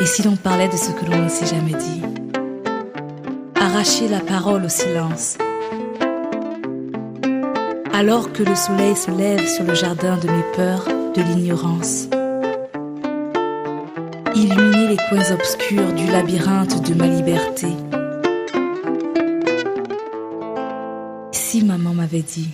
Et 0.00 0.06
si 0.06 0.22
l'on 0.22 0.34
parlait 0.34 0.68
de 0.68 0.76
ce 0.76 0.92
que 0.92 1.04
l'on 1.04 1.24
ne 1.24 1.28
s'est 1.28 1.46
jamais 1.46 1.74
dit? 1.74 2.02
Arracher 3.54 4.08
la 4.08 4.20
parole 4.20 4.64
au 4.64 4.68
silence. 4.68 5.36
Alors 7.92 8.32
que 8.32 8.42
le 8.42 8.54
soleil 8.54 8.96
se 8.96 9.10
lève 9.10 9.46
sur 9.46 9.64
le 9.64 9.74
jardin 9.74 10.16
de 10.16 10.26
mes 10.26 10.44
peurs, 10.56 10.86
de 10.86 11.20
l'ignorance. 11.20 12.08
Illuminer 14.34 14.88
les 14.88 14.96
coins 15.10 15.32
obscurs 15.32 15.92
du 15.92 16.06
labyrinthe 16.06 16.88
de 16.88 16.94
ma 16.94 17.06
liberté. 17.06 17.68
Si 21.32 21.62
maman 21.62 21.92
m'avait 21.92 22.22
dit. 22.22 22.48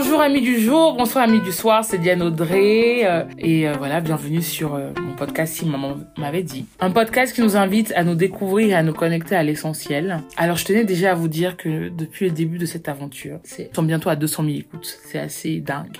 Bonjour 0.00 0.20
amis 0.20 0.42
du 0.42 0.60
jour, 0.60 0.94
bonsoir 0.96 1.24
amis 1.24 1.40
du 1.40 1.50
soir, 1.50 1.82
c'est 1.84 1.98
Diane 1.98 2.22
Audrey 2.22 3.04
euh, 3.04 3.24
et 3.36 3.68
euh, 3.68 3.72
voilà, 3.78 4.00
bienvenue 4.00 4.42
sur 4.42 4.76
euh, 4.76 4.92
mon 5.02 5.16
podcast 5.16 5.54
Si 5.54 5.66
maman 5.66 5.96
m'avait 6.16 6.44
dit. 6.44 6.66
Un 6.78 6.92
podcast 6.92 7.34
qui 7.34 7.40
nous 7.40 7.56
invite 7.56 7.92
à 7.96 8.04
nous 8.04 8.14
découvrir 8.14 8.68
et 8.68 8.74
à 8.74 8.84
nous 8.84 8.92
connecter 8.92 9.34
à 9.34 9.42
l'essentiel. 9.42 10.22
Alors 10.36 10.56
je 10.56 10.64
tenais 10.66 10.84
déjà 10.84 11.10
à 11.10 11.14
vous 11.16 11.26
dire 11.26 11.56
que 11.56 11.88
depuis 11.88 12.26
le 12.26 12.30
début 12.30 12.58
de 12.58 12.66
cette 12.66 12.88
aventure, 12.88 13.40
c'est 13.42 13.74
sont 13.74 13.82
bientôt 13.82 14.08
à 14.08 14.14
200 14.14 14.44
000 14.44 14.56
écoutes, 14.58 15.00
c'est 15.04 15.18
assez 15.18 15.58
dingue. 15.58 15.96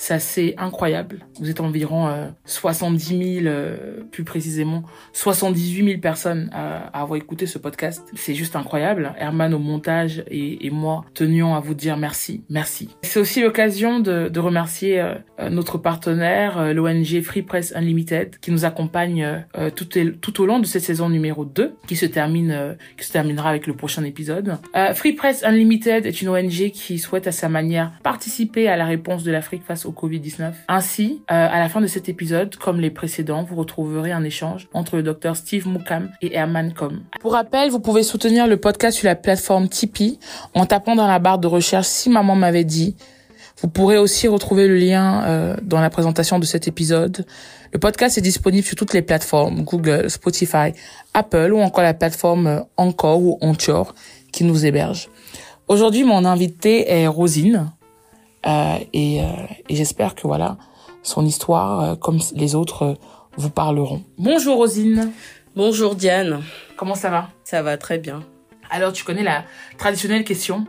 C'est 0.00 0.54
incroyable. 0.56 1.26
Vous 1.40 1.50
êtes 1.50 1.60
environ 1.60 2.08
euh, 2.08 2.28
70 2.46 3.42
000, 3.42 3.46
euh, 3.46 4.00
plus 4.10 4.24
précisément 4.24 4.82
78 5.12 5.84
000 5.84 6.00
personnes 6.00 6.48
à, 6.54 6.86
à, 6.86 7.02
avoir 7.02 7.18
écouté 7.18 7.44
ce 7.44 7.58
podcast. 7.58 8.08
C'est 8.14 8.34
juste 8.34 8.56
incroyable. 8.56 9.12
Herman 9.18 9.52
au 9.52 9.58
montage 9.58 10.24
et, 10.28 10.66
et, 10.66 10.70
moi 10.70 11.04
tenions 11.12 11.54
à 11.54 11.60
vous 11.60 11.74
dire 11.74 11.98
merci, 11.98 12.44
merci. 12.48 12.88
C'est 13.02 13.20
aussi 13.20 13.42
l'occasion 13.42 14.00
de, 14.00 14.28
de, 14.28 14.40
remercier 14.40 15.02
euh, 15.40 15.48
notre 15.50 15.78
partenaire, 15.78 16.58
euh, 16.58 16.72
l'ONG 16.72 17.20
Free 17.22 17.42
Press 17.42 17.72
Unlimited, 17.74 18.38
qui 18.40 18.50
nous 18.50 18.64
accompagne 18.64 19.44
euh, 19.56 19.70
tout, 19.70 19.86
tout, 20.20 20.40
au 20.40 20.46
long 20.46 20.58
de 20.58 20.66
cette 20.66 20.82
saison 20.82 21.08
numéro 21.08 21.44
2, 21.44 21.74
qui 21.86 21.96
se 21.96 22.06
termine, 22.06 22.76
qui 22.96 23.06
se 23.06 23.12
terminera 23.12 23.50
avec 23.50 23.66
le 23.66 23.74
prochain 23.74 24.04
épisode. 24.04 24.58
Free 24.94 25.12
Press 25.12 25.44
Unlimited 25.44 26.06
est 26.06 26.22
une 26.22 26.28
ONG 26.28 26.70
qui 26.70 26.98
souhaite 26.98 27.26
à 27.26 27.32
sa 27.32 27.48
manière 27.48 27.92
participer 28.02 28.68
à 28.68 28.76
la 28.76 28.84
réponse 28.84 29.24
de 29.24 29.32
l'Afrique 29.32 29.62
face 29.64 29.86
au 29.90 30.06
Covid-19. 30.06 30.52
Ainsi, 30.68 31.22
euh, 31.30 31.48
à 31.50 31.58
la 31.58 31.68
fin 31.68 31.80
de 31.80 31.86
cet 31.86 32.08
épisode, 32.08 32.56
comme 32.56 32.80
les 32.80 32.90
précédents, 32.90 33.42
vous 33.42 33.56
retrouverez 33.56 34.12
un 34.12 34.24
échange 34.24 34.68
entre 34.72 34.96
le 34.96 35.02
docteur 35.02 35.36
Steve 35.36 35.68
Mukam 35.68 36.10
et 36.22 36.34
Herman 36.34 36.72
Com. 36.72 37.02
Pour 37.20 37.32
rappel, 37.32 37.70
vous 37.70 37.80
pouvez 37.80 38.02
soutenir 38.02 38.46
le 38.46 38.56
podcast 38.56 38.98
sur 38.98 39.06
la 39.06 39.16
plateforme 39.16 39.68
Tipeee 39.68 40.18
en 40.54 40.66
tapant 40.66 40.94
dans 40.94 41.06
la 41.06 41.18
barre 41.18 41.38
de 41.38 41.46
recherche 41.46 41.86
si 41.86 42.10
maman 42.10 42.34
m'avait 42.34 42.64
dit. 42.64 42.96
Vous 43.60 43.68
pourrez 43.68 43.98
aussi 43.98 44.26
retrouver 44.26 44.66
le 44.68 44.76
lien 44.76 45.24
euh, 45.24 45.56
dans 45.62 45.80
la 45.80 45.90
présentation 45.90 46.38
de 46.38 46.46
cet 46.46 46.66
épisode. 46.66 47.26
Le 47.72 47.78
podcast 47.78 48.16
est 48.16 48.22
disponible 48.22 48.66
sur 48.66 48.76
toutes 48.76 48.94
les 48.94 49.02
plateformes, 49.02 49.62
Google, 49.64 50.08
Spotify, 50.08 50.72
Apple 51.12 51.52
ou 51.52 51.60
encore 51.60 51.84
la 51.84 51.94
plateforme 51.94 52.64
Encore 52.76 53.20
ou 53.20 53.38
Anchor 53.42 53.94
qui 54.32 54.44
nous 54.44 54.64
héberge. 54.64 55.08
Aujourd'hui, 55.68 56.04
mon 56.04 56.24
invité 56.24 56.90
est 56.90 57.06
Rosine. 57.06 57.70
Euh, 58.46 58.78
et, 58.92 59.22
euh, 59.22 59.26
et 59.68 59.76
j'espère 59.76 60.14
que 60.14 60.26
voilà, 60.26 60.56
son 61.02 61.24
histoire, 61.24 61.80
euh, 61.80 61.96
comme 61.96 62.18
les 62.34 62.54
autres, 62.54 62.96
vous 63.36 63.50
parleront. 63.50 64.02
Bonjour 64.18 64.56
Rosine. 64.56 65.12
Bonjour 65.56 65.94
Diane. 65.94 66.42
Comment 66.76 66.94
ça 66.94 67.10
va? 67.10 67.30
Ça 67.44 67.62
va 67.62 67.76
très 67.76 67.98
bien. 67.98 68.24
Alors 68.70 68.92
tu 68.92 69.04
connais 69.04 69.22
la 69.22 69.44
traditionnelle 69.78 70.24
question 70.24 70.66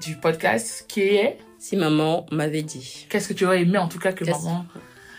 du 0.00 0.16
podcast 0.16 0.86
qui 0.88 1.00
est? 1.02 1.36
Si 1.58 1.76
maman 1.76 2.24
m'avait 2.32 2.62
dit. 2.62 3.06
Qu'est-ce 3.10 3.28
que 3.28 3.34
tu 3.34 3.44
aurais 3.44 3.60
aimé 3.60 3.76
en 3.76 3.88
tout 3.88 3.98
cas 3.98 4.12
que 4.12 4.24
maman 4.24 4.64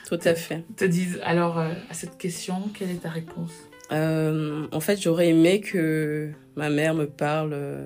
tout 0.08 0.20
à 0.26 0.36
fait. 0.36 0.66
te 0.76 0.84
dise 0.84 1.22
Alors 1.24 1.58
à 1.60 1.94
cette 1.94 2.18
question, 2.18 2.64
quelle 2.74 2.90
est 2.90 3.04
ta 3.04 3.10
réponse? 3.10 3.52
En 3.92 4.80
fait, 4.80 5.00
j'aurais 5.00 5.30
aimé 5.30 5.62
que 5.62 6.32
ma 6.56 6.70
mère 6.70 6.96
me 6.96 7.06
parle 7.06 7.86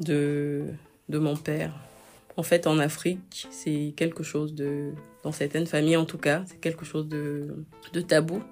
de 0.00 0.66
de 1.08 1.18
mon 1.18 1.36
père 1.36 1.85
en 2.36 2.42
fait, 2.42 2.66
en 2.66 2.78
Afrique, 2.78 3.48
c'est 3.50 3.94
quelque 3.96 4.22
chose 4.22 4.54
de, 4.54 4.92
dans 5.22 5.32
certaines 5.32 5.66
familles 5.66 5.96
en 5.96 6.04
tout 6.04 6.18
cas, 6.18 6.42
c'est 6.46 6.60
quelque 6.60 6.84
chose 6.84 7.08
de, 7.08 7.64
de 7.92 8.00
tabou. 8.00 8.42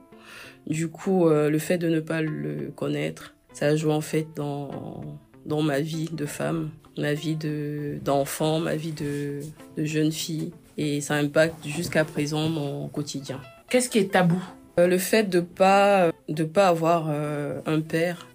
Du 0.67 0.89
coup, 0.89 1.29
euh, 1.29 1.51
le 1.51 1.59
fait 1.59 1.77
de 1.79 1.89
ne 1.89 2.01
pas 2.01 2.23
le 2.23 2.73
connaître, 2.75 3.35
ça 3.53 3.77
joue 3.77 3.91
en 3.91 4.01
fait 4.01 4.27
dans, 4.35 5.19
dans 5.45 5.61
ma 5.61 5.81
vie 5.81 6.09
de 6.11 6.25
femme, 6.25 6.71
ma 6.97 7.13
vie 7.13 7.37
de, 7.37 7.99
d'enfant, 8.03 8.61
ma 8.61 8.77
vie 8.77 8.93
de, 8.93 9.41
de 9.77 9.85
jeune 9.85 10.13
fille. 10.13 10.53
Et 10.77 11.01
ça 11.01 11.15
impacte 11.15 11.65
jusqu'à 11.67 12.05
présent 12.05 12.49
mon 12.49 12.89
quotidien. 12.89 13.41
Qu'est-ce 13.69 13.89
qui 13.89 13.99
est 13.99 14.13
tabou? 14.13 14.43
Euh, 14.81 14.87
Le 14.89 14.99
fait 14.99 15.25
de 15.25 15.41
pas, 15.41 16.11
de 16.29 16.45
pas 16.45 16.69
avoir 16.69 17.07
euh, 17.11 17.61
un 17.67 17.81
père. 17.81 18.27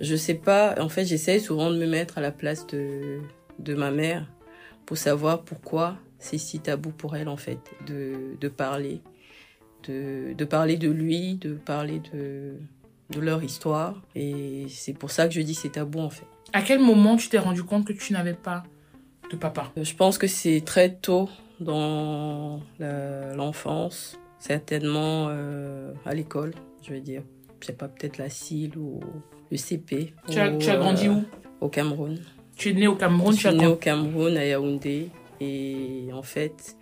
Je 0.00 0.16
sais 0.16 0.34
pas, 0.34 0.74
en 0.80 0.88
fait, 0.88 1.04
j'essaie 1.04 1.38
souvent 1.38 1.70
de 1.70 1.76
me 1.76 1.86
mettre 1.86 2.18
à 2.18 2.20
la 2.20 2.32
place 2.32 2.66
de, 2.66 3.20
de 3.58 3.74
ma 3.74 3.90
mère 3.90 4.26
pour 4.86 4.96
savoir 4.96 5.42
pourquoi 5.42 5.96
c'est 6.18 6.38
si 6.38 6.60
tabou 6.60 6.90
pour 6.90 7.16
elle 7.16 7.28
en 7.28 7.36
fait 7.36 7.58
de, 7.86 8.36
de 8.40 8.48
parler, 8.48 9.02
de, 9.84 10.32
de, 10.32 10.44
parler 10.44 10.76
de 10.76 10.88
lui, 10.88 11.34
de 11.34 11.54
parler 11.54 12.00
de, 12.12 12.54
de 13.10 13.20
leur 13.20 13.42
histoire. 13.42 14.00
Et 14.14 14.66
c'est 14.68 14.94
pour 14.94 15.10
ça 15.10 15.28
que 15.28 15.34
je 15.34 15.40
dis 15.40 15.54
c'est 15.54 15.70
tabou 15.70 16.00
en 16.00 16.10
fait. 16.10 16.26
À 16.52 16.62
quel 16.62 16.78
moment 16.78 17.16
tu 17.16 17.28
t'es 17.28 17.38
rendu 17.38 17.62
compte 17.62 17.86
que 17.86 17.92
tu 17.92 18.12
n'avais 18.12 18.34
pas 18.34 18.62
de 19.30 19.36
papa? 19.36 19.72
Je 19.76 19.94
pense 19.94 20.16
que 20.18 20.26
c'est 20.26 20.62
très 20.64 20.94
tôt 20.94 21.28
dans 21.60 22.60
l'enfance, 22.78 24.18
certainement 24.38 25.26
euh, 25.30 25.92
à 26.04 26.14
l'école, 26.14 26.54
je 26.82 26.92
vais 26.92 27.00
dire. 27.00 27.22
Je 27.60 27.66
sais 27.66 27.72
pas, 27.72 27.88
peut-être 27.88 28.18
la 28.18 28.28
CIL 28.28 28.76
ou 28.76 29.00
le 29.50 29.56
CP. 29.56 30.14
Tu 30.28 30.38
as, 30.38 30.52
ou, 30.52 30.58
tu 30.58 30.68
as 30.68 30.76
grandi 30.76 31.08
euh, 31.08 31.12
où? 31.14 31.24
Au 31.60 31.68
Cameroun. 31.68 32.18
Tu 32.56 32.70
es 32.70 32.72
né 32.72 32.88
au 32.88 32.96
Cameroun 32.96 33.34
Je 33.34 33.48
suis 33.48 33.56
née 33.56 33.66
au 33.66 33.76
Cameroun, 33.76 34.36
à 34.36 34.44
Yaoundé. 34.44 35.10
Et 35.40 36.08
en 36.12 36.22
fait, 36.22 36.76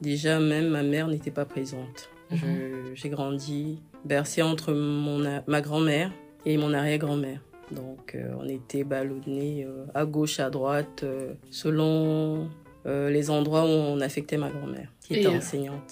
déjà, 0.00 0.38
même 0.38 0.68
ma 0.68 0.82
mère 0.82 1.08
n'était 1.08 1.30
pas 1.30 1.46
présente. 1.46 2.10
Mm 2.30 2.36
-hmm. 2.36 2.94
J'ai 2.94 3.08
grandi 3.08 3.80
bercée 4.04 4.42
entre 4.42 4.72
mon, 4.74 5.42
ma 5.46 5.60
grand-mère 5.62 6.10
et 6.44 6.58
mon 6.58 6.74
arrière-grand-mère. 6.74 7.40
Donc, 7.70 8.14
euh, 8.14 8.40
on 8.40 8.46
était 8.48 8.84
ballonnés 8.84 9.64
euh, 9.64 9.86
à 9.94 10.04
gauche, 10.04 10.38
à 10.40 10.50
droite, 10.50 11.02
euh, 11.02 11.32
selon 11.50 12.50
les 12.86 13.30
endroits 13.30 13.64
où 13.64 13.74
on 13.94 13.98
affectait 14.02 14.36
ma 14.36 14.50
grand-mère, 14.50 14.88
qui 15.00 15.14
était 15.14 15.34
enseignante. 15.38 15.90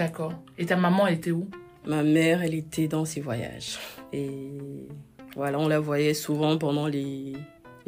D'accord. 0.00 0.34
Et 0.58 0.66
ta 0.66 0.76
maman, 0.76 1.06
elle 1.06 1.14
était 1.14 1.30
où? 1.30 1.48
Ma 1.86 2.02
mère, 2.02 2.42
elle 2.42 2.56
était 2.64 2.88
dans 2.88 3.06
ses 3.06 3.22
voyages. 3.22 3.78
Et 4.12 4.28
voilà, 5.34 5.58
on 5.58 5.66
la 5.66 5.80
voyait 5.80 6.12
souvent 6.12 6.58
pendant 6.58 6.88
les, 6.96 7.32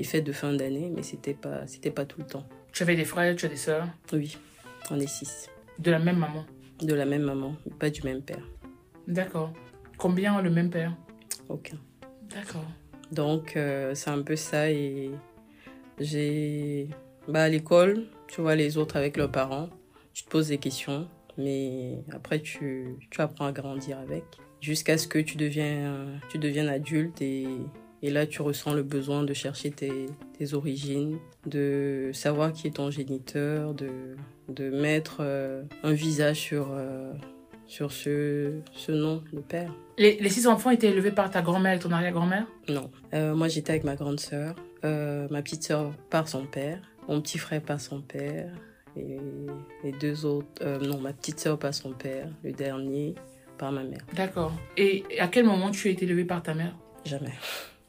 les 0.02 0.08
fêtes 0.08 0.24
de 0.24 0.32
fin 0.32 0.52
d'année, 0.52 0.90
mais 0.92 1.04
c'était 1.04 1.32
pas, 1.32 1.64
c'était 1.68 1.92
pas 1.92 2.04
tout 2.04 2.18
le 2.18 2.26
temps. 2.26 2.44
Tu 2.72 2.82
avais 2.82 2.96
des 2.96 3.04
frères, 3.04 3.36
tu 3.36 3.46
as 3.46 3.48
des 3.48 3.54
sœurs? 3.54 3.86
Oui, 4.12 4.36
on 4.90 4.98
est 4.98 5.06
six. 5.06 5.48
De 5.78 5.92
la 5.92 6.00
même 6.00 6.18
maman? 6.18 6.44
De 6.80 6.92
la 6.92 7.04
même 7.04 7.22
maman, 7.22 7.54
mais 7.64 7.72
pas 7.72 7.88
du 7.88 8.02
même 8.02 8.20
père. 8.20 8.42
D'accord. 9.06 9.52
Combien 9.98 10.36
ont 10.36 10.42
le 10.42 10.50
même 10.50 10.70
père? 10.70 10.92
Aucun. 11.48 11.76
D'accord. 12.34 12.66
Donc, 13.12 13.56
euh, 13.56 13.94
c'est 13.94 14.10
un 14.10 14.22
peu 14.22 14.34
ça. 14.34 14.72
Et 14.72 15.12
j'ai. 16.00 16.88
Bah, 17.28 17.44
à 17.44 17.48
l'école, 17.48 18.06
tu 18.26 18.40
vois 18.40 18.56
les 18.56 18.78
autres 18.78 18.96
avec 18.96 19.16
leurs 19.16 19.30
parents, 19.30 19.68
tu 20.14 20.24
te 20.24 20.28
poses 20.30 20.48
des 20.48 20.58
questions, 20.58 21.06
mais 21.38 22.02
après, 22.10 22.40
tu, 22.40 22.96
tu 23.08 23.20
apprends 23.20 23.46
à 23.46 23.52
grandir 23.52 23.98
avec. 24.00 24.24
Jusqu'à 24.60 24.98
ce 24.98 25.06
que 25.06 25.20
tu 25.20 25.36
deviens, 25.36 26.06
tu 26.28 26.38
deviennes 26.38 26.68
adulte 26.68 27.22
et 27.22 27.46
et 28.02 28.10
là, 28.10 28.26
tu 28.26 28.42
ressens 28.42 28.74
le 28.74 28.82
besoin 28.82 29.22
de 29.22 29.32
chercher 29.32 29.70
tes, 29.70 30.06
tes 30.36 30.54
origines, 30.54 31.18
de 31.46 32.10
savoir 32.12 32.52
qui 32.52 32.66
est 32.66 32.72
ton 32.72 32.90
géniteur, 32.90 33.74
de, 33.74 34.16
de 34.48 34.70
mettre 34.70 35.18
euh, 35.20 35.62
un 35.84 35.92
visage 35.92 36.36
sur, 36.36 36.70
euh, 36.72 37.12
sur 37.66 37.92
ce, 37.92 38.54
ce 38.72 38.90
nom 38.90 39.22
de 39.32 39.40
père. 39.40 39.72
Les, 39.98 40.18
les, 40.18 40.28
six 40.28 40.48
enfants 40.48 40.70
étaient 40.70 40.88
élevés 40.88 41.12
par 41.12 41.30
ta 41.30 41.42
grand-mère 41.42 41.74
et 41.74 41.78
ton 41.78 41.92
arrière-grand-mère? 41.92 42.46
Non. 42.68 42.90
Euh, 43.14 43.34
moi, 43.34 43.46
j'étais 43.46 43.70
avec 43.70 43.84
ma 43.84 43.94
grande 43.94 44.18
sœur, 44.18 44.56
ma 44.82 45.42
petite 45.42 45.62
sœur 45.62 45.92
par 46.10 46.26
son 46.26 46.44
père, 46.44 46.80
mon 47.08 47.20
petit 47.20 47.38
frère 47.38 47.62
par 47.62 47.80
son 47.80 48.00
père, 48.00 48.52
et 48.96 49.16
les 49.84 49.92
deux 49.92 50.26
autres, 50.26 50.64
non, 50.84 50.98
ma 50.98 51.12
petite 51.12 51.38
sœur 51.38 51.58
par 51.58 51.72
son 51.72 51.92
père, 51.92 52.28
le 52.42 52.52
dernier 52.52 53.14
par 53.58 53.70
ma 53.70 53.84
mère. 53.84 54.04
D'accord. 54.14 54.52
Et 54.76 55.04
à 55.20 55.28
quel 55.28 55.44
moment 55.44 55.70
tu 55.70 55.86
as 55.86 55.92
été 55.92 56.04
élevée 56.04 56.24
par 56.24 56.42
ta 56.42 56.52
mère? 56.52 56.76
Jamais. 57.04 57.32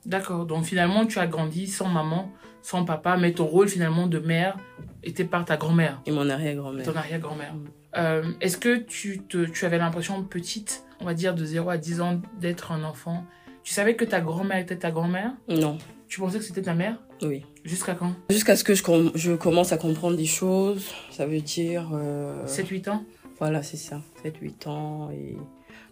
D'accord. 0.05 0.45
Donc 0.45 0.65
finalement, 0.65 1.05
tu 1.05 1.19
as 1.19 1.27
grandi 1.27 1.67
sans 1.67 1.87
maman, 1.87 2.31
sans 2.61 2.85
papa, 2.85 3.17
mais 3.17 3.33
ton 3.33 3.45
rôle 3.45 3.67
finalement 3.67 4.07
de 4.07 4.19
mère 4.19 4.57
était 5.03 5.25
par 5.25 5.45
ta 5.45 5.57
grand-mère. 5.57 6.01
Et 6.05 6.11
mon 6.11 6.29
arrière-grand-mère. 6.29 6.85
Ton 6.85 6.95
arrière-grand-mère. 6.95 7.53
Mm. 7.53 7.65
Euh, 7.95 8.31
Est-ce 8.41 8.57
que 8.57 8.77
tu, 8.77 9.19
te, 9.19 9.45
tu 9.45 9.65
avais 9.65 9.77
l'impression 9.77 10.23
petite, 10.23 10.83
on 10.99 11.05
va 11.05 11.13
dire 11.13 11.35
de 11.35 11.45
0 11.45 11.69
à 11.69 11.77
10 11.77 12.01
ans, 12.01 12.21
d'être 12.39 12.71
un 12.71 12.83
enfant? 12.83 13.25
Tu 13.63 13.73
savais 13.73 13.95
que 13.95 14.03
ta 14.03 14.19
grand-mère 14.19 14.57
était 14.57 14.77
ta 14.77 14.91
grand-mère? 14.91 15.31
Non. 15.47 15.77
Tu 16.07 16.19
pensais 16.19 16.37
que 16.37 16.43
c'était 16.43 16.63
ta 16.63 16.73
mère? 16.73 16.97
Oui. 17.21 17.45
Jusqu'à 17.63 17.95
quand? 17.95 18.13
Jusqu'à 18.29 18.55
ce 18.55 18.63
que 18.63 18.75
je, 18.75 18.83
je, 19.15 19.31
commence 19.33 19.71
à 19.71 19.77
comprendre 19.77 20.17
des 20.17 20.25
choses. 20.25 20.91
Ça 21.11 21.25
veut 21.25 21.39
dire... 21.39 21.89
Euh... 21.93 22.45
7-8 22.45 22.89
ans? 22.89 23.05
Voilà, 23.39 23.63
c'est 23.63 23.77
ça, 23.77 24.01
7-8 24.23 24.67
ans. 24.67 25.09
Et 25.11 25.37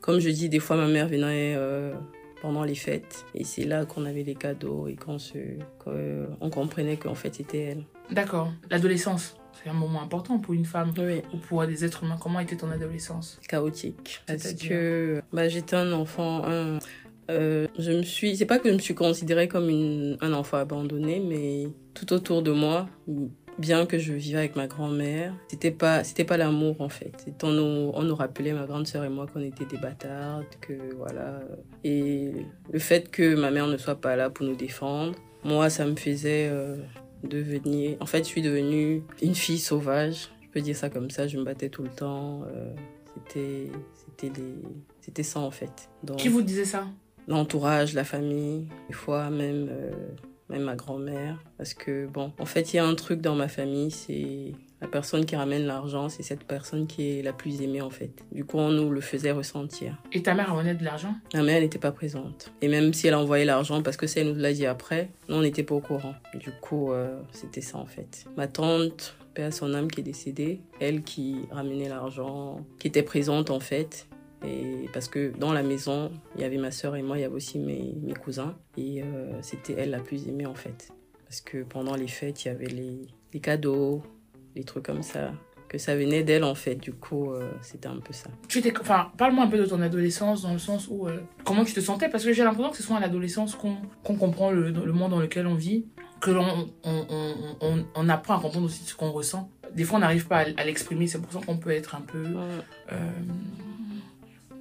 comme 0.01 0.19
je 0.19 0.29
dis, 0.29 0.49
des 0.49 0.59
fois, 0.59 0.75
ma 0.75 0.87
mère 0.87 1.07
venait 1.07 1.53
euh, 1.55 1.93
pendant 2.41 2.63
les 2.63 2.75
fêtes. 2.75 3.25
Et 3.35 3.43
c'est 3.43 3.63
là 3.65 3.85
qu'on 3.85 4.05
avait 4.05 4.23
les 4.23 4.35
cadeaux 4.35 4.87
et 4.87 4.95
qu'on 4.95 5.19
se, 5.19 5.37
on 6.41 6.49
comprenait 6.49 6.97
qu'en 6.97 7.15
fait, 7.15 7.35
c'était 7.35 7.59
elle. 7.61 7.83
D'accord. 8.11 8.51
L'adolescence, 8.69 9.35
c'est 9.63 9.69
un 9.69 9.73
moment 9.73 10.01
important 10.01 10.39
pour 10.39 10.53
une 10.53 10.65
femme 10.65 10.93
Oui, 10.97 11.21
ou 11.33 11.37
pour 11.37 11.65
des 11.65 11.85
êtres 11.85 12.03
humains. 12.03 12.17
Comment 12.21 12.39
était 12.39 12.57
ton 12.57 12.69
adolescence? 12.71 13.39
Chaotique. 13.47 14.21
Parce 14.27 14.53
que 14.53 15.21
bah, 15.31 15.47
j'étais 15.47 15.75
un 15.75 15.91
enfant. 15.93 16.43
un- 16.45 16.79
euh, 17.29 17.67
je 17.79 17.91
me 17.91 18.01
suis. 18.01 18.35
C'est 18.35 18.45
pas 18.45 18.59
que 18.59 18.67
je 18.67 18.73
me 18.73 18.79
suis 18.79 18.95
considérée 18.95 19.47
comme 19.47 19.69
une, 19.69 20.17
un 20.19 20.33
enfant 20.33 20.57
abandonné, 20.57 21.21
mais 21.21 21.69
tout 21.93 22.11
autour 22.11 22.41
de 22.41 22.51
moi, 22.51 22.89
bien 23.61 23.85
que 23.85 23.97
je 23.97 24.11
vivais 24.13 24.39
avec 24.39 24.55
ma 24.57 24.67
grand-mère, 24.67 25.33
c'était 25.47 25.71
pas, 25.71 26.03
c'était 26.03 26.25
pas 26.25 26.35
l'amour 26.37 26.81
en 26.81 26.89
fait. 26.89 27.13
On 27.43 27.51
nous, 27.51 27.91
on 27.93 28.03
nous 28.03 28.15
rappelait, 28.15 28.51
ma 28.53 28.65
grande 28.65 28.87
sœur 28.87 29.03
et 29.05 29.09
moi, 29.09 29.27
qu'on 29.31 29.41
était 29.41 29.65
des 29.65 29.77
bâtards, 29.77 30.43
que 30.59 30.73
voilà. 30.97 31.39
Et 31.83 32.31
le 32.71 32.79
fait 32.79 33.09
que 33.09 33.35
ma 33.35 33.51
mère 33.51 33.67
ne 33.67 33.77
soit 33.77 33.99
pas 34.01 34.15
là 34.15 34.29
pour 34.29 34.45
nous 34.45 34.55
défendre, 34.55 35.13
moi, 35.43 35.69
ça 35.69 35.85
me 35.85 35.95
faisait 35.95 36.49
euh, 36.51 36.75
devenir. 37.23 37.97
En 37.99 38.05
fait, 38.05 38.19
je 38.19 38.29
suis 38.29 38.41
devenue 38.41 39.03
une 39.21 39.35
fille 39.35 39.59
sauvage. 39.59 40.29
Je 40.41 40.47
peux 40.49 40.61
dire 40.61 40.75
ça 40.75 40.89
comme 40.89 41.09
ça. 41.09 41.27
Je 41.27 41.37
me 41.37 41.43
battais 41.45 41.69
tout 41.69 41.83
le 41.83 41.89
temps. 41.89 42.41
euh, 42.53 42.73
c'était, 43.15 43.71
c'était 44.05 44.29
des, 44.41 44.55
c'était 45.01 45.23
ça 45.23 45.39
en 45.39 45.51
fait. 45.51 45.89
Donc, 46.03 46.17
Qui 46.17 46.29
vous 46.29 46.41
disait 46.41 46.65
ça? 46.65 46.85
L'entourage, 47.27 47.93
la 47.93 48.03
famille, 48.03 48.67
des 48.87 48.93
fois 48.93 49.29
même, 49.29 49.67
euh, 49.69 49.91
même 50.51 50.63
ma 50.63 50.75
grand-mère. 50.75 51.37
Parce 51.57 51.73
que, 51.73 52.05
bon, 52.07 52.31
en 52.39 52.45
fait, 52.45 52.73
il 52.73 52.77
y 52.77 52.79
a 52.79 52.85
un 52.85 52.95
truc 52.95 53.21
dans 53.21 53.35
ma 53.35 53.47
famille, 53.47 53.89
c'est 53.89 54.53
la 54.81 54.87
personne 54.87 55.25
qui 55.25 55.35
ramène 55.35 55.65
l'argent, 55.65 56.09
c'est 56.09 56.23
cette 56.23 56.43
personne 56.43 56.87
qui 56.87 57.19
est 57.19 57.21
la 57.21 57.33
plus 57.33 57.61
aimée, 57.61 57.81
en 57.81 57.89
fait. 57.89 58.11
Du 58.31 58.45
coup, 58.45 58.57
on 58.57 58.69
nous 58.69 58.89
le 58.89 59.01
faisait 59.01 59.31
ressentir. 59.31 59.95
Et 60.11 60.23
ta 60.23 60.33
mère 60.33 60.53
ramenait 60.53 60.75
de 60.75 60.83
l'argent? 60.83 61.13
Ma 61.33 61.43
mère, 61.43 61.57
elle 61.57 61.63
n'était 61.63 61.79
pas 61.79 61.91
présente. 61.91 62.51
Et 62.61 62.67
même 62.67 62.93
si 62.93 63.07
elle 63.07 63.15
envoyait 63.15 63.45
l'argent, 63.45 63.81
parce 63.81 63.97
que 63.97 64.07
ça, 64.07 64.21
elle 64.21 64.33
nous 64.33 64.39
l'a 64.39 64.53
dit 64.53 64.65
après, 64.65 65.09
nous, 65.29 65.35
on 65.35 65.41
n'était 65.41 65.63
pas 65.63 65.75
au 65.75 65.81
courant. 65.81 66.15
Du 66.33 66.51
coup, 66.51 66.91
euh, 66.91 67.19
c'était 67.31 67.61
ça, 67.61 67.77
en 67.77 67.85
fait. 67.85 68.25
Ma 68.35 68.47
tante, 68.47 69.15
paix 69.33 69.43
à 69.43 69.51
son 69.51 69.73
âme, 69.73 69.89
qui 69.89 70.01
est 70.01 70.03
décédée, 70.03 70.61
elle 70.79 71.03
qui 71.03 71.41
ramenait 71.51 71.87
l'argent, 71.87 72.65
qui 72.79 72.87
était 72.87 73.03
présente, 73.03 73.51
en 73.51 73.59
fait. 73.59 74.07
Et 74.43 74.89
parce 74.93 75.07
que 75.07 75.31
dans 75.37 75.53
la 75.53 75.63
maison, 75.63 76.11
il 76.35 76.41
y 76.41 76.43
avait 76.43 76.57
ma 76.57 76.71
sœur 76.71 76.95
et 76.95 77.01
moi, 77.01 77.17
il 77.17 77.21
y 77.21 77.23
avait 77.23 77.35
aussi 77.35 77.59
mes, 77.59 77.93
mes 78.01 78.13
cousins. 78.13 78.55
Et 78.77 79.03
euh, 79.03 79.39
c'était 79.41 79.73
elle 79.77 79.91
la 79.91 79.99
plus 79.99 80.27
aimée, 80.27 80.45
en 80.45 80.55
fait. 80.55 80.91
Parce 81.27 81.41
que 81.41 81.63
pendant 81.63 81.95
les 81.95 82.07
fêtes, 82.07 82.43
il 82.43 82.47
y 82.47 82.51
avait 82.51 82.65
les, 82.65 83.07
les 83.33 83.39
cadeaux, 83.39 84.01
les 84.55 84.63
trucs 84.63 84.85
comme 84.85 85.03
ça. 85.03 85.31
Que 85.69 85.77
ça 85.77 85.95
venait 85.95 86.23
d'elle, 86.23 86.43
en 86.43 86.55
fait. 86.55 86.75
Du 86.75 86.91
coup, 86.91 87.31
euh, 87.31 87.49
c'était 87.61 87.87
un 87.87 87.99
peu 87.99 88.11
ça. 88.11 88.29
tu 88.49 88.61
enfin, 88.81 89.11
parle-moi 89.17 89.45
un 89.45 89.47
peu 89.47 89.57
de 89.57 89.65
ton 89.65 89.81
adolescence 89.81 90.41
dans 90.41 90.51
le 90.51 90.59
sens 90.59 90.89
où 90.89 91.07
euh, 91.07 91.21
comment 91.45 91.63
tu 91.63 91.73
te 91.73 91.79
sentais? 91.79 92.09
Parce 92.09 92.25
que 92.25 92.33
j'ai 92.33 92.43
l'impression 92.43 92.71
que 92.71 92.75
c'est 92.75 92.83
souvent 92.83 92.97
à 92.97 92.99
l'adolescence 92.99 93.55
qu'on 93.55 93.77
qu'on 94.03 94.15
comprend 94.15 94.51
le, 94.51 94.71
le 94.71 94.91
monde 94.91 95.11
dans 95.11 95.21
lequel 95.21 95.47
on 95.47 95.55
vit, 95.55 95.85
que 96.19 96.29
l'on 96.31 96.67
on, 96.83 97.05
on, 97.09 97.35
on, 97.61 97.85
on 97.95 98.09
apprend 98.09 98.37
à 98.37 98.41
comprendre 98.41 98.65
aussi 98.65 98.83
ce 98.83 98.95
qu'on 98.95 99.11
ressent. 99.11 99.49
Des 99.73 99.85
fois, 99.85 99.95
on 99.95 100.01
n'arrive 100.01 100.27
pas 100.27 100.39
à, 100.39 100.45
à 100.57 100.65
l'exprimer, 100.65 101.07
c'est 101.07 101.21
pour 101.21 101.31
ça 101.31 101.39
qu'on 101.39 101.57
peut 101.57 101.69
être 101.71 101.95
un 101.95 102.01
peu 102.01 102.21
euh, 102.91 102.95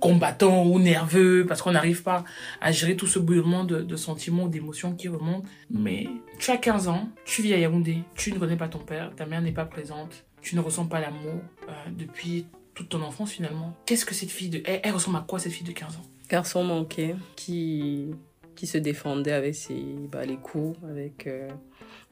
combattant 0.00 0.64
ou 0.64 0.78
nerveux 0.78 1.44
parce 1.46 1.62
qu'on 1.62 1.72
n'arrive 1.72 2.02
pas 2.02 2.24
à 2.60 2.72
gérer 2.72 2.96
tout 2.96 3.06
ce 3.06 3.18
bouillonnement 3.18 3.64
de, 3.64 3.96
sentiments, 3.96 4.48
d'émotions 4.48 4.94
qui 4.94 5.08
remontent. 5.08 5.46
Mais 5.70 6.08
tu 6.38 6.50
as 6.50 6.56
15 6.56 6.88
ans, 6.88 7.08
tu 7.24 7.42
vis 7.42 7.54
à 7.54 7.58
Yaoundé, 7.58 7.98
tu 8.14 8.32
ne 8.32 8.38
connais 8.38 8.56
pas 8.56 8.68
ton 8.68 8.78
père, 8.78 9.12
ta 9.14 9.26
mère 9.26 9.42
n'est 9.42 9.52
pas 9.52 9.66
présente, 9.66 10.24
tu 10.40 10.56
ne 10.56 10.60
ressens 10.60 10.86
pas 10.86 11.00
l'amour 11.00 11.40
euh, 11.68 11.72
depuis 11.96 12.46
toute 12.74 12.88
ton 12.88 13.02
enfance 13.02 13.30
finalement. 13.30 13.76
Qu'est-ce 13.86 14.06
que 14.06 14.14
cette 14.14 14.30
fille 14.30 14.48
de... 14.48 14.62
Elle, 14.64 14.92
ressemble 14.92 15.18
à 15.18 15.24
quoi 15.26 15.38
cette 15.38 15.52
fille 15.52 15.66
de 15.66 15.72
15 15.72 15.96
ans? 15.96 16.06
Garçon 16.28 16.64
manqué 16.64 17.14
qui, 17.36 18.14
qui 18.56 18.66
se 18.66 18.78
défendait 18.78 19.32
avec 19.32 19.54
ses, 19.54 19.84
bah, 20.10 20.24
les 20.24 20.36
coups. 20.36 20.78
Avec, 20.88 21.26
euh, 21.26 21.48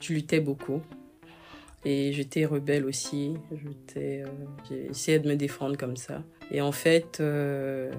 je 0.01 0.13
luttais 0.13 0.41
beaucoup. 0.41 0.83
Et 1.85 2.13
j'étais 2.13 2.45
rebelle 2.45 2.85
aussi. 2.85 3.35
J'étais, 3.53 4.23
euh, 4.25 4.29
j'ai 4.69 4.87
essayé 4.91 5.19
de 5.19 5.29
me 5.29 5.37
défendre 5.37 5.77
comme 5.77 5.97
ça. 5.97 6.23
Et 6.51 6.61
en 6.61 6.73
fait, 6.73 7.19
euh, 7.21 7.91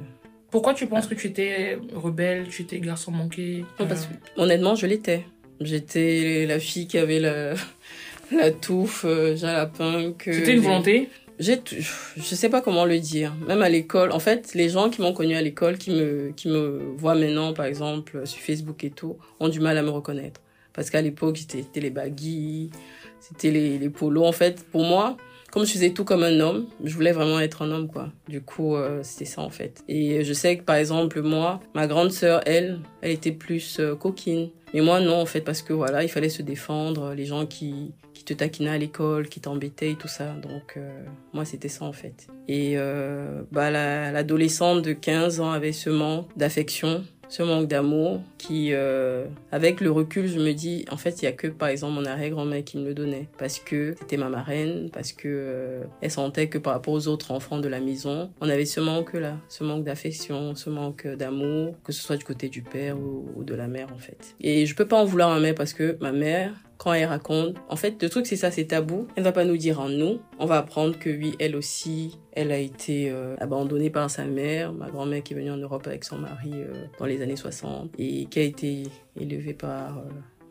Pourquoi 0.51 0.73
tu 0.73 0.87
penses 0.87 1.07
que 1.07 1.15
tu 1.15 1.27
étais 1.27 1.77
rebelle, 1.93 2.47
tu 2.49 2.63
étais 2.63 2.79
garçon 2.79 3.11
manqué 3.11 3.63
non, 3.79 3.87
parce 3.87 4.07
que, 4.07 4.13
honnêtement, 4.41 4.75
je 4.75 4.85
l'étais. 4.85 5.25
J'étais 5.61 6.45
la 6.47 6.59
fille 6.59 6.87
qui 6.87 6.97
avait 6.97 7.19
la, 7.19 7.53
la 8.31 8.51
touffe, 8.51 9.05
euh, 9.05 9.35
jalapin. 9.35 10.13
que 10.17 10.31
C'était 10.31 10.53
une 10.53 10.61
volonté 10.61 11.09
J'ai, 11.39 11.61
je 11.67 12.35
sais 12.35 12.49
pas 12.49 12.61
comment 12.61 12.85
le 12.85 12.99
dire. 12.99 13.33
Même 13.47 13.61
à 13.61 13.69
l'école, 13.69 14.11
en 14.11 14.19
fait, 14.19 14.53
les 14.55 14.69
gens 14.69 14.89
qui 14.89 15.01
m'ont 15.01 15.13
connu 15.13 15.35
à 15.35 15.41
l'école, 15.41 15.77
qui 15.77 15.91
me, 15.91 16.31
qui 16.35 16.49
me 16.49 16.93
voient 16.97 17.15
maintenant, 17.15 17.53
par 17.53 17.65
exemple, 17.65 18.27
sur 18.27 18.39
Facebook 18.39 18.83
et 18.83 18.91
tout, 18.91 19.17
ont 19.39 19.49
du 19.49 19.61
mal 19.61 19.77
à 19.77 19.83
me 19.83 19.89
reconnaître. 19.89 20.41
Parce 20.73 20.89
qu'à 20.89 21.01
l'époque, 21.01 21.37
c'était 21.37 21.79
les 21.79 21.89
baggy, 21.89 22.69
c'était 23.19 23.51
les, 23.51 23.77
les 23.77 23.89
polos. 23.89 24.25
En 24.27 24.31
fait, 24.31 24.65
pour 24.71 24.83
moi, 24.83 25.17
comme 25.51 25.65
je 25.65 25.71
faisais 25.71 25.91
tout 25.91 26.03
comme 26.05 26.23
un 26.23 26.39
homme, 26.39 26.67
je 26.83 26.93
voulais 26.93 27.11
vraiment 27.11 27.39
être 27.39 27.63
un 27.63 27.71
homme, 27.71 27.87
quoi. 27.87 28.09
Du 28.27 28.41
coup, 28.41 28.75
euh, 28.75 28.99
c'était 29.03 29.25
ça, 29.25 29.41
en 29.41 29.49
fait. 29.49 29.83
Et 29.87 30.23
je 30.23 30.33
sais 30.33 30.57
que, 30.57 30.63
par 30.63 30.75
exemple, 30.75 31.21
moi, 31.21 31.59
ma 31.73 31.87
grande 31.87 32.11
sœur, 32.11 32.41
elle, 32.45 32.79
elle 33.01 33.11
était 33.11 33.31
plus 33.31 33.79
euh, 33.79 33.95
coquine. 33.95 34.49
Mais 34.75 34.81
moi, 34.81 34.99
non, 34.99 35.15
en 35.19 35.25
fait, 35.25 35.41
parce 35.41 35.63
que 35.63 35.73
voilà, 35.73 36.03
il 36.03 36.09
fallait 36.09 36.29
se 36.29 36.43
défendre. 36.43 37.15
Les 37.15 37.25
gens 37.25 37.47
qui, 37.47 37.91
qui 38.13 38.23
te 38.23 38.33
taquinaient 38.35 38.69
à 38.69 38.77
l'école, 38.77 39.27
qui 39.27 39.39
t'embêtaient 39.39 39.89
et 39.91 39.95
tout 39.95 40.07
ça. 40.07 40.33
Donc, 40.33 40.73
euh, 40.77 41.03
moi, 41.33 41.45
c'était 41.45 41.69
ça, 41.69 41.85
en 41.85 41.93
fait. 41.93 42.27
Et 42.47 42.73
euh, 42.77 43.41
bah, 43.51 43.71
la- 43.71 44.11
l'adolescente 44.11 44.83
de 44.83 44.93
15 44.93 45.39
ans 45.39 45.49
avait 45.51 45.71
ce 45.71 45.89
manque 45.89 46.27
d'affection, 46.37 47.03
ce 47.29 47.43
manque 47.43 47.67
d'amour, 47.67 48.21
qui, 48.37 48.73
euh, 48.73 49.25
avec 49.51 49.81
le 49.81 49.91
recul, 49.91 50.27
je 50.27 50.39
me 50.39 50.51
dis, 50.53 50.85
en 50.91 50.97
fait, 50.97 51.21
il 51.21 51.25
y 51.25 51.27
a 51.27 51.31
que, 51.31 51.47
par 51.47 51.69
exemple, 51.69 51.93
mon 51.93 52.05
arrière-grand-mère 52.05 52.63
qui 52.63 52.77
me 52.77 52.85
le 52.85 52.93
donnait. 52.93 53.27
Parce 53.37 53.59
que 53.59 53.95
c'était 53.99 54.17
ma 54.17 54.29
marraine, 54.29 54.89
parce 54.91 55.13
que 55.13 55.27
euh, 55.27 55.83
elle 56.01 56.11
sentait 56.11 56.47
que 56.47 56.57
par 56.57 56.73
rapport 56.73 56.93
aux 56.93 57.07
autres 57.07 57.31
enfants 57.31 57.59
de 57.59 57.67
la 57.67 57.79
maison, 57.79 58.31
on 58.41 58.49
avait 58.49 58.65
ce 58.65 58.79
manque-là, 58.79 59.37
ce 59.47 59.63
manque 59.63 59.83
d'affection, 59.83 60.55
ce 60.55 60.69
manque 60.69 61.07
d'amour, 61.07 61.75
que 61.83 61.91
ce 61.91 62.01
soit 62.01 62.17
du 62.17 62.25
côté 62.25 62.49
du 62.49 62.63
père 62.63 62.97
ou, 62.99 63.43
de 63.43 63.53
la 63.53 63.67
mère, 63.67 63.93
en 63.93 63.99
fait. 63.99 64.35
Et 64.41 64.65
je 64.65 64.75
peux 64.75 64.85
pas 64.85 64.97
en 64.97 65.05
vouloir 65.05 65.29
à 65.29 65.35
ma 65.35 65.39
mère 65.39 65.55
parce 65.55 65.73
que 65.73 65.97
ma 66.01 66.11
mère, 66.11 66.53
quand 66.79 66.93
elle 66.93 67.05
raconte, 67.05 67.55
en 67.67 67.75
fait, 67.75 68.01
le 68.01 68.09
truc 68.09 68.25
c'est 68.25 68.37
ça, 68.37 68.49
c'est 68.51 68.63
tabou. 68.65 69.07
Elle 69.15 69.23
va 69.23 69.31
pas 69.33 69.43
nous 69.45 69.57
dire 69.57 69.79
en 69.81 69.89
nous. 69.89 70.19
On 70.39 70.45
va 70.47 70.57
apprendre 70.57 70.97
que 70.97 71.09
oui, 71.09 71.35
elle 71.37 71.55
aussi, 71.57 72.17
elle 72.31 72.51
a 72.53 72.57
été 72.57 73.11
euh, 73.11 73.35
abandonnée 73.39 73.89
par 73.89 74.09
sa 74.09 74.23
mère, 74.25 74.71
ma 74.73 74.89
grand-mère 74.89 75.21
qui 75.21 75.33
est 75.33 75.35
venue 75.35 75.51
en 75.51 75.57
Europe 75.57 75.85
avec 75.87 76.05
son 76.05 76.17
mari 76.17 76.51
euh, 76.53 76.73
dans 76.97 77.05
les 77.05 77.21
années 77.21 77.35
60 77.35 77.91
et 77.99 78.25
qui 78.25 78.39
a 78.39 78.43
été 78.43 78.83
élevée 79.19 79.53
par 79.53 79.97
euh, 79.99 80.01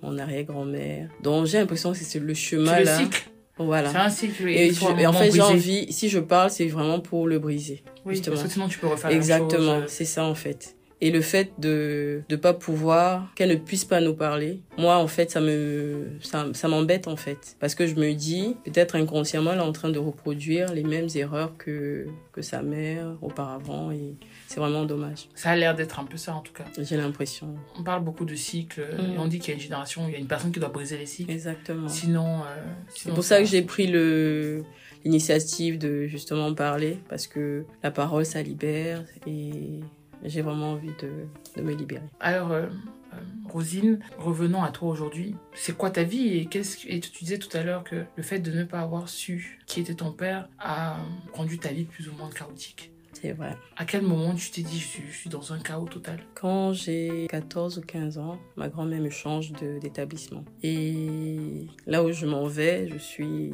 mon 0.03 0.19
arrière-grand-mère. 0.19 1.09
Donc 1.23 1.47
j'ai 1.47 1.59
l'impression 1.59 1.93
que 1.93 1.99
c'est 1.99 2.19
le 2.21 2.35
chemin 2.35 2.75
C'est 2.75 2.79
le 2.81 2.85
là. 2.85 2.99
cycle. 2.99 3.31
Voilà. 3.61 3.91
C'est 3.91 3.97
un 3.97 4.09
cycle. 4.11 4.49
Et, 4.49 4.71
je- 4.73 5.01
et 5.01 5.07
en 5.07 5.13
fait, 5.13 5.33
j'ai 5.33 5.41
envie, 5.41 5.93
si 5.93 6.09
je 6.09 6.21
parle, 6.21 6.49
c'est 6.51 6.67
vraiment 6.67 7.01
pour 7.01 7.27
le 7.27 7.39
briser. 7.41 7.83
Oui, 8.05 8.15
justement. 8.15 8.37
parce 8.37 8.47
que 8.47 8.53
sinon 8.53 8.69
tu 8.69 8.79
peux 8.79 8.87
refaire 8.87 9.11
Exactement, 9.11 9.81
c'est 9.89 10.05
ça 10.05 10.25
en 10.25 10.35
fait. 10.37 10.77
Et 11.01 11.11
le 11.11 11.21
fait 11.21 11.53
de 11.59 12.23
de 12.29 12.37
pas 12.37 12.55
pouvoir 12.55 13.33
qu'elle 13.37 13.51
ne 13.51 13.55
puisse 13.55 13.85
pas 13.85 14.01
nous 14.01 14.15
parler, 14.15 14.61
moi 14.77 14.97
en 14.97 15.07
fait 15.07 15.31
ça 15.31 15.41
me 15.41 16.09
ça, 16.21 16.47
ça 16.53 16.67
m'embête 16.67 17.07
en 17.07 17.15
fait 17.17 17.57
parce 17.61 17.75
que 17.77 17.87
je 17.87 17.95
me 17.95 18.13
dis 18.15 18.57
peut-être 18.65 18.97
inconsciemment 18.97 19.53
elle 19.53 19.59
est 19.59 19.63
en 19.63 19.73
train 19.73 19.91
de 19.91 19.99
reproduire 20.01 20.73
les 20.75 20.83
mêmes 20.83 21.09
erreurs 21.15 21.57
que 21.57 22.07
que 22.33 22.43
sa 22.43 22.63
mère 22.63 23.17
auparavant 23.23 23.93
et 23.93 24.15
c'est 24.49 24.59
vraiment 24.61 24.85
dommage. 24.85 25.29
Ça 25.35 25.51
a 25.51 25.57
l'air 25.57 25.75
d'être 25.77 26.01
un 26.01 26.05
peu 26.05 26.17
ça 26.17 26.35
en 26.35 26.41
tout 26.41 26.53
cas. 26.53 26.65
J'ai 26.81 26.97
l'impression. 26.97 27.55
On 27.79 27.83
parle 27.85 28.03
beaucoup 28.03 28.25
de 28.25 28.35
cycles 28.35 28.81
Mm. 28.99 29.15
et 29.15 29.19
on 29.19 29.27
dit 29.27 29.39
qu'il 29.39 29.49
y 29.49 29.53
a 29.53 29.55
une 29.55 29.61
génération, 29.63 30.03
il 30.09 30.13
y 30.13 30.17
a 30.17 30.19
une 30.19 30.27
personne 30.27 30.51
qui 30.53 30.61
doit 30.61 30.69
briser 30.69 30.97
les 30.99 31.07
cycles. 31.07 31.31
Exactement. 31.31 31.89
Sinon, 31.89 32.41
euh, 32.41 32.65
C'est 32.95 33.13
pour 33.15 33.25
ça 33.25 33.39
que 33.41 33.45
j'ai 33.47 33.63
pris 33.63 33.87
le 33.87 34.65
l'initiative 35.05 35.79
de 35.79 36.07
justement 36.07 36.53
parler 36.55 36.99
parce 37.09 37.27
que 37.29 37.65
la 37.85 37.91
parole 37.93 38.27
ça 38.27 38.43
libère 38.43 39.05
et 39.27 39.81
j'ai 40.25 40.43
vraiment 40.43 40.73
envie 40.73 40.93
de, 41.01 41.11
de 41.57 41.63
me 41.63 41.75
libérer. 41.75 42.03
Alors, 42.21 42.53
euh, 42.53 42.67
euh, 43.15 43.17
Rosine, 43.49 44.01
revenons 44.19 44.63
à 44.63 44.71
toi 44.71 44.89
aujourd'hui. 44.91 45.35
C'est 45.55 45.77
quoi 45.77 45.91
ta 45.91 46.03
vie 46.03 46.37
et 46.39 46.47
qu'est-ce 46.47 46.77
que- 46.79 46.93
et 46.93 47.01
tu 47.01 47.11
disais 47.25 47.39
tout 47.39 47.55
à 47.57 47.63
l'heure 47.63 47.85
que 47.85 48.05
le 48.17 48.23
fait 48.23 48.39
de 48.39 48.51
ne 48.53 48.65
pas 48.65 48.81
avoir 48.81 49.09
su 49.09 49.59
qui 49.67 49.81
était 49.81 49.95
ton 49.95 50.13
père 50.13 50.49
a 50.59 50.99
rendu 51.33 51.59
ta 51.59 51.71
vie 51.73 51.85
plus 51.85 52.09
ou 52.09 52.13
moins 52.15 52.31
chaotique. 52.31 52.93
C'est 53.21 53.33
vrai. 53.33 53.57
À 53.77 53.85
quel 53.85 54.03
moment 54.03 54.33
tu 54.35 54.51
t'es 54.53 54.61
dit 54.63 54.79
je 54.79 54.87
suis, 54.87 55.03
je 55.11 55.17
suis 55.17 55.31
dans 55.31 55.53
un 55.53 55.59
chaos 55.59 55.87
total? 55.87 56.21
Quand 56.35 56.73
j'ai 56.73 57.27
14 57.29 57.79
ou 57.79 57.81
15 57.81 58.17
ans, 58.19 58.39
ma 58.55 58.69
grand-mère 58.69 59.01
me 59.01 59.11
change 59.11 59.51
de- 59.55 59.81
d'établissement. 59.81 60.45
Et 60.63 61.67
là 61.87 62.05
où 62.05 62.13
je 62.13 62.27
m'en 62.27 62.47
vais, 62.47 62.89
je 62.89 62.99
suis 62.99 63.53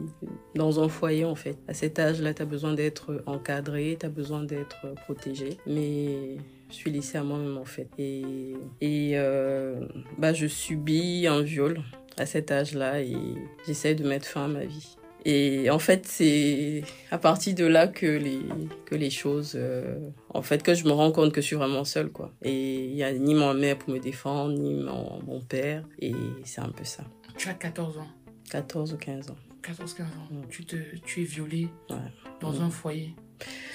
dans 0.54 0.83
un 0.83 0.88
foyer 0.88 1.25
en 1.25 1.35
fait. 1.35 1.56
À 1.66 1.73
cet 1.73 1.99
âge-là, 1.99 2.35
tu 2.35 2.42
as 2.42 2.44
besoin 2.44 2.75
d'être 2.75 3.23
encadré, 3.25 3.97
tu 3.99 4.04
as 4.04 4.11
besoin 4.11 4.42
d'être 4.42 4.92
protégé. 5.04 5.56
Mais 5.66 6.37
je 6.71 6.75
suis 6.75 6.90
laissée 6.90 7.18
à 7.18 7.23
moi-même 7.25 7.56
en 7.59 7.64
fait. 7.64 7.88
Et, 7.99 8.23
et 8.80 9.12
euh, 9.14 9.80
bah, 10.18 10.33
je 10.33 10.47
subis 10.47 11.26
un 11.26 11.42
viol 11.42 11.80
à 12.16 12.26
cet 12.26 12.50
âge-là 12.50 13.00
et 13.02 13.16
j'essaie 13.66 13.94
de 13.94 14.06
mettre 14.09 14.26
fin 14.26 14.44
à 14.44 14.49
ma 14.49 14.64
vie. 14.64 14.97
Et 15.26 15.71
en 15.71 15.78
fait, 15.78 16.04
c'est 16.06 16.83
à 17.11 17.16
partir 17.16 17.54
de 17.54 17.64
là 17.64 17.88
que 17.88 18.04
les, 18.04 18.40
que 18.85 18.94
les 18.94 19.09
choses, 19.09 19.54
euh, 19.56 19.99
en 20.28 20.42
fait, 20.42 20.62
que 20.62 20.75
je 20.75 20.85
me 20.85 20.90
rends 20.92 21.12
compte 21.12 21.33
que 21.33 21.40
je 21.40 21.47
suis 21.47 21.56
vraiment 21.56 21.85
seule, 21.85 22.11
quoi. 22.11 22.30
Et 22.42 22.85
il 22.85 22.94
y 22.94 23.02
a 23.02 23.11
ni 23.12 23.35
ma 23.35 23.54
mère 23.54 23.78
pour 23.78 23.88
me 23.94 23.99
défendre, 24.00 24.52
ni 24.59 24.75
mon, 24.75 25.23
mon 25.23 25.40
père. 25.40 25.83
Et 25.99 26.12
c'est 26.44 26.61
un 26.61 26.68
peu 26.68 26.85
ça. 26.85 27.04
Tu 27.38 27.49
as 27.49 27.54
14 27.54 27.97
ans. 27.99 28.06
14 28.50 28.92
ou 28.92 28.97
15 28.99 29.30
ans. 29.30 29.37
14-15 29.62 30.02
ans. 30.02 30.06
Mm. 30.30 30.40
Tu, 30.50 30.66
te, 30.66 30.76
tu 31.06 31.23
es 31.23 31.25
violée 31.25 31.68
Ouais. 31.88 31.97
dans 32.42 32.52
Mm. 32.52 32.61
un 32.64 32.71
foyer. 32.71 33.14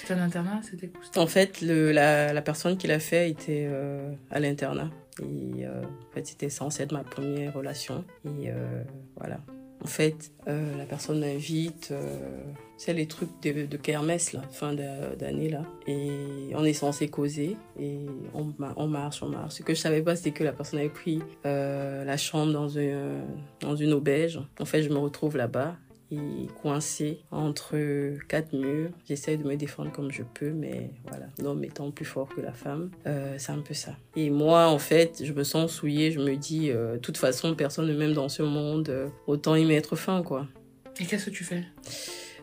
C'était 0.01 0.13
un 0.13 0.23
internat 0.23 0.61
C'était 0.63 0.91
En 1.17 1.27
fait, 1.27 1.61
le, 1.61 1.91
la, 1.91 2.33
la 2.33 2.41
personne 2.41 2.77
qui 2.77 2.87
l'a 2.87 2.99
fait 2.99 3.29
était 3.29 3.67
euh, 3.69 4.11
à 4.31 4.39
l'internat. 4.39 4.89
Et 5.21 5.65
euh, 5.65 5.83
en 5.83 6.13
fait, 6.13 6.25
c'était 6.25 6.49
censé 6.49 6.83
être 6.83 6.93
ma 6.93 7.03
première 7.03 7.53
relation. 7.53 8.05
Et 8.25 8.49
euh, 8.49 8.83
voilà. 9.17 9.39
En 9.81 9.87
fait, 9.87 10.31
la 10.45 10.83
personne 10.85 11.21
m'invite. 11.21 11.93
C'est 12.75 12.93
les 12.93 13.07
trucs 13.07 13.29
de, 13.41 13.65
de 13.65 13.77
kermesse, 13.77 14.33
là, 14.33 14.41
fin 14.51 14.73
d'a- 14.73 15.15
d'année, 15.15 15.47
là. 15.47 15.61
Et 15.87 16.51
on 16.53 16.65
est 16.65 16.73
censé 16.73 17.07
causer. 17.07 17.55
Et 17.79 17.99
on, 18.33 18.53
on 18.75 18.87
marche, 18.87 19.23
on 19.23 19.29
marche. 19.29 19.53
Ce 19.53 19.63
que 19.63 19.73
je 19.73 19.79
savais 19.79 20.01
pas, 20.01 20.17
c'était 20.17 20.31
que 20.31 20.43
la 20.43 20.51
personne 20.51 20.79
avait 20.79 20.89
pris 20.89 21.21
la 21.45 22.17
chambre 22.17 22.51
dans, 22.51 22.77
un, 22.77 23.21
dans 23.61 23.77
une 23.77 23.93
auberge. 23.93 24.41
En 24.59 24.65
fait, 24.65 24.83
je 24.83 24.89
me 24.89 24.97
retrouve 24.97 25.37
là-bas 25.37 25.77
et 26.11 26.47
coincé 26.61 27.19
entre 27.31 27.77
quatre 28.27 28.53
murs. 28.53 28.91
J'essaie 29.07 29.37
de 29.37 29.43
me 29.43 29.55
défendre 29.55 29.91
comme 29.91 30.11
je 30.11 30.23
peux, 30.23 30.51
mais 30.51 30.91
voilà, 31.07 31.27
l'homme 31.41 31.63
étant 31.63 31.91
plus 31.91 32.05
fort 32.05 32.29
que 32.29 32.41
la 32.41 32.53
femme, 32.53 32.91
euh, 33.05 33.35
c'est 33.37 33.51
un 33.51 33.59
peu 33.59 33.73
ça. 33.73 33.95
Et 34.15 34.29
moi, 34.29 34.67
en 34.67 34.79
fait, 34.79 35.21
je 35.23 35.33
me 35.33 35.43
sens 35.43 35.71
souillée, 35.71 36.11
je 36.11 36.19
me 36.19 36.35
dis, 36.35 36.71
euh, 36.71 36.93
de 36.93 36.97
toute 36.99 37.17
façon, 37.17 37.55
personne 37.55 37.87
ne 37.87 37.95
m'aime 37.95 38.13
dans 38.13 38.29
ce 38.29 38.43
monde, 38.43 38.89
euh, 38.89 39.09
autant 39.27 39.55
y 39.55 39.65
mettre 39.65 39.95
fin, 39.95 40.23
quoi. 40.23 40.47
Et 40.99 41.05
qu'est-ce 41.05 41.27
que 41.27 41.29
tu 41.31 41.43
fais? 41.43 41.63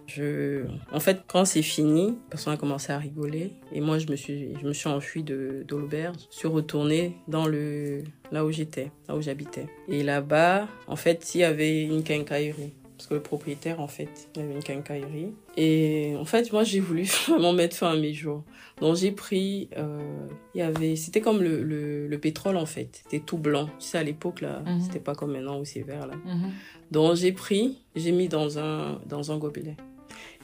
Je... 0.07 0.65
En 0.93 1.01
fait, 1.01 1.23
quand 1.27 1.45
c'est 1.45 1.63
fini, 1.63 2.17
personne 2.31 2.53
a 2.53 2.57
commencé 2.57 2.93
à 2.93 2.99
rigoler. 2.99 3.53
Et 3.73 3.81
moi, 3.81 3.99
je 3.99 4.07
me 4.07 4.15
suis, 4.15 4.55
je 4.61 4.67
me 4.67 4.73
suis 4.73 4.89
enfuie 4.89 5.25
de, 5.25 5.65
de 5.67 5.77
l'auberge. 5.77 6.17
Je 6.31 6.37
suis 6.37 6.49
retournée 6.49 7.17
dans 7.27 7.47
le, 7.47 8.05
là 8.31 8.45
où 8.45 8.53
j'étais, 8.53 8.93
là 9.09 9.17
où 9.17 9.21
j'habitais. 9.21 9.67
Et 9.89 10.05
là-bas, 10.05 10.69
en 10.87 10.97
fait, 10.97 11.35
il 11.35 11.41
y 11.41 11.45
avait 11.45 11.83
une 11.83 12.05
quincaillerie. 12.05 12.73
Parce 13.07 13.11
que 13.11 13.15
le 13.15 13.23
propriétaire, 13.23 13.79
en 13.81 13.87
fait, 13.87 14.09
il 14.35 14.43
avait 14.43 14.53
une 14.55 14.65
quincaillerie. 14.65 15.33
Et 15.57 16.17
en 16.19 16.25
fait, 16.25 16.53
moi, 16.53 16.65
j'ai 16.65 16.81
voulu 16.81 17.05
vraiment 17.29 17.53
mettre 17.53 17.77
fin 17.77 17.93
à 17.93 17.97
mes 17.97 18.13
jours. 18.13 18.43
Donc, 18.81 18.97
j'ai 18.97 19.13
pris, 19.13 19.69
euh, 19.77 20.27
il 20.57 20.59
y 20.59 20.63
avait, 20.63 20.97
c'était 20.97 21.21
comme 21.21 21.41
le, 21.41 21.63
le, 21.63 22.09
le 22.09 22.19
pétrole, 22.19 22.57
en 22.57 22.67
fait. 22.67 23.03
C'était 23.05 23.25
tout 23.25 23.39
blanc. 23.39 23.67
Tu 23.79 23.87
sais, 23.87 23.99
à 23.99 24.03
l'époque, 24.03 24.41
là, 24.41 24.61
Mhm. 24.67 24.81
c'était 24.81 24.99
pas 24.99 25.15
comme 25.15 25.31
maintenant 25.35 25.61
où 25.61 25.65
c'est 25.65 25.83
vert, 25.83 26.09
là. 26.09 26.17
Mhm. 26.17 26.51
Donc 26.91 27.15
j'ai 27.15 27.31
pris, 27.31 27.79
j'ai 27.95 28.11
mis 28.11 28.27
dans 28.27 28.59
un, 28.59 29.01
dans 29.07 29.31
un 29.31 29.39
gobelet. 29.39 29.77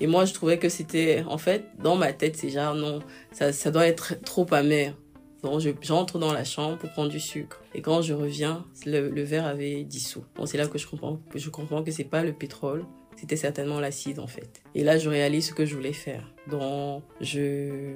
Et 0.00 0.06
moi, 0.06 0.24
je 0.24 0.32
trouvais 0.32 0.58
que 0.58 0.68
c'était, 0.68 1.24
en 1.28 1.38
fait, 1.38 1.64
dans 1.82 1.96
ma 1.96 2.12
tête, 2.12 2.36
c'est 2.36 2.50
genre, 2.50 2.76
non, 2.76 3.00
ça, 3.32 3.52
ça 3.52 3.72
doit 3.72 3.88
être 3.88 4.20
trop 4.24 4.46
amer. 4.54 4.94
Je- 5.44 5.70
j'entre 5.80 6.18
dans 6.18 6.32
la 6.32 6.44
chambre 6.44 6.78
pour 6.78 6.90
prendre 6.90 7.10
du 7.10 7.20
sucre. 7.20 7.62
Et 7.74 7.82
quand 7.82 8.02
je 8.02 8.14
reviens, 8.14 8.64
le, 8.86 9.22
verre 9.22 9.46
avait 9.46 9.84
dissous. 9.84 10.24
Donc 10.36 10.48
c'est 10.48 10.58
là 10.58 10.66
que 10.68 10.78
je 10.78 10.86
comprends, 10.86 11.18
que 11.30 11.38
je 11.38 11.50
comprends 11.50 11.82
c'est 11.90 12.04
pas 12.04 12.22
le 12.22 12.32
pétrole, 12.32 12.84
c'était 13.16 13.36
certainement 13.36 13.80
l'acide, 13.80 14.18
en 14.18 14.26
fait. 14.26 14.62
Et 14.74 14.84
là, 14.84 14.98
je 14.98 15.08
réalise 15.08 15.48
ce 15.48 15.52
que 15.54 15.66
je 15.66 15.74
voulais 15.74 15.92
faire. 15.92 16.32
Donc 16.50 17.02
je, 17.20 17.94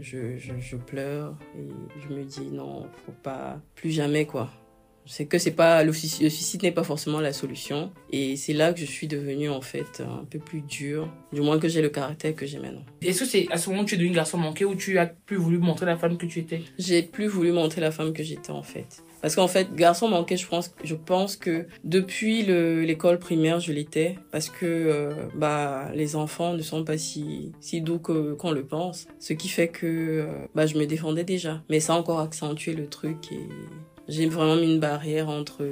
je, 0.00 0.36
je, 0.36 0.52
je 0.58 0.76
pleure 0.76 1.36
et 1.56 1.68
je 2.00 2.14
me 2.14 2.24
dis, 2.24 2.50
non, 2.50 2.86
faut 3.04 3.12
pas, 3.22 3.60
plus 3.74 3.90
jamais, 3.90 4.26
quoi. 4.26 4.50
C'est 5.06 5.26
que 5.26 5.38
c'est 5.38 5.52
pas 5.52 5.82
le 5.84 5.92
suicide, 5.92 6.62
n'est 6.62 6.72
pas 6.72 6.82
forcément 6.84 7.20
la 7.20 7.32
solution 7.32 7.92
et 8.10 8.36
c'est 8.36 8.52
là 8.52 8.72
que 8.72 8.80
je 8.80 8.84
suis 8.86 9.06
devenue 9.06 9.48
en 9.48 9.60
fait 9.60 10.00
un 10.00 10.24
peu 10.24 10.38
plus 10.38 10.60
dure, 10.62 11.08
du 11.32 11.40
moins 11.40 11.58
que 11.58 11.68
j'ai 11.68 11.80
le 11.82 11.88
caractère 11.90 12.34
que 12.34 12.44
j'ai 12.46 12.58
maintenant. 12.58 12.84
Est-ce 13.02 13.20
que 13.20 13.24
c'est 13.26 13.46
à 13.50 13.56
ce 13.56 13.70
moment 13.70 13.82
où 13.82 13.84
tu 13.84 13.94
es 13.94 13.98
devenu 13.98 14.12
garçon 14.14 14.36
manqué 14.38 14.64
ou 14.64 14.74
tu 14.74 14.98
as 14.98 15.06
plus 15.06 15.36
voulu 15.36 15.58
montrer 15.58 15.86
la 15.86 15.96
femme 15.96 16.16
que 16.18 16.26
tu 16.26 16.40
étais? 16.40 16.62
J'ai 16.78 17.02
plus 17.02 17.26
voulu 17.28 17.52
montrer 17.52 17.80
la 17.80 17.90
femme 17.90 18.12
que 18.12 18.22
j'étais 18.22 18.50
en 18.50 18.62
fait. 18.62 19.02
Parce 19.22 19.34
qu'en 19.34 19.48
fait, 19.48 19.74
garçon 19.74 20.08
manqué, 20.08 20.36
je 20.36 20.46
pense, 20.46 20.72
je 20.84 20.94
pense 20.94 21.36
que 21.36 21.66
depuis 21.84 22.42
le- 22.44 22.82
l'école 22.82 23.18
primaire, 23.18 23.58
je 23.60 23.72
l'étais. 23.72 24.18
Parce 24.30 24.50
que 24.50 24.66
euh, 24.66 25.14
bah, 25.34 25.90
les 25.94 26.14
enfants 26.16 26.52
ne 26.52 26.62
sont 26.62 26.84
pas 26.84 26.98
si, 26.98 27.50
si 27.60 27.80
doux 27.80 27.98
que- 27.98 28.34
qu'on 28.34 28.52
le 28.52 28.64
pense. 28.64 29.08
Ce 29.18 29.32
qui 29.32 29.48
fait 29.48 29.68
que 29.68 29.86
euh, 29.86 30.26
bah, 30.54 30.66
je 30.66 30.76
me 30.76 30.86
défendais 30.86 31.24
déjà. 31.24 31.62
Mais 31.70 31.80
ça 31.80 31.94
a 31.94 31.96
encore 31.96 32.20
accentué 32.20 32.74
le 32.74 32.86
truc 32.86 33.32
et 33.32 33.38
j'ai 34.08 34.26
vraiment 34.26 34.56
mis 34.56 34.72
une 34.74 34.80
barrière 34.80 35.28
entre 35.28 35.64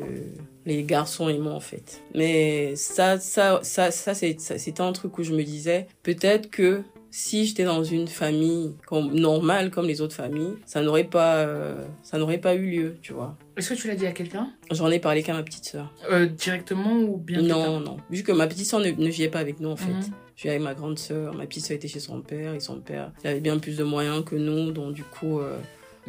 les 0.66 0.82
garçons 0.82 1.28
et 1.28 1.38
moi 1.38 1.52
en 1.52 1.60
fait. 1.60 2.02
Mais 2.14 2.74
ça, 2.76 3.18
ça, 3.18 3.60
ça, 3.62 3.90
ça, 3.90 4.14
c'était 4.14 4.80
un 4.80 4.92
truc 4.92 5.18
où 5.18 5.22
je 5.22 5.34
me 5.34 5.42
disais, 5.42 5.86
peut-être 6.02 6.50
que 6.50 6.82
si 7.16 7.46
j'étais 7.46 7.62
dans 7.62 7.84
une 7.84 8.08
famille 8.08 8.74
comme, 8.86 9.14
normale 9.14 9.70
comme 9.70 9.86
les 9.86 10.00
autres 10.00 10.16
familles, 10.16 10.54
ça 10.66 10.82
n'aurait 10.82 11.04
pas, 11.04 11.36
euh, 11.36 11.84
ça 12.02 12.18
n'aurait 12.18 12.38
pas 12.38 12.56
eu 12.56 12.68
lieu, 12.68 12.96
tu 13.02 13.12
vois. 13.12 13.36
Est-ce 13.56 13.68
que 13.72 13.74
tu 13.74 13.86
l'as 13.86 13.94
dit 13.94 14.04
à 14.04 14.10
quelqu'un? 14.10 14.50
J'en 14.72 14.90
ai 14.90 14.98
parlé 14.98 15.22
qu'à 15.22 15.32
ma 15.32 15.44
petite 15.44 15.64
sœur. 15.64 15.94
Euh, 16.10 16.26
Directement 16.26 16.92
ou 16.92 17.16
bien 17.16 17.40
Non, 17.40 17.78
non. 17.78 17.98
Vu 18.10 18.24
que 18.24 18.32
ma 18.32 18.48
petite 18.48 18.66
sœur 18.66 18.80
ne, 18.80 18.90
ne 18.90 19.08
vivait 19.08 19.28
pas 19.28 19.38
avec 19.38 19.60
nous, 19.60 19.68
en 19.68 19.76
fait. 19.76 19.92
Mhm. 19.92 20.02
Je 20.34 20.40
suis 20.40 20.48
avec 20.48 20.62
ma 20.62 20.74
grande 20.74 20.98
sœur. 20.98 21.34
Ma 21.34 21.46
petite 21.46 21.64
sœur 21.64 21.76
était 21.76 21.86
chez 21.86 22.00
son 22.00 22.20
père. 22.20 22.52
Et 22.52 22.58
son 22.58 22.80
père, 22.80 23.12
il 23.22 23.28
avait 23.28 23.38
bien 23.38 23.58
plus 23.60 23.76
de 23.76 23.84
moyens 23.84 24.24
que 24.24 24.34
nous. 24.34 24.72
Donc, 24.72 24.94
du 24.94 25.04
coup, 25.04 25.38
euh, 25.38 25.56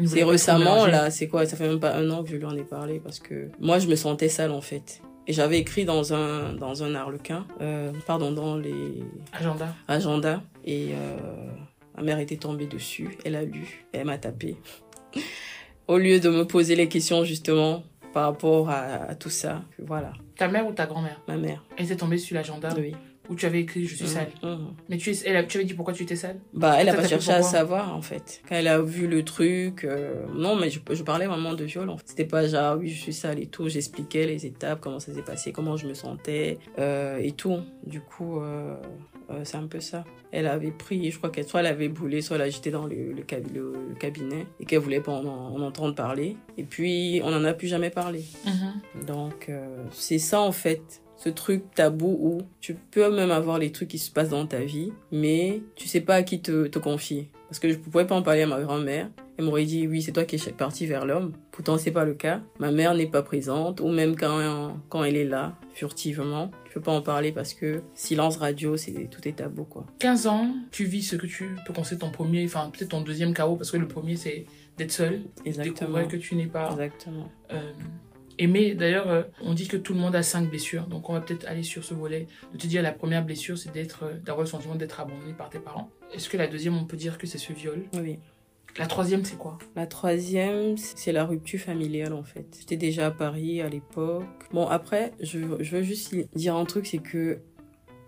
c'est 0.06 0.24
récemment, 0.24 0.86
là. 0.86 1.10
C'est 1.12 1.28
quoi? 1.28 1.46
Ça 1.46 1.56
fait 1.58 1.68
même 1.68 1.80
pas 1.80 1.96
un 1.96 2.10
an 2.10 2.24
que 2.24 2.30
je 2.30 2.36
lui 2.36 2.46
en 2.46 2.56
ai 2.56 2.64
parlé. 2.64 3.00
Parce 3.00 3.20
que 3.20 3.50
moi, 3.60 3.80
je 3.80 3.88
me 3.88 3.96
sentais 3.96 4.30
sale, 4.30 4.52
en 4.52 4.62
fait. 4.62 5.02
Et 5.28 5.34
j'avais 5.34 5.58
écrit 5.58 5.86
dans 5.86 6.14
un, 6.14 6.54
dans 6.54 6.84
un 6.84 6.94
arlequin, 6.94 7.46
euh, 7.62 7.92
pardon, 8.06 8.32
dans 8.32 8.58
les 8.58 9.04
Agenda. 9.34 9.74
agendas. 9.88 10.42
Et 10.66 10.90
euh, 10.92 11.18
ma 11.98 12.04
mère 12.04 12.20
était 12.20 12.38
tombée 12.38 12.68
dessus. 12.68 13.18
Elle 13.26 13.36
a 13.36 13.44
lu. 13.44 13.86
Elle 13.92 14.06
m'a 14.06 14.18
tapé. 14.18 14.58
Au 15.88 15.98
lieu 15.98 16.20
de 16.20 16.30
me 16.30 16.46
poser 16.46 16.76
les 16.76 16.88
questions, 16.88 17.24
justement, 17.24 17.84
par 18.14 18.26
rapport 18.26 18.70
à, 18.70 18.82
à 19.10 19.16
tout 19.16 19.30
ça. 19.30 19.64
Voilà, 19.80 20.14
Ta 20.38 20.48
mère 20.48 20.68
ou 20.68 20.72
ta 20.74 20.86
grand-mère? 20.86 21.22
Ma 21.28 21.38
mère. 21.38 21.64
Elle 21.78 21.86
était 21.86 21.96
tombée 21.96 22.18
sur 22.18 22.36
l'agenda? 22.36 22.70
Oui. 22.78 22.94
Où 23.30 23.36
tu 23.36 23.46
avais 23.46 23.62
écrit 23.62 23.86
Je 23.86 23.96
suis 23.96 24.08
sale. 24.08 24.30
Mhm. 24.44 24.74
Mais 24.90 24.98
tu, 24.98 25.14
elle 25.26 25.36
a- 25.38 25.44
tu 25.44 25.58
avais 25.58 25.66
dit 25.66 25.74
pourquoi 25.74 25.94
tu 25.94 26.04
étais 26.04 26.16
sale? 26.16 26.40
Bah, 26.54 26.76
elle 26.80 26.90
a 26.90 26.92
Ça 26.94 26.98
pas 27.02 27.08
cherché 27.08 27.32
à 27.32 27.42
savoir, 27.42 27.96
en 27.96 28.02
fait. 28.02 28.42
Quand 28.48 28.56
elle 28.56 28.68
a 28.68 28.82
vu 28.82 29.08
le 29.08 29.24
truc, 29.24 29.84
euh, 29.84 30.26
non, 30.34 30.56
mais 30.56 30.70
je, 30.70 30.80
je 30.92 31.04
parlais 31.04 31.28
vraiment 31.28 31.54
de 31.54 31.64
viol. 31.64 31.90
en 31.90 31.98
fait. 31.98 32.04
C'était 32.08 32.26
pas 32.26 32.48
genre, 32.48 32.78
oui, 32.78 32.90
je 32.90 33.00
suis 33.02 33.14
sale 33.14 33.40
et 33.40 33.48
tout. 33.48 33.68
J'expliquais 33.70 34.26
les 34.26 34.46
étapes, 34.46 34.80
comment 34.82 35.00
ça 35.00 35.14
s'est 35.14 35.22
passé, 35.22 35.52
comment 35.52 35.78
je 35.78 35.88
me 35.88 35.94
sentais 35.94 36.58
euh, 36.80 37.18
et 37.18 37.32
tout. 37.32 37.60
Du 37.86 38.02
coup, 38.02 38.40
euh, 38.42 38.76
euh, 39.32 39.42
c'est 39.44 39.58
un 39.58 39.68
peu 39.68 39.80
ça. 39.80 40.04
Elle 40.32 40.48
avait 40.48 40.72
pris, 40.72 41.10
je 41.12 41.18
crois 41.18 41.30
qu'elle 41.30 41.46
soit 41.48 41.62
elle 41.62 41.66
avait 41.68 41.88
brûlé, 41.88 42.22
soit 42.22 42.36
elle 42.36 42.42
a 42.44 42.50
jeté 42.50 42.70
dans 42.70 42.86
le, 42.86 42.96
le, 43.14 43.24
le- 43.54 43.74
le 43.90 43.96
cabinet 43.96 44.46
et 44.60 44.66
qu'elle 44.66 44.80
voulait 44.80 45.00
pas 45.00 45.14
en, 45.14 45.26
en 45.26 45.62
entendre 45.62 45.96
parler. 45.96 46.36
Et 46.58 46.64
puis, 46.64 47.22
on 47.24 47.34
en 47.34 47.44
a 47.46 47.54
plus 47.54 47.68
jamais 47.70 47.90
parlé. 47.90 48.24
Mhm. 48.46 49.06
Donc, 49.06 49.48
euh, 49.50 49.84
c'est 49.92 50.20
ça 50.20 50.42
en 50.42 50.52
fait, 50.52 51.02
ce 51.26 51.30
truc 51.32 51.64
tabou 51.74 52.18
où 52.22 52.42
tu 52.62 52.76
peux 52.92 53.10
même 53.14 53.32
avoir 53.32 53.58
les 53.58 53.72
trucs 53.72 53.90
qui 53.90 53.98
se 53.98 54.12
passent 54.12 54.30
dans 54.30 54.46
ta 54.46 54.60
vie, 54.60 54.92
mais 55.12 55.62
tu 55.76 55.88
sais 55.88 56.02
pas 56.02 56.16
à 56.16 56.24
qui 56.24 56.40
te, 56.42 56.68
te 56.68 56.78
confier. 56.78 57.30
Parce 57.50 57.60
que 57.60 57.70
je 57.70 57.78
pouvais 57.78 58.06
pas 58.06 58.16
en 58.16 58.22
parler 58.22 58.44
à 58.44 58.48
ma 58.48 58.62
grand-mère. 58.62 59.10
Elle 59.38 59.46
m'aurait 59.46 59.66
dit, 59.66 59.88
oui, 59.88 60.02
c'est 60.02 60.12
toi 60.12 60.24
qui 60.24 60.36
es 60.36 60.52
parti 60.52 60.86
vers 60.86 61.06
l'homme. 61.06 61.34
Pourtant, 61.52 61.78
c'est 61.78 61.92
pas 61.92 62.06
le 62.06 62.14
cas. 62.14 62.42
Ma 62.60 62.72
mère 62.72 62.94
n'est 62.96 63.08
pas 63.08 63.22
présente, 63.22 63.82
ou 63.82 63.88
même 63.90 64.16
quand, 64.16 64.78
quand 64.90 65.04
elle 65.04 65.18
est 65.18 65.26
là, 65.26 65.58
furtivement. 65.74 66.52
Je 66.70 66.74
peux 66.74 66.82
pas 66.82 66.92
en 66.94 67.02
parler 67.02 67.32
parce 67.32 67.54
que 67.54 67.82
silence 67.96 68.38
radio, 68.38 68.78
c'est 68.78 69.10
tout 69.12 69.28
est 69.28 69.34
tabou, 69.34 69.64
quoi. 69.64 69.86
15 70.00 70.28
ans, 70.28 70.48
tu 70.72 70.86
vis 70.86 71.04
ce 71.04 71.16
que 71.16 71.28
tu 71.28 71.56
peux 71.66 71.74
considérer 71.74 72.00
ton 72.00 72.12
premier, 72.12 72.46
enfin 72.46 72.70
peut-être 72.72 72.90
ton 72.92 73.02
deuxième 73.02 73.34
chaos, 73.34 73.56
parce 73.56 73.72
que 73.72 73.78
le 73.78 73.88
premier 73.88 74.16
c'est 74.16 74.46
d'être 74.78 74.92
seul, 74.92 75.22
Exactement. 75.46 75.74
découvrir 76.00 76.08
que 76.08 76.18
tu 76.18 76.36
n'es 76.36 76.48
pas 76.48 76.70
Exactement. 76.72 77.30
euh, 77.54 77.72
aimé. 78.38 78.76
D'ailleurs, 78.76 79.10
euh, 79.10 79.24
on 79.42 79.54
dit 79.54 79.68
que 79.68 79.78
tout 79.78 79.94
le 79.94 80.00
monde 80.00 80.16
a 80.16 80.24
cinq 80.24 80.50
blessures, 80.50 80.88
donc 80.88 81.10
on 81.10 81.14
va 81.14 81.22
peut-être 81.22 81.48
aller 81.48 81.64
sur 81.64 81.84
ce 81.84 81.94
volet. 81.94 82.28
De 82.54 82.58
te 82.58 82.68
dire 82.68 82.82
la 82.82 82.92
première 82.92 83.26
blessure, 83.26 83.58
c'est 83.58 83.72
d'être, 83.72 84.04
euh, 84.04 84.14
d'avoir 84.20 84.44
le 84.46 84.50
sentiment 84.50 84.76
d'être 84.76 85.00
abandonné 85.00 85.34
par 85.34 85.50
tes 85.50 85.60
parents. 85.60 85.90
Est-ce 86.14 86.30
que 86.30 86.38
la 86.38 86.48
deuxième, 86.48 86.78
on 86.78 86.86
peut 86.86 86.98
dire 86.98 87.18
que 87.18 87.28
c'est 87.28 87.38
ce 87.38 87.54
viol? 87.54 87.84
Oui. 87.94 88.20
La 88.78 88.88
troisième, 88.88 89.24
c'est 89.24 89.38
quoi? 89.38 89.58
La 89.78 89.88
troisième, 89.88 90.76
c'est 90.78 91.14
la 91.14 91.24
rupture 91.24 91.62
familiale 91.62 92.12
en 92.12 92.24
fait. 92.24 92.46
J'étais 92.60 92.76
déjà 92.76 93.08
à 93.08 93.12
Paris 93.12 93.62
à 93.62 93.70
l'époque. 93.70 94.26
Bon 94.52 94.68
après, 94.68 95.14
je, 95.22 95.40
je 95.62 95.78
veux 95.78 95.82
juste 95.82 96.14
dire 96.36 96.58
un 96.58 96.66
truc, 96.66 96.86
c'est 96.86 96.98
que 96.98 97.40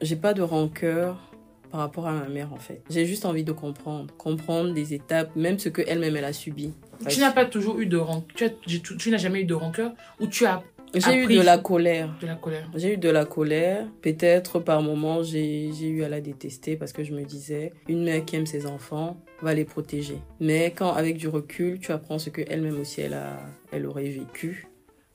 j'ai 0.01 0.17
pas 0.17 0.33
de 0.33 0.41
rancœur 0.41 1.31
par 1.71 1.79
rapport 1.79 2.07
à 2.07 2.11
ma 2.11 2.27
mère 2.27 2.51
en 2.53 2.57
fait. 2.57 2.81
J'ai 2.89 3.05
juste 3.05 3.25
envie 3.25 3.45
de 3.45 3.53
comprendre, 3.53 4.13
comprendre 4.17 4.73
des 4.73 4.93
étapes, 4.93 5.35
même 5.37 5.57
ce 5.57 5.69
que 5.69 5.81
elle-même 5.87 6.17
elle 6.17 6.25
a 6.25 6.33
subi. 6.33 6.73
Tu 7.07 7.19
n'as 7.19 7.31
pas 7.31 7.45
toujours 7.45 7.79
eu 7.79 7.85
de 7.85 7.97
rancœur, 7.97 8.49
tu, 8.65 8.81
tu- 8.81 8.97
tu 8.97 9.11
n'as 9.11 9.17
jamais 9.17 9.41
eu 9.41 9.45
de 9.45 9.53
rancœur, 9.53 9.93
ou 10.19 10.27
tu 10.27 10.45
as 10.45 10.63
J'ai 10.93 11.15
eu 11.15 11.27
de 11.27 11.41
la 11.41 11.57
colère. 11.57 12.15
de 12.21 12.27
la 12.27 12.35
colère 12.35 12.69
J'ai 12.75 12.93
eu 12.93 12.97
de 12.97 13.09
la 13.09 13.25
colère. 13.25 13.85
Peut-être 14.01 14.59
par 14.59 14.81
moments, 14.81 15.21
j'ai 15.23 15.69
eu 15.69 16.03
à 16.03 16.09
la 16.09 16.21
détester 16.21 16.75
parce 16.77 16.93
que 16.93 17.03
je 17.03 17.13
me 17.13 17.23
disais, 17.23 17.73
une 17.87 18.03
mère 18.03 18.23
qui 18.25 18.35
aime 18.35 18.45
ses 18.45 18.65
enfants 18.65 19.17
va 19.41 19.53
les 19.53 19.65
protéger. 19.65 20.17
Mais 20.39 20.71
quand, 20.75 20.93
avec 20.93 21.17
du 21.17 21.27
recul, 21.27 21.79
tu 21.79 21.91
apprends 21.91 22.17
ce 22.19 22.29
qu'elle-même 22.29 22.79
aussi, 22.79 23.01
elle, 23.01 23.13
a, 23.13 23.37
elle 23.71 23.85
aurait 23.85 24.09
vécu. 24.09 24.67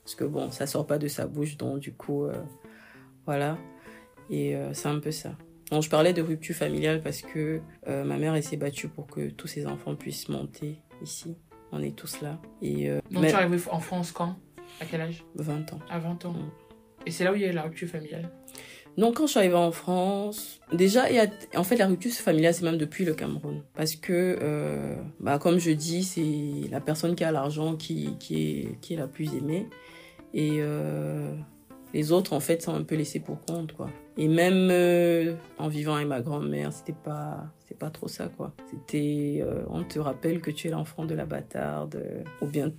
Parce 0.03 0.15
que 0.15 0.23
bon, 0.25 0.51
ça 0.51 0.67
sort 0.67 0.85
pas 0.85 0.97
de 0.97 1.07
sa 1.07 1.27
bouche, 1.27 1.57
donc 1.57 1.79
du 1.79 1.91
coup, 1.93 2.25
euh, 2.25 2.33
voilà. 3.25 3.57
Et 4.29 4.55
euh, 4.55 4.73
c'est 4.73 4.87
un 4.89 4.99
peu 4.99 5.11
ça. 5.11 5.31
Je 5.71 5.89
parlais 5.89 6.13
de 6.13 6.21
rupture 6.21 6.55
familiale 6.55 7.01
parce 7.01 7.21
que 7.23 7.59
euh, 7.87 8.03
ma 8.03 8.17
mère 8.17 8.35
elle 8.35 8.43
s'est 8.43 8.57
battue 8.57 8.89
pour 8.89 9.07
que 9.07 9.29
tous 9.31 9.47
ses 9.47 9.65
enfants 9.65 9.95
puissent 9.95 10.29
monter 10.29 10.77
ici. 11.01 11.35
On 11.75 11.81
est 11.81 11.95
tous 11.95 12.21
là. 12.21 12.39
Et 12.61 12.89
euh, 12.89 12.99
Donc 13.11 13.23
mais- 13.23 13.29
tu 13.29 13.33
es 13.33 13.37
arrivé 13.37 13.57
en 13.71 13.79
France 13.79 14.11
quand? 14.11 14.35
À 14.79 14.85
quel 14.85 15.01
âge? 15.01 15.25
20 15.35 15.73
ans. 15.73 15.79
À 15.89 15.97
20 15.99 16.25
ans. 16.25 16.33
Mm. 16.33 16.51
Et 17.07 17.11
c'est 17.11 17.23
là 17.23 17.31
où 17.31 17.35
il 17.35 17.41
y 17.41 17.45
a 17.45 17.49
eu 17.49 17.53
la 17.53 17.63
rupture 17.63 17.87
familiale? 17.87 18.29
Donc 18.95 19.15
quand 19.15 19.25
je 19.25 19.31
suis 19.31 19.39
arrivée 19.39 19.55
en 19.55 19.71
France, 19.71 20.61
déjà 20.71 21.09
il 21.09 21.15
y 21.15 21.19
a 21.19 21.25
en 21.55 21.63
fait 21.63 21.77
la 21.77 21.87
rupture 21.87 22.11
familiale 22.11 22.53
c'est 22.53 22.61
même 22.63 22.77
depuis 22.77 23.05
le 23.05 23.15
Cameroun 23.15 23.63
parce 23.73 23.95
que 23.95 24.37
euh, 24.39 24.95
bah 25.19 25.39
comme 25.39 25.57
je 25.57 25.71
dis 25.71 26.03
c'est 26.03 26.69
la 26.69 26.79
personne 26.79 27.15
qui 27.15 27.23
a 27.23 27.31
l'argent 27.31 27.75
qui 27.75 28.15
qui 28.19 28.35
est 28.59 28.79
qui 28.81 28.93
est 28.93 28.97
la 28.97 29.07
plus 29.07 29.33
aimée 29.35 29.67
et 30.35 30.57
euh, 30.59 31.33
les 31.95 32.11
autres 32.11 32.33
en 32.33 32.39
fait 32.39 32.61
sont 32.61 32.75
un 32.75 32.83
peu 32.83 32.93
laissés 32.93 33.19
pour 33.19 33.41
compte 33.41 33.73
quoi. 33.73 33.89
Et 34.15 34.27
même 34.27 34.69
euh, 34.69 35.33
en 35.57 35.69
vivant 35.69 35.95
avec 35.95 36.07
ma 36.07 36.21
grand-mère 36.21 36.71
c'était 36.71 36.93
pas 36.93 37.45
pas 37.73 37.89
trop 37.89 38.07
ça 38.07 38.29
quoi. 38.35 38.53
C'était 38.69 39.41
euh, 39.41 39.63
on 39.69 39.83
te 39.83 39.99
rappelle 39.99 40.41
que 40.41 40.51
tu 40.51 40.67
es 40.67 40.71
l'enfant 40.71 41.05
de 41.05 41.15
la 41.15 41.25
bâtarde 41.25 41.95
euh, 41.95 42.23
ou 42.41 42.47
bien 42.47 42.71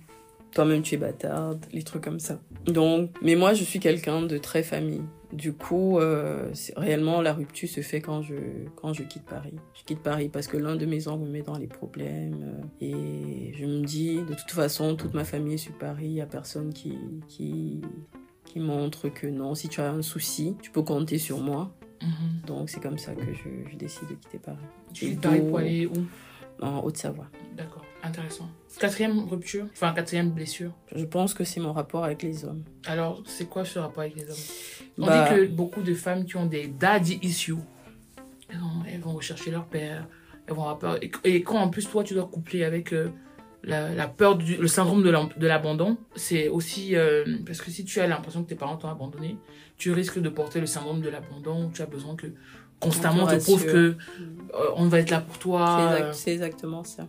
toi-même 0.51 0.81
tu 0.81 0.95
es 0.95 0.97
bâtarde, 0.97 1.65
les 1.73 1.83
trucs 1.83 2.03
comme 2.03 2.19
ça. 2.19 2.39
Donc, 2.65 3.11
mais 3.21 3.35
moi 3.35 3.53
je 3.53 3.63
suis 3.63 3.79
quelqu'un 3.79 4.21
de 4.21 4.37
très 4.37 4.63
famille. 4.63 5.03
Du 5.33 5.51
coup, 5.51 5.99
euh, 5.99 6.49
réellement 6.77 7.21
la 7.21 7.33
rupture 7.33 7.67
se 7.67 7.81
fait 7.81 7.99
quand 7.99 8.21
je 8.21 8.35
quand 8.75 8.93
je 8.93 9.03
quitte 9.03 9.25
Paris. 9.25 9.55
Je 9.73 9.83
quitte 9.83 10.01
Paris 10.01 10.29
parce 10.29 10.47
que 10.47 10.55
l'un 10.55 10.77
de 10.77 10.85
mes 10.85 11.07
oncles 11.07 11.25
me 11.25 11.29
met 11.29 11.41
dans 11.41 11.57
les 11.57 11.67
problèmes 11.67 12.61
et 12.79 13.51
je 13.53 13.65
me 13.65 13.83
dis 13.83 14.17
de 14.17 14.33
toute 14.33 14.51
façon 14.51 14.95
toute 14.95 15.13
ma 15.13 15.25
famille 15.25 15.55
est 15.55 15.57
sur 15.57 15.73
Paris, 15.77 16.05
il 16.05 16.13
y 16.13 16.21
a 16.21 16.25
personne 16.25 16.73
qui 16.73 16.97
qui 17.27 17.81
qui 18.45 18.59
montre 18.59 19.09
que 19.09 19.27
non, 19.27 19.55
si 19.55 19.67
tu 19.67 19.81
as 19.81 19.91
un 19.91 20.01
souci, 20.01 20.55
tu 20.61 20.71
peux 20.71 20.83
compter 20.83 21.17
sur 21.17 21.39
moi. 21.39 21.75
Mhm. 22.01 22.41
Donc 22.47 22.69
c'est 22.69 22.79
comme 22.81 22.97
ça 22.97 23.13
que 23.15 23.33
je, 23.33 23.69
je 23.71 23.75
décide 23.77 24.09
de 24.09 24.13
quitter 24.15 24.37
Paris. 24.39 24.57
Tu 24.93 25.05
Et 25.05 25.11
es 25.13 25.15
Paris 25.15 25.41
pour 25.41 25.57
aller 25.59 25.85
où? 25.87 25.93
En 26.61 26.79
Haute-Savoie. 26.83 27.27
D'accord, 27.57 27.83
intéressant. 28.01 28.49
Quatrième 28.79 29.19
rupture, 29.27 29.65
enfin 29.73 29.93
quatrième 29.93 30.29
blessure? 30.31 30.71
Je 30.95 31.03
pense 31.03 31.33
que 31.33 31.43
c'est 31.43 31.59
mon 31.59 31.73
rapport 31.73 32.05
avec 32.05 32.23
les 32.23 32.45
hommes. 32.45 32.63
Alors, 32.85 33.21
c'est 33.25 33.49
quoi 33.49 33.65
ce 33.65 33.77
rapport 33.79 34.03
avec 34.03 34.15
les 34.15 34.23
hommes? 34.23 34.85
On 34.97 35.05
Bah- 35.05 35.27
dit 35.29 35.35
que 35.35 35.45
beaucoup 35.47 35.81
de 35.81 35.93
femmes 35.93 36.23
qui 36.25 36.37
ont 36.37 36.45
des 36.45 36.67
daddy 36.67 37.19
issues, 37.21 37.55
elles 38.47 38.57
vont, 38.59 38.83
elles 38.87 39.01
vont 39.01 39.11
rechercher 39.13 39.51
leur 39.51 39.65
père, 39.65 40.07
elles 40.47 40.53
vont 40.53 40.61
avoir 40.61 40.79
peur. 40.79 40.97
Et, 41.03 41.11
et 41.25 41.43
quand 41.43 41.57
en 41.57 41.69
plus 41.69 41.89
toi 41.89 42.03
tu 42.05 42.13
dois 42.13 42.27
coupler 42.27 42.63
avec 42.63 42.93
euh, 42.93 43.09
la, 43.65 43.93
la 43.93 44.07
peur, 44.07 44.35
du, 44.37 44.55
le 44.57 44.67
syndrome 44.67 45.03
de 45.03 45.47
l'abandon, 45.47 45.97
c'est 46.15 46.47
aussi 46.47 46.95
euh, 46.95 47.25
parce 47.45 47.61
que 47.61 47.71
si 47.71 47.83
tu 47.83 47.99
as 47.99 48.07
l'impression 48.07 48.43
que 48.43 48.49
tes 48.49 48.55
parents 48.55 48.77
t'ont 48.77 48.89
abandonné, 48.89 49.37
tu 49.77 49.91
risques 49.91 50.19
de 50.19 50.29
porter 50.29 50.59
le 50.61 50.67
syndrome 50.67 51.01
de 51.01 51.09
l'abandon. 51.09 51.69
Tu 51.73 51.81
as 51.81 51.85
besoin 51.87 52.15
que 52.15 52.27
constamment 52.79 53.23
On 53.23 53.27
on 53.27 53.37
te 53.37 53.43
prouve 53.43 53.65
que 53.65 53.77
euh, 53.77 53.95
on 54.75 54.87
va 54.87 54.99
être 54.99 55.09
là 55.09 55.21
pour 55.21 55.35
C'est 55.35 55.41
toi. 55.41 55.77
exact- 55.97 56.13
c'est 56.13 56.31
exactement 56.33 56.83
ça. 56.83 57.07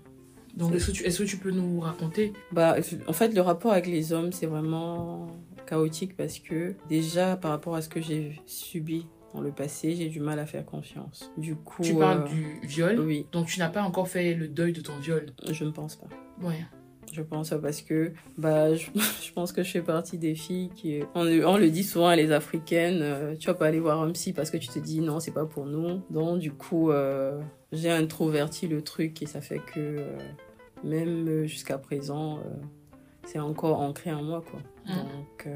Donc 0.56 0.75
est-ce 0.75 0.86
que, 0.86 0.92
tu- 0.92 1.04
est-ce 1.04 1.18
que 1.22 1.28
tu 1.28 1.36
peux 1.36 1.50
nous 1.50 1.80
raconter? 1.80 2.32
Bah, 2.50 2.76
en 3.06 3.12
fait, 3.12 3.28
le 3.34 3.40
rapport 3.42 3.72
avec 3.72 3.86
les 3.86 4.12
hommes, 4.14 4.32
c'est 4.32 4.46
vraiment 4.46 5.26
chaotique 5.66 6.16
parce 6.16 6.38
que 6.38 6.75
déjà, 6.88 7.36
par 7.36 7.50
rapport 7.50 7.75
à 7.76 7.82
ce 7.82 7.88
que 7.90 8.00
j'ai 8.00 8.40
subi 8.46 9.06
dans 9.35 9.40
le 9.40 9.50
passé, 9.52 9.95
j'ai 9.97 10.09
du 10.09 10.21
mal 10.21 10.38
à 10.38 10.47
faire 10.47 10.64
confiance. 10.64 11.30
Du 11.37 11.56
coup, 11.56 11.83
Tu 11.83 11.95
parles 11.95 12.23
euh, 12.23 12.28
du 12.28 12.66
viol, 12.66 13.00
oui, 13.00 13.26
donc 13.33 13.47
tu 13.47 13.59
n'as 13.59 13.68
pas 13.68 13.83
encore 13.83 14.09
fait 14.09 14.35
le 14.35 14.49
deuil 14.49 14.73
de 14.73 14.80
ton 14.80 14.97
viol. 14.99 15.26
je 15.50 15.64
ne 15.64 15.71
pense 15.71 15.97
pas. 15.97 16.06
Ouais. 16.42 16.64
Je 17.12 17.23
pense 17.23 17.50
pas 17.50 17.59
parce 17.59 17.83
que 17.83 18.12
bah 18.37 18.75
je, 18.75 18.88
je 19.23 19.33
pense 19.33 19.52
que 19.52 19.62
je 19.62 19.71
fais 19.71 19.80
partie 19.83 20.18
des 20.18 20.35
filles 20.35 20.71
qui 20.75 21.00
on, 21.14 21.23
le- 21.23 21.47
on 21.47 21.56
le 21.56 21.71
dit 21.71 21.85
souvent 21.85 22.09
à 22.09 22.16
les 22.16 22.33
africaines 22.33 22.99
euh, 23.00 23.37
tu 23.37 23.47
vas 23.47 23.54
pas 23.54 23.66
aller 23.66 23.78
voir 23.78 24.02
un 24.02 24.11
psy 24.11 24.33
parce 24.33 24.50
que 24.50 24.56
tu 24.56 24.66
te 24.68 24.78
dis 24.80 25.00
non 25.00 25.21
c'est 25.21 25.30
pas 25.30 25.47
pour 25.47 25.66
nous 25.66 26.00
donc 26.11 26.40
du 26.40 26.50
coup 26.50 26.90
euh, 26.90 27.40
j'ai 27.71 27.90
introverti 27.90 28.66
le 28.66 28.82
truc 28.82 29.23
et 29.23 29.26
ça 29.26 29.41
fait 29.41 29.60
que 29.60 29.78
euh, 29.78 30.19
même 30.82 31.45
jusqu'à 31.45 31.78
présent 31.78 32.41
c'est 33.25 33.39
encore 33.39 33.80
ancré 33.80 34.12
en 34.12 34.23
moi 34.25 34.43
quoi 34.50 34.58
Mm. 34.86 34.95
donc 34.95 35.49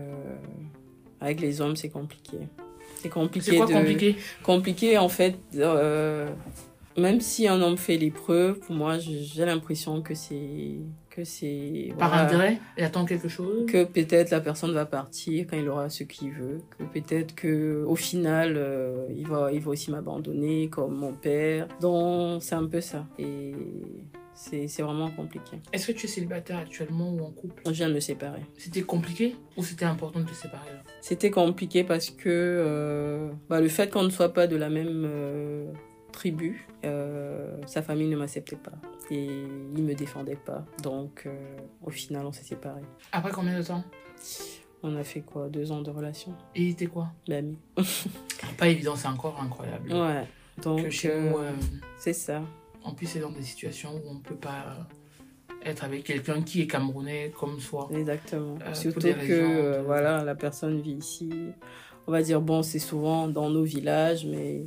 avec 1.21 1.41
les 1.41 1.61
hommes 1.61 1.77
c'est 1.77 1.89
compliqué 1.91 2.39
c'est 3.01 3.09
compliqué 3.09 3.51
C'est 3.51 3.57
quoi 3.57 3.67
de 3.67 3.73
compliqué 3.73 4.17
compliqué 4.43 4.99
en 4.99 5.09
fait 5.09 5.37
euh, 5.57 6.29
même 6.97 7.21
si 7.21 7.49
un 7.49 7.61
homme 7.61 7.77
fait 7.77 7.97
l'épreuve 7.97 8.59
pour 8.61 8.75
moi 8.75 8.99
j'ai 8.99 9.45
l'impression 9.45 10.03
que 10.03 10.15
c'est 10.15 10.79
que 11.11 11.25
c'est 11.25 11.93
Par 11.99 12.09
voilà, 12.09 12.25
intérêt 12.25 12.59
Il 12.79 12.85
attend 12.85 13.05
quelque 13.05 13.29
chose? 13.29 13.67
Que 13.67 13.85
peut-être 13.85 14.31
la 14.31 14.41
personne 14.41 14.73
va 14.73 14.87
partir 14.87 15.47
quand 15.49 15.57
il 15.57 15.69
aura 15.69 15.91
ce 15.91 16.05
qu'il 16.05 16.31
veut 16.31 16.61
que 16.79 16.85
peut-être 16.85 17.35
que 17.35 17.85
au 17.87 17.97
final 17.97 18.55
euh, 18.57 19.07
il 19.11 19.27
va 19.27 19.53
il 19.53 19.61
va 19.61 19.71
aussi 19.71 19.91
m'abandonner 19.91 20.69
comme 20.69 20.95
mon 20.95 21.13
père. 21.13 21.67
Donc 21.81 22.43
c'est 22.43 22.55
un 22.55 22.67
peu 22.67 22.81
ça. 22.81 23.07
Et 23.19 23.53
c'est 24.41 24.83
vraiment 24.83 25.11
compliqué 25.11 25.59
Est-ce 25.73 25.89
que 25.89 25.93
tu 25.93 26.07
es 26.07 26.09
célibataire 26.09 26.59
actuellement 26.59 27.11
ou 27.11 27.21
en 27.21 27.31
couple? 27.31 27.63
Je 27.67 27.73
viens 27.73 27.89
de 27.89 27.95
me 27.95 28.01
séparer 28.01 28.41
C'était 28.57 28.83
compliqué 28.83 29.37
ou 29.57 29.63
c'était 29.63 29.85
important 29.85 30.21
de 30.21 30.25
te 30.25 30.35
séparer 30.35 30.71
C'était 31.03 31.31
compliqué 31.31 31.85
parce 31.85 32.09
que 32.11 32.29
euh, 32.29 33.31
bah, 33.51 33.61
le 33.61 33.69
fait 33.69 33.91
qu'on 33.91 34.03
ne 34.03 34.11
soit 34.11 34.33
pas 34.33 34.47
de 34.47 34.57
la 34.57 34.71
même 34.71 35.05
euh, 35.07 35.71
tribu, 36.13 36.67
euh, 36.85 37.59
sa 37.67 37.83
famille 37.83 38.09
ne 38.09 38.17
m'acceptait 38.17 38.57
pas 38.57 38.73
et 39.11 39.27
il 39.77 39.83
me 39.83 39.95
défendait 39.95 40.37
pas. 40.37 40.65
Donc 40.83 41.29
au 41.83 41.91
final, 41.91 42.25
on 42.25 42.33
s'est 42.33 42.45
séparés. 42.45 42.85
Après 43.13 43.33
combien 43.33 43.59
de 43.59 43.65
temps? 43.65 43.85
On 44.83 44.97
a 44.97 45.05
fait 45.05 45.21
quoi? 45.21 45.49
Deux 45.49 45.71
ans 45.73 45.83
de 45.83 45.91
relation 45.91 46.33
Et 46.55 46.63
il 46.63 46.71
était 46.71 46.87
quoi? 46.87 47.09
D'amis. 47.29 47.59
Pas 48.57 48.69
évident, 48.69 48.97
c'est 48.97 49.09
encore 49.09 49.39
incroyable. 49.43 49.93
Ouais. 49.93 50.27
Donc 50.63 50.87
c'est 51.99 52.13
ça. 52.15 52.43
En 52.85 52.95
plus, 52.95 53.07
c'est 53.07 53.21
dans 53.21 53.31
des 53.31 53.43
situations 53.43 53.95
où 53.95 54.11
on 54.11 54.15
ne 54.15 54.21
peut 54.21 54.35
pas 54.37 54.65
euh, 55.51 55.55
être 55.65 55.85
avec 55.85 56.05
quelqu'un 56.05 56.43
qui 56.43 56.63
est 56.63 56.67
camerounais 56.67 57.33
comme 57.39 57.61
soi. 57.61 57.89
Exactement. 57.93 58.57
Euh, 58.67 58.75
Surtout 58.75 59.01
que 59.01 59.33
euh, 59.33 59.79
de- 59.79 59.83
voilà, 59.85 60.25
la 60.25 60.35
personne 60.35 60.81
vit 60.81 60.93
ici. 60.95 61.31
On 62.07 62.13
va 62.13 62.23
dire 62.23 62.41
bon, 62.41 62.63
c'est 62.63 62.79
souvent 62.79 63.29
dans 63.29 63.51
nos 63.51 63.63
villages, 63.65 64.25
mais 64.27 64.65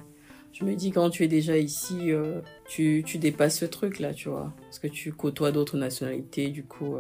je 0.53 0.63
me 0.63 0.75
dis 0.75 0.91
quand 0.91 1.09
tu 1.09 1.23
es 1.23 1.27
déjà 1.27 1.57
ici, 1.57 2.11
euh, 2.11 2.41
tu, 2.67 3.03
tu 3.05 3.17
dépasses 3.17 3.57
ce 3.59 3.65
truc 3.65 3.99
là, 3.99 4.13
tu 4.13 4.29
vois, 4.29 4.53
parce 4.61 4.79
que 4.79 4.87
tu 4.87 5.11
côtoies 5.11 5.51
d'autres 5.51 5.77
nationalités. 5.77 6.49
Du 6.49 6.63
coup, 6.63 6.95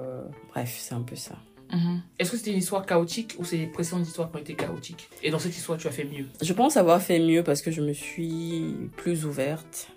bref, 0.49 0.75
c'est 0.79 0.95
un 0.95 1.01
peu 1.01 1.15
ça. 1.15 1.35
Mhm. 1.71 2.01
Est-ce 2.19 2.31
que 2.31 2.37
c'était 2.37 2.51
une 2.51 2.57
histoire 2.59 2.85
chaotique 2.85 3.35
ou 3.39 3.45
c'est 3.45 3.57
les 3.57 3.65
précédentes 3.67 4.05
histoires 4.07 4.29
qui 4.29 4.37
ont 4.37 4.41
été 4.41 4.53
chaotiques? 4.55 5.09
Et 5.23 5.31
dans 5.31 5.39
cette 5.39 5.55
histoire, 5.55 5.77
tu 5.77 5.87
as 5.87 5.91
fait 5.91 6.03
mieux? 6.03 6.25
Je 6.41 6.53
pense 6.53 6.77
avoir 6.77 7.01
fait 7.01 7.19
mieux 7.19 7.41
parce 7.43 7.61
que 7.63 7.71
je 7.71 7.81
me 7.81 7.93
suis 7.93 8.75
plus 8.97 9.25
ouverte. 9.25 9.87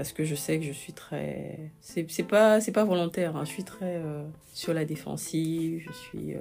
Parce 0.00 0.14
que 0.14 0.24
je 0.24 0.34
sais 0.34 0.58
que 0.58 0.64
je 0.64 0.72
suis 0.72 0.94
très. 0.94 1.58
C'est 1.82 2.22
pas, 2.26 2.58
c'est 2.62 2.72
pas 2.72 2.84
volontaire. 2.84 3.36
hein. 3.36 3.44
Je 3.44 3.50
suis 3.50 3.64
très 3.64 3.96
euh, 3.96 4.24
sur 4.54 4.72
la 4.72 4.86
défensive. 4.86 5.82
Je 5.86 5.92
suis. 5.92 6.34
euh, 6.36 6.38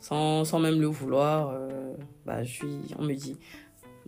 sans, 0.00 0.44
sans 0.44 0.58
même 0.58 0.80
le 0.80 0.88
vouloir. 0.88 1.50
euh, 1.50 1.94
bah, 2.24 2.42
je 2.42 2.50
suis. 2.50 2.66
On 2.98 3.04
me 3.04 3.14
dit. 3.14 3.36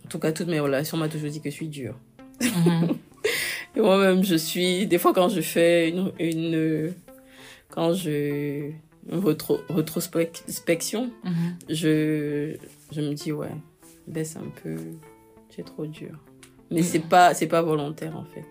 En 0.05 0.09
tout 0.09 0.19
cas, 0.19 0.33
toutes 0.33 0.49
mes 0.49 0.59
relations, 0.59 0.97
on 0.97 1.01
m'a 1.01 1.09
toujours 1.09 1.31
dit 1.31 1.41
que 1.41 1.49
je 1.49 1.55
suis 1.55 1.69
dure. 1.69 1.95
Mhm. 2.43 2.99
Et 3.77 3.81
moi-même, 3.81 4.25
je 4.25 4.35
suis. 4.35 4.89
Des 4.89 4.99
fois, 4.99 5.13
quand 5.13 5.29
je 5.29 5.43
fais 5.43 5.91
une. 5.91 6.11
une 6.19 6.93
quand 7.71 7.93
je. 7.95 8.73
Une 9.11 9.21
retro- 9.21 9.61
rétrospection, 9.71 11.13
Mhm. 11.23 11.57
je, 11.71 12.57
je 12.91 13.01
me 13.01 13.15
dis 13.15 13.31
ouais 13.31 13.55
baisse 14.09 14.35
un 14.37 14.49
peu 14.63 14.75
c'est 15.51 15.65
trop 15.65 15.87
dur 15.87 16.19
mais 16.71 16.83
c'est 16.83 16.99
pas 16.99 17.33
c'est 17.33 17.47
pas 17.47 17.63
volontaire 17.63 18.17
en 18.19 18.25
fait 18.25 18.45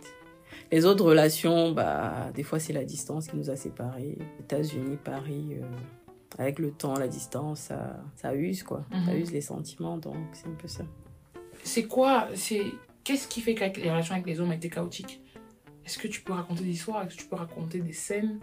les 0.72 0.86
autres 0.86 1.04
relations 1.06 1.72
bah 1.72 2.30
des 2.34 2.44
fois 2.44 2.60
c'est 2.60 2.74
la 2.74 2.84
distance 2.84 3.28
qui 3.28 3.38
nous 3.38 3.50
a 3.50 3.56
séparés. 3.56 4.18
États-Unis 4.40 4.98
Paris 5.04 5.48
euh, 5.62 5.66
avec 6.38 6.60
le 6.60 6.72
temps 6.72 6.96
la 6.98 7.08
distance 7.08 7.60
ça 7.62 8.00
ça 8.16 8.36
use 8.36 8.64
quoi. 8.64 8.86
Ça 9.06 9.14
Mhm. 9.14 9.20
use 9.22 9.32
les 9.32 9.42
sentiments 9.42 9.98
donc 9.98 10.16
c'est 10.34 10.48
un 10.48 10.52
peu 10.62 10.68
ça. 10.68 10.84
C'est 11.64 11.84
quoi 11.86 12.28
c'est 12.36 12.64
Qu'est-ce 13.04 13.30
qui 13.30 13.40
fait 13.40 13.56
que 13.56 13.80
les 13.80 13.90
relations 13.90 14.16
avec 14.16 14.28
les 14.28 14.42
hommes 14.42 14.52
étaient 14.52 14.70
chaotiques? 14.70 15.22
Est-ce 15.86 15.98
que 15.98 16.10
tu 16.10 16.20
peux 16.22 16.34
raconter 16.34 16.66
des 16.66 16.72
histoires? 16.72 17.04
Est-ce 17.06 17.16
que 17.16 17.22
tu 17.22 17.28
peux 17.28 17.38
raconter 17.38 17.80
des 17.80 17.94
scènes 17.94 18.40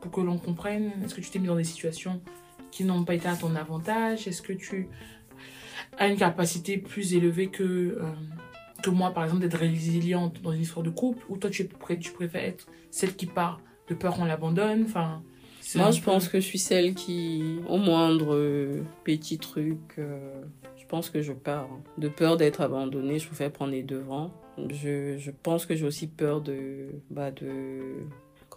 pour 0.00 0.10
que 0.10 0.20
l'on 0.20 0.38
comprenne? 0.38 0.90
Est-ce 1.04 1.14
que 1.14 1.20
tu 1.20 1.30
t'es 1.30 1.38
mis 1.38 1.46
dans 1.46 1.54
des 1.54 1.62
situations 1.62 2.20
qui 2.72 2.82
n'ont 2.82 3.04
pas 3.04 3.14
été 3.14 3.28
à 3.28 3.36
ton 3.36 3.54
avantage? 3.54 4.26
Est-ce 4.26 4.42
que 4.42 4.52
tu 4.52 4.88
as 5.98 6.08
une 6.08 6.16
capacité 6.16 6.78
plus 6.78 7.14
élevée 7.14 7.46
que, 7.46 7.62
euh, 7.62 8.12
que 8.82 8.90
moi, 8.90 9.10
par 9.12 9.24
exemple, 9.24 9.42
d'être 9.42 9.58
résiliente 9.58 10.40
dans 10.42 10.52
une 10.52 10.62
histoire 10.62 10.84
de 10.84 10.90
couple 10.90 11.24
Ou 11.28 11.36
toi, 11.36 11.50
tu, 11.50 11.68
tu 12.00 12.12
préfères 12.12 12.44
être 12.44 12.66
celle 12.90 13.14
qui 13.16 13.26
part 13.26 13.60
de 13.88 13.94
peur 13.94 14.14
qu'on 14.16 14.24
l'abandonne 14.26 14.84
enfin, 14.84 15.22
moi 15.76 15.90
je 15.90 16.00
peu- 16.00 16.06
pense 16.06 16.28
que 16.28 16.40
je 16.40 16.44
suis 16.46 16.58
celle 16.58 16.94
qui 16.94 17.58
au 17.68 17.78
moindre 17.78 18.34
euh, 18.34 18.82
petit 19.04 19.38
truc 19.38 19.78
euh, 19.98 20.42
je 20.76 20.84
pense 20.86 21.08
que 21.10 21.22
je 21.22 21.32
pars 21.32 21.68
de 21.96 22.08
peur 22.08 22.36
d'être 22.36 22.60
abandonnée 22.60 23.18
je 23.18 23.26
préfère 23.26 23.50
prendre 23.50 23.72
les 23.72 23.82
devants. 23.82 24.30
Je, 24.70 25.16
je 25.18 25.30
pense 25.42 25.66
que 25.66 25.74
j'ai 25.74 25.86
aussi 25.86 26.06
peur 26.06 26.40
de 26.42 26.88
bah 27.10 27.30
de 27.30 27.46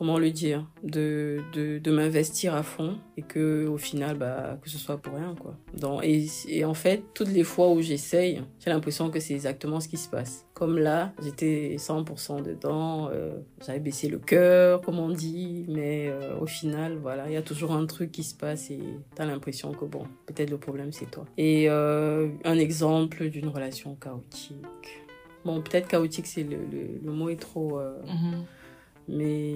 comment 0.01 0.17
le 0.17 0.31
dire, 0.31 0.65
de, 0.81 1.41
de, 1.53 1.77
de 1.77 1.91
m'investir 1.91 2.55
à 2.55 2.63
fond 2.63 2.97
et 3.17 3.21
que 3.21 3.67
au 3.67 3.77
final, 3.77 4.17
bah, 4.17 4.57
que 4.59 4.67
ce 4.67 4.79
soit 4.79 4.97
pour 4.97 5.13
rien, 5.13 5.35
quoi. 5.39 5.55
Donc, 5.79 6.01
et, 6.03 6.65
en 6.65 6.73
fait, 6.73 7.03
toutes 7.13 7.27
les 7.27 7.43
fois 7.43 7.69
où 7.69 7.83
j'essaye, 7.83 8.41
j'ai 8.59 8.71
l'impression 8.71 9.11
que 9.11 9.19
c'est 9.19 9.35
exactement 9.35 9.79
ce 9.79 9.87
qui 9.87 9.97
se 9.97 10.09
passe. 10.09 10.47
Comme 10.55 10.79
là, 10.79 11.13
j'étais 11.21 11.75
100% 11.77 12.41
dedans, 12.41 13.09
euh, 13.13 13.41
j'avais 13.63 13.77
baissé 13.77 14.09
le 14.09 14.17
cœur, 14.17 14.81
comme 14.81 14.97
on 14.97 15.09
dit, 15.09 15.65
mais 15.67 16.07
euh, 16.09 16.35
au 16.39 16.47
final, 16.47 16.97
voilà, 16.99 17.27
il 17.27 17.33
y 17.33 17.37
a 17.37 17.43
toujours 17.43 17.73
un 17.73 17.85
truc 17.85 18.11
qui 18.11 18.23
se 18.23 18.33
passe 18.33 18.71
et 18.71 18.79
t'as 19.13 19.25
l'impression 19.25 19.71
que 19.71 19.85
bon, 19.85 20.07
peut-être 20.25 20.49
le 20.49 20.57
problème 20.57 20.91
c'est 20.91 21.11
toi. 21.11 21.25
Et 21.37 21.69
euh, 21.69 22.27
un 22.43 22.57
exemple 22.57 23.29
d'une 23.29 23.49
relation 23.49 23.93
chaotique. 24.01 25.03
Bon, 25.45 25.61
peut-être 25.61 25.87
chaotique, 25.87 26.25
c'est 26.25 26.43
le, 26.43 26.57
le, 26.57 26.99
le 27.03 27.11
mot 27.11 27.29
est 27.29 27.39
trop. 27.39 27.79
Mhm. 27.79 28.45
Mais 29.07 29.53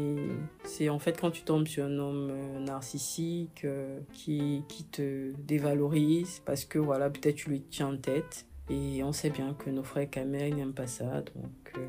c'est 0.64 0.90
en 0.90 1.00
fait 1.00 1.20
quand 1.20 1.32
tu 1.32 1.44
tombes 1.44 1.68
sur 1.68 1.86
un 1.86 1.98
homme 2.00 2.30
euh, 2.32 2.60
narcissique 2.60 3.64
euh, 3.66 4.00
qui, 4.14 4.64
qui 4.68 4.84
te 4.86 5.32
dévalorise 5.48 6.42
parce 6.46 6.66
que 6.66 6.80
voilà, 6.80 7.10
peut-être 7.10 7.36
tu 7.36 7.50
lui 7.50 7.62
tiens 7.62 7.88
en 7.94 7.98
tête. 7.98 8.46
Et 8.70 9.04
on 9.04 9.12
sait 9.12 9.30
bien 9.30 9.54
que 9.54 9.70
nos 9.70 9.84
frères 9.84 10.10
Kamel 10.10 10.56
n'aiment 10.56 10.74
pas 10.74 10.88
ça, 10.88 11.22
donc 11.22 11.74
euh, 11.78 11.82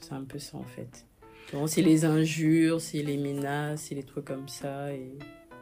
c'est 0.00 0.12
un 0.12 0.22
peu 0.22 0.38
ça 0.38 0.58
en 0.58 0.62
fait. 0.64 1.04
Donc 1.52 1.68
c'est 1.68 1.82
les 1.82 2.04
injures, 2.04 2.80
c'est 2.80 3.02
les 3.02 3.16
menaces, 3.16 3.86
c'est 3.88 3.96
les 3.96 4.04
trucs 4.04 4.26
comme 4.26 4.46
ça 4.46 4.92
et, 4.94 5.10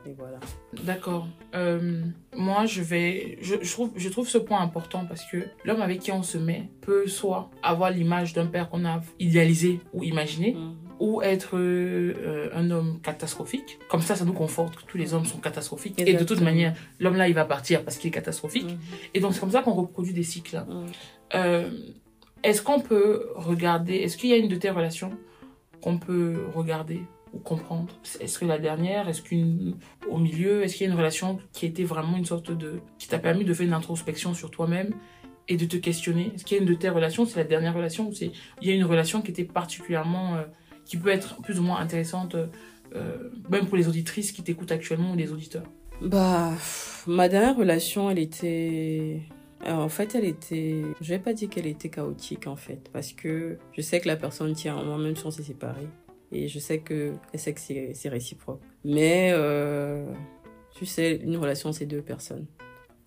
et 0.04 0.12
voilà. 0.12 0.38
D'accord. 0.84 1.26
Euh, 1.54 2.02
moi, 2.36 2.66
je 2.66 2.82
vais. 2.82 3.38
Je, 3.40 3.54
je 3.62 3.72
trouve, 3.72 3.92
je 3.96 4.10
trouve 4.10 4.28
ce 4.28 4.36
point 4.36 4.60
important 4.60 5.06
parce 5.06 5.24
que 5.30 5.38
l'homme 5.64 5.80
avec 5.80 6.00
qui 6.00 6.12
on 6.12 6.22
se 6.22 6.36
met 6.36 6.68
peut 6.82 7.06
soit 7.06 7.50
avoir 7.62 7.90
l'image 7.90 8.34
d'un 8.34 8.44
père 8.46 8.68
qu'on 8.68 8.84
a 8.84 9.00
idéalisé 9.18 9.80
ou 9.94 10.04
imaginé, 10.04 10.52
Mhm. 10.52 10.76
Ou 11.00 11.22
être 11.22 11.56
euh, 11.56 12.50
un 12.54 12.70
homme 12.70 13.00
catastrophique. 13.02 13.78
Comme 13.88 14.02
ça, 14.02 14.16
ça 14.16 14.24
nous 14.24 14.32
conforte 14.32 14.76
que 14.76 14.82
tous 14.82 14.98
les 14.98 15.14
hommes 15.14 15.26
sont 15.26 15.38
catastrophiques. 15.38 16.00
Et 16.00 16.14
de 16.14 16.24
toute 16.24 16.40
manière, 16.40 16.74
l'homme-là, 17.00 17.28
il 17.28 17.34
va 17.34 17.44
partir 17.44 17.84
parce 17.84 17.98
qu'il 17.98 18.08
est 18.08 18.12
catastrophique. 18.12 18.64
Mhm. 18.64 18.78
Et 19.14 19.20
donc, 19.20 19.34
c'est 19.34 19.40
comme 19.40 19.50
ça 19.50 19.62
qu'on 19.62 19.74
reproduit 19.74 20.12
des 20.12 20.22
cycles. 20.22 20.56
Mhm. 20.56 20.86
Euh, 21.34 21.70
est-ce 22.42 22.62
qu'on 22.62 22.80
peut 22.80 23.30
regarder, 23.34 23.96
est-ce 23.96 24.16
qu'il 24.16 24.30
y 24.30 24.32
a 24.32 24.36
une 24.36 24.48
de 24.48 24.56
tes 24.56 24.70
relations 24.70 25.12
qu'on 25.82 25.98
peut 25.98 26.44
regarder 26.54 27.02
ou 27.32 27.38
comprendre? 27.38 27.92
Est-ce 28.20 28.38
que 28.38 28.44
la 28.44 28.58
dernière, 28.58 29.08
est-ce 29.08 29.22
qu'une 29.22 29.76
au 30.08 30.18
milieu, 30.18 30.62
est-ce 30.62 30.76
qu'il 30.76 30.86
y 30.86 30.88
a 30.88 30.92
une 30.92 30.98
relation 30.98 31.38
qui 31.52 31.66
était 31.66 31.84
vraiment 31.84 32.16
une 32.16 32.24
sorte 32.24 32.52
de, 32.52 32.80
qui 32.98 33.08
t'a 33.08 33.18
permis 33.18 33.44
de 33.44 33.52
faire 33.54 33.66
une 33.66 33.72
introspection 33.72 34.34
sur 34.34 34.50
toi-même 34.50 34.94
et 35.48 35.56
de 35.56 35.64
te 35.64 35.76
questionner? 35.76 36.32
Est-ce 36.34 36.44
qu'il 36.44 36.56
y 36.56 36.60
a 36.60 36.62
une 36.62 36.68
de 36.68 36.74
tes 36.74 36.90
relations, 36.90 37.26
c'est 37.26 37.38
la 37.38 37.44
dernière 37.44 37.74
relation 37.74 38.08
ou 38.08 38.14
c'est, 38.14 38.30
il 38.62 38.68
y 38.68 38.70
a 38.70 38.74
une 38.74 38.84
relation 38.84 39.20
qui 39.20 39.32
était 39.32 39.44
particulièrement, 39.44 40.36
euh, 40.36 40.44
qui 40.88 40.96
peut 40.96 41.10
être 41.10 41.40
plus 41.42 41.60
ou 41.60 41.62
moins 41.62 41.78
intéressante, 41.78 42.34
euh, 42.34 43.30
même 43.48 43.66
pour 43.66 43.76
les 43.76 43.86
auditrices 43.86 44.32
qui 44.32 44.42
t'écoutent 44.42 44.72
actuellement 44.72 45.12
ou 45.12 45.16
les 45.16 45.30
auditeurs 45.30 45.70
Bah, 46.00 46.52
ma 47.06 47.28
dernière 47.28 47.56
relation, 47.56 48.10
elle 48.10 48.18
était. 48.18 49.20
Alors, 49.64 49.80
en 49.80 49.88
fait, 49.88 50.14
elle 50.14 50.24
était. 50.24 50.82
Je 51.00 51.08
vais 51.10 51.18
pas 51.18 51.34
dire 51.34 51.50
qu'elle 51.50 51.66
était 51.66 51.90
chaotique, 51.90 52.46
en 52.46 52.56
fait, 52.56 52.88
parce 52.92 53.12
que 53.12 53.58
je 53.72 53.82
sais 53.82 54.00
que 54.00 54.08
la 54.08 54.16
personne 54.16 54.54
tient 54.54 54.76
en 54.76 54.84
moi, 54.84 54.98
même 54.98 55.14
si 55.14 55.26
on 55.26 55.30
s'est 55.30 55.42
séparés. 55.42 55.88
Et 56.32 56.48
je 56.48 56.58
sais 56.58 56.78
que 56.78 57.12
elle 57.32 57.40
sait 57.40 57.52
que 57.52 57.60
c'est 57.60 58.08
réciproque. 58.08 58.60
Mais, 58.84 59.30
euh, 59.32 60.10
tu 60.74 60.86
sais, 60.86 61.16
une 61.16 61.36
relation, 61.36 61.72
c'est 61.72 61.86
deux 61.86 62.02
personnes. 62.02 62.46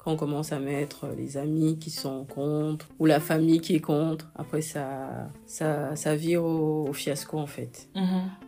Quand 0.03 0.13
on 0.13 0.15
commence 0.15 0.51
à 0.51 0.59
mettre 0.59 1.07
les 1.15 1.37
amis 1.37 1.77
qui 1.77 1.91
sont 1.91 2.25
contre, 2.25 2.87
ou 2.97 3.05
la 3.05 3.19
famille 3.19 3.61
qui 3.61 3.75
est 3.75 3.81
contre, 3.81 4.31
après, 4.35 4.61
ça, 4.61 5.29
ça, 5.45 5.95
ça 5.95 6.15
vire 6.15 6.43
au, 6.43 6.87
au 6.89 6.93
fiasco, 6.93 7.37
en 7.37 7.45
fait. 7.45 7.87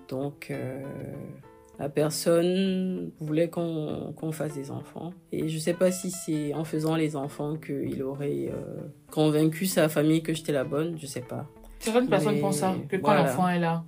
Donc, 0.10 0.48
euh, 0.50 0.82
la 1.78 1.90
personne 1.90 3.12
voulait 3.20 3.50
qu'on 3.50 4.32
fasse 4.32 4.56
des 4.56 4.72
enfants. 4.72 5.14
Et 5.32 5.48
je 5.48 5.60
sais 5.60 5.74
pas 5.74 5.92
si 5.92 6.10
c'est 6.10 6.56
en 6.56 6.64
faisant 6.64 6.96
les 6.96 7.16
enfants 7.16 7.56
qu'il 7.56 8.02
aurait 8.02 8.50
euh, 8.52 8.88
convaincu 9.12 9.68
sa 9.68 9.90
famille 9.90 10.24
que 10.24 10.34
j'étais 10.34 10.54
la 10.54 10.64
bonne, 10.64 10.98
je 10.98 11.06
sais 11.06 11.22
pas. 11.22 11.46
Certaines 11.80 12.08
personnes 12.08 12.40
pensent 12.40 12.60
ça, 12.60 12.76
que 12.88 12.96
quand 12.96 13.10
voilà. 13.10 13.24
l'enfant 13.24 13.50
est 13.50 13.60
là, 13.60 13.84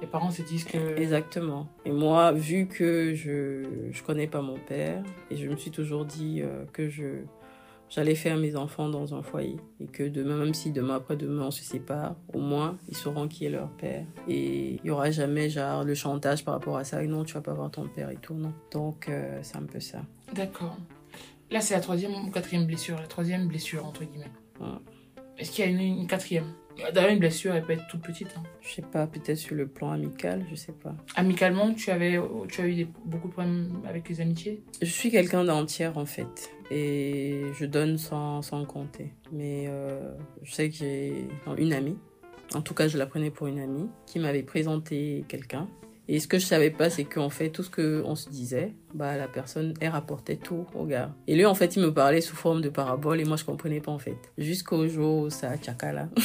les 0.00 0.06
parents 0.06 0.30
se 0.30 0.42
disent 0.42 0.64
que... 0.64 0.96
Exactement. 0.98 1.68
Et 1.84 1.92
moi, 1.92 2.32
vu 2.32 2.66
que 2.66 3.14
je 3.14 3.90
je 3.90 4.02
connais 4.02 4.26
pas 4.26 4.42
mon 4.42 4.58
père, 4.58 5.02
et 5.30 5.36
je 5.36 5.48
me 5.48 5.56
suis 5.56 5.70
toujours 5.70 6.04
dit 6.04 6.40
euh, 6.42 6.64
que 6.72 6.88
je 6.88 7.22
j'allais 7.90 8.14
faire 8.14 8.36
mes 8.36 8.54
enfants 8.54 8.90
dans 8.90 9.14
un 9.14 9.22
foyer 9.22 9.56
et 9.80 9.86
que 9.86 10.02
demain, 10.02 10.36
même 10.36 10.52
si 10.52 10.72
demain 10.72 10.96
après 10.96 11.16
demain 11.16 11.44
on 11.46 11.50
se 11.50 11.62
sépare, 11.62 12.16
au 12.34 12.38
moins 12.38 12.76
ils 12.90 12.96
sauront 12.96 13.28
qui 13.28 13.46
est 13.46 13.50
leur 13.50 13.70
père 13.70 14.04
et 14.28 14.74
il 14.74 14.84
y 14.84 14.90
aura 14.90 15.10
jamais 15.10 15.48
genre 15.48 15.84
le 15.84 15.94
chantage 15.94 16.44
par 16.44 16.52
rapport 16.54 16.76
à 16.76 16.84
ça. 16.84 17.02
Non, 17.02 17.24
tu 17.24 17.32
vas 17.32 17.40
pas 17.40 17.54
voir 17.54 17.70
ton 17.70 17.88
père 17.88 18.10
et 18.10 18.16
tout, 18.16 18.34
non. 18.34 18.52
Donc 18.70 19.08
euh, 19.08 19.38
c'est 19.42 19.56
un 19.56 19.62
peu 19.62 19.80
ça. 19.80 20.02
D'accord. 20.34 20.76
Là, 21.50 21.62
c'est 21.62 21.72
la 21.72 21.80
troisième 21.80 22.12
ou 22.12 22.30
quatrième 22.30 22.66
blessure. 22.66 22.96
La 23.00 23.06
troisième 23.06 23.48
blessure, 23.48 23.86
entre 23.86 24.04
guillemets. 24.04 24.30
Ouais. 24.60 24.66
Est-ce 25.38 25.50
qu'il 25.50 25.64
y 25.64 25.68
a 25.68 25.70
une, 25.70 25.80
une 25.80 26.06
quatrième? 26.06 26.52
D'ailleurs, 26.94 27.10
une 27.10 27.18
blessure, 27.18 27.54
elle 27.54 27.64
peut 27.64 27.72
être 27.72 27.86
toute 27.88 28.02
petite. 28.02 28.28
hein. 28.36 28.42
Je 28.62 28.68
sais 28.74 28.82
pas, 28.82 29.06
peut-être 29.06 29.36
sur 29.36 29.54
le 29.56 29.66
plan 29.66 29.90
amical, 29.90 30.44
je 30.50 30.54
sais 30.54 30.72
pas. 30.72 30.94
Amicalement, 31.16 31.74
tu, 31.74 31.90
avais, 31.90 32.18
tu 32.48 32.60
as 32.60 32.66
eu 32.66 32.74
des- 32.74 32.88
beaucoup 33.04 33.28
de 33.28 33.32
problèmes 33.32 33.70
avec 33.88 34.08
les 34.08 34.20
amitiés? 34.20 34.62
Je 34.80 34.86
suis 34.86 35.10
quelqu'un 35.10 35.44
d'entière 35.44 35.98
en 35.98 36.06
fait. 36.06 36.50
Et 36.70 37.42
je 37.58 37.64
donne 37.66 37.98
sans, 37.98 38.42
sans 38.42 38.64
compter. 38.64 39.12
Mais 39.32 39.66
euh, 39.68 40.12
je 40.42 40.52
sais 40.52 40.68
que 40.70 40.76
j'ai 40.76 41.28
une 41.56 41.72
amie, 41.72 41.96
en 42.54 42.60
tout 42.62 42.74
cas 42.74 42.88
je 42.88 42.96
la 42.98 43.06
prenais 43.06 43.30
pour 43.30 43.46
une 43.48 43.58
amie, 43.58 43.88
qui 44.06 44.18
m'avait 44.18 44.42
présenté 44.42 45.24
quelqu'un. 45.28 45.66
Et 46.10 46.20
ce 46.20 46.26
que 46.28 46.38
je 46.38 46.46
savais 46.46 46.70
pas, 46.70 46.88
c'est 46.88 47.04
qu'en 47.04 47.28
fait, 47.28 47.50
tout 47.50 47.62
ce 47.62 47.68
qu'on 47.70 48.14
se 48.14 48.30
disait, 48.30 48.72
bah, 48.94 49.18
la 49.18 49.28
personne, 49.28 49.74
elle 49.78 49.90
rapportait 49.90 50.36
tout 50.36 50.64
au 50.74 50.86
gars. 50.86 51.14
Et 51.26 51.36
lui, 51.36 51.44
en 51.44 51.54
fait, 51.54 51.76
il 51.76 51.82
me 51.82 51.92
parlait 51.92 52.22
sous 52.22 52.34
forme 52.34 52.62
de 52.62 52.70
parabole 52.70 53.20
et 53.20 53.24
moi, 53.26 53.36
je 53.36 53.44
comprenais 53.44 53.80
pas, 53.80 53.92
en 53.92 53.98
fait. 53.98 54.16
Jusqu'au 54.38 54.88
jour 54.88 55.24
où 55.24 55.28
ça 55.30 55.50
a 55.50 55.58
tchakala. 55.58 56.08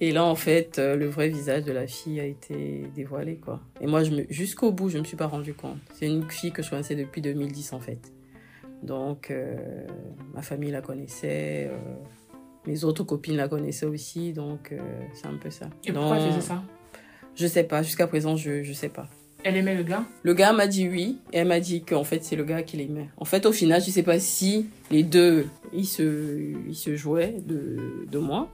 Et 0.00 0.10
là, 0.10 0.24
en 0.24 0.34
fait, 0.34 0.78
euh, 0.78 0.96
le 0.96 1.06
vrai 1.06 1.28
visage 1.28 1.64
de 1.64 1.72
la 1.72 1.86
fille 1.86 2.18
a 2.18 2.24
été 2.24 2.84
dévoilé, 2.94 3.36
quoi. 3.36 3.60
Et 3.80 3.86
moi, 3.86 4.02
je 4.02 4.10
me, 4.10 4.24
jusqu'au 4.30 4.72
bout, 4.72 4.88
je 4.88 4.98
me 4.98 5.04
suis 5.04 5.16
pas 5.16 5.26
rendu 5.28 5.54
compte. 5.54 5.78
C'est 5.94 6.06
une 6.06 6.28
fille 6.28 6.50
que 6.50 6.62
je 6.62 6.70
connaissais 6.70 6.96
depuis 6.96 7.20
2010, 7.20 7.72
en 7.72 7.80
fait. 7.80 8.12
Donc, 8.82 9.30
euh, 9.30 9.56
ma 10.34 10.42
famille 10.42 10.72
la 10.72 10.80
connaissait, 10.80 11.70
euh, 11.70 11.76
mes 12.66 12.84
autres 12.84 13.04
copines 13.04 13.36
la 13.36 13.48
connaissaient 13.48 13.86
aussi, 13.86 14.32
donc 14.32 14.72
euh, 14.72 14.78
c'est 15.14 15.26
un 15.26 15.36
peu 15.36 15.50
ça. 15.50 15.66
Et 15.84 15.92
pourquoi 15.92 16.18
elle 16.18 16.32
faisait 16.32 16.48
ça? 16.48 16.62
Je 17.34 17.46
sais 17.46 17.64
pas, 17.64 17.82
jusqu'à 17.82 18.06
présent, 18.06 18.36
je, 18.36 18.62
je 18.62 18.72
sais 18.72 18.88
pas. 18.88 19.08
Elle 19.44 19.56
aimait 19.56 19.74
le 19.74 19.82
gars? 19.82 20.04
Le 20.22 20.34
gars 20.34 20.52
m'a 20.52 20.66
dit 20.66 20.88
oui, 20.88 21.18
et 21.32 21.38
elle 21.38 21.48
m'a 21.48 21.60
dit 21.60 21.82
qu'en 21.82 22.04
fait, 22.04 22.22
c'est 22.24 22.36
le 22.36 22.44
gars 22.44 22.62
qui 22.62 22.76
l'aimait. 22.76 23.08
En 23.16 23.24
fait, 23.24 23.46
au 23.46 23.52
final, 23.52 23.80
je 23.80 23.90
sais 23.90 24.02
pas 24.02 24.18
si 24.18 24.66
les 24.90 25.02
deux, 25.02 25.46
ils 25.72 25.86
se, 25.86 26.52
ils 26.68 26.76
se 26.76 26.96
jouaient 26.96 27.36
de, 27.44 28.06
de 28.10 28.18
moi. 28.18 28.48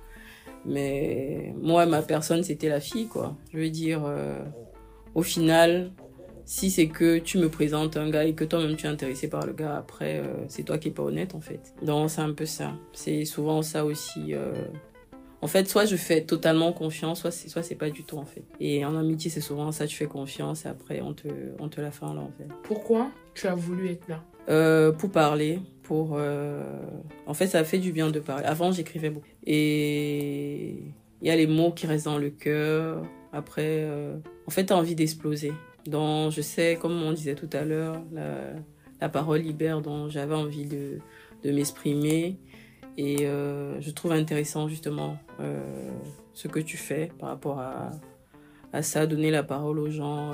Mais 0.64 1.54
moi, 1.60 1.86
ma 1.86 2.02
personne, 2.02 2.42
c'était 2.42 2.68
la 2.68 2.80
fille, 2.80 3.06
quoi. 3.06 3.36
Je 3.52 3.58
veux 3.58 3.70
dire, 3.70 4.02
euh, 4.04 4.38
au 5.14 5.22
final, 5.22 5.90
si 6.44 6.70
c'est 6.70 6.88
que 6.88 7.18
tu 7.18 7.38
me 7.38 7.48
présentes 7.48 7.96
un 7.96 8.10
gars 8.10 8.24
et 8.24 8.34
que 8.34 8.44
toi-même 8.44 8.76
tu 8.76 8.86
es 8.86 8.88
intéressé 8.88 9.28
par 9.28 9.46
le 9.46 9.52
gars, 9.52 9.76
après, 9.76 10.18
euh, 10.18 10.44
c'est 10.48 10.62
toi 10.64 10.78
qui 10.78 10.88
es 10.88 10.90
pas 10.90 11.02
honnête, 11.04 11.34
en 11.34 11.40
fait. 11.40 11.74
Donc, 11.82 12.10
c'est 12.10 12.20
un 12.20 12.32
peu 12.32 12.46
ça. 12.46 12.72
C'est 12.92 13.24
souvent 13.24 13.62
ça 13.62 13.84
aussi. 13.84 14.34
euh, 14.34 14.52
En 15.40 15.46
fait, 15.46 15.68
soit 15.68 15.84
je 15.84 15.96
fais 15.96 16.22
totalement 16.22 16.72
confiance, 16.72 17.20
soit 17.20 17.30
c'est, 17.30 17.48
soit 17.48 17.62
c'est 17.62 17.76
pas 17.76 17.90
du 17.90 18.02
tout, 18.02 18.18
en 18.18 18.24
fait. 18.24 18.42
Et 18.60 18.84
en 18.84 18.96
amitié, 18.96 19.30
c'est 19.30 19.40
souvent 19.40 19.70
ça, 19.72 19.86
tu 19.86 19.96
fais 19.96 20.06
confiance 20.06 20.64
et 20.64 20.68
après, 20.68 21.00
on 21.00 21.14
te, 21.14 21.28
on 21.60 21.68
te 21.68 21.80
la 21.80 21.90
fait 21.92 22.04
en 22.04 22.14
l'envers. 22.14 22.48
Pourquoi 22.64 23.10
tu 23.34 23.46
as 23.46 23.54
voulu 23.54 23.90
être 23.90 24.08
là? 24.08 24.92
Pour 24.98 25.10
parler, 25.10 25.60
euh, 25.92 26.62
En 27.26 27.34
fait, 27.34 27.46
ça 27.46 27.64
fait 27.64 27.78
du 27.78 27.92
bien 27.92 28.10
de 28.10 28.20
parler. 28.20 28.44
Avant, 28.44 28.72
j'écrivais 28.72 29.10
beaucoup. 29.10 29.26
Et 29.46 30.82
il 31.20 31.26
y 31.26 31.30
a 31.30 31.36
les 31.36 31.46
mots 31.46 31.72
qui 31.72 31.86
restent 31.86 32.06
dans 32.06 32.18
le 32.18 32.30
cœur. 32.30 33.02
Après, 33.32 33.82
euh, 33.82 34.16
en 34.46 34.50
fait, 34.50 34.66
t'as 34.66 34.76
envie 34.76 34.94
d'exploser. 34.94 35.52
Donc, 35.86 36.32
je 36.32 36.40
sais, 36.40 36.78
comme 36.80 37.02
on 37.02 37.12
disait 37.12 37.34
tout 37.34 37.50
à 37.52 37.64
l'heure, 37.64 38.02
la, 39.00 39.08
parole 39.08 39.40
libère, 39.40 39.80
donc 39.80 40.10
j'avais 40.10 40.34
envie 40.34 40.66
de, 40.66 41.00
m'exprimer. 41.44 42.38
Et 42.96 43.26
euh, 43.26 43.80
je 43.80 43.90
trouve 43.90 44.12
intéressant, 44.12 44.68
justement, 44.68 45.18
ce 46.34 46.48
que 46.48 46.60
tu 46.60 46.76
fais 46.76 47.10
par 47.18 47.30
rapport 47.30 47.60
à, 47.60 47.92
à 48.72 48.82
ça, 48.82 49.06
donner 49.06 49.30
la 49.30 49.42
parole 49.42 49.78
aux 49.78 49.90
gens 49.90 50.32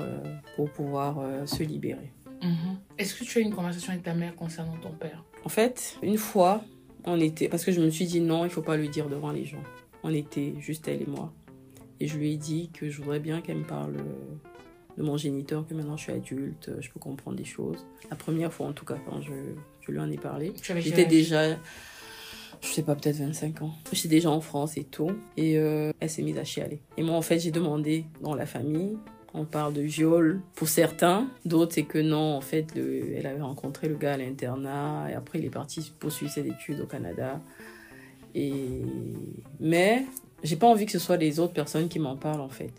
pour 0.55 0.69
pouvoir 0.71 1.23
se 1.47 1.63
libérer. 1.63 2.11
Mhm. 2.41 2.77
Est-ce 2.97 3.15
que 3.15 3.23
tu 3.23 3.39
as 3.39 3.41
une 3.41 3.53
conversation 3.53 3.91
avec 3.91 4.03
ta 4.03 4.13
mère 4.13 4.35
concernant 4.35 4.77
ton 4.77 4.91
père? 4.91 5.23
En 5.45 5.49
fait, 5.49 5.97
une 6.01 6.17
fois, 6.17 6.63
on 7.05 7.19
était. 7.19 7.47
Parce 7.47 7.63
que 7.63 7.71
je 7.71 7.79
me 7.79 7.89
suis 7.89 8.05
dit 8.05 8.19
non, 8.19 8.45
il 8.45 8.51
faut 8.51 8.63
pas 8.63 8.77
le 8.77 8.87
dire 8.87 9.07
devant 9.07 9.31
les 9.31 9.45
gens. 9.45 9.63
On 10.03 10.13
était 10.13 10.55
juste 10.59 10.87
elle 10.87 11.01
et 11.01 11.07
moi. 11.07 11.31
Et 11.99 12.07
je 12.07 12.17
lui 12.17 12.33
ai 12.33 12.37
dit 12.37 12.69
que 12.73 12.89
je 12.89 13.01
voudrais 13.01 13.19
bien 13.19 13.41
qu'elle 13.41 13.59
me 13.59 13.63
parle 13.63 13.95
de 14.97 15.03
mon 15.03 15.17
géniteur, 15.17 15.65
que 15.67 15.73
maintenant 15.73 15.97
je 15.97 16.03
suis 16.03 16.11
adulte, 16.11 16.71
je 16.79 16.89
peux 16.89 16.99
comprendre 16.99 17.37
des 17.37 17.45
choses. 17.45 17.85
La 18.09 18.15
première 18.15 18.51
fois, 18.51 18.67
en 18.67 18.73
tout 18.73 18.85
cas, 18.85 18.97
quand 19.07 19.21
je, 19.21 19.33
je 19.81 19.91
lui 19.91 19.99
en 19.99 20.11
ai 20.11 20.17
parlé, 20.17 20.53
j'étais 20.61 21.05
déjà. 21.05 21.55
Je 22.61 22.67
sais 22.67 22.83
pas, 22.83 22.95
peut-être 22.95 23.17
25 23.17 23.61
ans. 23.61 23.73
J'étais 23.91 24.07
déjà 24.07 24.31
en 24.31 24.41
France 24.41 24.77
et 24.77 24.85
tout. 24.85 25.11
Et 25.37 25.59
euh, 25.59 25.91
elle 25.99 26.09
s'est 26.09 26.23
mise 26.23 26.37
à 26.37 26.43
chialer. 26.43 26.79
Et 26.97 27.03
moi, 27.03 27.15
en 27.15 27.21
fait, 27.21 27.37
j'ai 27.37 27.51
demandé 27.51 28.05
dans 28.21 28.33
la 28.33 28.45
famille 28.45 28.97
on 29.35 29.45
parle 29.45 29.73
de 29.73 29.81
viol 29.81 30.41
pour 30.55 30.67
certains. 30.69 31.27
D'autres, 31.43 31.73
c'est 31.73 31.83
que 31.83 31.99
non, 31.99 32.35
en 32.35 32.41
fait, 32.41 32.73
le, 32.75 33.15
elle 33.15 33.27
avait 33.27 33.41
rencontré 33.41 33.87
le 33.89 33.95
gars 33.95 34.13
à 34.13 34.17
l'internat 34.17 35.07
et 35.11 35.13
après, 35.13 35.39
il 35.39 35.45
est 35.45 35.49
parti 35.49 35.91
poursuivre 35.99 36.31
ses 36.31 36.47
études 36.47 36.79
au 36.79 36.85
Canada. 36.85 37.41
Et... 38.33 38.81
Mais 39.59 40.05
j'ai 40.43 40.55
pas 40.55 40.67
envie 40.67 40.85
que 40.85 40.91
ce 40.91 40.99
soit 40.99 41.17
les 41.17 41.39
autres 41.39 41.53
personnes 41.53 41.89
qui 41.89 41.99
m'en 41.99 42.15
parlent, 42.15 42.41
en 42.41 42.49
fait. 42.49 42.73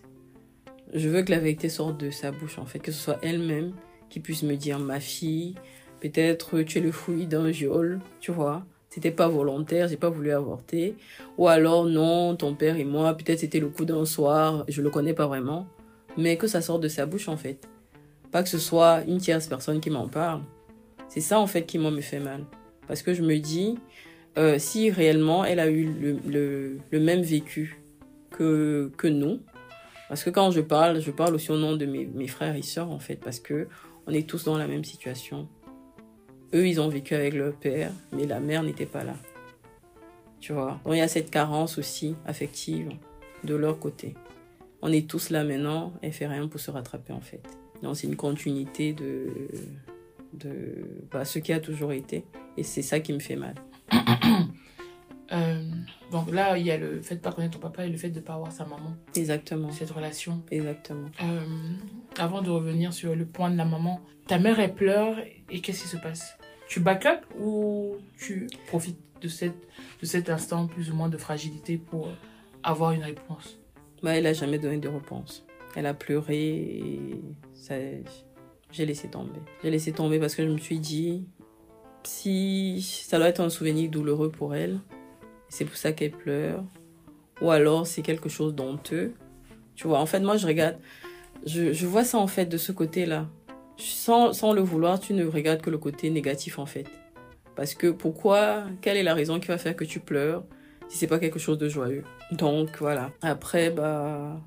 Je 0.94 1.08
veux 1.08 1.22
que 1.22 1.30
la 1.30 1.38
vérité 1.38 1.68
sorte 1.68 1.98
de 1.98 2.10
sa 2.10 2.32
bouche, 2.32 2.58
en 2.58 2.66
fait, 2.66 2.78
que 2.78 2.92
ce 2.92 2.98
soit 2.98 3.18
elle-même 3.22 3.72
qui 4.08 4.20
puisse 4.20 4.42
me 4.42 4.56
dire, 4.56 4.78
ma 4.78 5.00
fille, 5.00 5.56
peut-être 6.00 6.62
tu 6.62 6.78
es 6.78 6.80
le 6.80 6.92
fruit 6.92 7.26
d'un 7.26 7.50
viol, 7.50 8.00
tu 8.20 8.32
vois. 8.32 8.64
C'était 8.88 9.10
pas 9.10 9.28
volontaire, 9.28 9.88
j'ai 9.88 9.98
pas 9.98 10.08
voulu 10.08 10.30
avorter. 10.30 10.94
Ou 11.36 11.48
alors, 11.48 11.84
non, 11.84 12.34
ton 12.34 12.54
père 12.54 12.78
et 12.78 12.84
moi, 12.84 13.14
peut-être 13.14 13.40
c'était 13.40 13.60
le 13.60 13.68
coup 13.68 13.84
d'un 13.84 14.06
soir, 14.06 14.64
je 14.68 14.80
le 14.80 14.88
connais 14.88 15.12
pas 15.12 15.26
vraiment 15.26 15.66
mais 16.16 16.36
que 16.36 16.46
ça 16.46 16.60
sorte 16.60 16.82
de 16.82 16.88
sa 16.88 17.06
bouche 17.06 17.28
en 17.28 17.36
fait. 17.36 17.68
Pas 18.30 18.42
que 18.42 18.48
ce 18.48 18.58
soit 18.58 19.02
une 19.06 19.18
tierce 19.18 19.46
personne 19.46 19.80
qui 19.80 19.90
m'en 19.90 20.08
parle. 20.08 20.42
C'est 21.08 21.20
ça 21.20 21.38
en 21.38 21.46
fait 21.46 21.64
qui 21.64 21.78
moi 21.78 21.90
me 21.90 22.00
fait 22.00 22.20
mal. 22.20 22.44
Parce 22.86 23.02
que 23.02 23.14
je 23.14 23.22
me 23.22 23.38
dis, 23.38 23.78
euh, 24.38 24.58
si 24.58 24.90
réellement 24.90 25.44
elle 25.44 25.60
a 25.60 25.68
eu 25.68 26.18
le, 26.26 27.00
même 27.00 27.22
vécu 27.22 27.80
que, 28.30 28.90
que 28.96 29.08
nous, 29.08 29.40
parce 30.08 30.22
que 30.22 30.30
quand 30.30 30.50
je 30.50 30.60
parle, 30.60 31.00
je 31.00 31.10
parle 31.10 31.34
aussi 31.34 31.50
au 31.50 31.56
nom 31.56 31.76
de 31.76 31.86
mes, 31.86 32.06
mes 32.06 32.28
frères 32.28 32.54
et 32.54 32.62
sœurs 32.62 32.90
en 32.90 32.98
fait, 32.98 33.16
parce 33.16 33.40
que 33.40 33.68
on 34.06 34.12
est 34.12 34.28
tous 34.28 34.44
dans 34.44 34.56
la 34.56 34.68
même 34.68 34.84
situation. 34.84 35.48
Eux, 36.54 36.68
ils 36.68 36.80
ont 36.80 36.88
vécu 36.88 37.14
avec 37.14 37.34
leur 37.34 37.54
père, 37.54 37.90
mais 38.12 38.24
la 38.24 38.38
mère 38.38 38.62
n'était 38.62 38.86
pas 38.86 39.02
là. 39.02 39.16
Tu 40.38 40.52
vois? 40.52 40.80
Donc 40.84 40.94
il 40.94 40.98
y 40.98 41.00
a 41.00 41.08
cette 41.08 41.30
carence 41.30 41.76
aussi 41.76 42.14
affective 42.24 42.90
de 43.42 43.54
leur 43.56 43.80
côté 43.80 44.14
on 44.86 44.92
est 44.92 45.10
tous 45.10 45.30
là 45.30 45.42
maintenant, 45.42 45.92
elle 46.00 46.12
fait 46.12 46.28
rien 46.28 46.46
pour 46.46 46.60
se 46.60 46.70
rattraper 46.70 47.12
en 47.12 47.20
fait. 47.20 47.42
Donc 47.82 47.96
c'est 47.96 48.06
une 48.06 48.14
continuité 48.14 48.92
de, 48.92 49.26
de 50.32 51.08
bah, 51.10 51.24
ce 51.24 51.40
qui 51.40 51.52
a 51.52 51.58
toujours 51.58 51.92
été. 51.92 52.24
Et 52.56 52.62
c'est 52.62 52.82
ça 52.82 53.00
qui 53.00 53.12
me 53.12 53.18
fait 53.18 53.36
mal. 53.36 53.54
Euh, 55.32 55.60
donc 56.12 56.30
là, 56.30 56.56
il 56.56 56.64
y 56.64 56.70
a 56.70 56.78
le 56.78 57.02
fait 57.02 57.16
de 57.16 57.20
pas 57.20 57.32
connaître 57.32 57.58
ton 57.58 57.58
papa 57.58 57.84
et 57.84 57.88
le 57.90 57.96
fait 57.96 58.10
de 58.10 58.20
pas 58.20 58.34
avoir 58.34 58.52
sa 58.52 58.64
maman. 58.64 58.94
Exactement. 59.16 59.72
Cette 59.72 59.90
relation. 59.90 60.40
Exactement. 60.52 61.08
Euh, 61.20 61.44
avant 62.16 62.42
de 62.42 62.48
revenir 62.48 62.92
sur 62.92 63.16
le 63.16 63.26
point 63.26 63.50
de 63.50 63.56
la 63.56 63.64
maman, 63.64 64.00
ta 64.28 64.38
mère 64.38 64.60
elle 64.60 64.72
pleure 64.72 65.16
et 65.50 65.60
qu'est-ce 65.60 65.82
qui 65.82 65.88
se 65.88 65.96
passe? 65.96 66.38
Tu 66.68 66.78
back 66.78 67.06
up 67.06 67.26
ou 67.40 67.96
tu 68.16 68.46
profites 68.68 69.00
de, 69.20 69.26
cette, 69.26 69.58
de 70.00 70.06
cet 70.06 70.30
instant 70.30 70.68
plus 70.68 70.92
ou 70.92 70.94
moins 70.94 71.08
de 71.08 71.16
fragilité 71.16 71.76
pour 71.76 72.08
avoir 72.62 72.92
une 72.92 73.02
réponse? 73.02 73.58
Bah, 74.02 74.14
elle 74.16 74.26
a 74.26 74.32
jamais 74.32 74.58
donné 74.58 74.78
de 74.78 74.88
réponse. 74.88 75.44
Elle 75.74 75.86
a 75.86 75.94
pleuré 75.94 76.38
et 76.38 77.20
ça, 77.54 77.74
j'ai 78.70 78.86
laissé 78.86 79.08
tomber. 79.08 79.40
J'ai 79.62 79.70
laissé 79.70 79.92
tomber 79.92 80.18
parce 80.18 80.34
que 80.34 80.44
je 80.44 80.50
me 80.50 80.58
suis 80.58 80.78
dit, 80.78 81.26
si 82.02 82.82
ça 82.82 83.18
doit 83.18 83.28
être 83.28 83.40
un 83.40 83.50
souvenir 83.50 83.90
douloureux 83.90 84.30
pour 84.30 84.54
elle, 84.54 84.80
c'est 85.48 85.64
pour 85.64 85.76
ça 85.76 85.92
qu'elle 85.92 86.12
pleure, 86.12 86.64
ou 87.40 87.50
alors 87.50 87.86
c'est 87.86 88.02
quelque 88.02 88.28
chose 88.28 88.54
d'honteux. 88.54 89.14
Tu 89.74 89.86
vois, 89.86 90.00
en 90.00 90.06
fait, 90.06 90.20
moi, 90.20 90.36
je 90.36 90.46
regarde, 90.46 90.78
je, 91.44 91.86
vois 91.86 92.04
ça 92.04 92.18
en 92.18 92.26
fait 92.26 92.46
de 92.46 92.56
ce 92.56 92.72
côté-là. 92.72 93.28
Sans, 93.76 94.32
sans 94.32 94.54
le 94.54 94.62
vouloir, 94.62 94.98
tu 94.98 95.12
ne 95.12 95.26
regardes 95.26 95.60
que 95.60 95.70
le 95.70 95.78
côté 95.78 96.08
négatif 96.08 96.58
en 96.58 96.66
fait. 96.66 96.86
Parce 97.54 97.74
que 97.74 97.88
pourquoi, 97.88 98.64
quelle 98.80 98.96
est 98.96 99.02
la 99.02 99.14
raison 99.14 99.38
qui 99.38 99.48
va 99.48 99.58
faire 99.58 99.76
que 99.76 99.84
tu 99.84 100.00
pleures 100.00 100.44
si 100.88 100.96
c'est 100.96 101.06
pas 101.06 101.18
quelque 101.18 101.38
chose 101.38 101.58
de 101.58 101.68
joyeux? 101.68 102.04
Donc 102.32 102.78
voilà. 102.78 103.12
Après, 103.22 103.70
bah, 103.70 104.40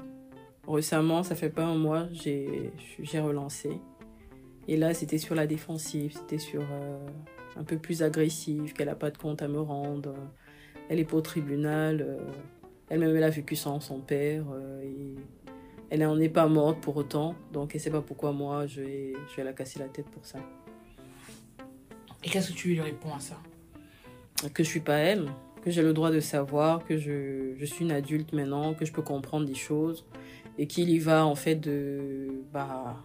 récemment, 0.68 1.24
ça 1.24 1.36
fait 1.36 1.50
pas 1.50 1.64
un 1.64 1.76
mois, 1.76 2.08
j'ai, 2.12 2.72
relancé. 3.20 3.72
Et 4.68 4.78
là, 4.78 4.94
c'était 4.94 5.18
sur 5.18 5.36
la 5.36 5.48
défensive, 5.48 6.14
c'était 6.14 6.38
sur 6.38 6.62
euh, 6.62 7.00
un 7.56 7.64
peu 7.64 7.78
plus 7.78 8.04
agressive, 8.04 8.74
qu'elle 8.74 8.90
a 8.90 8.96
pas 8.96 9.10
de 9.12 9.18
compte 9.18 9.42
à 9.42 9.48
me 9.48 9.60
rendre. 9.60 10.14
Elle 10.90 11.00
est 11.00 11.06
pas 11.06 11.18
au 11.18 11.22
tribunal. 11.22 12.06
Euh, 12.08 12.18
elle-même, 12.90 13.16
elle 13.16 13.24
a 13.24 13.30
vécu 13.30 13.56
sans 13.56 13.80
son 13.80 14.00
père. 14.00 14.44
Euh, 14.52 14.82
et 14.84 15.16
elle 15.90 16.02
n'en 16.02 16.20
est 16.20 16.30
pas 16.30 16.48
morte 16.48 16.80
pour 16.82 16.98
autant. 16.98 17.36
Donc, 17.52 17.74
elle 17.74 17.82
sait 17.82 17.90
pas 17.90 18.02
pourquoi 18.02 18.32
moi, 18.32 18.68
je 18.68 18.82
vais, 18.82 19.14
je 19.32 19.36
vais 19.38 19.44
la 19.44 19.54
casser 19.54 19.80
la 19.80 19.88
tête 19.88 20.08
pour 20.10 20.26
ça. 20.26 20.40
Et 22.24 22.30
qu'est-ce 22.30 22.52
que 22.52 22.58
tu 22.58 22.70
lui 22.70 22.82
réponds 22.82 23.16
à 23.16 23.20
ça? 23.20 23.38
Que 24.54 24.64
je 24.64 24.70
suis 24.70 24.80
pas 24.82 24.98
elle 24.98 25.30
que 25.62 25.72
j'ai 25.72 25.82
le 25.82 25.94
droit 25.94 26.12
de 26.12 26.20
savoir, 26.20 26.86
que 26.86 26.98
je, 26.98 27.54
je, 27.58 27.66
suis 27.66 27.86
une 27.86 27.92
adulte 27.92 28.34
maintenant, 28.34 28.74
que 28.74 28.86
je 28.86 28.92
peux 28.92 29.02
comprendre 29.02 29.46
des 29.46 29.56
choses 29.56 30.06
et 30.58 30.68
qu'il 30.68 30.90
y 30.90 31.00
va 31.00 31.26
en 31.26 31.36
fait 31.36 31.56
de, 31.56 32.28
bah, 32.54 32.98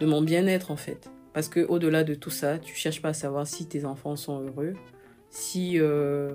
de 0.00 0.06
mon 0.06 0.22
bien-être 0.22 0.70
en 0.70 0.76
fait. 0.76 1.10
Parce 1.32 1.48
que 1.48 1.60
au-delà 1.60 2.04
de 2.04 2.14
tout 2.14 2.30
ça, 2.30 2.58
tu 2.58 2.74
cherches 2.74 3.00
pas 3.00 3.10
à 3.10 3.14
savoir 3.14 3.46
si 3.46 3.66
tes 3.66 3.84
enfants 3.84 4.16
sont 4.16 4.40
heureux, 4.40 4.74
si, 5.30 5.78
euh, 5.78 6.34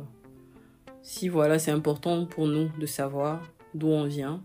si 1.02 1.30
voilà, 1.30 1.60
c'est 1.60 1.72
important 1.72 2.26
pour 2.26 2.48
nous 2.48 2.70
de 2.80 2.86
savoir 2.86 3.42
d'où 3.76 3.88
on 3.88 4.06
vient. 4.06 4.42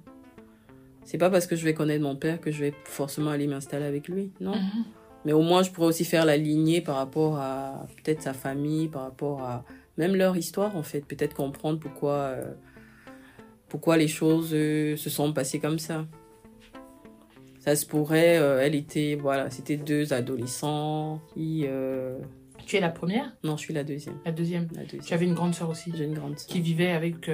C'est 1.04 1.18
pas 1.18 1.30
parce 1.30 1.46
que 1.46 1.56
je 1.56 1.64
vais 1.64 1.74
connaître 1.74 2.02
mon 2.02 2.16
père 2.16 2.40
que 2.40 2.50
je 2.50 2.60
vais 2.60 2.74
forcément 2.84 3.30
aller 3.30 3.46
m'installer 3.46 3.86
avec 3.86 4.08
lui, 4.08 4.30
non. 4.40 4.54
Mm-hmm. 4.54 4.84
Mais 5.24 5.32
au 5.32 5.42
moins, 5.42 5.62
je 5.62 5.70
pourrais 5.70 5.86
aussi 5.88 6.04
faire 6.04 6.24
la 6.24 6.36
lignée 6.36 6.80
par 6.80 6.96
rapport 6.96 7.38
à 7.38 7.86
peut-être 7.96 8.22
sa 8.22 8.32
famille, 8.32 8.88
par 8.88 9.02
rapport 9.02 9.40
à 9.40 9.64
même 10.02 10.16
leur 10.16 10.36
histoire 10.36 10.76
en 10.76 10.82
fait, 10.82 11.02
peut-être 11.06 11.34
comprendre 11.34 11.78
pourquoi, 11.78 12.14
euh, 12.14 12.52
pourquoi 13.68 13.96
les 13.96 14.08
choses 14.08 14.50
euh, 14.52 14.96
se 14.96 15.10
sont 15.10 15.32
passées 15.32 15.60
comme 15.60 15.78
ça. 15.78 16.06
Ça 17.60 17.76
se 17.76 17.86
pourrait, 17.86 18.38
euh, 18.38 18.60
elle 18.60 18.74
était, 18.74 19.16
voilà, 19.20 19.48
c'était 19.50 19.76
deux 19.76 20.12
adolescents 20.12 21.20
qui... 21.32 21.66
Tu 22.66 22.76
es 22.76 22.80
la 22.80 22.90
première? 22.90 23.36
Non, 23.42 23.56
je 23.56 23.62
suis 23.62 23.74
la 23.74 23.84
deuxième. 23.84 24.16
La 24.24 24.32
deuxième. 24.32 24.68
La 24.74 24.82
deuxième. 24.82 25.02
Tu 25.02 25.14
avais 25.14 25.26
une 25.26 25.34
grande 25.34 25.54
sœur 25.54 25.68
aussi? 25.68 25.92
J'ai 25.96 26.04
une 26.04 26.14
grande 26.14 26.38
sœur. 26.38 26.48
Qui 26.48 26.60
vivait 26.60 26.92
avec 26.92 27.28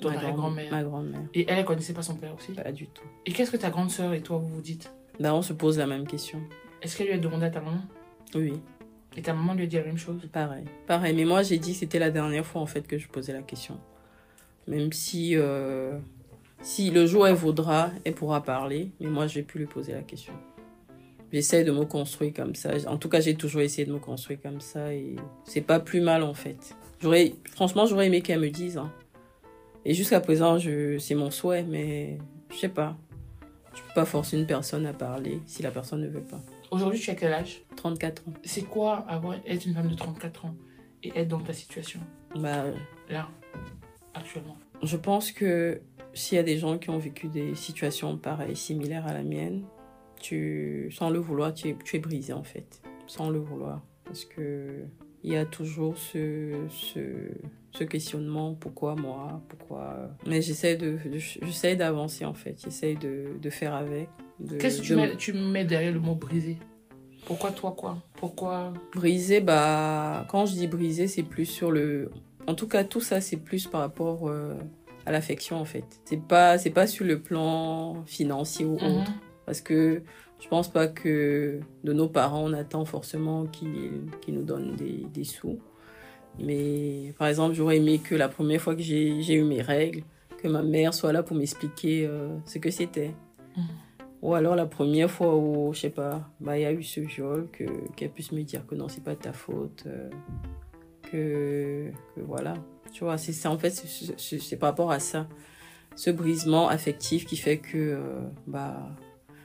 ton 0.00 0.10
grand-mère. 0.34 0.70
Ma 0.70 0.82
grand-mère. 0.82 1.20
Et 1.34 1.44
elle, 1.48 1.58
elle 1.58 1.64
connaissait 1.64 1.92
pas 1.92 2.02
son 2.02 2.16
père 2.16 2.34
aussi? 2.34 2.52
Pas 2.52 2.72
du 2.72 2.86
tout. 2.86 3.04
Et 3.26 3.32
qu'est-ce 3.32 3.50
que 3.50 3.58
ta 3.58 3.70
grande 3.70 3.90
sœur 3.90 4.14
et 4.14 4.22
toi, 4.22 4.38
vous 4.38 4.48
vous 4.48 4.62
dites? 4.62 4.90
Ben, 5.18 5.34
on 5.34 5.42
se 5.42 5.52
pose 5.52 5.76
la 5.76 5.86
même 5.86 6.06
question. 6.06 6.40
Est-ce 6.80 6.96
qu'elle 6.96 7.08
lui 7.08 7.14
a 7.14 7.18
demandé 7.18 7.44
à 7.44 7.50
ta 7.50 7.60
maman? 7.60 7.82
Oui. 8.34 8.54
Et 9.16 9.22
ta 9.22 9.32
maman 9.32 9.54
lui 9.54 9.64
a 9.64 9.66
dit 9.66 9.76
la 9.76 9.84
même 9.84 9.98
chose 9.98 10.20
Pareil. 10.32 10.64
Pareil. 10.86 11.14
Mais 11.14 11.24
moi, 11.24 11.42
j'ai 11.42 11.58
dit 11.58 11.72
que 11.72 11.78
c'était 11.78 11.98
la 11.98 12.10
dernière 12.10 12.46
fois, 12.46 12.60
en 12.60 12.66
fait, 12.66 12.86
que 12.86 12.98
je 12.98 13.08
posais 13.08 13.32
la 13.32 13.42
question. 13.42 13.78
Même 14.68 14.92
si, 14.92 15.36
euh, 15.36 15.98
si 16.62 16.90
le 16.90 17.06
jour 17.06 17.26
elle 17.26 17.34
voudra, 17.34 17.90
elle 18.04 18.14
pourra 18.14 18.42
parler. 18.42 18.92
Mais 19.00 19.08
moi, 19.08 19.26
je 19.26 19.36
vais 19.36 19.42
plus 19.42 19.60
lui 19.60 19.66
poser 19.66 19.92
la 19.92 20.02
question. 20.02 20.32
J'essaie 21.32 21.64
de 21.64 21.72
me 21.72 21.84
construire 21.84 22.32
comme 22.34 22.54
ça. 22.54 22.70
En 22.86 22.98
tout 22.98 23.08
cas, 23.08 23.20
j'ai 23.20 23.34
toujours 23.34 23.62
essayé 23.62 23.86
de 23.86 23.92
me 23.92 23.98
construire 23.98 24.40
comme 24.40 24.60
ça. 24.60 24.92
Et 24.94 25.16
c'est 25.44 25.60
pas 25.60 25.80
plus 25.80 26.00
mal, 26.00 26.22
en 26.22 26.34
fait. 26.34 26.76
J'aurais, 27.00 27.34
franchement, 27.50 27.86
j'aurais 27.86 28.06
aimé 28.06 28.20
qu'elle 28.20 28.40
me 28.40 28.50
dise. 28.50 28.78
Hein. 28.78 28.92
Et 29.84 29.94
jusqu'à 29.94 30.20
présent, 30.20 30.58
c'est 30.98 31.14
mon 31.14 31.30
souhait. 31.30 31.64
Mais 31.64 32.18
je 32.50 32.56
sais 32.56 32.68
pas. 32.68 32.96
Je 33.74 33.80
peux 33.82 33.94
pas 33.94 34.04
forcer 34.04 34.38
une 34.38 34.46
personne 34.46 34.86
à 34.86 34.92
parler 34.92 35.40
si 35.46 35.62
la 35.62 35.70
personne 35.70 36.02
ne 36.02 36.08
veut 36.08 36.22
pas. 36.22 36.40
Aujourd'hui, 36.70 37.00
tu 37.00 37.10
as 37.10 37.14
quel 37.14 37.32
âge 37.32 37.62
34 37.76 38.28
ans. 38.28 38.32
C'est 38.44 38.62
quoi 38.62 38.98
avoir, 39.08 39.36
être 39.46 39.66
une 39.66 39.74
femme 39.74 39.88
de 39.88 39.94
34 39.94 40.44
ans 40.44 40.54
et 41.02 41.12
être 41.18 41.28
dans 41.28 41.40
ta 41.40 41.52
situation 41.52 42.00
Bah, 42.36 42.64
Là, 43.08 43.28
actuellement. 44.14 44.56
Je 44.82 44.96
pense 44.96 45.32
que 45.32 45.80
s'il 46.14 46.36
y 46.36 46.38
a 46.38 46.44
des 46.44 46.58
gens 46.58 46.78
qui 46.78 46.90
ont 46.90 46.98
vécu 46.98 47.28
des 47.28 47.54
situations 47.54 48.16
pareilles, 48.16 48.56
similaires 48.56 49.06
à 49.06 49.12
la 49.12 49.22
mienne, 49.22 49.64
tu, 50.20 50.90
sans 50.92 51.10
le 51.10 51.18
vouloir, 51.18 51.54
tu 51.54 51.70
es, 51.70 51.76
tu 51.84 51.96
es 51.96 51.98
brisé 51.98 52.32
en 52.32 52.44
fait. 52.44 52.82
Sans 53.06 53.30
le 53.30 53.40
vouloir. 53.40 53.82
Parce 54.04 54.24
que 54.24 54.84
il 55.22 55.32
y 55.32 55.36
a 55.36 55.44
toujours 55.44 55.96
ce, 55.98 56.54
ce, 56.70 57.00
ce 57.72 57.84
questionnement 57.84 58.54
pourquoi 58.54 58.94
moi 58.96 59.42
pourquoi 59.48 60.10
mais 60.26 60.40
j'essaie 60.40 60.76
de, 60.76 60.98
de 61.04 61.18
j'essaie 61.18 61.76
d'avancer 61.76 62.24
en 62.24 62.34
fait. 62.34 62.60
J'essaie 62.64 62.94
de, 62.94 63.38
de 63.40 63.50
faire 63.50 63.74
avec 63.74 64.08
qu'est-ce 64.58 64.80
que 64.80 64.86
tu, 64.86 64.96
mets, 64.96 65.16
tu 65.16 65.32
mets 65.32 65.64
derrière 65.64 65.92
le 65.92 66.00
mot 66.00 66.14
briser? 66.14 66.58
Pourquoi 67.26 67.52
toi 67.52 67.74
quoi? 67.76 67.98
Pourquoi? 68.14 68.72
Briser 68.94 69.40
bah 69.40 70.26
quand 70.28 70.46
je 70.46 70.54
dis 70.54 70.66
briser 70.66 71.06
c'est 71.06 71.22
plus 71.22 71.46
sur 71.46 71.70
le 71.70 72.10
en 72.46 72.54
tout 72.54 72.66
cas 72.66 72.84
tout 72.84 73.02
ça 73.02 73.20
c'est 73.20 73.36
plus 73.36 73.66
par 73.66 73.82
rapport 73.82 74.28
euh, 74.28 74.54
à 75.06 75.12
l'affection 75.12 75.56
en 75.56 75.66
fait. 75.66 75.84
C'est 76.06 76.22
pas 76.22 76.56
c'est 76.56 76.70
pas 76.70 76.86
sur 76.86 77.04
le 77.04 77.20
plan 77.20 78.02
financier 78.06 78.64
ou 78.64 78.76
mm-hmm. 78.76 79.00
autre. 79.02 79.12
Parce 79.46 79.60
que 79.60 80.02
je 80.40 80.48
pense 80.48 80.68
pas 80.68 80.88
que 80.88 81.60
de 81.84 81.92
nos 81.92 82.08
parents, 82.08 82.44
on 82.44 82.52
attend 82.52 82.84
forcément 82.84 83.46
qu'ils 83.46 84.02
qu 84.22 84.32
nous 84.32 84.42
donnent 84.42 84.74
des, 84.74 85.04
des, 85.12 85.24
sous. 85.24 85.58
Mais 86.38 87.14
par 87.18 87.28
exemple, 87.28 87.54
j'aurais 87.54 87.76
aimé 87.76 87.98
que 87.98 88.14
la 88.14 88.28
première 88.28 88.60
fois 88.60 88.74
que 88.74 88.82
j'ai 88.82 89.34
eu 89.34 89.44
mes 89.44 89.62
règles, 89.62 90.02
que 90.38 90.48
ma 90.48 90.62
mère 90.62 90.94
soit 90.94 91.12
là 91.12 91.22
pour 91.22 91.36
m'expliquer 91.36 92.06
euh, 92.06 92.28
ce 92.46 92.58
que 92.58 92.70
c'était. 92.70 93.12
Mmh. 93.56 93.60
Ou 94.22 94.34
alors 94.34 94.54
la 94.54 94.66
première 94.66 95.10
fois 95.10 95.36
où, 95.36 95.72
je 95.72 95.80
sais 95.80 95.90
pas, 95.90 96.28
bah, 96.40 96.58
il 96.58 96.62
y 96.62 96.66
a 96.66 96.72
eu 96.72 96.82
ce 96.82 97.00
viol, 97.00 97.48
qu'elle 97.96 98.10
puisse 98.10 98.32
me 98.32 98.42
dire 98.42 98.66
que 98.66 98.74
non, 98.74 98.88
c'est 98.88 99.02
pas 99.02 99.14
de 99.14 99.20
ta 99.20 99.32
faute, 99.32 99.84
euh, 99.86 100.10
que, 101.02 101.90
que, 102.14 102.20
voilà. 102.20 102.54
Tu 102.92 103.04
vois, 103.04 103.16
c'est 103.18 103.46
en 103.46 103.58
fait, 103.58 103.70
c'est 103.70 104.56
par 104.56 104.70
rapport 104.70 104.90
à 104.90 105.00
ça. 105.00 105.26
Ce 105.96 106.10
brisement 106.10 106.68
affectif 106.68 107.26
qui 107.26 107.36
fait 107.36 107.58
que, 107.58 107.76
euh, 107.76 108.20
bah, 108.46 108.90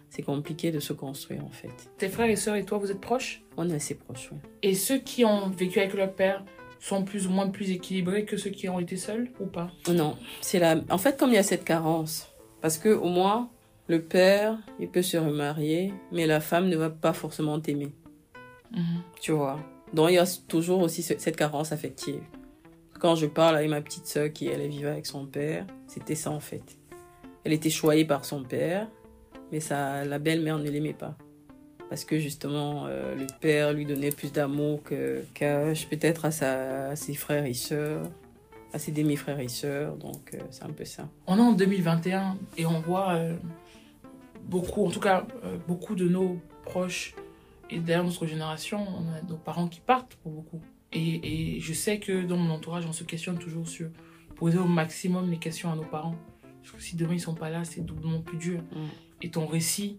c'est 0.10 0.22
compliqué 0.24 0.72
de 0.72 0.80
se 0.80 0.94
construire 0.94 1.44
en 1.44 1.50
fait. 1.50 1.70
Tes 1.98 2.10
frères 2.10 2.30
et 2.30 2.36
sœurs 2.36 2.56
et 2.56 2.64
toi, 2.66 2.78
vous 2.78 2.92
êtes 2.92 3.02
proches? 3.02 3.44
On 3.58 3.70
est 3.70 3.76
assez 3.76 3.96
proches, 3.96 4.30
oui. 4.32 4.38
Et 4.64 4.74
ceux 4.76 4.98
qui 5.00 5.26
ont 5.26 5.50
vécu 5.50 5.80
avec 5.80 5.94
leur 5.94 6.14
père 6.14 6.44
sont 6.80 7.04
plus 7.04 7.28
ou 7.28 7.32
moins 7.32 7.50
plus 7.50 7.72
équilibrés 7.72 8.26
que 8.26 8.38
ceux 8.38 8.50
qui 8.52 8.70
ont 8.70 8.80
été 8.80 8.96
seuls 8.98 9.30
ou 9.40 9.46
pas? 9.46 9.72
Non, 9.92 10.18
c'est 10.42 10.60
la. 10.60 10.76
En 10.90 10.98
fait, 10.98 11.18
comme 11.18 11.30
il 11.32 11.36
y 11.36 11.40
a 11.40 11.44
cette 11.44 11.64
carence, 11.66 12.30
parce 12.62 12.78
que 12.78 12.90
au 12.90 13.08
moins 13.10 13.50
le 13.88 14.02
père, 14.02 14.58
il 14.80 14.88
peut 14.90 15.02
se 15.02 15.18
remarier, 15.18 15.94
mais 16.12 16.26
la 16.28 16.40
femme 16.40 16.70
ne 16.70 16.76
va 16.78 16.90
pas 16.90 17.14
forcément 17.14 17.60
t'aimer. 17.60 17.92
Mhm. 18.72 19.02
Tu 19.22 19.32
vois? 19.32 19.60
Donc 19.94 20.10
il 20.10 20.16
y 20.16 20.18
a 20.18 20.26
toujours 20.48 20.82
aussi 20.82 21.02
ce- 21.04 21.18
cette 21.18 21.36
carence 21.38 21.72
affective. 21.72 22.22
Quand 23.00 23.16
je 23.16 23.26
parle 23.28 23.58
avec 23.58 23.70
ma 23.70 23.82
petite 23.82 24.08
sœur 24.08 24.32
qui 24.34 24.48
elle 24.48 24.68
vivait 24.68 24.90
avec 24.90 25.06
son 25.06 25.26
père, 25.26 25.66
c'était 25.88 26.16
ça 26.16 26.32
en 26.32 26.40
fait. 26.40 26.64
Elle 27.44 27.54
était 27.54 27.70
choyée 27.70 28.06
par 28.06 28.26
son 28.26 28.44
père, 28.44 28.88
mais 29.56 29.62
ça, 29.62 30.04
la 30.04 30.20
belle-mère 30.20 30.60
ne 30.60 30.70
l'aimait 30.70 30.92
pas. 30.92 31.16
Parce 31.90 32.04
que 32.04 32.20
justement, 32.20 32.88
euh, 32.88 33.16
le 33.16 33.26
père 33.40 33.72
lui 33.72 33.86
donnait 33.86 34.12
plus 34.12 34.34
d'amour 34.34 34.84
que, 34.84 35.24
qu'à 35.34 35.72
peut-être 35.90 36.26
à, 36.26 36.32
sa, 36.32 36.90
à 36.90 36.96
ses 36.98 37.14
frères 37.14 37.46
et 37.46 37.54
sœurs, 37.54 38.04
à 38.74 38.80
ses 38.80 38.92
demi-frères 38.92 39.40
et 39.40 39.48
sœurs. 39.48 39.96
Donc 39.96 40.34
euh, 40.34 40.40
c'est 40.52 40.66
un 40.66 40.74
peu 40.74 40.84
ça. 40.84 41.08
On 41.26 41.38
est 41.38 41.42
en 41.42 41.54
2021 41.54 42.38
et 42.58 42.66
on 42.66 42.82
voit 42.82 43.14
euh, 43.14 43.34
beaucoup, 44.44 44.86
en 44.86 44.90
tout 44.90 45.00
cas 45.00 45.26
beaucoup 45.70 45.96
de 45.96 46.10
nos 46.10 46.38
proches 46.66 47.16
et 47.70 47.80
d'ailleurs 47.80 48.04
notre 48.04 48.26
génération, 48.26 48.86
on 48.86 49.08
a 49.14 49.22
nos 49.22 49.38
parents 49.38 49.70
qui 49.70 49.80
partent 49.80 50.16
pour 50.16 50.34
beaucoup. 50.34 50.60
Et, 50.92 51.56
et 51.56 51.60
je 51.62 51.72
sais 51.72 52.00
que 52.00 52.26
dans 52.26 52.36
mon 52.36 52.54
entourage, 52.54 52.86
on 52.86 52.94
se 52.94 53.06
questionne 53.06 53.38
toujours 53.38 53.70
sur 53.70 53.88
poser 54.36 54.58
au 54.58 54.68
maximum 54.68 55.32
les 55.32 55.38
questions 55.38 55.72
à 55.72 55.78
nos 55.78 55.86
parents. 55.86 56.16
Parce 56.62 56.76
que 56.76 56.82
si 56.82 56.98
demain 56.98 57.14
ils 57.14 57.22
sont 57.22 57.36
pas 57.36 57.50
là, 57.50 57.64
c'est 57.64 57.86
doublement 57.86 58.20
plus 58.20 58.38
dur. 58.38 58.60
Mm. 58.74 59.05
Et 59.26 59.30
ton 59.32 59.48
récit, 59.48 59.98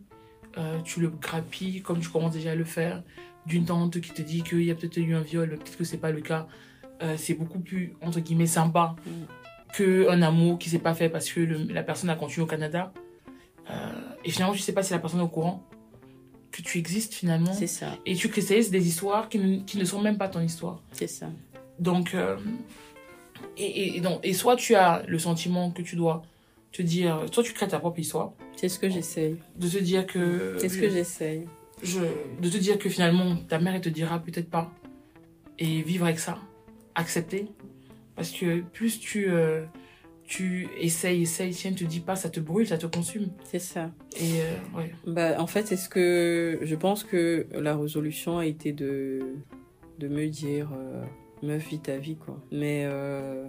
euh, 0.56 0.80
tu 0.84 1.00
le 1.00 1.08
grappilles 1.10 1.82
comme 1.82 1.98
tu 1.98 2.08
commences 2.08 2.32
déjà 2.32 2.52
à 2.52 2.54
le 2.54 2.64
faire, 2.64 3.02
d'une 3.44 3.64
tante 3.64 4.00
qui 4.00 4.12
te 4.12 4.22
dit 4.22 4.42
qu'il 4.42 4.62
y 4.62 4.70
a 4.70 4.74
peut-être 4.76 4.96
eu 4.98 5.14
un 5.14 5.20
viol, 5.20 5.48
peut-être 5.50 5.76
que 5.76 5.82
c'est 5.84 5.98
pas 5.98 6.12
le 6.12 6.20
cas. 6.20 6.46
Euh, 7.02 7.16
c'est 7.18 7.34
beaucoup 7.34 7.58
plus, 7.58 7.94
entre 8.02 8.20
guillemets, 8.20 8.46
sympa 8.46 8.94
qu'un 9.74 10.22
amour 10.22 10.58
qui 10.60 10.70
s'est 10.70 10.78
pas 10.78 10.94
fait 10.94 11.08
parce 11.08 11.28
que 11.30 11.40
le- 11.40 11.64
la 11.72 11.82
personne 11.82 12.08
a 12.08 12.14
continué 12.14 12.44
au 12.44 12.46
Canada. 12.46 12.92
Euh, 13.68 13.90
et 14.24 14.30
finalement, 14.30 14.54
tu 14.54 14.60
sais 14.60 14.72
pas 14.72 14.84
si 14.84 14.92
la 14.92 15.00
personne 15.00 15.18
est 15.20 15.24
au 15.24 15.28
courant 15.28 15.62
que 16.52 16.62
tu 16.62 16.78
existes 16.78 17.12
finalement. 17.14 17.52
C'est 17.52 17.66
ça, 17.66 17.88
Et 18.06 18.14
tu 18.14 18.28
cristallises 18.28 18.70
des 18.70 18.86
histoires 18.86 19.28
qui 19.28 19.38
ne, 19.40 19.58
qui 19.64 19.76
ne 19.78 19.84
sont 19.84 20.00
même 20.00 20.16
pas 20.18 20.28
ton 20.28 20.40
histoire. 20.40 20.80
c'est 20.92 21.08
ça. 21.08 21.26
Donc, 21.80 22.14
et 23.58 24.00
donc, 24.00 24.20
et 24.22 24.32
soit 24.32 24.56
tu 24.56 24.74
as 24.74 25.02
le 25.06 25.18
sentiment 25.18 25.70
que 25.70 25.82
tu 25.82 25.96
dois 25.96 26.22
te 26.76 26.82
dire, 26.82 27.24
soit 27.32 27.42
tu 27.42 27.52
crées 27.52 27.68
ta 27.68 27.78
propre 27.78 27.98
histoire, 27.98 28.32
C'est 28.56 28.68
ce 28.68 28.78
que 28.78 28.88
j'essaye. 28.88 29.36
de 29.58 29.68
te 29.68 29.78
dire 29.78 30.06
que, 30.06 30.56
C'est 30.58 30.68
ce 30.68 30.78
que 30.78 30.88
j'essaye. 30.90 31.46
je, 31.82 32.00
de 32.40 32.48
te 32.48 32.56
dire 32.56 32.78
que 32.78 32.88
finalement 32.88 33.36
ta 33.48 33.58
mère 33.58 33.74
elle 33.74 33.80
te 33.80 33.88
dira 33.88 34.18
peut-être 34.20 34.48
pas 34.50 34.70
et 35.58 35.82
vivre 35.82 36.04
avec 36.04 36.18
ça, 36.18 36.38
accepter, 36.94 37.46
parce 38.14 38.30
que 38.30 38.60
plus 38.60 38.98
tu 39.00 39.30
euh, 39.30 39.64
tu 40.24 40.68
essayes, 40.80 41.22
essayes, 41.22 41.54
si 41.54 41.68
elle 41.68 41.74
ne 41.74 41.78
te 41.78 41.84
dit 41.84 42.00
pas, 42.00 42.16
ça 42.16 42.28
te 42.28 42.40
brûle, 42.40 42.66
ça 42.66 42.78
te 42.78 42.86
consume. 42.86 43.28
C'est 43.44 43.60
ça. 43.60 43.92
Et 44.20 44.40
euh, 44.40 44.76
ouais. 44.76 44.92
Bah, 45.06 45.36
en 45.38 45.46
fait, 45.46 45.68
c'est 45.68 45.76
ce 45.76 45.88
que 45.88 46.58
je 46.62 46.74
pense 46.74 47.04
que 47.04 47.46
la 47.52 47.76
résolution 47.76 48.38
a 48.38 48.44
été 48.46 48.72
de, 48.72 49.20
de 50.00 50.08
me 50.08 50.26
dire 50.26 50.68
euh, 50.76 51.04
meuf, 51.44 51.68
vis 51.68 51.78
ta 51.78 51.96
vie, 51.98 52.16
quoi. 52.16 52.36
Mais 52.50 52.82
euh, 52.86 53.46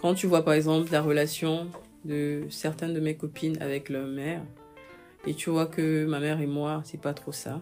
quand 0.00 0.14
tu 0.14 0.28
vois 0.28 0.44
par 0.44 0.54
exemple 0.54 0.92
la 0.92 1.02
relation 1.02 1.66
de 2.04 2.44
certaines 2.50 2.94
de 2.94 3.00
mes 3.00 3.14
copines 3.14 3.60
avec 3.60 3.88
leur 3.88 4.06
mère, 4.06 4.42
et 5.26 5.34
tu 5.34 5.50
vois 5.50 5.66
que 5.66 6.04
ma 6.06 6.20
mère 6.20 6.40
et 6.40 6.46
moi, 6.46 6.82
c'est 6.84 7.00
pas 7.00 7.14
trop 7.14 7.32
ça. 7.32 7.60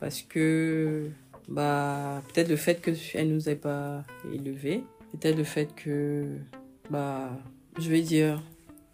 Parce 0.00 0.22
que, 0.22 1.08
bah, 1.48 2.22
peut-être 2.32 2.48
le 2.48 2.56
fait 2.56 2.80
qu'elle 2.80 3.28
nous 3.28 3.48
ait 3.48 3.56
pas 3.56 4.04
élevés, 4.32 4.82
peut-être 5.12 5.36
le 5.36 5.44
fait 5.44 5.74
que, 5.74 6.26
bah, 6.90 7.30
je 7.78 7.90
vais 7.90 8.00
dire, 8.00 8.42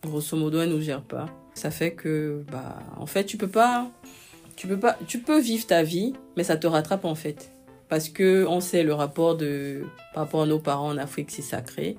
grosso 0.03 0.37
modo, 0.37 0.61
elle 0.61 0.71
nous 0.71 0.81
gère 0.81 1.03
pas. 1.03 1.27
Ça 1.55 1.71
fait 1.71 1.93
que, 1.93 2.45
bah, 2.51 2.79
en 2.97 3.07
fait, 3.07 3.25
tu 3.25 3.37
peux 3.37 3.49
pas, 3.49 3.91
tu 4.57 4.67
peux 4.67 4.79
pas, 4.79 4.97
tu 5.07 5.21
peux 5.21 5.41
vivre 5.41 5.67
ta 5.67 5.83
vie, 5.83 6.13
mais 6.37 6.45
ça 6.45 6.57
te 6.57 6.67
rattrape 6.67 7.05
en 7.05 7.15
fait. 7.15 7.53
Parce 7.89 8.09
que 8.09 8.47
on 8.47 8.61
sait 8.61 8.85
le 8.85 8.95
rapport 8.95 9.37
de, 9.37 9.85
par 10.15 10.25
rapport 10.25 10.43
à 10.43 10.47
nos 10.47 10.59
parents 10.59 10.91
en 10.91 10.99
Afrique, 10.99 11.31
c'est 11.31 11.43
sacré. 11.43 11.97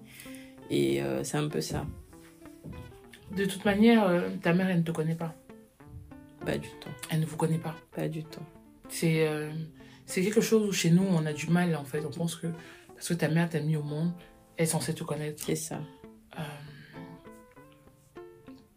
Et 0.70 1.02
euh, 1.02 1.24
c'est 1.24 1.38
un 1.38 1.50
peu 1.50 1.60
ça. 1.60 1.86
De 3.36 3.46
toute 3.46 3.63
manière, 3.65 4.04
euh, 4.06 4.30
ta 4.41 4.54
mère 4.54 4.70
elle 4.70 4.80
ne 4.80 4.84
te 4.84 4.91
connaît 4.91 5.15
pas, 5.15 5.34
Pas 6.46 6.58
du 6.58 6.67
tout. 6.82 6.89
elle 7.10 7.22
ne 7.22 7.26
vous 7.26 7.38
connaît 7.38 7.58
pas. 7.58 7.76
Pas 7.96 8.08
du 8.08 8.24
tout. 8.24 8.41
C'est 8.89 9.28
euh, 9.28 9.50
c'est 10.06 10.22
quelque 10.22 10.41
chose 10.41 10.67
où 10.67 10.72
chez 10.74 10.89
nous 10.91 11.04
on 11.10 11.26
a 11.26 11.34
du 11.34 11.48
mal 11.48 11.76
en 11.76 11.86
fait. 11.86 12.06
On 12.06 12.10
pense 12.12 12.36
que 12.36 12.48
parce 12.94 13.08
que 13.08 13.13
ta 13.13 13.30
mère 13.30 13.50
t'a 13.50 13.62
mis 13.62 13.78
au 13.78 13.84
monde, 13.84 14.12
elle 14.58 14.63
est 14.63 14.67
censée 14.67 14.94
te 14.94 15.04
connaître. 15.04 15.41
C'est 15.44 15.56
ça. 15.56 15.80
Euh, 16.38 16.41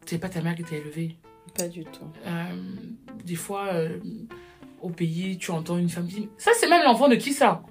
c'est 0.07 0.19
pas 0.19 0.29
ta 0.29 0.41
mère 0.41 0.55
qui 0.55 0.63
t'a 0.63 0.77
élevé. 0.77 1.17
Pas 1.59 1.69
du 1.69 1.85
tout. 1.85 2.11
Des 3.25 3.37
fois, 3.37 3.71
au 4.81 4.91
pays, 4.91 5.39
tu 5.39 5.51
entends 5.51 5.79
une 5.79 5.89
femme 5.89 6.07
qui 6.09 6.15
dit 6.23 6.29
Ça, 6.37 6.51
c'est 6.59 6.69
même 6.69 6.83
l'enfant 6.85 7.09
de 7.09 7.15
qui 7.17 7.33
ça? 7.33 7.63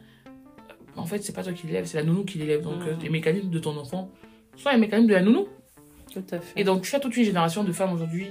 En 0.95 1.05
fait, 1.05 1.19
c'est 1.23 1.33
pas 1.33 1.43
toi 1.43 1.53
qui 1.53 1.67
l'élève, 1.67 1.85
c'est 1.85 1.97
la 1.97 2.03
nounou 2.03 2.23
qui 2.23 2.37
l'élève. 2.37 2.61
Donc, 2.61 2.81
les 3.01 3.09
mécanismes 3.09 3.49
de 3.49 3.59
ton 3.59 3.75
enfant 3.77 4.09
sont 4.55 4.69
les 4.69 4.77
mécanismes 4.77 5.09
de 5.09 5.13
la 5.13 5.21
nounou. 5.21 5.47
Tout 6.13 6.23
à 6.31 6.39
fait. 6.39 6.59
Et 6.59 6.63
donc, 6.63 6.83
tu 6.83 6.95
as 6.95 6.99
toute 6.99 7.15
une 7.17 7.23
génération 7.23 7.63
de 7.63 7.71
femmes 7.71 7.91
aujourd'hui 7.93 8.27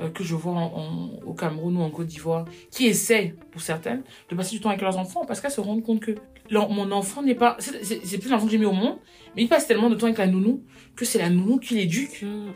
euh, 0.00 0.08
que 0.10 0.24
je 0.24 0.34
vois 0.34 0.52
en- 0.54 0.72
en- 0.76 1.10
au 1.26 1.34
Cameroun 1.34 1.76
ou 1.76 1.80
en 1.82 1.90
Côte 1.90 2.06
d'Ivoire 2.06 2.44
qui 2.70 2.86
essaient, 2.86 3.34
pour 3.50 3.60
certaines, 3.60 4.02
de 4.30 4.34
passer 4.36 4.56
du 4.56 4.60
temps 4.60 4.70
avec 4.70 4.80
leurs 4.80 4.96
enfants 4.98 5.24
parce 5.26 5.40
qu'elles 5.40 5.50
se 5.50 5.60
rendent 5.60 5.82
compte 5.82 6.00
que 6.00 6.14
leur- 6.50 6.70
mon 6.70 6.90
enfant 6.92 7.22
n'est 7.22 7.34
pas. 7.34 7.56
C'est 7.58 8.18
plus 8.18 8.30
l'enfant 8.30 8.46
que 8.46 8.52
j'ai 8.52 8.58
mis 8.58 8.64
au 8.66 8.72
monde, 8.72 8.98
mais 9.36 9.42
il 9.42 9.48
passe 9.48 9.66
tellement 9.66 9.90
de 9.90 9.94
temps 9.94 10.06
avec 10.06 10.18
la 10.18 10.26
nounou 10.26 10.62
que 10.96 11.04
c'est 11.04 11.18
la 11.18 11.28
nounou 11.30 11.58
qui 11.58 11.74
l'éduque. 11.74 12.22
Mm. 12.22 12.46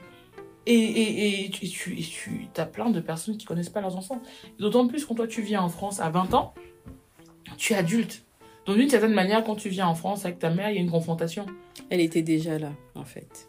Et, 0.69 0.75
et, 0.75 1.45
et, 1.47 1.51
tu, 1.51 1.65
et 1.67 2.03
tu, 2.03 2.35
et 2.43 2.49
tu 2.53 2.61
as 2.61 2.67
plein 2.67 2.91
de 2.91 2.99
personnes 3.01 3.37
qui 3.37 3.47
connaissent 3.47 3.69
pas 3.71 3.81
leurs 3.81 3.97
enfants. 3.97 4.21
D'autant 4.59 4.87
plus 4.89 5.05
quand 5.05 5.15
toi 5.15 5.29
tu 5.29 5.41
viens 5.43 5.63
en 5.63 5.69
France 5.69 6.01
à 6.01 6.11
20 6.11 6.35
ans, 6.35 6.55
tu 7.57 7.73
es 7.73 7.77
adulte. 7.77 8.25
Donc 8.67 8.77
d'une 8.77 8.89
certaine 8.91 9.15
manière, 9.15 9.45
quand 9.45 9.55
tu 9.55 9.69
viens 9.69 9.87
en 9.87 9.95
France 9.95 10.25
avec 10.25 10.41
ta 10.41 10.51
mère, 10.51 10.71
il 10.71 10.75
y 10.75 10.79
a 10.79 10.83
une 10.83 10.91
confrontation. 10.91 11.47
Elle 11.91 12.01
était 12.01 12.23
déjà 12.23 12.59
là, 12.59 12.73
en 12.97 13.05
fait. 13.05 13.49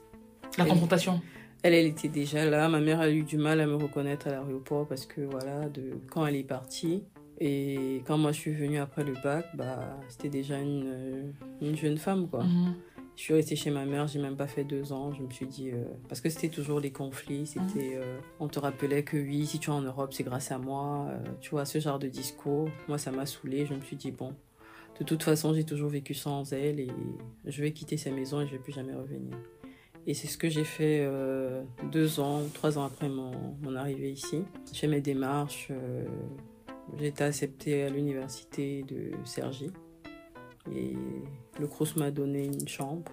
La 0.57 0.63
Oui. 0.63 0.69
confrontation. 0.69 1.21
Elle, 1.63 1.73
elle 1.73 1.87
était 1.87 2.07
déjà 2.07 2.45
là. 2.49 2.69
Ma 2.69 2.79
mère 2.79 2.99
a 2.99 3.09
eu 3.09 3.23
du 3.23 3.37
mal 3.37 3.59
à 3.59 3.65
me 3.67 3.75
reconnaître 3.75 4.27
à 4.27 4.31
l'aéroport 4.31 4.87
parce 4.87 5.05
que, 5.05 5.21
voilà, 5.21 5.67
de, 5.69 5.91
quand 6.11 6.25
elle 6.25 6.35
est 6.35 6.43
partie, 6.43 7.03
et 7.39 8.01
quand 8.05 8.17
moi 8.17 8.31
je 8.31 8.39
suis 8.39 8.53
venue 8.53 8.77
après 8.79 9.03
le 9.03 9.13
bac, 9.23 9.45
bah, 9.55 9.97
c'était 10.07 10.29
déjà 10.29 10.59
une, 10.59 10.83
euh, 10.87 11.31
une 11.61 11.75
jeune 11.75 11.97
femme, 11.97 12.27
quoi. 12.27 12.43
Mhm. 12.43 12.75
Je 13.15 13.21
suis 13.23 13.33
restée 13.33 13.55
chez 13.55 13.71
ma 13.71 13.83
mère, 13.85 14.05
j'ai 14.07 14.19
même 14.19 14.35
pas 14.37 14.45
fait 14.45 14.63
deux 14.63 14.93
ans. 14.93 15.11
Je 15.11 15.23
me 15.23 15.29
suis 15.31 15.47
dit, 15.47 15.71
euh, 15.71 15.83
parce 16.07 16.21
que 16.21 16.29
c'était 16.29 16.49
toujours 16.49 16.79
les 16.79 16.91
conflits, 16.91 17.47
c'était, 17.47 17.95
euh, 17.95 18.19
on 18.39 18.47
te 18.47 18.59
rappelait 18.59 19.01
que 19.03 19.17
oui, 19.17 19.47
si 19.47 19.57
tu 19.57 19.71
es 19.71 19.73
en 19.73 19.81
Europe, 19.81 20.13
c'est 20.13 20.23
grâce 20.23 20.51
à 20.51 20.59
moi. 20.59 21.07
euh, 21.09 21.17
tu 21.41 21.49
vois, 21.49 21.65
ce 21.65 21.79
genre 21.79 21.97
de 21.97 22.07
discours. 22.07 22.69
Moi, 22.87 22.99
ça 22.99 23.11
m'a 23.11 23.25
saoulée. 23.25 23.65
Je 23.65 23.73
me 23.73 23.81
suis 23.81 23.95
dit, 23.95 24.11
bon, 24.11 24.35
de 24.99 25.03
toute 25.03 25.23
façon, 25.23 25.51
j'ai 25.55 25.63
toujours 25.63 25.89
vécu 25.89 26.13
sans 26.13 26.53
elle 26.53 26.79
et 26.79 26.91
je 27.45 27.61
vais 27.63 27.71
quitter 27.71 27.97
sa 27.97 28.11
maison 28.11 28.39
et 28.41 28.45
je 28.45 28.51
vais 28.51 28.59
plus 28.59 28.73
jamais 28.73 28.93
revenir. 28.93 29.35
Et 30.09 30.13
c'est 30.13 30.27
ce 30.27 30.37
que 30.37 30.49
j'ai 30.49 30.63
fait 30.63 31.01
euh, 31.01 31.63
deux 31.91 32.19
ans, 32.21 32.41
trois 32.53 32.77
ans 32.79 32.85
après 32.85 33.09
mon, 33.09 33.31
mon 33.61 33.75
arrivée 33.75 34.09
ici. 34.11 34.43
J'ai 34.71 34.87
mes 34.87 35.01
démarches. 35.01 35.67
euh, 35.71 36.05
j'ai 36.97 37.07
été 37.07 37.25
acceptée 37.25 37.83
à 37.83 37.89
l'université 37.89 38.83
de 38.83 39.11
Cergy. 39.25 39.69
Et 40.73 40.95
le 41.59 41.67
CROUS 41.67 41.97
m'a 41.97 42.09
donné 42.11 42.45
une 42.45 42.67
chambre, 42.67 43.03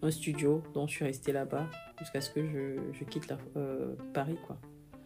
un 0.00 0.10
studio, 0.10 0.62
dont 0.72 0.86
je 0.86 0.92
suis 0.94 1.04
restée 1.04 1.32
là-bas 1.32 1.68
jusqu'à 1.98 2.22
ce 2.22 2.30
que 2.30 2.42
je, 2.46 2.76
je 2.98 3.04
quitte 3.04 3.28
la- 3.28 3.38
euh, 3.56 3.94
Paris. 4.14 4.36
Quoi. 4.46 4.56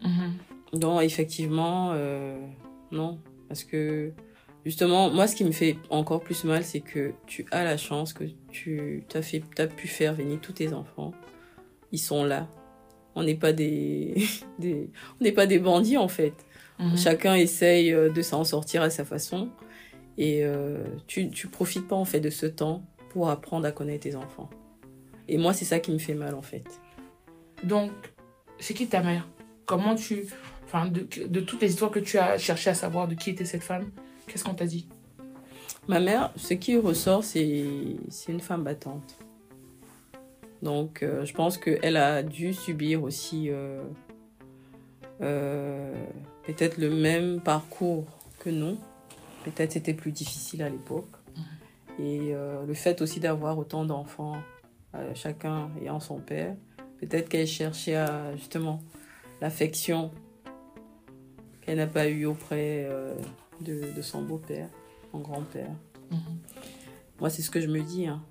Mhm. 0.03 0.79
Donc, 0.79 1.01
effectivement, 1.03 1.93
non. 2.91 3.19
Parce 3.49 3.63
que, 3.65 4.13
justement, 4.65 5.09
moi, 5.09 5.27
ce 5.27 5.35
qui 5.35 5.45
me 5.45 5.51
fait 5.51 5.77
encore 5.89 6.21
plus 6.21 6.43
mal, 6.43 6.63
c'est 6.63 6.81
que 6.81 7.13
tu 7.27 7.45
as 7.51 7.63
la 7.63 7.77
chance 7.77 8.13
que 8.13 8.23
tu 8.51 9.03
as, 9.13 9.21
fait, 9.21 9.43
as 9.59 9.67
pu 9.67 9.87
faire 9.87 10.13
venir 10.13 10.39
tous 10.41 10.53
tes 10.53 10.73
enfants. 10.73 11.13
Ils 11.91 11.99
sont 11.99 12.23
là. 12.23 12.47
On 13.13 13.23
n'est 13.23 13.35
pas 13.35 13.53
des, 13.53 14.15
des, 14.59 14.89
on 15.19 15.23
n'est 15.23 15.31
pas 15.31 15.45
des 15.45 15.59
bandits, 15.59 15.97
en 15.97 16.07
fait. 16.07 16.33
Mhm. 16.79 16.97
Chacun 16.97 17.35
essaye 17.35 17.93
euh, 17.93 18.09
de 18.09 18.21
s'en 18.21 18.43
sortir 18.43 18.81
à 18.81 18.89
sa 18.89 19.05
façon. 19.05 19.49
Et 20.17 20.43
euh, 20.43 20.83
tu, 21.07 21.29
tu 21.29 21.47
profites 21.47 21.87
pas, 21.87 21.95
en 21.95 22.05
fait, 22.05 22.19
de 22.19 22.29
ce 22.29 22.45
temps 22.45 22.83
pour 23.09 23.29
apprendre 23.29 23.65
à 23.65 23.71
connaître 23.71 24.03
tes 24.03 24.15
enfants. 24.15 24.49
Et 25.27 25.37
moi, 25.37 25.53
c'est 25.53 25.65
ça 25.65 25.79
qui 25.79 25.91
me 25.91 25.97
fait 25.97 26.13
mal, 26.15 26.35
en 26.35 26.41
fait. 26.41 26.65
Donc, 27.63 27.91
c'est 28.59 28.73
qui 28.73 28.87
ta 28.87 29.01
mère? 29.01 29.27
Comment 29.65 29.95
tu. 29.95 30.25
Enfin, 30.65 30.87
de, 30.87 31.07
de 31.27 31.39
toutes 31.39 31.61
les 31.61 31.69
histoires 31.69 31.91
que 31.91 31.99
tu 31.99 32.17
as 32.17 32.37
cherché 32.37 32.71
à 32.71 32.73
savoir 32.73 33.07
de 33.07 33.15
qui 33.15 33.29
était 33.29 33.45
cette 33.45 33.63
femme, 33.63 33.89
qu'est-ce 34.27 34.43
qu'on 34.43 34.53
t'a 34.53 34.65
dit? 34.65 34.87
Ma 35.87 35.99
mère, 35.99 36.31
ce 36.35 36.55
qui 36.55 36.77
ressort, 36.77 37.23
c'est 37.23 37.65
une 38.27 38.39
femme 38.39 38.63
battante. 38.63 39.15
Donc, 40.63 41.03
euh, 41.03 41.25
je 41.25 41.33
pense 41.33 41.59
qu'elle 41.59 41.95
a 41.95 42.23
dû 42.23 42.53
subir 42.53 43.03
aussi 43.03 43.51
euh, 43.51 43.83
euh, 45.21 45.93
peut-être 46.43 46.77
le 46.79 46.89
même 46.89 47.39
parcours 47.39 48.05
que 48.39 48.49
nous. 48.49 48.77
Peut-être 49.43 49.73
c'était 49.73 49.93
plus 49.93 50.11
difficile 50.11 50.63
à 50.63 50.69
l'époque. 50.69 51.11
Et 51.99 52.33
euh, 52.33 52.65
le 52.65 52.73
fait 52.73 53.01
aussi 53.01 53.19
d'avoir 53.19 53.57
autant 53.57 53.85
d'enfants, 53.85 54.37
chacun 55.13 55.69
ayant 55.81 55.99
son 55.99 56.19
père, 56.19 56.55
peut-être 56.99 57.29
qu'elle 57.29 57.47
cherchait 57.47 57.97
à, 57.97 58.33
justement 58.35 58.81
l'affection 59.41 60.09
qu'elle 61.61 61.77
n'a 61.77 61.87
pas 61.87 62.07
eue 62.07 62.25
auprès 62.25 62.89
de, 63.61 63.93
de 63.95 64.01
son 64.01 64.21
beau-père, 64.23 64.69
son 65.11 65.19
grand-père. 65.19 65.71
Mhm. 66.11 66.17
Moi, 67.19 67.29
c'est 67.29 67.41
ce 67.41 67.49
que 67.51 67.61
je 67.61 67.67
me 67.67 67.81
dis. 67.81 68.07
hein. 68.07 68.21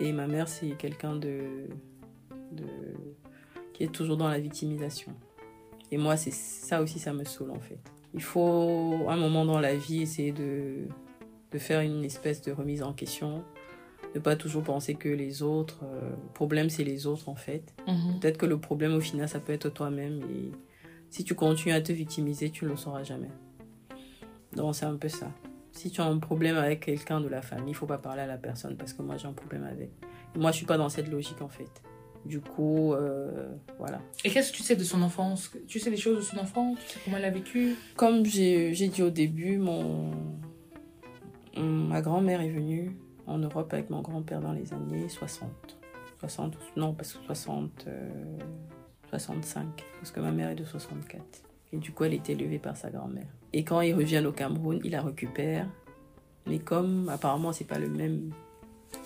Et 0.00 0.12
ma 0.12 0.26
mère, 0.26 0.48
c'est 0.48 0.70
quelqu'un 0.70 1.14
de, 1.16 1.68
de 2.52 2.64
qui 3.72 3.84
est 3.84 3.92
toujours 3.92 4.16
dans 4.16 4.28
la 4.28 4.38
victimisation. 4.40 5.12
Et 5.90 5.98
moi, 5.98 6.16
c'est 6.16 6.32
ça 6.32 6.82
aussi, 6.82 6.98
ça 6.98 7.12
me 7.12 7.24
saoule 7.24 7.50
en 7.50 7.60
fait. 7.60 7.78
Il 8.14 8.22
faut, 8.22 9.06
un 9.08 9.16
moment 9.16 9.44
dans 9.44 9.60
la 9.60 9.76
vie, 9.76 10.02
essayer 10.02 10.32
de, 10.32 10.86
de 11.52 11.58
faire 11.58 11.80
une 11.80 12.04
espèce 12.04 12.42
de 12.42 12.52
remise 12.52 12.82
en 12.82 12.92
question. 12.92 13.44
Ne 14.14 14.20
pas 14.20 14.36
toujours 14.36 14.62
penser 14.62 14.94
que 14.94 15.08
les 15.08 15.42
autres, 15.42 15.80
euh, 15.84 16.10
le 16.10 16.32
problème 16.34 16.68
c'est 16.68 16.84
les 16.84 17.06
autres 17.06 17.28
en 17.28 17.34
fait. 17.34 17.72
Mhm. 17.86 18.20
Peut-être 18.20 18.38
que 18.38 18.46
le 18.46 18.58
problème 18.58 18.94
au 18.94 19.00
final, 19.00 19.28
ça 19.28 19.38
peut 19.40 19.52
être 19.52 19.68
toi-même. 19.70 20.20
Et 20.30 20.50
si 21.10 21.24
tu 21.24 21.34
continues 21.34 21.74
à 21.74 21.80
te 21.80 21.92
victimiser, 21.92 22.50
tu 22.50 22.64
ne 22.64 22.70
le 22.70 22.76
sauras 22.76 23.04
jamais. 23.04 23.30
Donc 24.54 24.74
c'est 24.74 24.86
un 24.86 24.96
peu 24.96 25.08
ça. 25.08 25.30
Si 25.72 25.90
tu 25.90 26.00
as 26.00 26.04
un 26.04 26.18
problème 26.18 26.56
avec 26.56 26.80
quelqu'un 26.80 27.20
de 27.20 27.28
la 27.28 27.40
famille, 27.40 27.70
il 27.70 27.74
faut 27.74 27.86
pas 27.86 27.98
parler 27.98 28.22
à 28.22 28.26
la 28.26 28.36
personne 28.36 28.76
parce 28.76 28.92
que 28.92 29.02
moi 29.02 29.16
j'ai 29.16 29.26
un 29.26 29.32
problème 29.32 29.64
avec. 29.64 29.90
Moi 30.36 30.50
je 30.50 30.58
suis 30.58 30.66
pas 30.66 30.76
dans 30.76 30.88
cette 30.88 31.08
logique 31.10 31.40
en 31.40 31.48
fait. 31.48 31.82
Du 32.24 32.40
coup, 32.40 32.92
euh, 32.92 33.48
voilà. 33.78 34.00
Et 34.24 34.30
qu'est-ce 34.30 34.52
que 34.52 34.56
tu 34.58 34.62
sais 34.62 34.76
de 34.76 34.84
son 34.84 35.02
enfance? 35.02 35.50
Tu 35.66 35.80
sais 35.80 35.90
des 35.90 35.96
choses 35.96 36.18
de 36.18 36.22
son 36.22 36.38
enfance? 36.38 36.78
Tu 36.86 36.92
sais 36.92 37.00
comment 37.04 37.16
elle 37.16 37.24
a 37.24 37.30
vécu? 37.30 37.74
Comme 37.96 38.24
j'ai 38.24 38.74
j'ai 38.74 38.88
dit 38.88 39.02
au 39.02 39.10
début, 39.10 39.56
mon, 39.56 40.12
ma 41.56 42.00
grand-mère 42.00 42.40
est 42.40 42.50
venue 42.50 42.96
en 43.26 43.38
Europe 43.38 43.72
avec 43.72 43.90
mon 43.90 44.02
grand-père 44.02 44.40
dans 44.40 44.52
les 44.52 44.72
années 44.72 45.08
60. 45.08 45.50
60, 46.20 46.56
non, 46.76 46.94
parce 46.94 47.14
que 47.14 47.24
60, 47.24 47.86
euh, 47.88 48.38
65, 49.08 49.66
parce 49.98 50.12
que 50.12 50.20
ma 50.20 50.30
mère 50.30 50.50
est 50.50 50.54
de 50.54 50.64
64. 50.64 51.22
Et 51.72 51.78
du 51.78 51.92
coup, 51.92 52.04
elle 52.04 52.14
était 52.14 52.32
élevée 52.34 52.60
par 52.60 52.76
sa 52.76 52.90
grand-mère. 52.90 53.26
Et 53.52 53.64
quand 53.64 53.80
ils 53.80 53.94
reviennent 53.94 54.26
au 54.26 54.32
Cameroun, 54.32 54.80
il 54.84 54.92
la 54.92 55.02
récupère. 55.02 55.68
Mais 56.46 56.58
comme 56.58 57.08
apparemment, 57.08 57.52
c'est 57.52 57.66
pas 57.66 57.78
le 57.78 57.88
même, 57.88 58.32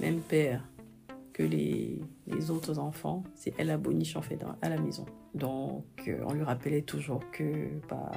même 0.01 0.21
père 0.21 0.63
que 1.33 1.43
les, 1.43 2.01
les 2.27 2.51
autres 2.51 2.79
enfants, 2.79 3.23
c'est 3.35 3.53
elle 3.59 3.67
la 3.67 3.77
boniche 3.77 4.17
en 4.17 4.23
fait 4.23 4.39
à 4.63 4.69
la 4.69 4.79
maison. 4.79 5.05
Donc, 5.35 5.85
euh, 6.09 6.25
on 6.27 6.33
lui 6.33 6.43
rappelait 6.43 6.81
toujours 6.81 7.21
que 7.31 7.69
bah, 7.91 8.11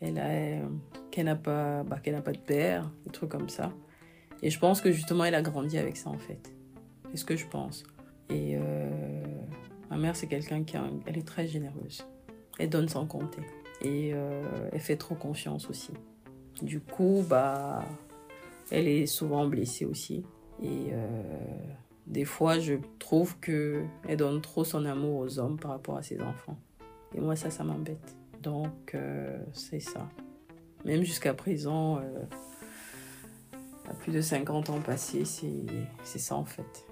elle 0.00 0.18
a, 0.18 0.66
qu'elle 1.12 1.26
n'a 1.26 1.36
pas, 1.36 1.84
bah, 1.84 2.00
qu'elle 2.02 2.14
n'a 2.14 2.22
pas 2.22 2.32
de 2.32 2.38
père, 2.38 2.90
des 3.04 3.12
trucs 3.12 3.30
comme 3.30 3.48
ça. 3.48 3.72
Et 4.42 4.50
je 4.50 4.58
pense 4.58 4.80
que 4.80 4.90
justement, 4.90 5.24
elle 5.24 5.36
a 5.36 5.42
grandi 5.42 5.78
avec 5.78 5.96
ça 5.96 6.10
en 6.10 6.18
fait. 6.18 6.52
C'est 7.10 7.18
ce 7.18 7.24
que 7.24 7.36
je 7.36 7.46
pense. 7.46 7.84
Et 8.28 8.56
euh, 8.56 9.24
ma 9.88 9.96
mère, 9.96 10.16
c'est 10.16 10.26
quelqu'un 10.26 10.64
qui 10.64 10.76
elle 11.06 11.18
est 11.18 11.26
très 11.26 11.46
généreuse. 11.46 12.04
Elle 12.58 12.70
donne 12.70 12.88
sans 12.88 13.06
compter. 13.06 13.42
Et 13.86 14.10
euh, 14.12 14.42
elle 14.72 14.80
fait 14.80 14.96
trop 14.96 15.14
confiance 15.14 15.70
aussi. 15.70 15.92
Du 16.60 16.80
coup, 16.80 17.24
bah, 17.28 17.84
elle 18.72 18.88
est 18.88 19.06
souvent 19.06 19.46
blessée 19.46 19.84
aussi. 19.84 20.24
Et 20.60 20.88
euh, 20.90 21.22
des 22.08 22.24
fois, 22.24 22.58
je 22.58 22.74
trouve 22.98 23.38
que 23.38 23.84
elle 24.08 24.16
donne 24.16 24.40
trop 24.40 24.64
son 24.64 24.84
amour 24.86 25.20
aux 25.20 25.38
hommes 25.38 25.56
par 25.56 25.70
rapport 25.70 25.96
à 25.96 26.02
ses 26.02 26.20
enfants. 26.20 26.58
Et 27.14 27.20
moi, 27.20 27.36
ça, 27.36 27.50
ça 27.50 27.62
m'embête. 27.62 28.16
Donc, 28.42 28.94
euh, 28.94 29.38
c'est 29.52 29.80
ça. 29.80 30.08
Même 30.84 31.04
jusqu'à 31.04 31.34
présent, 31.34 32.00
à 33.88 33.94
plus 33.94 34.12
de 34.12 34.20
50 34.20 34.70
ans 34.70 34.80
passés, 34.80 35.24
c'est 35.24 35.66
c'est 36.04 36.20
ça 36.20 36.36
en 36.36 36.44
fait. 36.44 36.86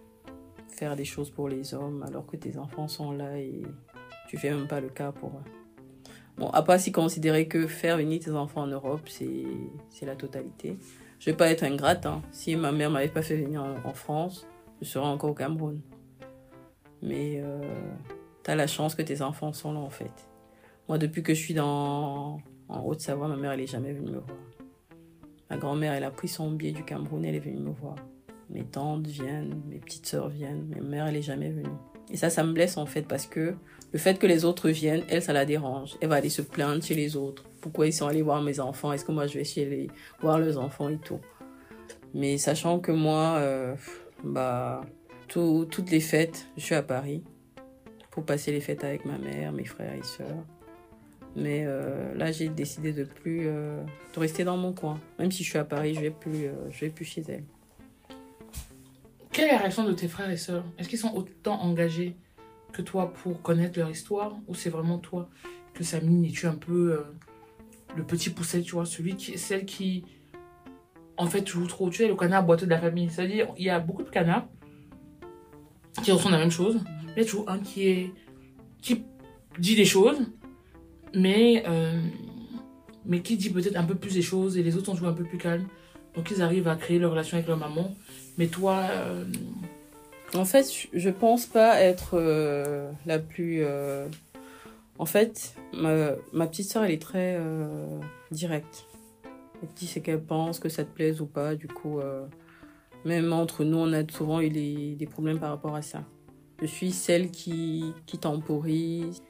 Faire 0.68 0.96
des 0.96 1.04
choses 1.04 1.30
pour 1.30 1.48
les 1.48 1.74
hommes 1.74 2.02
alors 2.02 2.26
que 2.26 2.36
tes 2.36 2.58
enfants 2.58 2.88
sont 2.88 3.12
là 3.12 3.38
et 3.38 3.62
tu 4.28 4.36
fais 4.36 4.50
même 4.50 4.66
pas 4.66 4.80
le 4.80 4.88
cas 4.88 5.12
pour 5.12 5.30
eux. 5.30 5.63
Bon, 6.36 6.48
à 6.48 6.62
pas 6.62 6.78
si 6.78 6.90
considérer 6.90 7.46
que 7.46 7.66
faire 7.66 7.96
venir 7.96 8.20
tes 8.20 8.32
enfants 8.32 8.62
en 8.62 8.66
Europe, 8.66 9.08
c'est 9.08 10.06
la 10.06 10.16
totalité. 10.16 10.76
Je 11.20 11.30
vais 11.30 11.36
pas 11.36 11.48
être 11.48 11.62
ingrate. 11.62 12.06
Hein. 12.06 12.22
Si 12.32 12.56
ma 12.56 12.72
mère 12.72 12.90
m'avait 12.90 13.08
pas 13.08 13.22
fait 13.22 13.36
venir 13.36 13.62
en, 13.62 13.76
en 13.88 13.94
France, 13.94 14.46
je 14.82 14.86
serais 14.86 15.06
encore 15.06 15.30
au 15.30 15.34
Cameroun. 15.34 15.80
Mais 17.02 17.40
euh, 17.42 17.60
tu 18.42 18.50
as 18.50 18.56
la 18.56 18.66
chance 18.66 18.94
que 18.94 19.02
tes 19.02 19.22
enfants 19.22 19.52
sont 19.52 19.72
là 19.72 19.80
en 19.80 19.90
fait. 19.90 20.28
Moi, 20.88 20.98
depuis 20.98 21.22
que 21.22 21.34
je 21.34 21.40
suis 21.40 21.54
dans, 21.54 22.40
en 22.68 22.80
Haute-Savoie, 22.82 23.28
ma 23.28 23.36
mère, 23.36 23.52
elle 23.52 23.60
est 23.60 23.66
jamais 23.66 23.92
venue 23.92 24.10
me 24.10 24.18
voir. 24.18 24.38
Ma 25.50 25.56
grand-mère, 25.56 25.92
elle 25.92 26.04
a 26.04 26.10
pris 26.10 26.28
son 26.28 26.50
billet 26.50 26.72
du 26.72 26.84
Cameroun, 26.84 27.24
elle 27.24 27.36
est 27.36 27.40
venue 27.40 27.60
me 27.60 27.70
voir. 27.70 27.96
Mes 28.50 28.64
tantes 28.64 29.06
viennent, 29.06 29.62
mes 29.68 29.78
petites 29.78 30.06
sœurs 30.06 30.28
viennent, 30.28 30.66
ma 30.74 30.80
mère, 30.82 31.06
elle 31.06 31.16
est 31.16 31.22
jamais 31.22 31.50
venue. 31.50 31.68
Et 32.10 32.16
ça, 32.16 32.30
ça 32.30 32.44
me 32.44 32.52
blesse 32.52 32.76
en 32.76 32.86
fait 32.86 33.02
parce 33.02 33.26
que 33.26 33.54
le 33.92 33.98
fait 33.98 34.18
que 34.18 34.26
les 34.26 34.44
autres 34.44 34.68
viennent, 34.70 35.02
elle, 35.08 35.22
ça 35.22 35.32
la 35.32 35.44
dérange. 35.46 35.96
Elle 36.00 36.08
va 36.08 36.16
aller 36.16 36.28
se 36.28 36.42
plaindre 36.42 36.82
chez 36.82 36.94
les 36.94 37.16
autres. 37.16 37.44
Pourquoi 37.60 37.86
ils 37.86 37.92
sont 37.92 38.06
allés 38.06 38.22
voir 38.22 38.42
mes 38.42 38.60
enfants? 38.60 38.92
Est-ce 38.92 39.04
que 39.04 39.12
moi, 39.12 39.26
je 39.26 39.38
vais 39.38 39.44
chez 39.44 39.64
les 39.64 39.86
voir 40.20 40.38
leurs 40.38 40.58
enfants 40.58 40.88
et 40.90 40.98
tout? 40.98 41.20
Mais 42.12 42.36
sachant 42.38 42.78
que 42.80 42.92
moi, 42.92 43.36
euh, 43.38 43.74
bah, 44.22 44.84
tout- 45.28 45.66
toutes 45.70 45.90
les 45.90 46.00
fêtes, 46.00 46.46
je 46.56 46.62
suis 46.62 46.74
à 46.74 46.82
Paris 46.82 47.24
pour 48.10 48.24
passer 48.24 48.52
les 48.52 48.60
fêtes 48.60 48.84
avec 48.84 49.04
ma 49.04 49.16
mère, 49.18 49.52
mes 49.52 49.64
frères 49.64 49.94
et 49.94 50.02
sœurs. 50.02 50.44
Mais 51.36 51.64
euh, 51.66 52.14
là, 52.14 52.30
j'ai 52.30 52.48
décidé 52.48 52.92
de 52.92 53.04
plus 53.04 53.46
euh, 53.46 53.82
de 54.14 54.20
rester 54.20 54.44
dans 54.44 54.56
mon 54.56 54.72
coin. 54.72 55.00
Même 55.18 55.32
si 55.32 55.42
je 55.42 55.48
suis 55.50 55.58
à 55.58 55.64
Paris, 55.64 55.94
je 55.94 56.00
vais 56.00 56.10
plus, 56.10 56.48
vais 56.80 56.90
plus 56.90 57.04
chez 57.04 57.22
elle. 57.28 57.44
Quelle 59.34 59.48
est 59.48 59.52
la 59.52 59.58
réaction 59.58 59.82
de 59.82 59.92
tes 59.92 60.06
frères 60.06 60.30
et 60.30 60.36
sœurs? 60.36 60.64
Est-ce 60.78 60.88
qu'ils 60.88 60.98
sont 61.00 61.12
autant 61.12 61.60
engagés 61.60 62.16
que 62.72 62.82
toi 62.82 63.12
pour 63.12 63.42
connaître 63.42 63.76
leur 63.80 63.90
histoire? 63.90 64.36
Ou 64.46 64.54
c'est 64.54 64.70
vraiment 64.70 64.98
toi 64.98 65.28
que 65.74 65.82
ça 65.82 66.00
mine 66.00 66.24
et 66.24 66.30
tu 66.30 66.46
es 66.46 66.48
un 66.48 66.54
peu 66.54 66.92
euh, 66.92 67.00
le 67.96 68.04
petit 68.04 68.30
pousset, 68.30 68.62
tu 68.62 68.76
vois, 68.76 68.86
celui 68.86 69.16
qui, 69.16 69.36
celle 69.36 69.64
qui, 69.64 70.04
en 71.16 71.26
fait, 71.26 71.48
joue 71.48 71.66
trop. 71.66 71.90
Tu 71.90 71.96
sais, 71.96 72.06
le 72.06 72.14
canard 72.14 72.46
boiteux 72.46 72.66
de 72.66 72.70
la 72.70 72.78
famille. 72.78 73.10
C'est-à-dire, 73.10 73.48
il 73.58 73.64
y 73.64 73.70
a 73.70 73.80
beaucoup 73.80 74.04
de 74.04 74.08
canards 74.08 74.46
qui 76.00 76.12
ressemblent 76.12 76.36
à 76.36 76.38
la 76.38 76.44
même 76.44 76.52
chose. 76.52 76.78
Il 77.16 77.18
y 77.18 77.22
a 77.22 77.24
toujours 77.24 77.50
un 77.50 77.58
qui 77.58 77.88
est, 77.88 78.12
qui 78.82 79.02
dit 79.58 79.74
des 79.74 79.84
choses, 79.84 80.28
mais, 81.12 81.64
euh, 81.66 82.00
mais 83.04 83.20
qui 83.20 83.36
dit 83.36 83.50
peut-être 83.50 83.76
un 83.76 83.84
peu 83.84 83.96
plus 83.96 84.14
des 84.14 84.22
choses 84.22 84.56
et 84.56 84.62
les 84.62 84.76
autres 84.76 84.86
sont 84.86 84.92
toujours 84.92 85.08
un 85.08 85.12
peu 85.12 85.24
plus 85.24 85.38
calmes. 85.38 85.66
Donc 86.14 86.30
ils 86.30 86.40
arrivent 86.40 86.68
à 86.68 86.76
créer 86.76 87.00
leur 87.00 87.10
relation 87.10 87.36
avec 87.36 87.48
leur 87.48 87.58
maman. 87.58 87.92
Mais 88.38 88.46
toi, 88.48 88.80
euh, 88.90 89.24
En 90.34 90.44
fait, 90.44 90.66
je- 90.92 91.10
pense 91.10 91.46
pas 91.46 91.80
être 91.80 92.14
euh, 92.14 92.90
la 93.06 93.18
plus. 93.20 93.58
euh, 93.62 94.06
En 94.98 95.06
fait, 95.06 95.54
ma, 95.72 96.12
ma 96.32 96.46
petite 96.46 96.68
sœur, 96.70 96.84
elle 96.84 96.92
est 96.92 97.02
très 97.02 97.36
directe. 98.30 98.86
Elle 99.62 99.68
dit 99.76 99.86
ce 99.86 99.98
qu'elle 99.98 100.20
pense, 100.22 100.58
que 100.60 100.68
ça 100.68 100.84
te 100.84 100.90
plaise 100.92 101.20
ou 101.20 101.26
pas. 101.26 101.54
Du 101.56 101.66
coup, 101.68 101.98
même 103.04 103.32
entre 103.32 103.64
nous, 103.64 103.78
on 103.78 103.92
a 103.92 104.02
souvent 104.08 104.40
eu 104.40 104.50
des, 104.50 104.94
des 104.94 105.06
problèmes 105.06 105.38
par 105.40 105.50
rapport 105.50 105.74
à 105.74 105.82
ça. 105.82 106.04
Je 106.62 106.66
suis 106.66 106.92
celle 106.92 107.30
qui, 107.32 107.84
qui 108.06 108.18
temporise, 108.18 109.20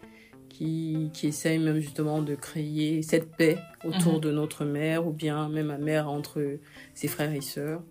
qui, 0.51 1.11
qui 1.15 1.29
essaye 1.29 1.59
même 1.59 1.81
justement 1.81 2.21
de 2.23 2.35
créer 2.35 3.03
cette 3.03 3.35
paix 3.35 3.57
autour 3.85 4.15
Mhm. 4.15 4.21
de 4.21 4.31
notre 4.33 4.65
mère 4.67 5.07
ou 5.07 5.13
bien 5.13 5.49
même 5.49 5.67
ma 5.69 5.79
mère 5.79 6.09
entre 6.11 6.59
ses 6.95 7.09
frères 7.09 7.33
et 7.33 7.41
sœurs. 7.41 7.83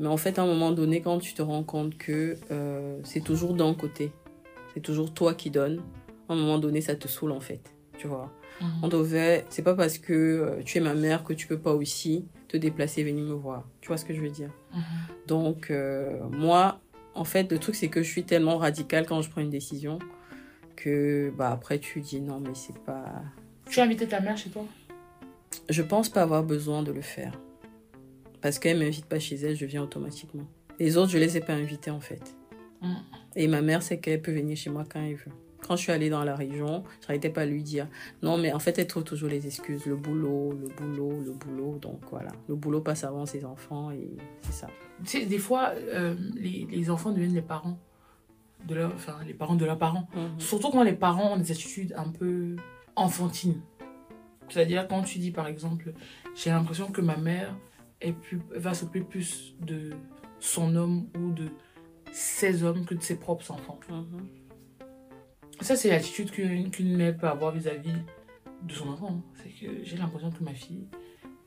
Mais 0.00 0.08
en 0.08 0.16
fait, 0.16 0.38
à 0.38 0.42
un 0.42 0.46
moment 0.46 0.72
donné, 0.72 1.02
quand 1.02 1.18
tu 1.18 1.34
te 1.34 1.42
rends 1.42 1.62
compte 1.62 1.98
que 1.98 2.36
euh, 2.50 2.98
c'est 3.04 3.20
toujours 3.20 3.52
d'un 3.52 3.74
côté, 3.74 4.12
c'est 4.72 4.80
toujours 4.80 5.12
toi 5.12 5.34
qui 5.34 5.50
donnes, 5.50 5.82
à 6.26 6.32
un 6.32 6.36
moment 6.36 6.58
donné, 6.58 6.80
ça 6.80 6.96
te 6.96 7.06
saoule 7.06 7.32
en 7.32 7.40
fait. 7.40 7.60
Tu 7.98 8.08
vois. 8.08 8.32
On 8.82 8.88
devait. 8.88 9.44
C'est 9.50 9.62
pas 9.62 9.74
parce 9.74 9.98
que 9.98 10.12
euh, 10.12 10.62
tu 10.64 10.78
es 10.78 10.80
ma 10.80 10.94
mère 10.94 11.22
que 11.22 11.34
tu 11.34 11.46
peux 11.46 11.58
pas 11.58 11.74
aussi 11.74 12.24
te 12.48 12.56
déplacer 12.56 13.02
et 13.02 13.04
venir 13.04 13.24
me 13.24 13.34
voir. 13.34 13.64
Tu 13.82 13.88
vois 13.88 13.98
ce 13.98 14.06
que 14.06 14.14
je 14.14 14.20
veux 14.22 14.30
dire? 14.30 14.50
Mhm. 14.72 14.82
Donc, 15.26 15.70
euh, 15.70 16.18
moi, 16.30 16.80
en 17.14 17.24
fait, 17.24 17.50
le 17.52 17.58
truc, 17.58 17.74
c'est 17.74 17.88
que 17.88 18.02
je 18.02 18.08
suis 18.10 18.24
tellement 18.24 18.56
radicale 18.56 19.06
quand 19.06 19.20
je 19.20 19.30
prends 19.30 19.42
une 19.42 19.50
décision 19.50 19.98
que 20.76 21.30
bah, 21.36 21.50
après, 21.50 21.78
tu 21.78 22.00
dis 22.00 22.22
non, 22.22 22.40
mais 22.40 22.54
c'est 22.54 22.78
pas. 22.78 23.04
tu 23.68 23.80
as 23.80 23.84
invité 23.84 24.06
ta 24.06 24.20
mère 24.20 24.38
chez 24.38 24.48
toi? 24.48 24.64
Je 25.68 25.82
pense 25.82 26.08
pas 26.08 26.22
avoir 26.22 26.42
besoin 26.42 26.82
de 26.82 26.92
le 26.92 27.02
faire. 27.02 27.32
Parce 28.40 28.58
qu'elle 28.58 28.78
m'invite 28.78 29.06
pas 29.06 29.18
chez 29.18 29.36
elle, 29.36 29.56
je 29.56 29.66
viens 29.66 29.82
automatiquement. 29.82 30.46
Les 30.78 30.96
autres, 30.96 31.10
je 31.10 31.18
les 31.18 31.36
ai 31.36 31.40
pas 31.40 31.52
invités 31.52 31.90
en 31.90 32.00
fait. 32.00 32.34
Mm. 32.80 32.94
Et 33.36 33.48
ma 33.48 33.62
mère 33.62 33.82
sait 33.82 33.98
qu'elle 33.98 34.22
peut 34.22 34.32
venir 34.32 34.56
chez 34.56 34.70
moi 34.70 34.84
quand 34.90 35.00
elle 35.00 35.14
veut. 35.14 35.32
Quand 35.66 35.76
je 35.76 35.82
suis 35.82 35.92
allée 35.92 36.08
dans 36.08 36.24
la 36.24 36.34
région, 36.34 36.84
je 37.02 37.06
n'arrêtais 37.06 37.28
pas 37.28 37.42
à 37.42 37.46
lui 37.46 37.62
dire 37.62 37.86
non, 38.22 38.38
mais 38.38 38.52
en 38.52 38.58
fait, 38.58 38.78
elle 38.78 38.86
trouve 38.86 39.04
toujours 39.04 39.28
les 39.28 39.46
excuses. 39.46 39.84
Le 39.84 39.94
boulot, 39.94 40.52
le 40.52 40.68
boulot, 40.68 41.22
le 41.22 41.32
boulot. 41.32 41.78
Donc 41.78 42.00
voilà. 42.10 42.32
Le 42.48 42.54
boulot 42.54 42.80
passe 42.80 43.04
avant 43.04 43.26
ses 43.26 43.44
enfants 43.44 43.90
et 43.90 44.08
c'est 44.40 44.52
ça. 44.52 44.68
Tu 45.04 45.20
sais, 45.20 45.26
des 45.26 45.38
fois, 45.38 45.72
euh, 45.76 46.14
les, 46.34 46.66
les 46.70 46.90
enfants 46.90 47.12
deviennent 47.12 47.34
les 47.34 47.42
parents 47.42 47.78
de 48.66 48.74
leur, 48.74 48.92
enfin, 48.94 49.18
les 49.26 49.34
parents 49.34 49.54
de 49.54 49.64
leurs 49.64 49.78
parents. 49.78 50.08
Surtout 50.38 50.70
quand 50.70 50.82
les 50.82 50.92
parents 50.92 51.34
ont 51.34 51.36
des 51.36 51.50
attitudes 51.50 51.94
un 51.96 52.08
peu 52.08 52.56
enfantine. 52.96 53.60
C'est-à-dire 54.48 54.88
quand 54.88 55.02
tu 55.02 55.18
dis 55.18 55.30
par 55.30 55.46
exemple, 55.46 55.92
j'ai 56.34 56.50
l'impression 56.50 56.90
que 56.90 57.00
ma 57.00 57.16
mère 57.16 57.54
est 58.00 58.12
plus, 58.12 58.40
va 58.54 58.74
s'occuper 58.74 59.00
plus 59.00 59.54
de 59.60 59.90
son 60.38 60.74
homme 60.76 61.06
ou 61.18 61.32
de 61.32 61.48
ses 62.12 62.62
hommes 62.64 62.84
que 62.86 62.94
de 62.94 63.02
ses 63.02 63.16
propres 63.16 63.50
enfants. 63.50 63.78
Mhm. 63.90 64.26
Ça, 65.60 65.76
c'est 65.76 65.90
l'attitude 65.90 66.30
qu'une 66.30 66.96
mère 66.96 67.16
peut 67.16 67.28
avoir 67.28 67.52
vis-à-vis 67.52 67.92
de 68.62 68.72
son 68.72 68.88
enfant. 68.88 69.20
hein. 69.20 69.22
C'est 69.42 69.50
que 69.50 69.84
j'ai 69.84 69.96
l'impression 69.96 70.30
que 70.30 70.42
ma 70.42 70.54
fille, 70.54 70.86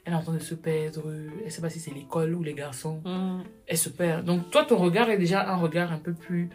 elle 0.06 0.14
est 0.14 0.16
en 0.16 0.22
train 0.22 0.34
de 0.34 0.40
se 0.40 0.54
perdre. 0.54 1.12
Elle 1.44 1.52
sait 1.52 1.62
pas 1.62 1.70
si 1.70 1.80
c'est 1.80 1.92
l'école 1.94 2.36
ou 2.36 2.44
les 2.44 2.54
garçons. 2.54 3.02
Mhm. 3.06 3.44
Elle 3.68 3.78
se 3.78 3.90
perd. 3.90 4.24
Donc, 4.26 4.52
toi, 4.52 4.66
ton 4.66 4.78
regard 4.78 5.10
est 5.10 5.18
déjà 5.18 5.50
un 5.52 5.56
regard 5.58 5.92
un 5.92 5.98
peu 6.00 6.14
plus. 6.14 6.50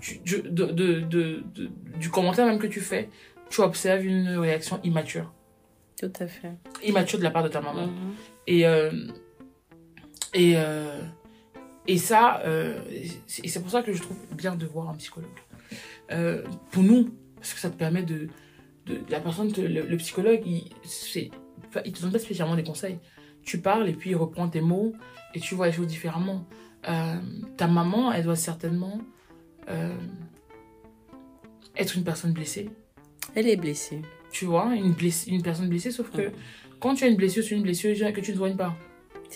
tu- 0.00 0.20
tu- 0.22 0.40
de, 0.42 0.64
de, 0.64 1.00
de- 1.00 1.42
de- 1.54 1.70
du 1.98 2.08
commentaire 2.10 2.46
même 2.46 2.58
que 2.58 2.66
tu 2.66 2.80
fais, 2.80 3.10
tu 3.50 3.60
observes 3.60 4.02
une 4.06 4.28
réaction 4.38 4.80
immature. 4.82 5.30
Tout 6.00 6.10
à 6.20 6.26
fait. 6.26 6.52
Immature 6.82 7.18
de 7.18 7.24
la 7.24 7.30
part 7.30 7.42
de 7.42 7.48
ta 7.48 7.60
maman. 7.60 7.88
Mhm. 7.88 8.14
Et, 8.46 8.66
euh, 8.66 8.90
et, 10.34 10.54
euh, 10.56 11.00
et 11.86 11.98
ça, 11.98 12.40
euh, 12.44 12.80
c'est 13.26 13.44
et 13.44 13.48
c'est 13.48 13.60
pour 13.60 13.70
ça 13.70 13.82
que 13.82 13.92
je 13.92 14.02
trouve 14.02 14.16
bien 14.32 14.54
de 14.56 14.66
voir 14.66 14.88
un 14.90 14.94
psychologue. 14.94 15.28
Euh, 16.12 16.42
pour 16.70 16.82
nous, 16.82 17.10
parce 17.36 17.54
que 17.54 17.60
ça 17.60 17.70
te 17.70 17.76
permet 17.76 18.02
de. 18.02 18.28
de 18.86 18.98
la 19.08 19.20
personne, 19.20 19.52
te- 19.52 19.60
le, 19.60 19.82
le 19.82 19.96
psychologue, 19.96 20.40
il, 20.46 20.64
c'est- 20.84 21.30
il 21.84 21.92
te 21.92 22.02
donne 22.02 22.12
pas 22.12 22.18
spécialement 22.18 22.56
des 22.56 22.64
conseils. 22.64 22.98
Tu 23.42 23.58
parles 23.60 23.88
et 23.88 23.92
puis 23.92 24.10
il 24.10 24.16
reprend 24.16 24.48
tes 24.48 24.60
mots 24.60 24.92
et 25.34 25.40
tu 25.40 25.54
vois 25.54 25.66
les 25.66 25.72
choses 25.72 25.86
différemment. 25.86 26.46
Ta 26.82 27.66
maman, 27.68 28.12
elle 28.12 28.24
doit 28.24 28.36
certainement 28.36 29.00
être 31.76 31.96
une 31.96 32.04
personne 32.04 32.32
blessée. 32.32 32.68
Elle 33.34 33.48
est 33.48 33.56
blessée. 33.56 34.02
Tu 34.32 34.44
vois, 34.44 34.74
une, 34.74 34.92
bless- 34.92 35.26
une 35.28 35.42
personne 35.42 35.68
blessée, 35.68 35.90
sauf 35.90 36.10
que 36.10 36.30
quand 36.80 36.94
tu 36.94 37.04
as 37.04 37.08
une 37.08 37.16
blessure, 37.16 37.42
c'est 37.44 37.54
une 37.54 37.62
blessure 37.62 37.94
que 38.12 38.20
tu 38.20 38.32
ne 38.32 38.36
soignes 38.36 38.56
pas. 38.56 38.76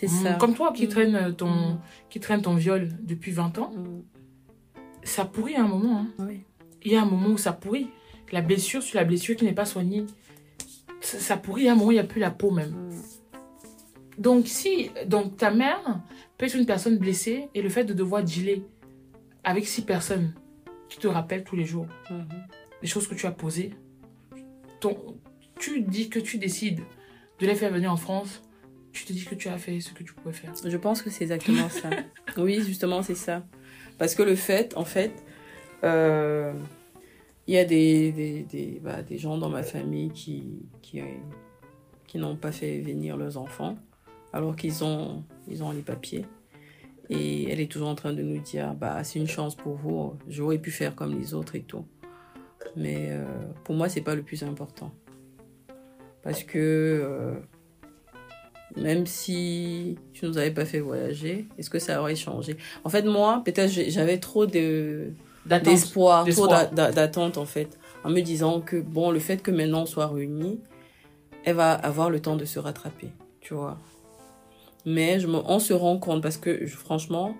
Mm, 0.02 0.08
ça. 0.08 0.32
Comme 0.34 0.54
toi 0.54 0.72
qui 0.72 0.86
Mm. 0.86 0.88
traîne 0.90 1.14
euh, 1.16 1.32
ton, 1.32 1.50
Mm. 1.74 1.80
qui 2.10 2.20
traîne 2.20 2.42
ton 2.42 2.54
viol 2.54 2.88
depuis 3.02 3.30
20 3.32 3.58
ans, 3.58 3.72
ça 5.02 5.24
pourrit 5.24 5.54
à 5.56 5.62
un 5.64 5.68
moment. 5.68 5.98
hein. 6.00 6.08
Oui. 6.18 6.40
Il 6.82 6.92
y 6.92 6.96
a 6.96 7.02
un 7.02 7.06
moment 7.06 7.28
où 7.28 7.38
ça 7.38 7.52
pourrit. 7.52 7.88
La 8.32 8.40
blessure 8.42 8.82
sur 8.82 8.96
la 8.98 9.04
blessure 9.04 9.36
qui 9.36 9.44
n'est 9.44 9.52
pas 9.54 9.64
soignée, 9.66 10.04
ça, 11.00 11.18
ça 11.18 11.36
pourrit 11.36 11.68
à 11.68 11.72
un 11.72 11.74
moment, 11.76 11.90
il 11.90 11.94
n'y 11.94 12.00
a 12.00 12.04
plus 12.04 12.20
la 12.20 12.30
peau 12.30 12.50
même. 12.50 12.74
Donc, 14.18 14.46
si 14.46 14.90
donc 15.06 15.36
ta 15.36 15.50
mère 15.50 16.00
peut 16.38 16.46
être 16.46 16.54
une 16.56 16.66
personne 16.66 16.98
blessée 16.98 17.48
et 17.54 17.62
le 17.62 17.68
fait 17.68 17.84
de 17.84 17.92
devoir 17.92 18.22
dealer 18.22 18.62
avec 19.44 19.66
six 19.66 19.82
personnes 19.82 20.34
qui 20.88 20.98
te 20.98 21.06
rappellent 21.08 21.44
tous 21.44 21.56
les 21.56 21.64
jours 21.64 21.86
Mhm. 22.10 22.26
les 22.82 22.88
choses 22.88 23.06
que 23.08 23.14
tu 23.14 23.26
as 23.26 23.32
posées, 23.32 23.74
ton, 24.80 24.96
tu 25.58 25.80
dis 25.82 26.08
que 26.08 26.18
tu 26.20 26.38
décides 26.38 26.80
de 27.40 27.46
les 27.46 27.54
faire 27.54 27.72
venir 27.72 27.92
en 27.92 27.96
France, 27.96 28.42
tu 28.94 29.04
te 29.04 29.12
dis 29.12 29.24
que 29.24 29.34
tu 29.34 29.48
as 29.48 29.58
fait 29.58 29.80
ce 29.80 29.92
que 29.92 30.04
tu 30.04 30.14
pouvais 30.14 30.32
faire. 30.32 30.52
Je 30.64 30.76
pense 30.76 31.02
que 31.02 31.10
c'est 31.10 31.24
exactement 31.24 31.68
ça. 31.68 31.90
Oui, 32.36 32.62
justement, 32.64 33.02
c'est 33.02 33.14
ça. 33.14 33.44
Parce 33.98 34.14
que 34.14 34.22
le 34.22 34.34
fait, 34.34 34.76
en 34.76 34.84
fait, 34.84 35.12
euh, 35.84 36.52
il 37.46 37.54
y 37.54 37.58
a 37.58 37.64
des, 37.64 38.10
des, 38.12 38.42
des, 38.42 38.80
bah, 38.82 39.02
des 39.02 39.18
gens 39.18 39.36
dans 39.38 39.50
ma 39.50 39.62
famille 39.62 40.10
qui, 40.10 40.62
qui, 40.82 41.00
qui 42.06 42.18
n'ont 42.18 42.36
pas 42.36 42.50
fait 42.50 42.80
venir 42.80 43.16
leurs 43.16 43.36
enfants, 43.36 43.76
alors 44.32 44.56
qu'ils 44.56 44.82
ont, 44.82 45.22
ils 45.48 45.62
ont 45.62 45.70
les 45.70 45.82
papiers. 45.82 46.24
Et 47.10 47.50
elle 47.50 47.60
est 47.60 47.70
toujours 47.70 47.88
en 47.88 47.94
train 47.94 48.12
de 48.12 48.22
nous 48.22 48.38
dire, 48.38 48.74
bah, 48.74 49.04
c'est 49.04 49.18
une 49.18 49.28
chance 49.28 49.54
pour 49.54 49.74
vous, 49.74 50.16
j'aurais 50.28 50.58
pu 50.58 50.70
faire 50.70 50.96
comme 50.96 51.16
les 51.16 51.34
autres 51.34 51.54
et 51.54 51.62
tout. 51.62 51.86
Mais 52.76 53.08
euh, 53.10 53.24
pour 53.64 53.74
moi, 53.74 53.88
c'est 53.88 54.00
pas 54.00 54.14
le 54.14 54.22
plus 54.22 54.42
important. 54.42 54.92
Parce 56.22 56.42
que 56.42 56.58
euh, 56.58 57.34
même 58.76 59.06
si 59.06 59.96
tu 60.12 60.26
nous 60.26 60.36
avais 60.38 60.50
pas 60.50 60.64
fait 60.64 60.80
voyager, 60.80 61.46
est-ce 61.58 61.70
que 61.70 61.78
ça 61.78 62.00
aurait 62.00 62.16
changé? 62.16 62.56
En 62.84 62.88
fait, 62.88 63.02
moi, 63.02 63.42
peut-être 63.44 63.70
j'avais 63.70 64.18
trop 64.18 64.46
de 64.46 65.10
d'espoir, 65.70 66.24
trop 66.32 66.46
d'attente 66.92 67.36
en 67.38 67.44
fait, 67.44 67.78
en 68.02 68.10
me 68.10 68.20
disant 68.20 68.60
que 68.60 68.80
bon, 68.80 69.10
le 69.10 69.18
fait 69.20 69.42
que 69.42 69.50
maintenant 69.50 69.82
on 69.82 69.86
soit 69.86 70.06
réunis, 70.08 70.58
elle 71.44 71.56
va 71.56 71.72
avoir 71.72 72.08
le 72.10 72.20
temps 72.20 72.36
de 72.36 72.44
se 72.46 72.58
rattraper, 72.58 73.08
tu 73.40 73.54
vois. 73.54 73.78
Mais 74.86 75.20
je 75.20 75.26
me, 75.26 75.36
on 75.44 75.58
se 75.58 75.72
rend 75.72 75.98
compte 75.98 76.22
parce 76.22 76.36
que 76.36 76.66
je- 76.66 76.76
franchement, 76.76 77.36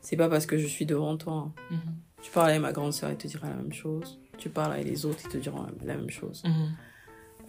c'est 0.00 0.16
pas 0.16 0.28
parce 0.28 0.46
que 0.46 0.56
je 0.58 0.66
suis 0.66 0.86
devant 0.86 1.16
toi. 1.16 1.34
hein. 1.34 1.52
Mhm. 1.70 1.80
Tu 2.22 2.30
parles 2.30 2.50
avec 2.50 2.60
ma 2.60 2.72
grande 2.72 2.92
sœur, 2.92 3.10
elle 3.10 3.16
te 3.16 3.26
dira 3.28 3.48
la 3.48 3.54
même 3.54 3.72
chose. 3.72 4.18
Tu 4.38 4.48
parles 4.50 4.72
avec 4.74 4.86
les 4.86 5.06
autres, 5.06 5.18
ils 5.24 5.30
te 5.30 5.36
diront 5.38 5.66
la 5.84 5.94
même 5.96 6.10
chose. 6.10 6.42
Mhm. 6.44 6.52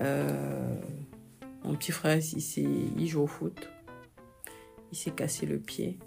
Euh, 0.01 0.75
mon 1.63 1.75
petit 1.75 1.91
frère, 1.91 2.19
il, 2.19 3.07
joue 3.07 3.21
au 3.21 3.27
foot. 3.27 3.69
Il 4.91 4.97
s'est 4.97 5.11
cassé 5.11 5.45
le 5.45 5.59
pied. 5.59 5.99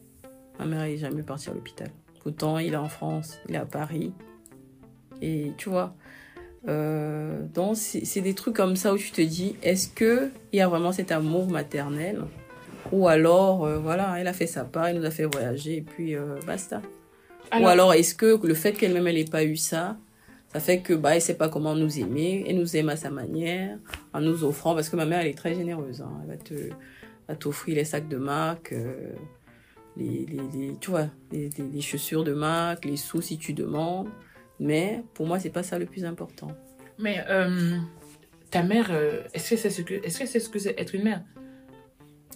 Ma 0.58 0.66
mère 0.66 0.80
n'est 0.80 0.96
jamais 0.96 1.22
partie 1.22 1.50
à 1.50 1.54
l'hôpital. 1.54 1.88
Pourtant, 2.22 2.58
il 2.58 2.72
est 2.72 2.76
en 2.76 2.88
France, 2.88 3.38
il 3.48 3.54
est 3.54 3.58
à 3.58 3.66
Paris. 3.66 4.12
Et 5.22 5.52
tu 5.56 5.68
vois, 5.68 5.94
euh, 6.68 7.46
donc 7.54 7.76
c'est 7.76 8.04
c'est 8.04 8.20
des 8.20 8.34
trucs 8.34 8.56
comme 8.56 8.76
ça 8.76 8.92
où 8.92 8.98
tu 8.98 9.10
te 9.10 9.20
dis, 9.20 9.56
est-ce 9.62 9.88
que 9.88 10.30
il 10.52 10.58
y 10.58 10.62
a 10.62 10.68
vraiment 10.68 10.92
cet 10.92 11.12
amour 11.12 11.48
maternel? 11.48 12.22
Ou 12.92 13.08
alors, 13.08 13.64
euh, 13.64 13.78
voilà, 13.78 14.16
elle 14.18 14.26
a 14.26 14.32
fait 14.32 14.46
sa 14.46 14.64
part, 14.64 14.86
elle 14.86 14.98
nous 14.98 15.04
a 15.04 15.10
fait 15.10 15.24
voyager 15.24 15.76
et 15.78 15.82
puis 15.82 16.16
euh, 16.16 16.36
basta. 16.46 16.82
Ou 17.58 17.66
alors, 17.66 17.94
est-ce 17.94 18.14
que 18.14 18.38
le 18.44 18.54
fait 18.54 18.72
qu'elle-même, 18.72 19.06
elle 19.06 19.14
n'ait 19.14 19.24
pas 19.24 19.44
eu 19.44 19.56
ça, 19.56 19.96
ça 20.54 20.60
fait 20.60 20.80
que, 20.80 20.94
bah, 20.94 21.14
elle 21.16 21.20
sait 21.20 21.34
pas 21.36 21.48
comment 21.48 21.74
nous 21.74 21.98
aimer, 21.98 22.44
elle 22.48 22.56
nous 22.58 22.76
aime 22.76 22.88
à 22.88 22.96
sa 22.96 23.10
manière, 23.10 23.76
en 24.12 24.20
nous 24.20 24.44
offrant, 24.44 24.74
parce 24.74 24.88
que 24.88 24.96
ma 24.96 25.04
mère, 25.04 25.20
elle 25.20 25.26
est 25.26 25.36
très 25.36 25.54
généreuse, 25.54 26.00
hein. 26.00 26.12
Elle 26.22 26.28
va 26.28 26.36
te, 26.36 26.54
va 27.28 27.34
t'offrir 27.36 27.74
les 27.76 27.84
sacs 27.84 28.08
de 28.08 28.16
marque, 28.16 28.72
euh, 28.72 29.12
les, 29.96 30.24
les, 30.26 30.42
les- 30.68 30.76
tu 30.80 30.90
vois, 30.90 31.08
les, 31.32 31.50
chaussures 31.80 32.24
de 32.24 32.32
marque, 32.34 32.84
les 32.84 32.96
sous 32.96 33.20
si 33.20 33.36
tu 33.38 33.52
demandes. 33.52 34.08
Mais, 34.60 35.02
pour 35.14 35.26
moi, 35.26 35.38
c'est 35.40 35.50
pas 35.50 35.62
ça 35.64 35.78
le 35.78 35.86
plus 35.86 36.04
important. 36.04 36.52
Mais 36.98 37.24
euh, 37.28 37.76
ta 38.50 38.62
mère, 38.62 38.88
euh, 38.92 39.22
est-ce 39.34 39.50
que 39.50 39.56
c'est 39.56 39.70
ce 39.70 39.82
que, 39.82 39.94
est-ce 39.94 40.20
que 40.20 40.26
c'est 40.26 40.38
ce 40.40 40.48
que 40.48 40.58
c'est 40.60 40.78
être 40.80 40.94
une 40.94 41.02
mère? 41.02 41.22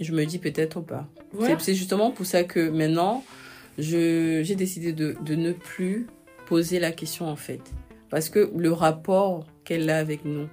Je 0.00 0.12
me 0.12 0.24
dis 0.24 0.38
peut-être 0.38 0.80
pas. 0.80 1.08
C'est- 1.40 1.60
C'est 1.60 1.74
justement 1.74 2.10
pour 2.10 2.26
ça 2.26 2.42
que 2.44 2.68
maintenant, 2.70 3.24
je, 3.78 4.40
j'ai 4.42 4.54
décidé 4.56 4.92
de, 4.92 5.14
de 5.24 5.34
ne 5.36 5.52
plus 5.52 6.06
poser 6.46 6.80
la 6.80 6.90
question 6.92 7.26
en 7.26 7.36
fait. 7.36 7.60
Parce 8.10 8.30
que 8.30 8.50
le 8.56 8.72
rapport 8.72 9.46
qu'elle 9.64 9.88
a 9.90 9.98
avec 9.98 10.24
nous, 10.24 10.48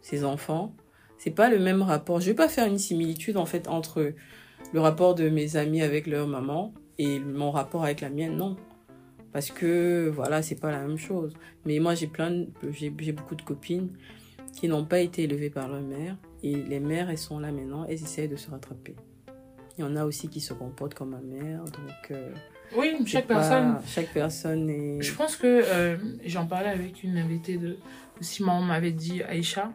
ses 0.00 0.24
enfants, 0.24 0.74
c'est 1.18 1.30
pas 1.30 1.48
le 1.48 1.58
même 1.58 1.82
rapport. 1.82 2.20
Je 2.20 2.26
vais 2.26 2.34
pas 2.34 2.48
faire 2.48 2.66
une 2.66 2.78
similitude 2.78 3.36
en 3.36 3.46
fait 3.46 3.68
entre 3.68 4.14
le 4.72 4.80
rapport 4.80 5.14
de 5.14 5.28
mes 5.28 5.56
amis 5.56 5.82
avec 5.82 6.06
leur 6.06 6.26
maman 6.26 6.72
et 6.98 7.20
mon 7.20 7.50
rapport 7.50 7.84
avec 7.84 8.00
la 8.00 8.10
mienne, 8.10 8.36
non. 8.36 8.56
Parce 9.32 9.50
que 9.50 10.10
voilà, 10.12 10.42
c'est 10.42 10.60
pas 10.60 10.72
la 10.72 10.80
même 10.80 10.98
chose. 10.98 11.34
Mais 11.64 11.78
moi, 11.78 11.94
j'ai 11.94 12.06
plein, 12.06 12.46
j'ai 12.70 12.90
beaucoup 12.90 13.34
de 13.34 13.42
copines 13.42 13.90
qui 14.52 14.68
n'ont 14.68 14.84
pas 14.84 15.00
été 15.00 15.24
élevées 15.24 15.50
par 15.50 15.68
leur 15.68 15.82
mère 15.82 16.16
et 16.42 16.54
les 16.54 16.80
mères, 16.80 17.10
elles 17.10 17.18
sont 17.18 17.38
là 17.38 17.52
maintenant, 17.52 17.84
elles 17.84 18.02
essayent 18.02 18.28
de 18.28 18.36
se 18.36 18.50
rattraper. 18.50 18.96
Il 19.76 19.82
y 19.82 19.84
en 19.84 19.94
a 19.94 20.04
aussi 20.04 20.28
qui 20.28 20.40
se 20.40 20.52
comportent 20.52 20.94
comme 20.94 21.10
ma 21.10 21.20
mère, 21.20 21.62
donc 21.64 22.10
euh, 22.10 22.32
Oui, 22.76 22.94
c'est 23.00 23.06
chaque 23.06 23.26
pas- 23.26 23.34
personne. 23.34 23.76
chaque 23.86 24.08
personne 24.12 24.68
est. 24.70 25.02
Je 25.02 25.14
pense 25.14 25.36
que 25.36 25.46
euh, 25.64 25.96
j'en 26.24 26.46
parlais 26.46 26.68
avec 26.70 27.02
une 27.02 27.16
invitée 27.18 27.56
de 27.56 27.78
si 28.20 28.42
maman 28.42 28.62
m'avait 28.62 28.90
dit 28.92 29.22
Aïcha, 29.22 29.72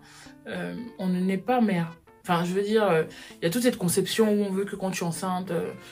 euh, 0.47 0.75
on 0.99 1.07
ne 1.07 1.19
naît 1.19 1.37
pas 1.37 1.61
mère. 1.61 1.97
Enfin, 2.21 2.45
je 2.45 2.53
veux 2.53 2.61
dire, 2.61 2.83
euh, 2.83 3.03
il 3.41 3.45
y 3.45 3.47
a 3.47 3.49
toute 3.49 3.63
cette 3.63 3.77
conception 3.77 4.29
où 4.31 4.43
on 4.43 4.49
veut 4.51 4.65
que 4.65 4.75
quand 4.75 4.91
tu 4.91 5.03
es 5.03 5.07
enceinte, 5.07 5.51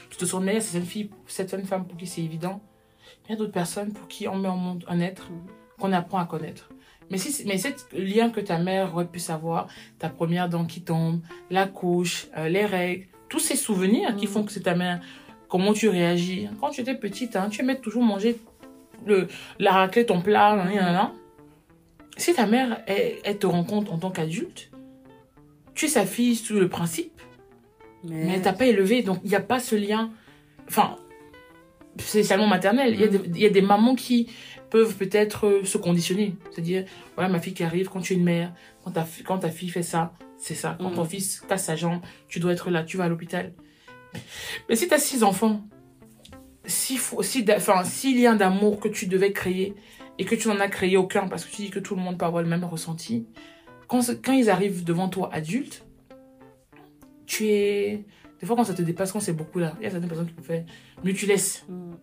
tu 0.09 0.17
te 0.17 0.25
sens 0.25 0.41
mère. 0.43 0.61
Certaines 0.61 0.85
filles, 0.85 1.09
certaines 1.27 1.65
femmes 1.65 1.85
pour 1.85 1.97
qui 1.97 2.07
c'est 2.07 2.21
évident. 2.21 2.61
Il 3.27 3.31
y 3.31 3.35
a 3.35 3.37
d'autres 3.37 3.51
personnes 3.51 3.91
pour 3.93 4.07
qui 4.07 4.27
on 4.27 4.35
met 4.37 4.47
au 4.49 4.55
monde 4.55 4.83
un 4.87 4.99
être 4.99 5.29
qu'on 5.79 5.91
apprend 5.93 6.19
à 6.19 6.25
connaître. 6.25 6.69
Mais 7.09 7.17
si, 7.17 7.45
mais 7.45 7.57
c'est 7.57 7.75
le 7.93 8.03
lien 8.05 8.29
que 8.29 8.39
ta 8.39 8.57
mère 8.57 8.93
aurait 8.93 9.07
pu 9.07 9.19
savoir, 9.19 9.67
ta 9.99 10.07
première 10.07 10.47
dent 10.47 10.65
qui 10.65 10.81
tombe, 10.81 11.21
la 11.49 11.67
couche, 11.67 12.27
les 12.37 12.65
règles, 12.65 13.07
tous 13.27 13.39
ces 13.39 13.57
souvenirs 13.57 14.15
qui 14.15 14.27
Mhm. 14.27 14.31
font 14.31 14.43
que 14.43 14.51
c'est 14.51 14.61
ta 14.61 14.75
mère, 14.75 15.01
comment 15.51 15.73
tu 15.73 15.89
réagis. 15.89 16.47
Quand 16.59 16.69
tu 16.69 16.81
étais 16.81 16.95
petite, 16.95 17.35
hein, 17.35 17.49
tu 17.51 17.61
aimais 17.61 17.75
toujours 17.77 18.03
manger 18.03 18.39
le, 19.05 19.27
la 19.59 19.71
raclette, 19.73 20.07
ton 20.07 20.21
plat, 20.21 20.55
nan, 20.55 20.73
nan, 20.73 20.93
nan. 20.93 21.09
Si 22.17 22.33
ta 22.33 22.45
mère, 22.47 22.81
elle, 22.87 23.15
elle 23.23 23.37
te 23.37 23.45
rencontre 23.47 23.91
en 23.93 23.97
tant 23.97 24.11
qu'adulte, 24.11 24.71
tu 25.75 25.85
es 25.85 25.89
sa 25.89 26.05
fille 26.05 26.35
sous 26.35 26.55
le 26.59 26.69
principe, 26.69 27.11
Mais, 28.03 28.25
mais 28.25 28.33
elle 28.35 28.41
t'a 28.41 28.53
pas 28.53 28.65
élevé, 28.65 29.01
donc 29.03 29.19
il 29.23 29.29
n'y 29.29 29.35
a 29.35 29.41
pas 29.41 29.59
ce 29.59 29.75
lien. 29.75 30.11
Enfin, 30.67 30.95
c'est 31.97 32.23
seulement 32.23 32.47
maternel. 32.47 32.93
Il 32.93 33.01
y, 33.01 33.03
a 33.03 33.07
des- 33.07 33.21
il 33.27 33.37
y 33.41 33.45
a 33.45 33.49
des 33.49 33.61
mamans 33.61 33.95
qui 33.95 34.29
peuvent 34.69 34.95
peut-être 34.95 35.47
euh, 35.47 35.63
se 35.65 35.77
conditionner. 35.77 36.35
C'est-à-dire, 36.51 36.85
voilà, 37.15 37.29
ma 37.29 37.39
fille 37.39 37.53
qui 37.53 37.63
arrive, 37.63 37.89
quand 37.89 37.99
tu 38.01 38.13
es 38.13 38.15
une 38.15 38.23
mère, 38.23 38.53
quand 38.83 38.91
ta, 38.91 39.05
quand 39.25 39.39
ta 39.39 39.49
fille 39.49 39.69
fait 39.69 39.83
ça, 39.83 40.13
c'est 40.37 40.55
ça. 40.55 40.77
Quand 40.79 40.89
Mhm. 40.91 40.95
ton 40.95 41.05
fils 41.05 41.41
casse 41.41 41.65
sa 41.65 41.75
jambe, 41.75 41.99
tu 42.29 42.39
dois 42.39 42.53
être 42.53 42.69
là, 42.69 42.83
tu 42.83 42.95
vas 42.97 43.03
à 43.05 43.09
l'hôpital. 43.09 43.53
Mais 44.69 44.75
si 44.75 44.87
tu 44.87 44.93
as 44.93 44.99
six 44.99 45.23
enfants, 45.23 45.61
si, 46.65 46.97
faut- 46.97 47.23
si, 47.23 47.45
enfin, 47.55 47.83
si 47.83 48.23
d'amour 48.35 48.79
que 48.79 48.87
tu 48.87 49.07
devais 49.07 49.31
créer 49.31 49.75
et 50.17 50.25
que 50.25 50.35
tu 50.35 50.47
n'en 50.47 50.59
as 50.59 50.67
créé 50.67 50.97
aucun 50.97 51.27
parce 51.27 51.45
que 51.45 51.51
tu 51.51 51.63
dis 51.63 51.69
que 51.69 51.79
tout 51.79 51.95
le 51.95 52.01
monde 52.01 52.17
peut 52.17 52.25
avoir 52.25 52.43
le 52.43 52.49
même 52.49 52.63
ressenti, 52.63 53.25
quand, 53.87 54.01
quand 54.23 54.33
ils 54.33 54.49
arrivent 54.49 54.83
devant 54.83 55.09
toi 55.09 55.29
adulte, 55.33 55.85
tu 57.25 57.47
es. 57.47 58.05
Des 58.39 58.47
fois, 58.47 58.55
quand 58.55 58.63
ça 58.63 58.73
te 58.73 58.81
dépasse, 58.81 59.11
quand 59.11 59.19
c'est 59.19 59.33
beaucoup 59.33 59.59
là, 59.59 59.75
il 59.79 59.83
y 59.83 59.85
a 59.85 59.91
certaines 59.91 60.09
personnes 60.09 60.27
qui 60.27 60.33
peuvent 60.33 60.45
faire. 60.45 60.65
Mais 61.03 61.13
tu 61.13 61.25
laisses. 61.25 61.63
Mm. 61.69 61.93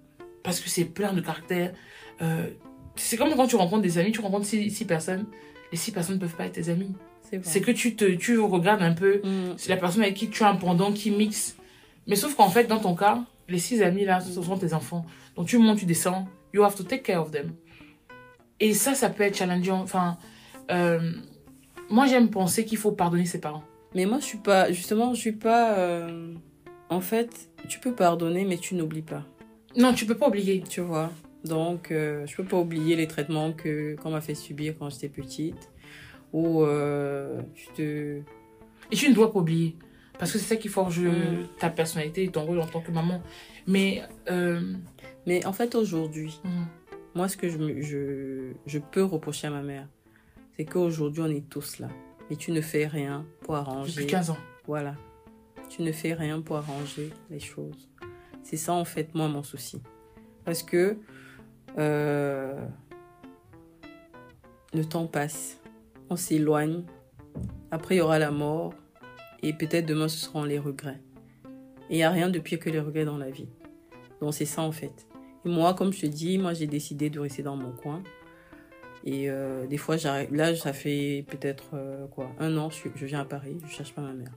Parce 0.42 0.60
que 0.60 0.68
c'est 0.68 0.84
plein 0.84 1.12
de 1.12 1.20
caractères. 1.20 1.74
Euh, 2.22 2.48
c'est 2.96 3.16
comme 3.16 3.34
quand 3.34 3.46
tu 3.46 3.56
rencontres 3.56 3.82
des 3.82 3.98
amis, 3.98 4.12
tu 4.12 4.20
rencontres 4.20 4.46
six, 4.46 4.70
six 4.70 4.84
personnes. 4.84 5.26
Les 5.70 5.76
six 5.76 5.90
personnes 5.90 6.14
ne 6.16 6.20
peuvent 6.20 6.34
pas 6.34 6.46
être 6.46 6.52
tes 6.52 6.70
amis. 6.70 6.94
C'est 7.42 7.60
que 7.60 7.70
tu, 7.70 7.94
te, 7.94 8.04
tu 8.14 8.38
regardes 8.38 8.82
un 8.82 8.94
peu. 8.94 9.20
Mm. 9.22 9.54
C'est 9.58 9.68
la 9.68 9.76
personne 9.76 10.02
avec 10.02 10.14
qui 10.14 10.30
tu 10.30 10.42
as 10.44 10.48
un 10.48 10.56
pendant 10.56 10.92
qui 10.92 11.10
mixe. 11.10 11.57
Mais 12.08 12.16
sauf 12.16 12.34
qu'en 12.34 12.48
fait, 12.48 12.64
dans 12.64 12.80
ton 12.80 12.96
cas, 12.96 13.22
les 13.48 13.58
six 13.58 13.82
amis 13.82 14.04
là, 14.04 14.20
ce 14.20 14.42
sont 14.42 14.58
tes 14.58 14.72
enfants. 14.74 15.04
Donc 15.36 15.46
tu 15.46 15.58
montes, 15.58 15.78
tu 15.78 15.86
descends. 15.86 16.26
You 16.52 16.64
have 16.64 16.74
to 16.74 16.82
take 16.82 17.02
care 17.02 17.20
of 17.22 17.30
them. 17.30 17.52
Et 18.60 18.74
ça, 18.74 18.94
ça 18.94 19.10
peut 19.10 19.22
être 19.22 19.36
challengeant. 19.36 19.80
Enfin, 19.82 20.18
euh, 20.70 21.12
moi, 21.90 22.06
j'aime 22.06 22.30
penser 22.30 22.64
qu'il 22.64 22.78
faut 22.78 22.92
pardonner 22.92 23.26
ses 23.26 23.40
parents. 23.40 23.62
Mais 23.94 24.04
moi, 24.06 24.18
je 24.18 24.24
suis 24.24 24.38
pas. 24.38 24.72
Justement, 24.72 25.14
je 25.14 25.20
suis 25.20 25.32
pas. 25.32 25.76
euh, 25.78 26.34
En 26.90 27.00
fait, 27.00 27.50
tu 27.68 27.78
peux 27.78 27.94
pardonner, 27.94 28.44
mais 28.44 28.56
tu 28.56 28.74
n'oublies 28.74 29.02
pas. 29.02 29.24
Non, 29.76 29.92
tu 29.92 30.06
peux 30.06 30.16
pas 30.16 30.28
oublier. 30.28 30.62
Tu 30.68 30.80
vois 30.80 31.12
Donc, 31.44 31.90
euh, 31.92 32.26
je 32.26 32.34
peux 32.36 32.44
pas 32.44 32.56
oublier 32.58 32.96
les 32.96 33.06
traitements 33.06 33.52
que 33.52 33.94
qu'on 33.96 34.10
m'a 34.10 34.20
fait 34.22 34.34
subir 34.34 34.74
quand 34.78 34.88
j'étais 34.90 35.08
petite. 35.10 35.70
Ou 36.32 36.62
euh, 36.62 37.40
tu 37.54 37.66
te. 37.76 38.20
Et 38.90 38.96
tu 38.96 39.08
ne 39.10 39.14
dois 39.14 39.30
pas 39.32 39.38
oublier. 39.40 39.76
Parce 40.18 40.32
que 40.32 40.38
c'est 40.38 40.46
ça 40.46 40.56
qui 40.56 40.68
forge 40.68 41.00
Mm. 41.00 41.46
ta 41.58 41.70
personnalité 41.70 42.24
et 42.24 42.28
ton 42.30 42.44
rôle 42.44 42.58
en 42.60 42.66
tant 42.66 42.80
que 42.80 42.90
maman. 42.90 43.22
Mais, 43.66 44.02
euh, 44.30 44.74
Mais 45.26 45.44
en 45.44 45.52
fait, 45.52 45.74
aujourd'hui, 45.74 46.40
mm, 46.44 46.64
moi, 47.14 47.28
ce 47.28 47.36
que 47.36 47.48
je, 47.50 47.80
je, 47.82 48.52
je 48.66 48.78
peux 48.78 49.04
reprocher 49.04 49.46
à 49.48 49.50
ma 49.50 49.62
mère, 49.62 49.86
c'est 50.56 50.64
qu'aujourd'hui, 50.64 51.22
on 51.22 51.28
est 51.30 51.48
tous 51.48 51.78
là. 51.78 51.88
Mais 52.30 52.36
tu 52.36 52.50
ne 52.50 52.60
fais 52.62 52.86
rien 52.86 53.26
pour 53.42 53.54
arranger. 53.56 53.92
depuis 53.92 54.06
15 54.06 54.30
ans. 54.30 54.38
Voilà. 54.66 54.94
Tu 55.68 55.82
ne 55.82 55.92
fais 55.92 56.14
rien 56.14 56.40
pour 56.40 56.56
arranger 56.56 57.10
les 57.30 57.40
choses. 57.40 57.88
C'est 58.42 58.56
ça, 58.56 58.72
en 58.72 58.84
fait, 58.86 59.14
moi, 59.14 59.28
mon 59.28 59.42
souci. 59.42 59.82
Parce 60.46 60.62
que 60.62 60.96
euh, 61.78 62.66
le 64.72 64.84
temps 64.84 65.06
passe, 65.06 65.58
on 66.10 66.16
s'éloigne, 66.16 66.84
après, 67.70 67.96
il 67.96 67.98
y 67.98 68.00
aura 68.00 68.18
la 68.18 68.30
mort, 68.30 68.72
et 69.42 69.52
peut-être 69.52 69.86
demain, 69.86 70.08
ce 70.08 70.18
seront 70.18 70.44
les 70.44 70.58
regrets. 70.58 71.00
Et 71.90 71.94
il 71.94 71.96
n'y 71.96 72.02
a 72.02 72.10
rien 72.10 72.28
de 72.28 72.38
pire 72.38 72.58
que 72.58 72.70
les 72.70 72.80
regrets 72.80 73.04
dans 73.04 73.18
la 73.18 73.30
vie. 73.30 73.48
Donc, 74.20 74.34
c'est 74.34 74.44
ça, 74.44 74.62
en 74.62 74.72
fait. 74.72 75.06
Et 75.44 75.48
moi, 75.48 75.74
comme 75.74 75.92
je 75.92 76.02
te 76.02 76.06
dis, 76.06 76.38
moi, 76.38 76.52
j'ai 76.52 76.66
décidé 76.66 77.08
de 77.08 77.20
rester 77.20 77.42
dans 77.42 77.56
mon 77.56 77.72
coin. 77.72 78.02
Et 79.04 79.30
euh, 79.30 79.66
des 79.66 79.76
fois, 79.76 79.96
j'arrive. 79.96 80.34
Là, 80.34 80.54
ça 80.56 80.72
fait 80.72 81.24
peut-être 81.28 81.70
euh, 81.74 82.06
quoi 82.08 82.30
Un 82.38 82.56
an, 82.58 82.68
je, 82.68 82.88
je 82.94 83.06
viens 83.06 83.20
à 83.20 83.24
Paris, 83.24 83.58
je 83.66 83.72
cherche 83.72 83.94
pas 83.94 84.02
ma 84.02 84.12
mère. 84.12 84.36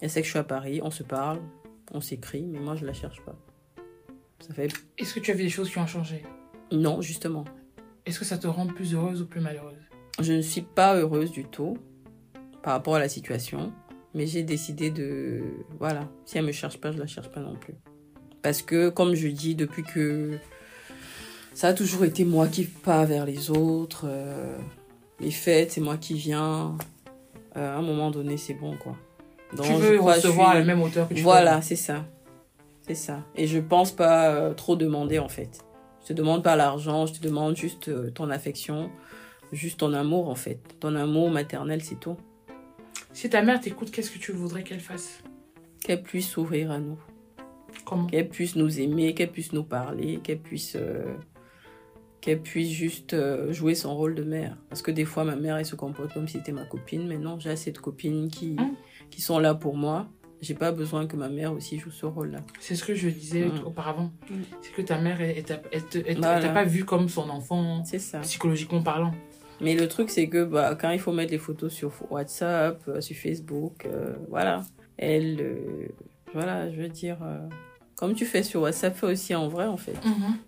Elle 0.00 0.10
sait 0.10 0.20
que 0.20 0.26
je 0.26 0.30
suis 0.30 0.38
à 0.38 0.44
Paris, 0.44 0.80
on 0.82 0.90
se 0.90 1.02
parle, 1.02 1.40
on 1.92 2.00
s'écrit, 2.00 2.46
mais 2.46 2.60
moi, 2.60 2.76
je 2.76 2.86
la 2.86 2.92
cherche 2.92 3.20
pas. 3.22 3.36
Ça 4.40 4.54
fait. 4.54 4.72
Est-ce 4.98 5.14
que 5.14 5.20
tu 5.20 5.30
as 5.30 5.34
vu 5.34 5.42
des 5.44 5.48
choses 5.50 5.70
qui 5.70 5.78
ont 5.78 5.86
changé? 5.86 6.22
Non, 6.70 7.00
justement. 7.00 7.44
Est-ce 8.06 8.18
que 8.18 8.24
ça 8.24 8.38
te 8.38 8.46
rend 8.46 8.66
plus 8.66 8.94
heureuse 8.94 9.22
ou 9.22 9.26
plus 9.26 9.40
malheureuse? 9.40 9.78
Je 10.20 10.32
ne 10.32 10.42
suis 10.42 10.62
pas 10.62 10.96
heureuse 10.96 11.32
du 11.32 11.44
tout 11.44 11.76
par 12.62 12.74
rapport 12.74 12.94
à 12.96 12.98
la 12.98 13.08
situation, 13.08 13.72
mais 14.14 14.26
j'ai 14.26 14.42
décidé 14.42 14.90
de. 14.90 15.42
Voilà. 15.78 16.08
Si 16.24 16.38
elle 16.38 16.44
me 16.44 16.52
cherche 16.52 16.78
pas, 16.78 16.92
je 16.92 16.98
la 16.98 17.06
cherche 17.06 17.30
pas 17.30 17.40
non 17.40 17.54
plus. 17.56 17.74
Parce 18.42 18.62
que, 18.62 18.88
comme 18.88 19.14
je 19.14 19.28
dis, 19.28 19.54
depuis 19.54 19.82
que. 19.82 20.38
Ça 21.52 21.68
a 21.68 21.74
toujours 21.74 22.04
été 22.04 22.24
moi 22.24 22.46
qui 22.48 22.64
pars 22.64 23.04
vers 23.06 23.26
les 23.26 23.50
autres. 23.50 24.04
euh, 24.06 24.56
les 25.18 25.30
fêtes, 25.30 25.72
c'est 25.72 25.80
moi 25.80 25.96
qui 25.96 26.14
viens. 26.14 26.76
Euh, 27.56 27.74
à 27.74 27.78
un 27.78 27.82
moment 27.82 28.10
donné, 28.10 28.36
c'est 28.36 28.54
bon, 28.54 28.76
quoi. 28.76 28.96
Donc, 29.54 29.66
Tu 29.66 29.72
je 29.72 29.78
veux 29.78 29.98
crois 29.98 30.12
je 30.12 30.26
recevoir 30.26 30.50
à 30.50 30.54
la 30.54 30.64
même 30.64 30.80
hauteur 30.80 31.08
que 31.08 31.14
tu 31.14 31.22
Voilà, 31.22 31.60
c'est 31.60 31.76
ça. 31.76 32.04
C'est 32.86 32.94
ça. 32.94 33.24
Et 33.34 33.46
je 33.46 33.58
pense 33.58 33.90
pas 33.92 34.30
euh, 34.30 34.54
trop 34.54 34.76
demander 34.76 35.18
en 35.18 35.28
fait. 35.28 35.58
Je 36.02 36.08
te 36.08 36.12
demande 36.12 36.42
pas 36.42 36.54
l'argent, 36.56 37.06
je 37.06 37.14
te 37.14 37.20
demande 37.22 37.56
juste 37.56 38.14
ton 38.14 38.30
affection, 38.30 38.90
juste 39.52 39.80
ton 39.80 39.92
amour 39.92 40.28
en 40.28 40.34
fait. 40.36 40.60
Ton 40.78 40.94
amour 40.94 41.30
maternel, 41.30 41.82
c'est 41.82 41.98
tout. 42.00 42.16
Si 43.12 43.28
ta 43.28 43.42
mère 43.42 43.60
t'écoute, 43.60 43.90
qu'est-ce 43.90 44.10
que 44.10 44.18
tu 44.18 44.32
voudrais 44.32 44.62
qu'elle 44.62 44.80
fasse 44.80 45.22
Qu'elle 45.80 46.02
puisse 46.02 46.28
s'ouvrir 46.28 46.70
à 46.70 46.78
nous, 46.78 46.98
Comment 47.84 48.06
qu'elle 48.06 48.28
puisse 48.28 48.56
nous 48.56 48.80
aimer, 48.80 49.14
qu'elle 49.14 49.30
puisse 49.32 49.52
nous 49.52 49.64
parler, 49.64 50.20
qu'elle 50.22 50.38
puisse, 50.40 50.76
euh, 50.76 51.14
qu'elle 52.20 52.40
puisse 52.40 52.70
juste 52.70 53.14
euh, 53.14 53.52
jouer 53.52 53.74
son 53.74 53.94
rôle 53.96 54.14
de 54.14 54.22
mère. 54.22 54.56
Parce 54.68 54.82
que 54.82 54.90
des 54.90 55.04
fois, 55.04 55.24
ma 55.24 55.36
mère, 55.36 55.56
elle 55.56 55.66
se 55.66 55.76
comporte 55.76 56.12
comme 56.14 56.28
si 56.28 56.38
c'était 56.38 56.52
ma 56.52 56.64
copine, 56.64 57.06
mais 57.08 57.18
non, 57.18 57.38
j'ai 57.38 57.50
assez 57.50 57.72
de 57.72 57.78
copines 57.78 58.28
qui, 58.28 58.50
Mm. 58.52 58.74
qui 59.10 59.20
sont 59.20 59.38
là 59.38 59.54
pour 59.54 59.76
moi. 59.76 60.08
J'ai 60.42 60.54
pas 60.54 60.72
besoin 60.72 61.06
que 61.06 61.16
ma 61.16 61.28
mère 61.28 61.52
aussi 61.52 61.78
joue 61.78 61.90
ce 61.90 62.06
rôle-là. 62.06 62.38
C'est 62.60 62.74
ce 62.74 62.84
que 62.84 62.94
je 62.94 63.08
disais 63.10 63.46
Mm. 63.46 63.66
auparavant. 63.66 64.10
Mm. 64.30 64.34
C'est 64.62 64.72
que 64.74 64.82
ta 64.82 64.98
mère, 65.00 65.20
elle, 65.20 65.42
t'a 65.42 65.60
Voilà. 66.18 66.48
pas 66.50 66.64
vu 66.64 66.84
comme 66.84 67.08
son 67.08 67.28
enfant, 67.30 67.82
psychologiquement 68.22 68.82
parlant. 68.82 69.12
Mais 69.60 69.74
le 69.74 69.88
truc, 69.88 70.10
c'est 70.10 70.28
que 70.28 70.44
bah, 70.44 70.76
quand 70.80 70.90
il 70.90 70.98
faut 70.98 71.12
mettre 71.12 71.32
les 71.32 71.38
photos 71.38 71.72
sur 71.72 71.92
WhatsApp, 72.10 72.82
euh, 72.88 73.00
sur 73.00 73.16
Facebook, 73.16 73.86
euh, 73.86 74.14
voilà. 74.28 74.62
Elle, 74.96 75.40
euh, 75.40 75.88
voilà, 76.32 76.70
je 76.70 76.80
veux 76.80 76.88
dire, 76.88 77.18
euh, 77.22 77.46
comme 77.96 78.14
tu 78.14 78.24
fais 78.24 78.42
sur 78.42 78.62
WhatsApp, 78.62 78.96
fais 78.96 79.06
aussi 79.06 79.34
en 79.34 79.48
vrai, 79.48 79.66
en 79.66 79.76
fait. 79.76 79.96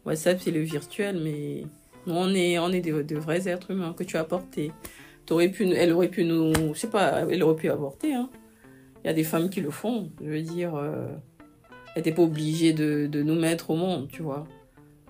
WhatsApp, 0.05 0.41
c'est 0.41 0.51
le 0.51 0.61
virtuel, 0.61 1.21
mais 1.23 1.65
nous, 2.07 2.15
on 2.15 2.35
est, 2.35 2.59
on 2.59 2.71
est 2.71 2.81
de, 2.81 3.03
de 3.03 3.17
vrais 3.17 3.49
êtres 3.49 3.71
humains 3.71 3.93
que 3.93 4.05
tu 4.05 4.17
as 4.17 4.25
portés. 4.25 4.73
T'aurais 5.27 5.49
pu, 5.49 5.71
elle 5.73 5.93
aurait 5.93 6.09
pu 6.09 6.25
nous, 6.25 6.53
je 6.75 6.79
sais 6.79 6.91
pas, 6.91 7.25
elle 7.31 7.43
aurait 7.43 7.57
pu 7.57 7.71
avorter, 7.71 8.15
hein. 8.15 8.29
Il 9.05 9.09
y 9.09 9.11
a 9.11 9.15
des 9.15 9.25
femmes 9.25 9.51
qui 9.51 9.61
le 9.61 9.71
font, 9.71 10.13
je 10.21 10.31
veux 10.31 10.43
dire, 10.43 10.77
elle 10.77 11.21
n'était 11.97 12.13
pas 12.13 12.23
obligée 12.23 12.73
de, 12.73 13.09
de 13.09 13.23
nous 13.23 13.35
mettre 13.35 13.71
au 13.71 13.75
monde, 13.75 14.09
tu 14.09 14.23
vois. 14.23 14.45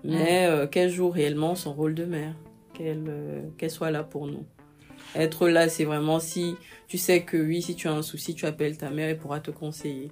Mais 0.03 0.47
euh, 0.47 0.67
qu'elle 0.67 0.89
joue 0.89 1.09
réellement 1.09 1.55
son 1.55 1.73
rôle 1.73 1.93
de 1.93 2.03
mère, 2.03 2.35
qu'elle 2.73 3.05
euh, 3.07 3.41
qu'elle 3.57 3.71
soit 3.71 3.91
là 3.91 4.03
pour 4.03 4.27
nous. 4.27 4.45
Être 5.15 5.47
là, 5.47 5.69
c'est 5.69 5.85
vraiment 5.85 6.19
si 6.19 6.55
tu 6.87 6.97
sais 6.97 7.23
que 7.23 7.37
oui, 7.37 7.61
si 7.61 7.75
tu 7.75 7.87
as 7.87 7.93
un 7.93 8.01
souci, 8.01 8.35
tu 8.35 8.45
appelles 8.45 8.77
ta 8.77 8.89
mère, 8.89 9.09
elle 9.09 9.17
pourra 9.17 9.39
te 9.39 9.51
conseiller. 9.51 10.11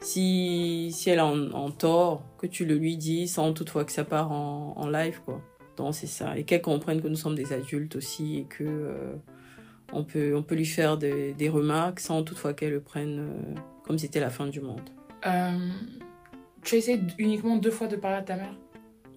Si, 0.00 0.90
si 0.92 1.10
elle 1.10 1.18
est 1.18 1.22
en, 1.22 1.50
en 1.50 1.70
tort, 1.72 2.22
que 2.38 2.46
tu 2.46 2.64
le 2.64 2.76
lui 2.76 2.96
dis 2.96 3.26
sans 3.26 3.52
toutefois 3.52 3.84
que 3.84 3.90
ça 3.90 4.04
part 4.04 4.30
en, 4.30 4.74
en 4.76 4.88
live, 4.88 5.20
quoi. 5.24 5.42
Donc 5.76 5.94
c'est 5.94 6.06
ça. 6.06 6.38
Et 6.38 6.44
qu'elle 6.44 6.62
comprenne 6.62 7.02
que 7.02 7.08
nous 7.08 7.16
sommes 7.16 7.34
des 7.34 7.52
adultes 7.52 7.96
aussi 7.96 8.38
et 8.38 8.44
que 8.44 8.64
euh, 8.64 9.14
on, 9.92 10.04
peut, 10.04 10.36
on 10.36 10.42
peut 10.42 10.54
lui 10.54 10.66
faire 10.66 10.98
des, 10.98 11.32
des 11.34 11.48
remarques 11.48 12.00
sans 12.00 12.22
toutefois 12.22 12.52
qu'elle 12.54 12.72
le 12.72 12.80
prenne 12.80 13.18
euh, 13.18 13.60
comme 13.84 13.98
si 13.98 14.06
c'était 14.06 14.20
la 14.20 14.30
fin 14.30 14.46
du 14.46 14.60
monde. 14.60 14.88
Tu 16.62 16.74
as 16.74 16.78
essayé 16.78 17.00
uniquement 17.18 17.56
deux 17.56 17.70
fois 17.70 17.86
de 17.86 17.96
parler 17.96 18.18
à 18.18 18.22
ta 18.22 18.36
mère? 18.36 18.54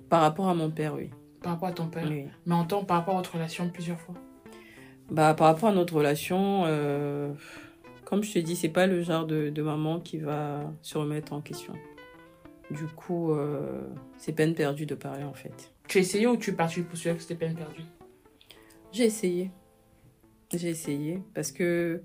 Par 0.10 0.22
rapport 0.22 0.50
à 0.50 0.56
mon 0.56 0.72
père, 0.72 0.96
oui. 0.96 1.10
Par 1.42 1.54
rapport 1.54 1.70
à 1.70 1.72
ton 1.72 1.88
père, 1.88 2.08
oui. 2.10 2.26
mais 2.46 2.56
en 2.56 2.66
temps 2.66 2.84
par 2.84 2.98
rapport 2.98 3.16
à 3.16 3.18
votre 3.18 3.34
relation 3.34 3.70
plusieurs 3.70 4.00
fois. 4.00 4.16
Bah, 5.10 5.34
par 5.34 5.48
rapport 5.48 5.70
à 5.70 5.74
notre 5.74 5.96
relation, 5.96 6.64
euh, 6.66 7.34
comme 8.06 8.24
je 8.24 8.34
te 8.34 8.40
dis, 8.40 8.56
c'est 8.56 8.70
pas 8.70 8.88
le 8.88 9.02
genre 9.02 9.26
de, 9.26 9.50
de 9.50 9.62
maman 9.62 10.00
qui 10.00 10.18
va 10.18 10.72
se 10.82 10.98
remettre 10.98 11.34
en 11.34 11.42
question. 11.42 11.74
Du 12.70 12.86
coup, 12.86 13.34
euh, 13.34 13.82
c'est 14.18 14.32
peine 14.32 14.54
perdue 14.54 14.86
de 14.86 14.96
parler 14.96 15.24
en 15.24 15.34
fait. 15.34 15.74
Tu 15.88 15.98
as 15.98 16.02
essayé 16.02 16.28
ou 16.28 16.38
tu 16.38 16.52
es 16.52 16.54
parti 16.54 16.82
pour 16.82 16.94
que 16.94 16.98
c'était 16.98 17.36
peine 17.36 17.56
perdue? 17.56 17.84
J'ai 18.94 19.06
essayé. 19.06 19.52
J'ai 20.54 20.70
essayé 20.70 21.22
parce 21.34 21.52
que 21.52 22.02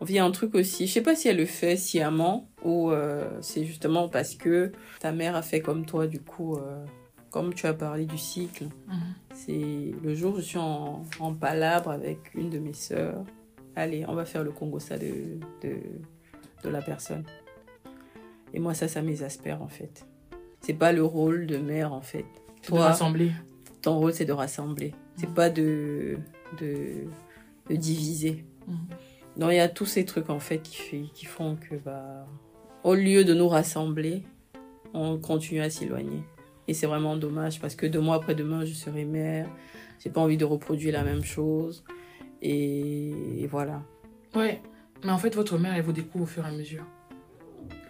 on 0.00 0.04
vit 0.04 0.18
un 0.18 0.30
truc 0.30 0.54
aussi. 0.54 0.86
Je 0.86 0.92
sais 0.92 1.02
pas 1.02 1.14
si 1.14 1.28
elle 1.28 1.38
le 1.38 1.46
fait 1.46 1.76
sciemment 1.76 2.50
ou 2.62 2.90
euh, 2.90 3.28
c'est 3.40 3.64
justement 3.64 4.08
parce 4.08 4.34
que 4.34 4.72
ta 5.00 5.12
mère 5.12 5.36
a 5.36 5.42
fait 5.42 5.60
comme 5.60 5.86
toi. 5.86 6.06
Du 6.06 6.20
coup, 6.20 6.56
euh, 6.56 6.84
comme 7.30 7.52
tu 7.54 7.66
as 7.66 7.74
parlé 7.74 8.06
du 8.06 8.18
cycle, 8.18 8.64
Mhm. 8.88 8.94
c'est 9.34 9.92
le 10.02 10.14
jour 10.14 10.34
où 10.34 10.36
je 10.36 10.42
suis 10.42 10.58
en, 10.58 11.02
en 11.20 11.34
palabre 11.34 11.90
avec 11.90 12.34
une 12.34 12.50
de 12.50 12.58
mes 12.58 12.72
sœurs. 12.72 13.24
Allez, 13.74 14.04
on 14.08 14.14
va 14.14 14.24
faire 14.24 14.42
le 14.42 14.52
Congo 14.52 14.78
ça 14.78 14.96
de, 14.98 15.38
de, 15.62 15.76
de 16.62 16.68
la 16.68 16.80
personne. 16.80 17.24
Et 18.54 18.58
moi, 18.60 18.72
ça, 18.74 18.88
ça 18.88 19.02
m'exaspère 19.02 19.60
en 19.62 19.68
fait. 19.68 20.06
C'est 20.60 20.72
pas 20.74 20.92
le 20.92 21.04
rôle 21.04 21.46
de 21.46 21.58
mère 21.58 21.92
en 21.92 22.00
fait. 22.00 22.24
C'est 22.62 22.72
de 22.72 22.76
Toi, 22.78 22.86
rassembler. 22.86 23.32
ton 23.82 23.98
rôle, 23.98 24.12
c'est 24.14 24.24
de 24.24 24.32
rassembler. 24.32 24.94
C'est 25.16 25.30
pas 25.32 25.50
de, 25.50 26.18
de, 26.58 27.04
de 27.70 27.76
diviser. 27.76 28.44
Mhm. 28.66 28.76
Donc, 29.36 29.50
il 29.52 29.56
y 29.56 29.60
a 29.60 29.68
tous 29.68 29.84
ces 29.84 30.04
trucs, 30.06 30.30
en 30.30 30.38
fait, 30.40 30.60
qui, 30.62 31.10
qui 31.12 31.26
font 31.26 31.56
que, 31.56 31.74
bah, 31.76 32.26
au 32.84 32.94
lieu 32.94 33.22
de 33.24 33.34
nous 33.34 33.48
rassembler, 33.48 34.22
on 34.94 35.18
continue 35.18 35.60
à 35.60 35.68
s'éloigner. 35.68 36.22
Et 36.68 36.74
c'est 36.74 36.86
vraiment 36.86 37.16
dommage 37.16 37.60
parce 37.60 37.74
que 37.74 37.86
deux 37.86 38.00
mois 38.00 38.16
après 38.16 38.34
demain, 38.34 38.64
je 38.64 38.72
serai 38.74 39.04
mère. 39.04 39.48
J'ai 40.02 40.10
pas 40.10 40.20
envie 40.20 40.36
de 40.36 40.44
reproduire 40.44 40.92
la 40.92 41.04
même 41.04 41.24
chose. 41.24 41.84
Et, 42.42 43.42
et 43.42 43.46
voilà. 43.46 43.82
Ouais, 44.34 44.60
mais 45.04 45.10
en 45.12 45.18
fait, 45.18 45.34
votre 45.34 45.58
mère, 45.58 45.74
elle 45.74 45.82
vous 45.82 45.92
découvre 45.92 46.24
au 46.24 46.26
fur 46.26 46.44
et 46.44 46.48
à 46.48 46.52
mesure. 46.52 46.84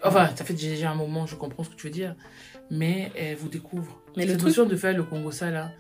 Enfin, 0.05 0.31
ça 0.37 0.45
fait 0.45 0.55
déjà 0.55 0.91
un 0.91 0.95
moment, 0.95 1.27
je 1.27 1.35
comprends 1.37 1.65
ce 1.65 1.71
que 1.71 1.75
tu 1.75 1.87
veux 1.89 1.93
dire, 1.93 2.15
mais 2.71 3.11
elle 3.17 3.35
vous 3.37 3.49
découvre. 3.49 4.01
Mais 4.17 4.23
Cette 4.23 4.33
le 4.33 4.37
truc- 4.39 4.49
notion 4.49 4.67
de 4.67 4.77
faire 4.77 4.97
le 4.97 5.03
Congo 5.03 5.31
ça 5.31 5.51
là, 5.51 5.73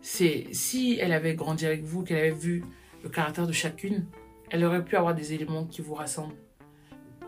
c'est 0.00 0.46
si 0.52 0.98
elle 1.00 1.12
avait 1.12 1.34
grandi 1.34 1.66
avec 1.66 1.84
vous, 1.84 2.02
qu'elle 2.02 2.16
avait 2.18 2.30
vu 2.30 2.64
le 3.04 3.10
caractère 3.10 3.46
de 3.46 3.52
chacune, 3.52 4.06
elle 4.50 4.64
aurait 4.64 4.84
pu 4.84 4.96
avoir 4.96 5.14
des 5.14 5.34
éléments 5.34 5.66
qui 5.66 5.82
vous 5.82 5.94
rassemblent. 5.94 6.34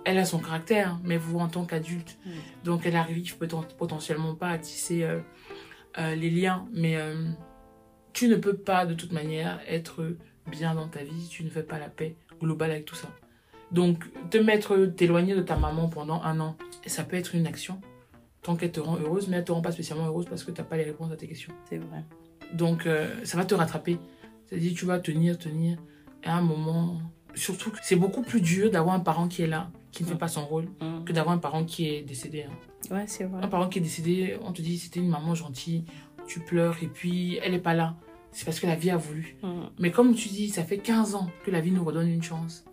Elle 0.05 0.19
a 0.19 0.25
son 0.25 0.39
caractère, 0.39 0.99
mais 1.05 1.17
vous 1.17 1.39
en 1.39 1.49
tant 1.49 1.65
qu'adulte. 1.65 2.19
Mm. 2.25 2.31
Donc 2.65 2.87
elle 2.87 2.97
arrive 2.97 3.37
poten- 3.39 3.75
potentiellement 3.77 4.35
pas 4.35 4.49
à 4.49 4.59
tisser 4.59 5.05
euh, 5.05 5.21
euh, 5.99 6.15
les 6.15 6.31
liens. 6.31 6.67
Mais 6.73 6.97
euh, 6.97 7.31
tu 8.13 8.29
ne 8.29 8.37
peux 8.37 8.57
pas 8.57 8.87
de 8.87 8.95
toute 8.95 9.13
manière 9.13 9.61
être 9.69 10.17
bien 10.51 10.75
dans 10.75 10.89
ta 10.89 11.05
vie 11.05 11.23
si 11.23 11.29
tu 11.29 11.45
ne 11.45 11.51
fais 11.51 11.63
pas 11.63 11.79
la 11.79 11.89
paix 11.89 12.17
globale 12.41 12.73
avec 12.73 12.85
tout 12.85 12.97
ça. 12.97 13.09
Donc 13.71 14.05
te 14.31 14.39
mettre, 14.39 14.77
t'éloigner 14.87 15.35
de 15.35 15.43
ta 15.43 15.57
maman 15.57 15.89
pendant 15.89 16.21
un 16.23 16.41
an, 16.41 16.57
ça 16.87 17.05
peut 17.05 17.17
être 17.17 17.35
une 17.35 17.47
action 17.47 17.81
tant 18.43 18.57
qu'elle 18.57 18.73
te 18.73 18.81
rend 18.81 18.97
heureuse, 18.99 19.29
mais 19.29 19.37
elle 19.37 19.45
te 19.45 19.53
rend 19.53 19.63
pas 19.63 19.73
spécialement 19.73 20.07
heureuse 20.07 20.27
parce 20.27 20.43
que 20.43 20.51
tu 20.51 20.61
n'as 20.61 20.67
pas 20.67 20.77
les 20.77 20.83
réponses 20.83 21.13
à 21.13 21.17
tes 21.17 21.29
questions. 21.29 21.53
C'est 21.71 21.79
vrai. 21.79 22.05
Donc, 22.53 22.89
ça 23.23 23.37
va 23.37 23.45
te 23.45 23.55
rattraper. 23.55 23.99
C'est-à-dire, 24.47 24.73
tu 24.77 24.85
vas 24.85 24.99
tenir, 24.99 25.39
tenir. 25.39 25.79
Et 26.25 26.27
à 26.27 26.37
un 26.37 26.43
moment, 26.43 27.01
surtout, 27.35 27.71
que 27.71 27.79
c'est 27.83 27.97
beaucoup 27.97 28.23
plus 28.23 28.41
dur 28.41 28.71
d'avoir 28.71 28.95
un 28.95 29.01
parent 29.01 29.29
qui 29.29 29.43
est 29.43 29.47
là, 29.47 29.71
qui 29.93 30.03
ne 30.03 30.09
fait 30.09 30.15
Mm. 30.15 30.19
pas 30.19 30.29
son 30.29 30.45
rôle, 30.47 30.65
Mm. 30.81 31.05
que 31.05 31.13
d'avoir 31.13 31.35
un 31.35 31.39
parent 31.39 31.65
qui 31.65 31.89
est 31.89 32.03
décédé. 32.03 32.45
hein. 32.45 32.95
Ouais, 32.95 33.05
c'est 33.07 33.25
vrai. 33.25 33.43
Un 33.45 33.49
parent 33.49 33.69
qui 33.69 33.79
est 33.79 33.83
décédé, 33.83 34.37
on 34.43 34.53
te 34.53 34.61
dit, 34.63 34.79
c'était 34.79 34.99
une 35.01 35.09
maman 35.09 35.35
gentille, 35.35 35.85
tu 36.27 36.41
pleures, 36.41 36.77
et 36.83 36.87
puis 36.89 37.39
elle 37.43 37.53
n'est 37.53 37.59
pas 37.61 37.75
là. 37.75 37.95
C'est 38.33 38.45
parce 38.47 38.59
que 38.61 38.67
la 38.67 38.75
vie 38.77 38.91
a 38.91 38.97
voulu. 38.97 39.37
Mm. 39.43 39.61
Mais 39.79 39.91
comme 39.93 40.15
tu 40.15 40.29
dis, 40.29 40.49
ça 40.49 40.65
fait 40.65 40.79
15 40.79 41.15
ans 41.15 41.29
que 41.45 41.51
la 41.51 41.61
vie 41.61 41.71
nous 41.71 41.85
redonne 41.85 42.09
une 42.09 42.23
chance. 42.23 42.65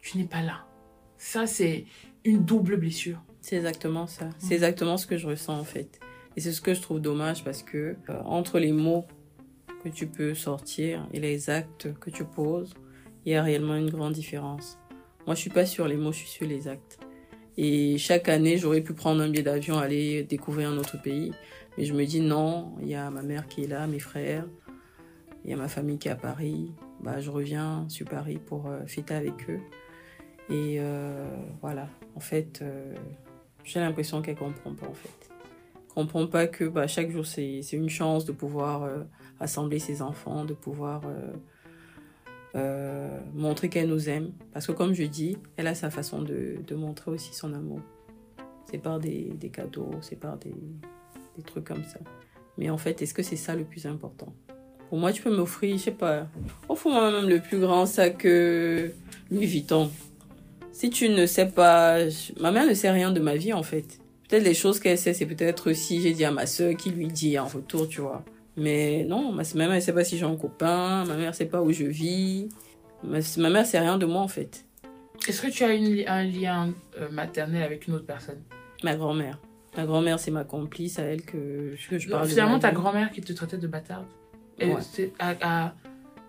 Tu 0.00 0.18
n'es 0.18 0.24
pas 0.24 0.42
là. 0.42 0.66
Ça, 1.18 1.46
c'est 1.46 1.86
une 2.24 2.44
double 2.44 2.76
blessure. 2.76 3.20
C'est 3.40 3.56
exactement 3.56 4.06
ça. 4.06 4.28
C'est 4.38 4.54
exactement 4.54 4.96
ce 4.98 5.06
que 5.06 5.16
je 5.16 5.26
ressens 5.26 5.58
en 5.58 5.64
fait. 5.64 6.00
Et 6.36 6.40
c'est 6.40 6.52
ce 6.52 6.60
que 6.60 6.74
je 6.74 6.82
trouve 6.82 7.00
dommage 7.00 7.42
parce 7.44 7.62
que 7.62 7.96
euh, 8.10 8.20
entre 8.24 8.58
les 8.58 8.72
mots 8.72 9.06
que 9.82 9.88
tu 9.88 10.06
peux 10.06 10.34
sortir 10.34 11.06
et 11.12 11.20
les 11.20 11.48
actes 11.48 11.94
que 11.98 12.10
tu 12.10 12.24
poses, 12.24 12.74
il 13.24 13.32
y 13.32 13.34
a 13.36 13.42
réellement 13.42 13.76
une 13.76 13.88
grande 13.88 14.12
différence. 14.12 14.78
Moi, 15.26 15.34
je 15.34 15.40
suis 15.40 15.50
pas 15.50 15.66
sur 15.66 15.88
les 15.88 15.96
mots, 15.96 16.12
je 16.12 16.18
suis 16.18 16.28
sur 16.28 16.46
les 16.46 16.68
actes. 16.68 17.00
Et 17.56 17.98
chaque 17.98 18.28
année, 18.28 18.58
j'aurais 18.58 18.80
pu 18.80 18.92
prendre 18.92 19.22
un 19.22 19.28
billet 19.28 19.42
d'avion, 19.42 19.78
aller 19.78 20.22
découvrir 20.22 20.70
un 20.70 20.78
autre 20.78 21.00
pays. 21.00 21.32
Mais 21.76 21.84
je 21.84 21.94
me 21.94 22.04
dis 22.04 22.20
non, 22.20 22.74
il 22.80 22.88
y 22.88 22.94
a 22.94 23.10
ma 23.10 23.22
mère 23.22 23.48
qui 23.48 23.64
est 23.64 23.66
là, 23.66 23.86
mes 23.86 23.98
frères, 23.98 24.46
il 25.44 25.50
y 25.50 25.54
a 25.54 25.56
ma 25.56 25.68
famille 25.68 25.98
qui 25.98 26.08
est 26.08 26.12
à 26.12 26.16
Paris. 26.16 26.72
Bah, 27.00 27.20
je 27.20 27.30
reviens 27.30 27.86
sur 27.88 28.06
Paris 28.06 28.38
pour 28.44 28.66
euh, 28.66 28.86
fêter 28.86 29.14
avec 29.14 29.50
eux. 29.50 29.60
Et 30.48 30.76
euh, 30.78 31.28
voilà, 31.60 31.88
en 32.14 32.20
fait, 32.20 32.60
euh, 32.62 32.94
j'ai 33.64 33.80
l'impression 33.80 34.22
qu'elle 34.22 34.36
comprend 34.36 34.74
pas 34.74 34.86
en 34.86 34.94
fait. 34.94 35.30
Comprend 35.94 36.26
pas 36.26 36.46
que 36.46 36.64
bah, 36.64 36.86
chaque 36.86 37.10
jour 37.10 37.26
c'est 37.26 37.62
une 37.72 37.88
chance 37.88 38.24
de 38.26 38.32
pouvoir 38.32 38.88
rassembler 39.40 39.78
ses 39.78 40.02
enfants, 40.02 40.44
de 40.44 40.52
pouvoir 40.52 41.02
euh, 42.54 43.18
montrer 43.34 43.68
qu'elle 43.68 43.88
nous 43.88 44.08
aime. 44.08 44.32
Parce 44.52 44.66
que 44.66 44.72
comme 44.72 44.94
je 44.94 45.04
dis, 45.04 45.36
elle 45.56 45.66
a 45.66 45.74
sa 45.74 45.90
façon 45.90 46.22
de, 46.22 46.56
de 46.66 46.74
montrer 46.74 47.10
aussi 47.10 47.34
son 47.34 47.52
amour. 47.52 47.80
C'est 48.70 48.78
par 48.78 48.98
des, 48.98 49.36
cadeaux, 49.52 49.90
c'est 50.00 50.18
par 50.18 50.36
des, 50.38 50.54
trucs 51.44 51.64
comme 51.64 51.84
ça. 51.84 51.98
Mais 52.58 52.70
en 52.70 52.78
fait, 52.78 53.02
est-ce 53.02 53.14
que 53.14 53.22
c'est 53.22 53.36
ça 53.36 53.54
le 53.54 53.64
plus 53.64 53.86
important? 53.86 54.32
Pour 54.88 54.98
moi, 54.98 55.12
tu 55.12 55.22
peux 55.22 55.34
m'offrir, 55.34 55.76
je 55.76 55.82
sais 55.82 55.90
pas, 55.90 56.28
offre-moi 56.68 57.10
même 57.10 57.28
le 57.28 57.40
plus 57.40 57.58
grand 57.58 57.86
sac 57.86 58.24
euh, 58.24 58.90
Louis 59.30 59.46
Vuitton. 59.46 59.90
Si 60.72 60.90
tu 60.90 61.08
ne 61.08 61.26
sais 61.26 61.46
pas, 61.46 61.98
ma 62.40 62.52
mère 62.52 62.66
ne 62.66 62.74
sait 62.74 62.90
rien 62.90 63.10
de 63.10 63.20
ma 63.20 63.36
vie 63.36 63.52
en 63.52 63.62
fait. 63.62 63.98
Peut-être 64.28 64.44
les 64.44 64.54
choses 64.54 64.80
qu'elle 64.80 64.98
sait, 64.98 65.14
c'est 65.14 65.26
peut-être 65.26 65.72
si 65.72 66.00
j'ai 66.00 66.12
dit 66.12 66.24
à 66.24 66.30
ma 66.30 66.46
soeur 66.46 66.76
qui 66.76 66.90
lui 66.90 67.08
dit 67.08 67.38
en 67.38 67.46
retour, 67.46 67.88
tu 67.88 68.00
vois. 68.00 68.24
Mais 68.56 69.04
non, 69.04 69.32
ma, 69.32 69.42
ma 69.54 69.66
mère 69.66 69.74
ne 69.76 69.80
sait 69.80 69.92
pas 69.92 70.04
si 70.04 70.16
j'ai 70.16 70.24
un 70.24 70.36
copain, 70.36 71.04
ma 71.04 71.14
mère 71.16 71.30
ne 71.30 71.34
sait 71.34 71.46
pas 71.46 71.60
où 71.62 71.72
je 71.72 71.84
vis. 71.84 72.48
Ma, 73.04 73.18
ma 73.38 73.50
mère 73.50 73.66
sait 73.66 73.78
rien 73.78 73.98
de 73.98 74.06
moi 74.06 74.22
en 74.22 74.28
fait. 74.28 74.64
Est-ce 75.28 75.42
que 75.42 75.48
tu 75.48 75.64
as 75.64 75.74
une 75.74 76.04
un 76.08 76.22
lien 76.24 76.72
euh, 76.98 77.08
maternel 77.10 77.62
avec 77.62 77.86
une 77.86 77.94
autre 77.94 78.06
personne? 78.06 78.40
Ma 78.82 78.94
grand-mère. 78.96 79.38
Ma 79.76 79.84
grand-mère, 79.84 80.18
c'est 80.18 80.30
ma 80.30 80.44
complice 80.44 80.98
à 80.98 81.02
elle 81.02 81.22
que, 81.22 81.74
que 81.90 81.98
je 81.98 82.08
parle. 82.08 82.24
de 82.24 82.28
Finalement, 82.30 82.58
ta 82.58 82.72
grand-mère 82.72 83.10
qui 83.10 83.20
te 83.20 83.32
traitait 83.32 83.58
de 83.58 83.66
bâtarde. 83.66 84.06
Et 84.58 84.72
Ouais. 84.72 84.80
c'est- 84.80 85.12
à- 85.18 85.34
à- 85.66 85.74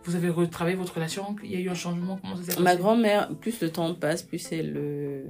vous 0.03 0.15
avez 0.15 0.29
retravaillé 0.29 0.75
votre 0.75 0.93
relation? 0.95 1.35
Il 1.43 1.51
y 1.51 1.55
a 1.55 1.59
eu 1.59 1.69
un 1.69 1.73
changement? 1.75 2.17
Comment 2.21 2.35
ça 2.35 2.41
s'est 2.43 2.47
passé? 2.51 2.61
Ma 2.63 2.75
grand-mère, 2.75 3.29
plus 3.39 3.61
le 3.61 3.69
temps 3.69 3.93
passe, 3.93 4.21
plus 4.23 4.51
elle, 4.51 4.73
euh, 4.75 5.23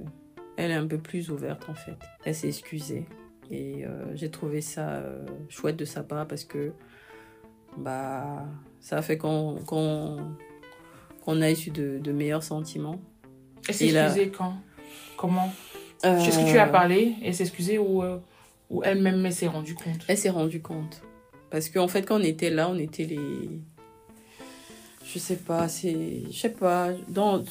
elle 0.56 0.72
est 0.72 0.76
un 0.76 0.88
peu 0.88 0.98
plus 0.98 1.30
ouverte 1.30 1.68
en 1.70 1.76
fait. 1.76 1.96
Elle 2.26 2.34
s'est 2.34 2.48
excusée. 2.48 3.06
Et 3.52 3.86
euh, 3.86 4.16
j'ai 4.16 4.30
trouvé 4.32 4.62
ça 4.62 4.90
euh, 4.96 5.24
chouette 5.50 5.76
de 5.78 5.86
sa 5.86 6.02
part 6.04 6.28
parce 6.28 6.44
que 6.44 6.72
bah, 7.78 8.46
ça 8.80 8.98
a 8.98 9.02
fait 9.02 9.18
qu'on 9.18 9.58
a 11.28 11.52
eu 11.52 11.70
de, 11.72 12.00
de 12.00 12.12
meilleurs 12.12 12.44
sentiments. 12.44 13.00
Elle 13.68 13.74
s'est 13.76 13.88
Et 13.88 13.96
excusée 13.96 14.30
quand? 14.30 14.56
Comment? 15.18 15.52
Est-ce 16.04 16.40
que 16.40 16.52
tu 16.52 16.58
as 16.58 16.68
Euh, 16.68 16.72
parlé 16.72 17.16
Elle 17.24 17.34
s'est 17.34 17.44
excusée 17.44 17.78
ou, 17.80 18.04
euh, 18.04 18.20
ou 18.70 18.84
elle-même 18.84 19.26
elle 19.26 19.34
s'est 19.34 19.48
rendue 19.48 19.76
compte? 19.76 20.06
Elle 20.08 20.18
s'est 20.18 20.30
rendue 20.30 20.62
compte. 20.62 21.02
Parce 21.50 21.70
qu'en 21.70 21.88
fait, 21.88 22.04
quand 22.04 22.20
on 22.20 22.24
était 22.24 22.50
là, 22.50 22.70
on 22.70 22.78
était 22.78 23.06
les. 23.06 23.60
Je 25.06 25.20
sais 25.20 25.38
pas, 25.38 25.68
c'est. 25.68 26.24
Je 26.30 26.38
sais 26.38 26.50
pas. 26.52 26.90
Dans 27.08 27.44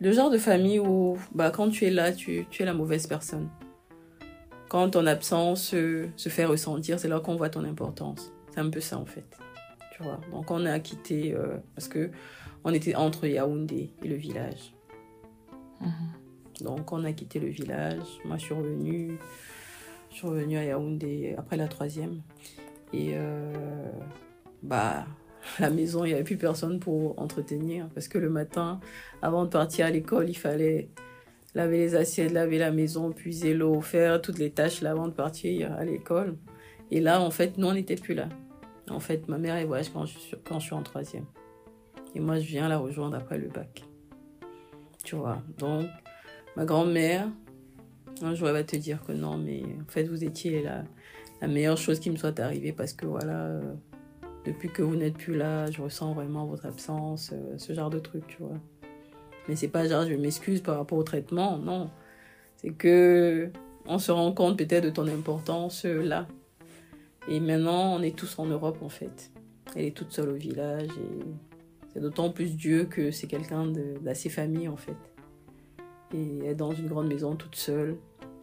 le 0.00 0.12
genre 0.12 0.30
de 0.30 0.38
famille 0.38 0.78
où, 0.78 1.18
bah, 1.34 1.50
quand 1.50 1.68
tu 1.70 1.84
es 1.84 1.90
là, 1.90 2.12
tu, 2.12 2.46
tu 2.50 2.62
es 2.62 2.64
la 2.66 2.74
mauvaise 2.74 3.06
personne. 3.06 3.48
Quand 4.68 4.88
ton 4.90 5.06
absence 5.06 5.74
euh, 5.74 6.08
se 6.16 6.28
fait 6.28 6.44
ressentir, 6.46 6.98
c'est 6.98 7.08
là 7.08 7.20
qu'on 7.20 7.36
voit 7.36 7.50
ton 7.50 7.64
importance. 7.64 8.32
C'est 8.52 8.60
un 8.60 8.70
peu 8.70 8.80
ça, 8.80 8.98
en 8.98 9.06
fait. 9.06 9.24
Tu 9.96 10.02
vois. 10.02 10.20
Donc, 10.30 10.50
on 10.50 10.64
a 10.66 10.78
quitté. 10.80 11.34
euh, 11.34 11.58
parce 11.74 11.88
que 11.88 12.10
on 12.64 12.72
était 12.72 12.94
entre 12.94 13.26
Yaoundé 13.26 13.90
et 14.02 14.08
le 14.08 14.14
village. 14.14 14.74
Mhm. 15.80 16.22
Donc 16.60 16.92
on 16.92 17.04
a 17.04 17.12
quitté 17.12 17.40
le 17.40 17.48
village. 17.48 18.06
Moi 18.24 18.36
je 18.36 18.44
suis 18.44 18.54
revenue, 18.54 19.18
je 20.10 20.16
suis 20.16 20.26
revenue 20.26 20.58
à 20.58 20.64
Yaoundé 20.64 21.34
après 21.36 21.56
la 21.56 21.68
troisième. 21.68 22.22
Et 22.92 23.12
euh, 23.14 23.52
bah 24.62 25.06
la 25.58 25.70
maison, 25.70 26.04
il 26.04 26.08
n'y 26.08 26.14
avait 26.14 26.24
plus 26.24 26.36
personne 26.36 26.78
pour 26.78 27.18
entretenir. 27.18 27.88
Parce 27.94 28.08
que 28.08 28.18
le 28.18 28.30
matin, 28.30 28.80
avant 29.22 29.44
de 29.44 29.50
partir 29.50 29.86
à 29.86 29.90
l'école, 29.90 30.28
il 30.28 30.36
fallait 30.36 30.88
laver 31.54 31.78
les 31.78 31.94
assiettes, 31.96 32.32
laver 32.32 32.58
la 32.58 32.70
maison, 32.70 33.10
puiser 33.10 33.54
l'eau, 33.54 33.80
faire 33.80 34.22
toutes 34.22 34.38
les 34.38 34.50
tâches 34.50 34.80
là 34.82 34.92
avant 34.92 35.08
de 35.08 35.12
partir 35.12 35.72
à 35.72 35.84
l'école. 35.84 36.36
Et 36.90 37.00
là, 37.00 37.20
en 37.20 37.30
fait, 37.30 37.58
nous, 37.58 37.66
on 37.66 37.72
n'était 37.72 37.96
plus 37.96 38.14
là. 38.14 38.28
En 38.92 39.00
fait, 39.00 39.28
ma 39.28 39.38
mère, 39.38 39.56
elle 39.56 39.66
voyage 39.66 39.90
quand 39.92 40.06
je, 40.06 40.18
suis, 40.18 40.74
en 40.74 40.82
troisième. 40.82 41.24
Et 42.14 42.20
moi, 42.20 42.38
je 42.38 42.46
viens 42.46 42.68
la 42.68 42.78
rejoindre 42.78 43.16
après 43.16 43.38
le 43.38 43.48
bac. 43.48 43.84
Tu 45.04 45.16
vois. 45.16 45.42
Donc, 45.58 45.86
ma 46.56 46.64
grand-mère, 46.64 47.28
un 48.22 48.34
jour, 48.34 48.48
elle 48.48 48.54
va 48.54 48.64
te 48.64 48.76
dire 48.76 49.02
que 49.04 49.12
non, 49.12 49.38
mais 49.38 49.62
en 49.62 49.90
fait, 49.90 50.04
vous 50.04 50.22
étiez 50.24 50.62
la, 50.62 50.84
la 51.40 51.48
meilleure 51.48 51.78
chose 51.78 51.98
qui 51.98 52.10
me 52.10 52.16
soit 52.16 52.38
arrivée 52.38 52.72
parce 52.72 52.92
que 52.92 53.06
voilà, 53.06 53.46
euh, 53.46 53.74
depuis 54.44 54.68
que 54.68 54.82
vous 54.82 54.96
n'êtes 54.96 55.16
plus 55.16 55.36
là, 55.36 55.70
je 55.70 55.82
ressens 55.82 56.12
vraiment 56.12 56.46
votre 56.46 56.66
absence, 56.66 57.30
euh, 57.32 57.58
ce 57.58 57.72
genre 57.72 57.90
de 57.90 57.98
truc, 57.98 58.26
tu 58.28 58.36
vois. 58.38 58.58
Mais 59.48 59.56
c'est 59.56 59.68
pas 59.68 59.86
genre, 59.88 60.06
je 60.06 60.14
m'excuse 60.14 60.60
par 60.60 60.76
rapport 60.76 60.98
au 60.98 61.02
traitement, 61.02 61.58
non. 61.58 61.90
C'est 62.56 62.70
que 62.70 63.50
on 63.86 63.98
se 63.98 64.12
rend 64.12 64.32
compte 64.32 64.56
peut-être 64.56 64.84
de 64.84 64.90
ton 64.90 65.06
importance 65.08 65.84
euh, 65.84 66.02
là. 66.02 66.28
Et 67.28 67.40
maintenant, 67.40 67.94
on 67.94 68.02
est 68.02 68.16
tous 68.16 68.38
en 68.38 68.46
Europe, 68.46 68.78
en 68.82 68.88
fait. 68.88 69.30
Elle 69.76 69.86
est 69.86 69.96
toute 69.96 70.12
seule 70.12 70.30
au 70.30 70.34
village 70.34 70.88
et 70.90 71.24
c'est 71.92 72.00
d'autant 72.00 72.30
plus 72.30 72.56
Dieu 72.56 72.84
que 72.84 73.10
c'est 73.10 73.26
quelqu'un 73.26 73.66
d'assez 74.02 74.28
famille, 74.28 74.68
en 74.68 74.76
fait 74.76 74.96
et 76.14 76.46
être 76.46 76.56
dans 76.56 76.72
une 76.72 76.88
grande 76.88 77.08
maison 77.08 77.36
toute 77.36 77.56
seule, 77.56 77.96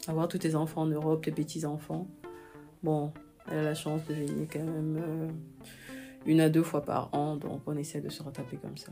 avoir 0.07 0.27
tous 0.27 0.39
tes 0.39 0.55
enfants 0.55 0.81
en 0.81 0.87
Europe, 0.87 1.23
tes 1.23 1.31
petits-enfants. 1.31 2.07
Bon, 2.83 3.11
elle 3.49 3.59
a 3.59 3.63
la 3.63 3.75
chance 3.75 4.05
de 4.05 4.13
venir 4.13 4.47
quand 4.51 4.63
même 4.63 4.97
euh, 5.01 5.27
une 6.25 6.41
à 6.41 6.49
deux 6.49 6.63
fois 6.63 6.83
par 6.83 7.13
an, 7.13 7.35
donc 7.35 7.61
on 7.65 7.77
essaie 7.77 8.01
de 8.01 8.09
se 8.09 8.23
rattraper 8.23 8.57
comme 8.57 8.77
ça. 8.77 8.91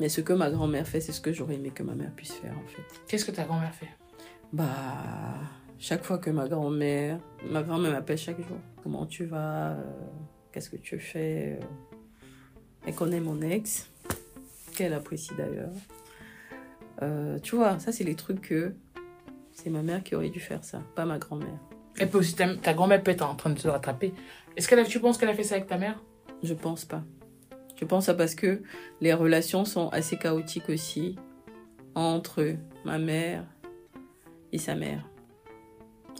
Mais 0.00 0.08
ce 0.08 0.20
que 0.20 0.32
ma 0.32 0.50
grand-mère 0.50 0.86
fait, 0.86 1.00
c'est 1.00 1.12
ce 1.12 1.20
que 1.20 1.32
j'aurais 1.32 1.54
aimé 1.54 1.70
que 1.70 1.82
ma 1.82 1.94
mère 1.94 2.12
puisse 2.14 2.32
faire 2.32 2.56
en 2.58 2.66
fait. 2.66 2.82
Qu'est-ce 3.06 3.24
que 3.24 3.30
ta 3.30 3.44
grand-mère 3.44 3.74
fait? 3.74 3.90
Bah, 4.52 4.66
chaque 5.78 6.04
fois 6.04 6.18
que 6.18 6.30
ma 6.30 6.48
grand-mère, 6.48 7.18
ma 7.50 7.62
grand-mère 7.62 7.92
m'appelle 7.92 8.18
chaque 8.18 8.38
jour. 8.38 8.58
Comment 8.82 9.06
tu 9.06 9.24
vas 9.24 9.72
euh, 9.72 9.82
Qu'est-ce 10.52 10.70
que 10.70 10.76
tu 10.76 10.98
fais 10.98 11.58
euh, 11.60 11.64
Elle 12.86 12.94
connaît 12.94 13.20
mon 13.20 13.40
ex, 13.40 13.90
qu'elle 14.74 14.92
apprécie 14.92 15.32
d'ailleurs. 15.36 15.72
Euh, 17.02 17.38
tu 17.40 17.56
vois, 17.56 17.78
ça 17.78 17.92
c'est 17.92 18.04
les 18.04 18.14
trucs 18.14 18.40
que 18.40 18.74
c'est 19.52 19.70
ma 19.70 19.82
mère 19.82 20.02
qui 20.02 20.14
aurait 20.14 20.30
dû 20.30 20.40
faire 20.40 20.64
ça, 20.64 20.80
pas 20.94 21.04
ma 21.04 21.18
grand-mère. 21.18 21.58
Elle 21.98 22.10
peut 22.10 22.18
aussi, 22.18 22.34
ta, 22.34 22.54
ta 22.56 22.74
grand-mère 22.74 23.02
peut 23.02 23.10
être 23.10 23.22
en 23.22 23.34
train 23.34 23.50
de 23.50 23.58
se 23.58 23.68
rattraper. 23.68 24.12
Est-ce 24.56 24.68
que 24.68 24.86
tu 24.86 25.00
penses 25.00 25.18
qu'elle 25.18 25.28
a 25.28 25.34
fait 25.34 25.44
ça 25.44 25.56
avec 25.56 25.68
ta 25.68 25.78
mère? 25.78 26.02
Je 26.42 26.54
pense 26.54 26.84
pas. 26.84 27.02
Je 27.76 27.84
pense 27.84 28.06
ça 28.06 28.14
parce 28.14 28.34
que 28.34 28.62
les 29.00 29.12
relations 29.12 29.64
sont 29.64 29.88
assez 29.88 30.16
chaotiques 30.16 30.68
aussi 30.68 31.16
entre 31.94 32.56
ma 32.84 32.98
mère 32.98 33.44
et 34.52 34.58
sa 34.58 34.74
mère. 34.74 35.08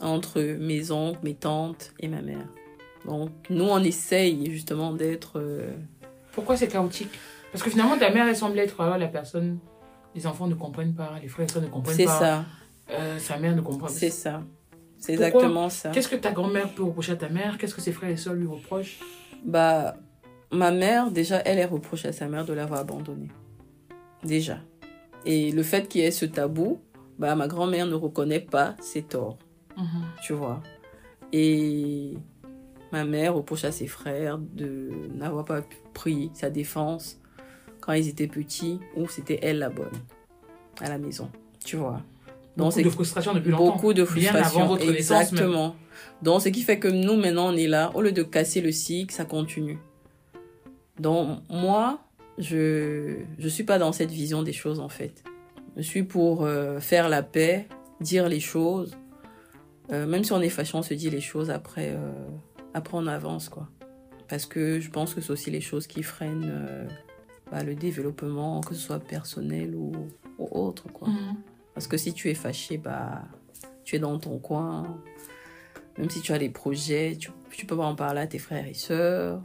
Entre 0.01 0.40
mes 0.42 0.90
oncles, 0.90 1.20
mes 1.22 1.34
tantes 1.34 1.92
et 2.01 2.09
ma 2.09 2.20
mère. 2.22 2.47
Donc 3.07 3.30
nous 3.51 3.64
on 3.64 3.78
essaye 3.82 4.51
justement 4.51 4.92
d'être... 4.92 5.32
euh, 5.38 5.72
Pourquoi 6.32 6.57
c'est 6.57 6.68
chaotique? 6.68 7.11
Parce 7.53 7.62
que 7.62 7.70
finalement, 7.70 7.97
ta 7.97 8.11
mère, 8.11 8.26
elle 8.26 8.34
semble 8.36 8.59
être 8.59 8.80
alors, 8.80 8.99
la 8.99 9.07
personne. 9.07 9.59
Les 10.16 10.26
enfants 10.26 10.49
ne 10.49 10.55
comprennent 10.57 10.95
pas, 10.95 11.12
les 11.22 11.28
frères 11.28 11.47
et 11.47 11.53
soeurs 11.53 11.62
ne 11.62 11.68
comprennent 11.68 11.97
C'est 11.97 12.05
pas. 12.07 12.18
ça, 12.18 12.45
Euh, 12.90 13.18
sa 13.20 13.36
mère 13.38 13.55
ne 13.55 13.61
comprend 13.61 13.86
pas. 13.86 13.92
c'est 13.92 14.11
ça. 14.11 14.42
C'est 14.99 15.12
exactement 15.12 15.68
ça. 15.68 15.90
Qu'est-ce 15.90 16.09
que 16.09 16.16
ta 16.16 16.32
grand-mère 16.32 16.72
peut 16.74 16.82
reprocher 16.82 17.12
à 17.12 17.16
ta 17.16 17.28
mère? 17.28 17.57
Qu'est-ce 17.59 17.74
que 17.74 17.80
ses 17.80 17.92
frères 17.92 18.11
et 18.11 18.16
soeurs 18.16 18.34
lui 18.34 18.47
reprochent? 18.47 18.99
Bah, 19.45 19.97
ma 20.51 20.70
mère, 20.72 21.11
déjà, 21.12 21.38
elle 21.45 21.59
est 21.59 21.64
reproche 21.64 22.05
à 22.07 22.12
sa 22.12 22.26
mère 22.26 22.45
de 22.45 22.53
l'avoir 22.53 22.80
abandonnée. 22.80 23.30
Déjà. 24.24 24.59
Et 25.26 25.53
le 25.53 25.62
fait 25.62 25.86
qu'il 25.88 26.01
y 26.01 26.05
ait 26.05 26.11
ce 26.11 26.24
tabou, 26.24 26.80
bah, 27.18 27.34
ma 27.36 27.47
grand-mère 27.47 27.86
ne 27.86 27.95
reconnaît 27.95 28.40
pas 28.40 28.74
ses 28.80 29.03
torts, 29.03 29.38
Mhm. 29.76 30.04
tu 30.22 30.32
vois. 30.32 30.62
Et 31.32 32.14
ma 32.92 33.04
mère 33.04 33.34
reproche 33.34 33.64
à 33.64 33.72
ses 33.72 33.86
frères 33.86 34.38
de 34.38 34.90
n'avoir 35.14 35.44
pas 35.44 35.62
pris 35.94 36.30
sa 36.34 36.50
défense 36.50 37.18
quand 37.80 37.92
ils 37.92 38.08
étaient 38.08 38.28
petits, 38.28 38.80
ou 38.96 39.08
c'était 39.08 39.38
elle 39.42 39.58
la 39.58 39.68
bonne 39.70 39.92
à 40.80 40.88
la 40.88 40.98
maison, 40.98 41.28
tu 41.64 41.76
vois. 41.76 42.00
Donc, 42.56 42.72
Beaucoup 42.72 42.82
de 42.84 42.90
frustration 42.90 43.34
depuis 43.34 43.50
longtemps. 43.50 43.74
Beaucoup 43.74 43.92
de 43.94 44.04
Bien 44.04 44.30
avant 44.30 44.38
frustration. 44.38 44.66
votre 44.68 44.86
même. 44.86 44.94
Exactement. 44.94 45.76
Donc, 46.22 46.40
ce 46.40 46.48
qui 46.50 46.62
fait 46.62 46.78
que 46.78 46.88
nous, 46.88 47.16
maintenant, 47.16 47.52
on 47.52 47.56
est 47.56 47.66
là. 47.66 47.90
Au 47.94 48.00
lieu 48.00 48.12
de 48.12 48.22
casser 48.22 48.60
le 48.60 48.70
cycle, 48.70 49.12
ça 49.12 49.24
continue. 49.24 49.78
Donc, 51.00 51.40
moi, 51.50 51.98
je 52.38 53.16
je 53.38 53.48
suis 53.48 53.64
pas 53.64 53.78
dans 53.78 53.92
cette 53.92 54.10
vision 54.10 54.42
des 54.44 54.52
choses, 54.52 54.78
en 54.78 54.88
fait. 54.88 55.24
Je 55.76 55.82
suis 55.82 56.04
pour 56.04 56.44
euh, 56.44 56.78
faire 56.78 57.08
la 57.08 57.22
paix, 57.24 57.66
dire 58.00 58.28
les 58.28 58.40
choses. 58.40 58.96
Euh, 59.93 60.07
même 60.07 60.24
si 60.24 60.32
on 60.32 60.41
est 60.41 60.49
fâché, 60.49 60.76
on 60.76 60.82
se 60.82 60.95
dit 60.95 61.11
les 61.11 61.20
choses 61.20 61.51
après, 61.51 61.91
euh, 61.91 62.12
après 62.72 62.97
on 62.97 63.07
avance, 63.07 63.49
quoi. 63.49 63.68
Parce 64.28 64.47
que 64.47 64.80
je 64.80 64.91
pense 64.91 65.14
que 65.14 65.20
c'est 65.20 65.30
aussi 65.30 65.51
les 65.51 65.61
choses 65.61 65.87
qui 65.87 66.03
freinent 66.03 66.51
euh, 66.51 66.89
bah, 67.51 67.62
le 67.62 67.74
développement, 67.74 68.62
que 68.62 68.74
ce 68.74 68.80
soit 68.80 69.01
personnel 69.01 69.74
ou, 69.74 69.93
ou 70.39 70.49
autre, 70.51 70.85
quoi. 70.93 71.09
Mhm. 71.09 71.37
Parce 71.74 71.87
que 71.87 71.97
si 71.97 72.14
tu 72.14 72.30
es 72.30 72.35
fâché, 72.35 72.78
bah, 72.78 73.22
tu 73.85 73.97
es 73.97 73.99
dans 73.99 74.18
ton 74.18 74.39
coin. 74.39 75.01
Même 75.99 76.11
si 76.11 76.20
tu 76.20 76.32
as 76.32 76.39
des 76.39 76.49
projets, 76.49 77.16
tu, 77.18 77.30
tu 77.51 77.66
peux 77.66 77.76
pas 77.76 77.85
en 77.85 77.95
parler 77.95 78.20
à 78.20 78.26
tes 78.26 78.39
frères 78.39 78.66
et 78.66 78.74
sœurs. 78.74 79.43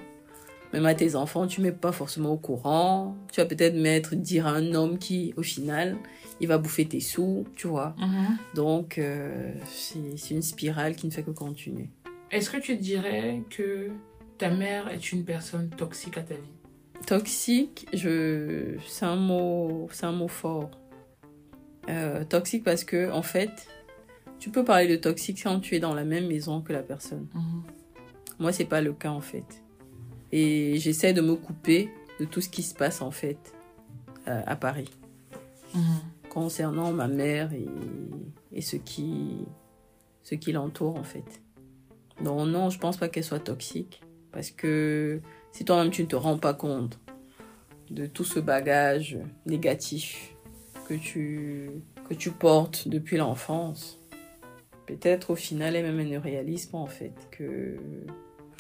Même 0.74 0.86
à 0.86 0.94
tes 0.94 1.16
enfants, 1.16 1.48
tu 1.48 1.62
mets 1.62 1.72
pas 1.72 1.92
forcément 1.92 2.32
au 2.32 2.38
courant. 2.38 3.16
Tu 3.32 3.42
vas 3.42 3.48
peut-être 3.48 3.76
mettre, 3.76 4.16
dire 4.16 4.48
à 4.48 4.52
un 4.52 4.74
homme 4.74 4.98
qui, 5.00 5.34
au 5.36 5.44
final, 5.44 5.98
il 6.42 6.48
va 6.48 6.58
bouffer 6.58 6.86
tes 6.86 7.00
sous, 7.00 7.46
tu 7.56 7.68
vois. 7.68 7.96
Mhm. 7.98 8.38
Donc, 8.56 8.98
euh, 8.98 9.54
c'est 9.66 10.32
une 10.34 10.42
spirale 10.42 10.96
qui 10.96 11.06
ne 11.08 11.12
fait 11.12 11.24
que 11.24 11.32
continuer. 11.32 11.90
Est-ce 12.32 12.50
que 12.50 12.58
tu 12.58 12.76
dirais 12.78 13.42
que 13.50 13.90
ta 14.38 14.50
mère 14.50 14.90
est 14.90 15.12
une 15.12 15.26
personne 15.26 15.70
toxique 15.70 16.18
à 16.18 16.22
ta 16.22 16.36
vie? 16.36 16.42
Toxique, 17.06 17.88
je, 17.94 18.76
c'est 18.88 19.06
un 19.06 19.16
mot, 19.16 19.90
un 20.02 20.12
mot 20.12 20.28
fort. 20.28 20.70
Euh, 21.90 22.24
toxique 22.24 22.64
parce 22.64 22.84
que, 22.84 23.12
en 23.12 23.24
fait, 23.24 23.68
tu 24.38 24.50
peux 24.52 24.64
parler 24.64 24.88
de 24.88 24.96
toxique 24.96 25.42
quand 25.44 25.60
tu 25.60 25.76
es 25.76 25.80
dans 25.80 25.94
la 25.94 26.04
même 26.06 26.28
maison 26.28 26.62
que 26.62 26.72
la 26.72 26.84
personne. 26.84 27.28
Mhm. 27.34 27.64
Moi, 28.40 28.54
c'est 28.54 28.66
pas 28.66 28.82
le 28.82 28.94
cas 28.94 29.10
en 29.10 29.22
fait. 29.22 29.62
Et 30.32 30.78
j'essaie 30.78 31.12
de 31.14 31.22
me 31.22 31.36
couper 31.36 31.90
de 32.20 32.26
tout 32.26 32.40
ce 32.42 32.48
qui 32.50 32.64
se 32.64 32.74
passe 32.76 33.02
en 33.02 33.12
fait 33.12 33.54
euh, 34.28 34.42
à 34.46 34.56
Paris 34.56 34.90
Mhm. 35.74 36.00
Concernant 36.30 36.92
ma 36.92 37.08
mère 37.08 37.54
et, 37.54 37.68
et 38.52 38.62
ce 38.62 38.76
qui 38.76 39.46
ce 40.24 40.36
qui 40.36 40.52
l'entoure 40.52 40.96
en 40.96 41.04
fait. 41.04 41.42
Donc 42.24 42.48
non, 42.48 42.70
je 42.70 42.78
pense 42.80 42.98
pas 42.98 43.08
qu'elle 43.10 43.24
soit 43.24 43.40
toxique 43.40 44.02
parce 44.32 44.52
que 44.52 45.22
si 45.52 45.66
toi-même 45.66 45.92
tu 45.92 46.04
ne 46.04 46.08
te 46.08 46.16
rends 46.16 46.38
pas 46.38 46.54
compte 46.54 47.00
de 47.90 48.06
tout 48.06 48.24
ce 48.24 48.40
bagage 48.40 49.18
négatif 49.46 50.36
que 50.88 50.94
tu 50.94 51.72
que 52.08 52.14
tu 52.14 52.32
portes 52.32 52.88
depuis 52.88 53.18
l'enfance, 53.18 54.00
peut-être 54.86 55.32
au 55.32 55.36
final 55.36 55.76
elle-même 55.76 56.00
elle 56.00 56.10
ne 56.10 56.18
réalise 56.20 56.68
pas 56.68 56.78
en 56.78 56.88
fait 56.88 57.14
que 57.32 57.78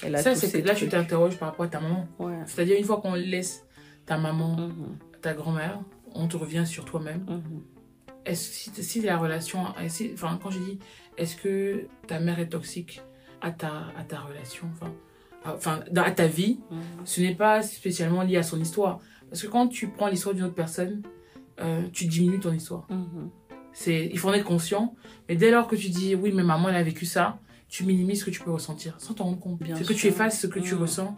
elle 0.03 0.15
a 0.15 0.23
Ça, 0.23 0.35
c'est 0.35 0.61
là, 0.61 0.73
tu 0.75 0.87
t'interroges 0.87 1.37
par 1.37 1.49
rapport 1.49 1.65
à 1.65 1.69
ta 1.69 1.79
maman. 1.79 2.07
Ouais. 2.19 2.37
C'est-à-dire, 2.45 2.77
une 2.77 2.85
fois 2.85 3.01
qu'on 3.01 3.15
laisse 3.15 3.65
ta 4.05 4.17
maman, 4.17 4.55
Mhm, 4.55 4.97
ta 5.21 5.33
grand-mère, 5.33 5.81
on 6.15 6.27
te 6.27 6.37
revient 6.37 6.65
sur 6.65 6.85
toi-même. 6.85 7.25
mhm. 7.27 7.61
Est-ce 8.25 8.51
si, 8.71 8.83
si 8.83 9.01
la 9.01 9.17
relation, 9.17 9.65
si- 9.87 10.11
enfin, 10.13 10.37
quand 10.41 10.51
je 10.51 10.59
dis, 10.59 10.79
est-ce 11.17 11.35
que 11.35 11.87
ta 12.07 12.19
mère 12.19 12.39
est 12.39 12.49
toxique 12.49 13.01
à 13.41 13.51
ta, 13.51 13.87
à 13.97 14.03
ta 14.03 14.19
relation, 14.19 14.67
enfin, 14.73 14.91
à, 15.45 15.53
enfin, 15.55 15.79
dans- 15.91 16.03
à 16.03 16.11
ta 16.11 16.27
vie, 16.27 16.59
Mhm. 16.69 16.77
ce 17.05 17.21
n'est 17.21 17.33
pas 17.35 17.61
spécialement 17.63 18.21
lié 18.23 18.37
à 18.37 18.43
son 18.43 18.59
histoire. 18.59 18.99
Parce 19.29 19.41
que 19.41 19.47
quand 19.47 19.67
tu 19.67 19.87
prends 19.87 20.07
l'histoire 20.07 20.35
d'une 20.35 20.43
autre 20.43 20.53
personne, 20.55 21.01
euh, 21.61 21.83
tu 21.93 22.05
diminues 22.05 22.39
ton 22.39 22.51
histoire. 22.53 22.85
Mhm. 22.89 23.29
C'est, 23.73 24.07
il 24.11 24.17
faut 24.19 24.29
en 24.29 24.33
être 24.33 24.43
conscient. 24.45 24.95
Mais 25.29 25.35
dès 25.35 25.51
lors 25.51 25.67
que 25.67 25.75
tu 25.75 25.89
dis, 25.89 26.15
oui, 26.15 26.31
mais 26.33 26.43
maman, 26.43 26.69
elle 26.69 26.75
a 26.75 26.83
vécu 26.83 27.05
ça, 27.05 27.39
tu 27.69 27.83
minimises 27.85 28.19
ce 28.21 28.25
que 28.25 28.31
tu 28.31 28.41
peux 28.41 28.51
ressentir, 28.51 28.95
sans 28.99 29.13
t'en 29.13 29.25
rendre 29.25 29.39
compte. 29.39 29.59
Bien 29.61 29.75
C'est 29.75 29.85
que 29.87 29.93
tu 29.93 30.07
effaces 30.07 30.39
ce 30.41 30.47
que 30.47 30.59
tu 30.59 30.73
ressens 30.75 31.15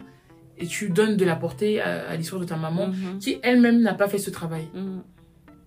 et 0.62 0.66
tu 0.66 0.88
donnes 0.90 1.16
de 1.16 1.24
la 1.24 1.34
portée 1.36 1.80
à, 1.80 2.08
à 2.08 2.16
l'histoire 2.16 2.40
de 2.40 2.46
ta 2.46 2.56
maman, 2.56 2.88
Mhm. 2.88 3.18
qui 3.18 3.38
elle-même 3.42 3.80
n'a 3.82 3.94
pas 3.94 4.08
fait 4.08 4.18
ce 4.18 4.30
travail. 4.30 4.68
Mhm. 4.74 5.02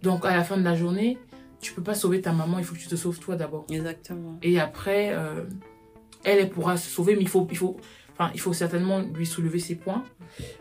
Donc, 0.01 0.25
à 0.25 0.35
la 0.35 0.43
fin 0.43 0.57
de 0.57 0.63
la 0.63 0.75
journée, 0.75 1.17
tu 1.61 1.73
peux 1.73 1.83
pas 1.83 1.95
sauver 1.95 2.21
ta 2.21 2.31
maman, 2.31 2.57
il 2.59 2.63
faut 2.65 2.75
que 2.75 2.79
tu 2.79 2.87
te 2.87 2.95
sauves 2.95 3.19
toi 3.19 3.35
d'abord. 3.35 3.65
Exactement. 3.69 4.37
Et 4.41 4.59
après, 4.59 5.11
euh, 5.13 5.43
elle, 6.23 6.39
elle 6.39 6.49
pourra 6.49 6.77
se 6.77 6.89
sauver, 6.89 7.15
mais 7.15 7.21
il 7.23 7.27
faut, 7.27 7.47
il 7.51 7.57
faut, 7.57 7.77
enfin, 8.13 8.31
il 8.33 8.39
faut 8.39 8.53
certainement 8.53 8.99
lui 9.01 9.25
soulever 9.25 9.59
ses 9.59 9.75
points. 9.75 10.03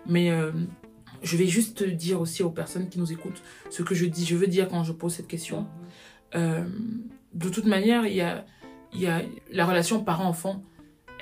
Mais 0.06 0.30
euh, 0.30 0.50
je 1.22 1.36
vais 1.36 1.46
juste 1.46 1.84
dire 1.84 2.20
aussi 2.20 2.42
aux 2.42 2.50
personnes 2.50 2.88
qui 2.88 2.98
nous 2.98 3.12
écoutent 3.12 3.42
ce 3.70 3.82
que 3.82 3.94
je 3.94 4.06
dis, 4.06 4.24
je 4.24 4.34
veux 4.36 4.46
dire 4.46 4.68
quand 4.68 4.82
je 4.84 4.92
pose 4.92 5.12
cette 5.14 5.28
question. 5.28 5.66
Euh, 6.34 6.64
de 7.34 7.48
toute 7.48 7.66
manière, 7.66 8.06
il 8.06 8.14
y 8.16 8.20
a, 8.22 8.44
il 8.92 9.00
y 9.00 9.06
a 9.06 9.22
la 9.52 9.64
relation 9.66 10.02
parent-enfant, 10.02 10.62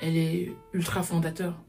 elle 0.01 0.17
est 0.17 0.51
ultra 0.73 1.03
fondateur. 1.03 1.61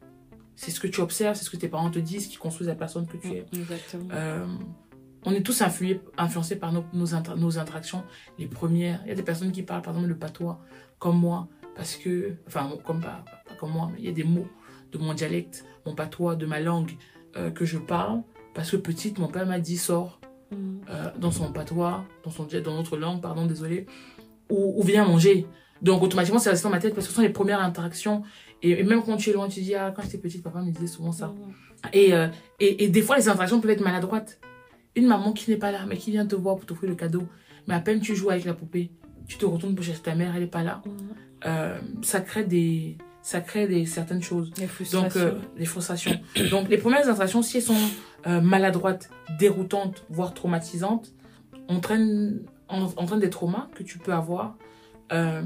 C'est 0.57 0.71
ce 0.71 0.79
que 0.81 0.87
tu 0.87 1.01
observes, 1.01 1.37
c'est 1.37 1.45
ce 1.45 1.51
que 1.51 1.57
tes 1.57 1.69
parents 1.69 1.91
te 1.91 1.99
disent 1.99 2.27
qui 2.29 2.37
construisent 2.37 2.69
la 2.69 2.75
personne 2.75 3.07
que 3.07 3.17
tu 3.17 3.29
es. 3.29 3.47
Exactement. 3.53 4.09
Euh, 4.13 4.47
on 5.25 5.33
est 5.33 5.43
tous 5.43 5.63
influés, 5.63 6.01
influencés 6.19 6.57
par 6.57 6.73
nos, 6.73 6.85
nos, 6.93 7.15
inter- 7.15 7.35
nos 7.37 7.59
interactions, 7.59 8.05
les 8.39 8.47
premières. 8.47 9.01
Il 9.05 9.09
y 9.09 9.13
a 9.13 9.15
des 9.15 9.23
personnes 9.23 9.53
qui 9.53 9.63
parlent, 9.63 9.83
par 9.83 9.95
exemple, 9.95 10.09
le 10.09 10.17
patois, 10.19 10.61
comme 10.99 11.19
moi, 11.19 11.49
parce 11.75 11.97
que, 11.97 12.35
enfin, 12.47 12.71
comme 12.85 13.01
pas, 13.01 13.25
pas- 13.49 13.55
comme 13.59 13.71
moi, 13.73 13.89
mais 13.93 13.99
il 14.01 14.05
y 14.05 14.09
a 14.09 14.13
des 14.13 14.23
mots 14.25 14.47
de 14.93 14.99
mon 14.99 15.15
dialecte, 15.15 15.65
mon 15.87 15.95
patois, 15.95 16.37
de 16.37 16.47
ma 16.47 16.61
langue 16.61 16.93
euh, 17.37 17.51
que 17.51 17.65
je 17.65 17.79
parle, 17.79 18.23
parce 18.55 18.71
que 18.71 18.77
petite, 18.77 19.19
mon 19.19 19.29
père 19.29 19.47
m'a 19.47 19.59
dit 19.59 19.77
sors 19.79 20.21
Mhm. 20.53 20.83
euh, 20.91 21.11
dans 21.19 21.31
son 21.33 21.51
patois, 21.53 22.05
dans, 22.23 22.31
son, 22.31 22.45
dans 22.45 22.75
notre 22.77 22.97
langue, 22.99 23.21
pardon, 23.21 23.47
désolé, 23.47 23.87
ou, 24.51 24.75
ou 24.79 24.83
viens 24.85 25.05
manger. 25.07 25.47
Donc, 25.83 26.03
automatiquement, 26.03 26.39
c'est 26.39 26.51
resté 26.51 26.63
dans 26.65 26.71
ma 26.71 26.79
tête 26.79 26.95
parce 26.95 27.07
que 27.07 27.11
ce 27.11 27.17
sont 27.17 27.23
les 27.23 27.31
premières 27.31 27.61
interactions. 27.61 28.23
Et, 28.65 28.83
même 28.83 29.03
quand 29.03 29.17
tu 29.19 29.31
es 29.31 29.33
loin, 29.33 29.49
tu 29.49 29.61
dis, 29.61 29.75
ah, 29.75 29.93
quand 29.95 30.03
j'étais 30.03 30.19
petite, 30.19 30.43
papa 30.43 30.63
me 30.63 30.71
disait 30.71 30.87
souvent 30.87 31.13
ça. 31.13 31.29
Mhm. 31.29 31.53
Et, 31.93 32.15
euh, 32.15 32.29
et, 32.61 32.85
et 32.85 32.89
des 32.89 33.03
fois, 33.03 33.17
les 33.17 33.29
interactions 33.29 33.61
peuvent 33.61 33.71
être 33.71 33.85
maladroites. 33.85 34.41
Une 34.97 35.07
maman 35.07 35.33
qui 35.33 35.51
n'est 35.51 35.57
pas 35.59 35.71
là, 35.71 35.81
mais 35.87 35.97
qui 35.99 36.11
vient 36.11 36.25
te 36.27 36.35
voir 36.35 36.57
pour 36.57 36.65
t'offrir 36.67 36.89
le 36.89 36.97
cadeau. 36.97 37.25
Mais 37.67 37.75
à 37.75 37.81
peine 37.81 38.01
tu 38.01 38.17
joues 38.17 38.31
avec 38.31 38.45
la 38.45 38.55
poupée, 38.55 38.91
tu 39.27 39.37
te 39.39 39.45
retournes 39.45 39.75
pour 39.75 39.85
chercher 39.85 40.03
ta 40.03 40.15
mère, 40.15 40.33
elle 40.35 40.43
n'est 40.43 40.47
pas 40.47 40.63
là. 40.63 40.83
Mhm. 40.87 40.93
Euh, 41.47 41.79
ça 42.03 42.21
crée 42.21 42.45
des, 42.45 42.97
ça 43.21 43.41
crée 43.41 43.67
des 43.67 43.85
certaines 43.85 44.23
choses. 44.23 44.51
Les 44.57 44.63
Donc, 44.63 44.71
frustrations. 44.71 45.21
euh, 45.21 45.33
les 45.59 45.67
frustrations. 45.67 46.21
Donc, 46.51 46.69
les 46.69 46.79
premières 46.79 47.07
interactions, 47.09 47.43
si 47.43 47.59
elles 47.59 47.63
sont 47.63 47.77
euh, 48.27 48.41
maladroites, 48.41 49.11
déroutantes, 49.39 50.05
voire 50.09 50.33
traumatisantes, 50.33 51.13
entraînent 51.69 52.41
des 53.21 53.31
traumas 53.31 53.69
que 53.75 53.83
tu 53.83 53.99
peux 53.99 54.13
avoir. 54.13 54.57
Euh, 55.13 55.43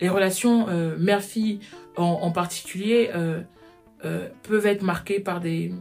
les 0.00 0.08
relations 0.08 0.68
euh, 0.68 0.96
mère-fille, 0.98 1.60
en, 1.96 2.04
en 2.22 2.30
particulier, 2.30 3.10
euh, 3.14 3.42
euh, 4.04 4.28
peuvent 4.42 4.66
être 4.66 4.82
marquées 4.82 5.20
par 5.20 5.40
des, 5.40 5.72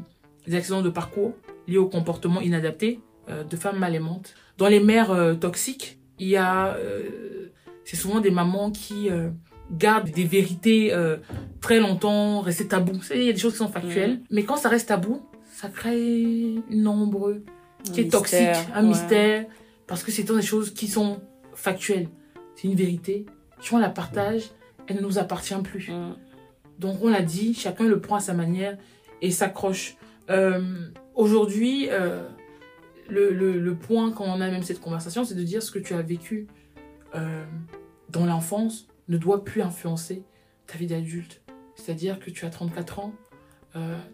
des 0.47 0.55
accidents 0.55 0.82
de 0.82 0.89
parcours 0.89 1.34
liés 1.68 1.78
au 1.78 1.88
comportement 1.88 2.41
inadapté 2.41 2.99
de 3.28 3.57
femmes 3.57 3.78
mal 3.78 3.93
aimantes. 3.93 4.36
Dans 4.57 4.70
les 4.70 4.80
mères 4.80 5.13
toxiques, 5.41 5.99
il 6.18 6.30
y 6.30 6.38
a... 6.38 6.78
c'est 7.84 7.97
souvent 7.97 8.22
des 8.22 8.32
mamans 8.32 8.72
qui 8.72 9.09
gardent 9.70 10.09
des 10.09 10.24
vérités 10.24 10.93
très 11.59 11.82
longtemps, 11.82 12.39
rester 12.39 12.70
tabou. 12.70 12.93
Vous 12.93 13.01
savez, 13.03 13.20
Il 13.20 13.26
y 13.26 13.30
a 13.30 13.34
des 13.34 13.39
choses 13.39 13.51
qui 13.51 13.57
sont 13.57 13.68
factuelles, 13.68 14.22
mais 14.32 14.43
quand 14.45 14.55
ça 14.55 14.70
reste 14.70 14.88
tabou, 14.88 15.22
ça 15.51 15.68
crée 15.68 16.55
une 16.70 16.88
ombre 16.88 17.36
qui 17.84 17.99
Un 17.99 18.03
est 18.05 18.11
toxique, 18.11 18.39
un 18.74 18.84
ouais. 18.84 18.88
mystère, 18.88 19.45
parce 19.88 20.03
que 20.03 20.11
c'est 20.13 20.24
des 20.24 20.41
choses 20.41 20.74
qui 20.74 20.88
sont 20.88 21.20
factuelles. 21.53 22.07
C'est 22.55 22.70
une 22.70 22.76
vérité. 22.76 23.26
Si 23.59 23.73
on 23.73 23.77
la 23.77 23.89
partage, 23.89 24.51
elle 24.87 24.97
ne 24.97 25.01
nous 25.01 25.17
appartient 25.17 25.55
plus. 25.63 25.89
Mhm. 25.89 26.15
Donc 26.79 26.97
on 27.01 27.09
l'a 27.09 27.21
dit, 27.21 27.53
chacun 27.53 27.85
le 27.85 27.99
prend 27.99 28.17
à 28.17 28.19
sa 28.19 28.33
manière 28.33 28.77
et 29.21 29.31
s'accroche. 29.31 29.95
Euh, 30.29 30.89
Aujourd'hui, 31.15 31.87
euh, 31.89 32.27
le, 33.09 33.31
le, 33.33 33.59
le 33.59 33.75
point 33.75 34.11
quand 34.11 34.25
on 34.25 34.39
a 34.39 34.49
même 34.51 34.61
cette 34.61 34.79
conversation, 34.79 35.25
c'est 35.25 35.33
de 35.33 35.41
dire 35.41 35.63
ce 35.63 35.71
que 35.71 35.79
tu 35.79 35.95
as 35.95 36.03
vécu 36.03 36.45
euh, 37.15 37.43
dans 38.09 38.27
l'enfance 38.27 38.87
ne 39.07 39.17
doit 39.17 39.43
plus 39.43 39.63
influencer 39.63 40.23
ta 40.67 40.77
vie 40.77 40.85
d'adulte. 40.85 41.41
C'est-à-dire 41.73 42.19
que 42.19 42.29
tu 42.29 42.45
as 42.45 42.51
34 42.51 42.99
ans, 42.99 43.13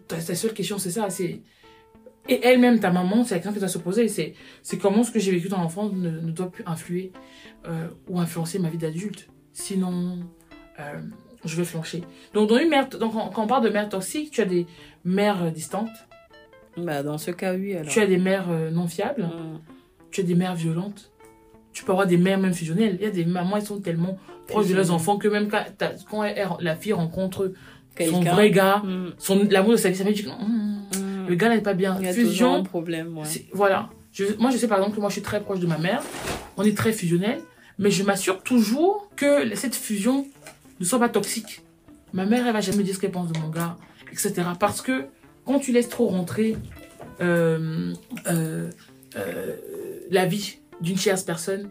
ta, 0.08 0.16
ta 0.16 0.34
seule 0.34 0.54
question 0.54 0.78
c'est 0.78 0.90
ça, 0.90 1.10
c'est 1.10 1.42
Et 2.28 2.42
elle-même, 2.42 2.80
ta 2.80 2.90
maman, 2.90 3.24
c'est 3.24 3.34
la 3.34 3.40
question 3.40 3.50
que 3.50 3.56
tu 3.56 3.60
dois 3.60 3.68
se 3.68 3.78
poser. 3.78 4.08
C'est, 4.08 4.34
c'est 4.62 4.78
comment 4.78 5.02
ce 5.02 5.10
que 5.10 5.18
j'ai 5.18 5.30
vécu 5.30 5.48
dans 5.48 5.60
l'enfance 5.60 5.92
ne, 5.92 6.08
ne 6.08 6.30
doit 6.30 6.50
plus 6.50 6.64
influer 6.66 7.12
ou 8.08 8.18
influencer 8.18 8.58
ma 8.58 8.70
vie 8.70 8.78
d'adulte. 8.78 9.28
Sinon, 9.54 10.18
euh, 10.80 10.82
je 11.44 11.56
vais 11.56 11.64
flancher. 11.64 12.02
Donc, 12.34 12.48
dans 12.50 12.58
une 12.58 12.68
mère, 12.68 12.88
donc, 12.88 13.12
quand 13.32 13.42
on 13.44 13.46
parle 13.46 13.64
de 13.64 13.70
mère 13.70 13.88
toxique, 13.88 14.30
tu 14.32 14.40
as 14.42 14.44
des 14.46 14.66
mères 15.04 15.44
euh, 15.44 15.50
distantes, 15.50 15.88
Bah, 16.76 17.02
dans 17.04 17.18
ce 17.18 17.30
cas, 17.30 17.54
oui, 17.54 17.74
alors. 17.76 17.88
tu 17.90 18.00
as 18.00 18.06
des 18.06 18.18
mères 18.18 18.46
euh, 18.50 18.70
non 18.70 18.88
fiables, 18.88 19.22
Mm. 19.22 19.60
tu 20.10 20.20
as 20.20 20.24
des 20.24 20.34
mères 20.34 20.56
violentes. 20.56 21.12
Tu 21.72 21.84
peux 21.84 21.92
avoir 21.92 22.06
des 22.06 22.16
mères 22.18 22.38
même 22.38 22.52
fusionnelles. 22.54 22.96
Il 23.00 23.04
y 23.04 23.06
a 23.08 23.10
des 23.10 23.24
mamans, 23.24 23.56
elles 23.56 23.64
sont 23.64 23.80
tellement 23.80 24.18
proches 24.48 24.68
de 24.68 24.74
leurs 24.74 24.90
enfants 24.92 25.16
que 25.16 25.26
même 25.28 25.48
quand, 25.48 26.24
elle- 26.24 26.48
la 26.60 26.76
fille 26.76 26.92
rencontre 26.92 27.52
son 28.10 28.20
vrai 28.20 28.50
gars, 28.50 28.78
Mm. 28.84 29.12
son 29.18 29.46
l'amour 29.50 29.72
de 29.72 29.76
sa 29.76 29.88
vie, 29.90 29.96
ça 29.96 30.04
me 30.04 30.12
dit 30.12 30.24
que 30.24 30.28
hum, 30.30 30.82
Mm. 30.96 31.28
le 31.28 31.34
gars 31.36 31.48
n'est 31.48 31.60
pas 31.62 31.74
bien. 31.74 31.96
Il 32.00 32.06
y 32.06 32.08
a 32.08 32.12
Fusion, 32.12 32.54
un 32.56 32.62
problème, 32.64 33.16
ouais. 33.18 33.24
voilà. 33.52 33.88
Je, 34.12 34.24
moi, 34.38 34.50
je 34.50 34.56
sais 34.56 34.68
par 34.68 34.78
exemple 34.78 34.94
que 34.96 35.00
moi, 35.00 35.08
je 35.10 35.14
suis 35.14 35.22
très 35.22 35.40
proche 35.40 35.58
de 35.60 35.66
ma 35.66 35.78
mère. 35.78 36.02
On 36.56 36.62
est 36.64 36.76
très 36.76 36.92
fusionnels. 36.92 37.40
Mais 37.78 37.90
je 37.90 38.02
m'assure 38.02 38.42
toujours 38.42 39.10
que 39.16 39.54
cette 39.56 39.74
fusion 39.74 40.26
ne 40.80 40.84
soit 40.84 40.98
pas 40.98 41.08
toxique. 41.08 41.62
Ma 42.12 42.26
mère, 42.26 42.46
elle 42.46 42.52
va 42.52 42.60
jamais 42.60 42.82
dire 42.82 42.94
ce 42.94 43.00
qu'elle 43.00 43.10
pense 43.10 43.30
de 43.32 43.38
mon 43.38 43.48
gars, 43.48 43.76
etc. 44.12 44.34
Parce 44.58 44.80
que 44.80 45.06
quand 45.44 45.58
tu 45.58 45.72
laisses 45.72 45.88
trop 45.88 46.06
rentrer 46.08 46.56
euh, 47.20 47.92
euh, 48.28 48.70
euh, 49.16 49.56
la 50.10 50.26
vie 50.26 50.58
d'une 50.80 50.96
tierce 50.96 51.22
personne, 51.22 51.70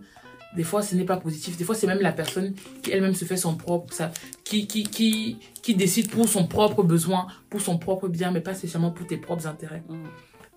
des 0.55 0.63
fois, 0.63 0.81
ce 0.81 0.95
n'est 0.95 1.05
pas 1.05 1.17
positif. 1.17 1.57
Des 1.57 1.63
fois, 1.63 1.73
c'est 1.73 1.87
même 1.87 2.01
la 2.01 2.11
personne 2.11 2.53
qui 2.83 2.91
elle-même 2.91 3.15
se 3.15 3.25
fait 3.25 3.37
son 3.37 3.55
propre, 3.55 3.93
ça, 3.93 4.11
qui, 4.43 4.67
qui, 4.67 4.83
qui, 4.83 5.37
qui 5.63 5.73
décide 5.73 6.11
pour 6.11 6.27
son 6.27 6.45
propre 6.45 6.83
besoin, 6.83 7.27
pour 7.49 7.61
son 7.61 7.79
propre 7.79 8.07
bien, 8.07 8.31
mais 8.31 8.41
pas 8.41 8.53
spécialement 8.53 8.91
pour 8.91 9.07
tes 9.07 9.17
propres 9.17 9.47
intérêts. 9.47 9.83
Mm. 9.89 10.03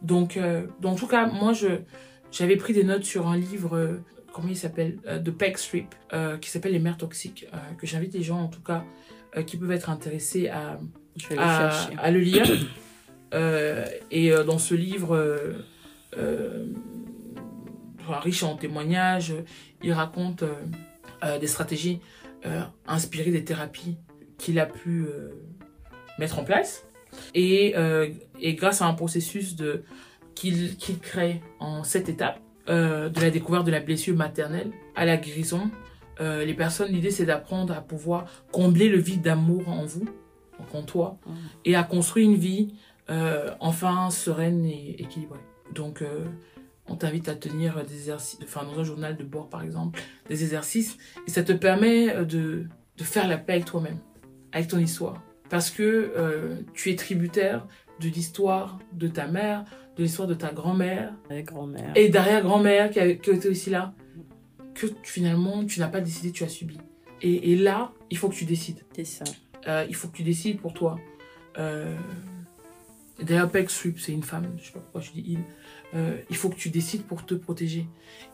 Donc, 0.02 0.38
en 0.84 0.94
tout 0.94 1.06
cas, 1.06 1.26
moi, 1.26 1.54
je, 1.54 1.68
j'avais 2.30 2.56
pris 2.56 2.74
des 2.74 2.84
notes 2.84 3.04
sur 3.04 3.26
un 3.26 3.38
livre, 3.38 3.98
comment 4.36 4.48
il 4.48 4.56
s'appelle, 4.56 4.98
euh, 5.06 5.18
de 5.18 5.30
Peg 5.30 5.56
Strip, 5.56 5.94
euh, 6.12 6.36
qui 6.36 6.50
s'appelle 6.50 6.72
Les 6.72 6.78
mères 6.78 6.98
toxiques, 6.98 7.46
euh, 7.54 7.56
que 7.78 7.86
j'invite 7.86 8.12
les 8.12 8.22
gens, 8.22 8.38
en 8.38 8.48
tout 8.48 8.60
cas, 8.60 8.84
qui 9.46 9.56
peuvent 9.58 9.72
être 9.72 9.90
intéressés 9.90 10.48
à, 10.48 10.78
le 11.30 11.38
à, 11.38 12.10
le 12.10 12.20
lire. 12.20 12.46
Et 14.10 14.30
dans 14.46 14.56
ce 14.56 14.74
livre, 14.74 15.54
riche 18.08 18.42
en 18.42 18.56
témoignages, 18.56 19.34
il 19.82 19.92
raconte 19.92 20.42
des 21.38 21.46
stratégies 21.46 22.00
inspirées 22.86 23.30
des 23.30 23.44
thérapies 23.44 23.98
qu'il 24.38 24.58
a 24.58 24.64
pu 24.64 25.04
mettre 26.18 26.38
en 26.38 26.44
place. 26.44 26.86
Et, 27.34 27.74
euh, 27.76 28.08
et 28.40 28.54
grâce 28.54 28.80
à 28.80 28.86
un 28.86 28.94
processus 28.94 29.54
de 29.54 29.84
qu'il 30.34 30.76
qu'il 30.76 30.98
crée 30.98 31.42
en 31.60 31.84
sept 31.84 32.08
étapes, 32.08 32.40
euh, 32.68 33.08
de 33.08 33.20
la 33.20 33.30
découverte 33.30 33.64
de 33.66 33.70
la 33.70 33.80
blessure 33.80 34.16
maternelle 34.16 34.70
à 34.94 35.04
la 35.04 35.16
guérison, 35.16 35.70
euh, 36.20 36.44
les 36.44 36.54
personnes, 36.54 36.90
l'idée 36.90 37.10
c'est 37.10 37.26
d'apprendre 37.26 37.72
à 37.74 37.80
pouvoir 37.80 38.26
combler 38.52 38.88
le 38.88 38.98
vide 38.98 39.22
d'amour 39.22 39.68
en 39.68 39.84
vous, 39.84 40.06
donc 40.58 40.74
en 40.74 40.82
toi, 40.82 41.18
Mm. 41.26 41.32
et 41.66 41.76
à 41.76 41.82
construire 41.82 42.28
une 42.28 42.36
vie 42.36 42.74
euh, 43.08 43.50
enfin 43.60 44.10
sereine 44.10 44.64
et 44.64 45.00
équilibrée. 45.00 45.38
Donc, 45.72 46.02
on 46.88 46.96
t'invite 46.96 47.28
à 47.28 47.34
tenir 47.34 47.84
des 47.84 47.94
exercices, 47.94 48.38
enfin 48.42 48.64
dans 48.64 48.80
un 48.80 48.84
journal 48.84 49.16
de 49.16 49.24
bord 49.24 49.48
par 49.48 49.62
exemple, 49.62 50.00
des 50.28 50.42
exercices, 50.42 50.96
et 51.26 51.30
ça 51.30 51.42
te 51.42 51.52
permet 51.52 52.24
de, 52.24 52.66
de 52.96 53.04
faire 53.04 53.28
la 53.28 53.36
paix 53.36 53.54
avec 53.54 53.64
toi-même, 53.64 53.98
avec 54.52 54.68
ton 54.68 54.78
histoire. 54.78 55.22
Parce 55.50 55.70
que 55.70 56.56
tu 56.74 56.90
es 56.90 56.96
tributaire 56.96 57.66
de 58.00 58.08
l'histoire 58.08 58.78
de 58.92 59.08
ta 59.08 59.26
mère, 59.26 59.64
de 59.96 60.02
l'histoire 60.02 60.28
de 60.28 60.34
ta 60.34 60.52
grand-mère, 60.52 61.12
et 61.94 62.08
derrière-grand-mère 62.08 62.90
qui, 62.90 62.98
était 62.98 63.48
aussi 63.48 63.70
là, 63.70 63.94
que 64.74 64.86
finalement 65.02 65.64
tu 65.64 65.80
n'as 65.80 65.88
pas 65.88 66.00
décidé, 66.00 66.32
tu 66.32 66.44
as 66.44 66.48
subi. 66.48 66.78
Et, 67.22 67.52
et 67.52 67.56
là, 67.56 67.92
il 68.10 68.18
faut 68.18 68.28
que 68.28 68.34
tu 68.34 68.44
décides. 68.44 68.80
C'est 68.94 69.04
ça. 69.04 69.24
Euh, 69.68 69.86
il 69.88 69.94
faut 69.94 70.08
que 70.08 70.16
tu 70.16 70.22
décides 70.22 70.60
pour 70.60 70.74
toi. 70.74 70.98
Euh, 71.58 71.96
D'ailleurs, 73.22 73.50
Strip, 73.68 73.98
c'est 73.98 74.12
une 74.12 74.22
femme, 74.22 74.46
je 74.58 74.66
sais 74.66 74.72
pas 74.72 74.80
pourquoi 74.80 75.00
je 75.00 75.10
dis 75.12 75.24
il. 75.26 75.38
Euh, 75.94 76.18
il 76.28 76.36
faut 76.36 76.50
que 76.50 76.56
tu 76.56 76.68
décides 76.68 77.02
pour 77.04 77.24
te 77.24 77.34
protéger. 77.34 77.86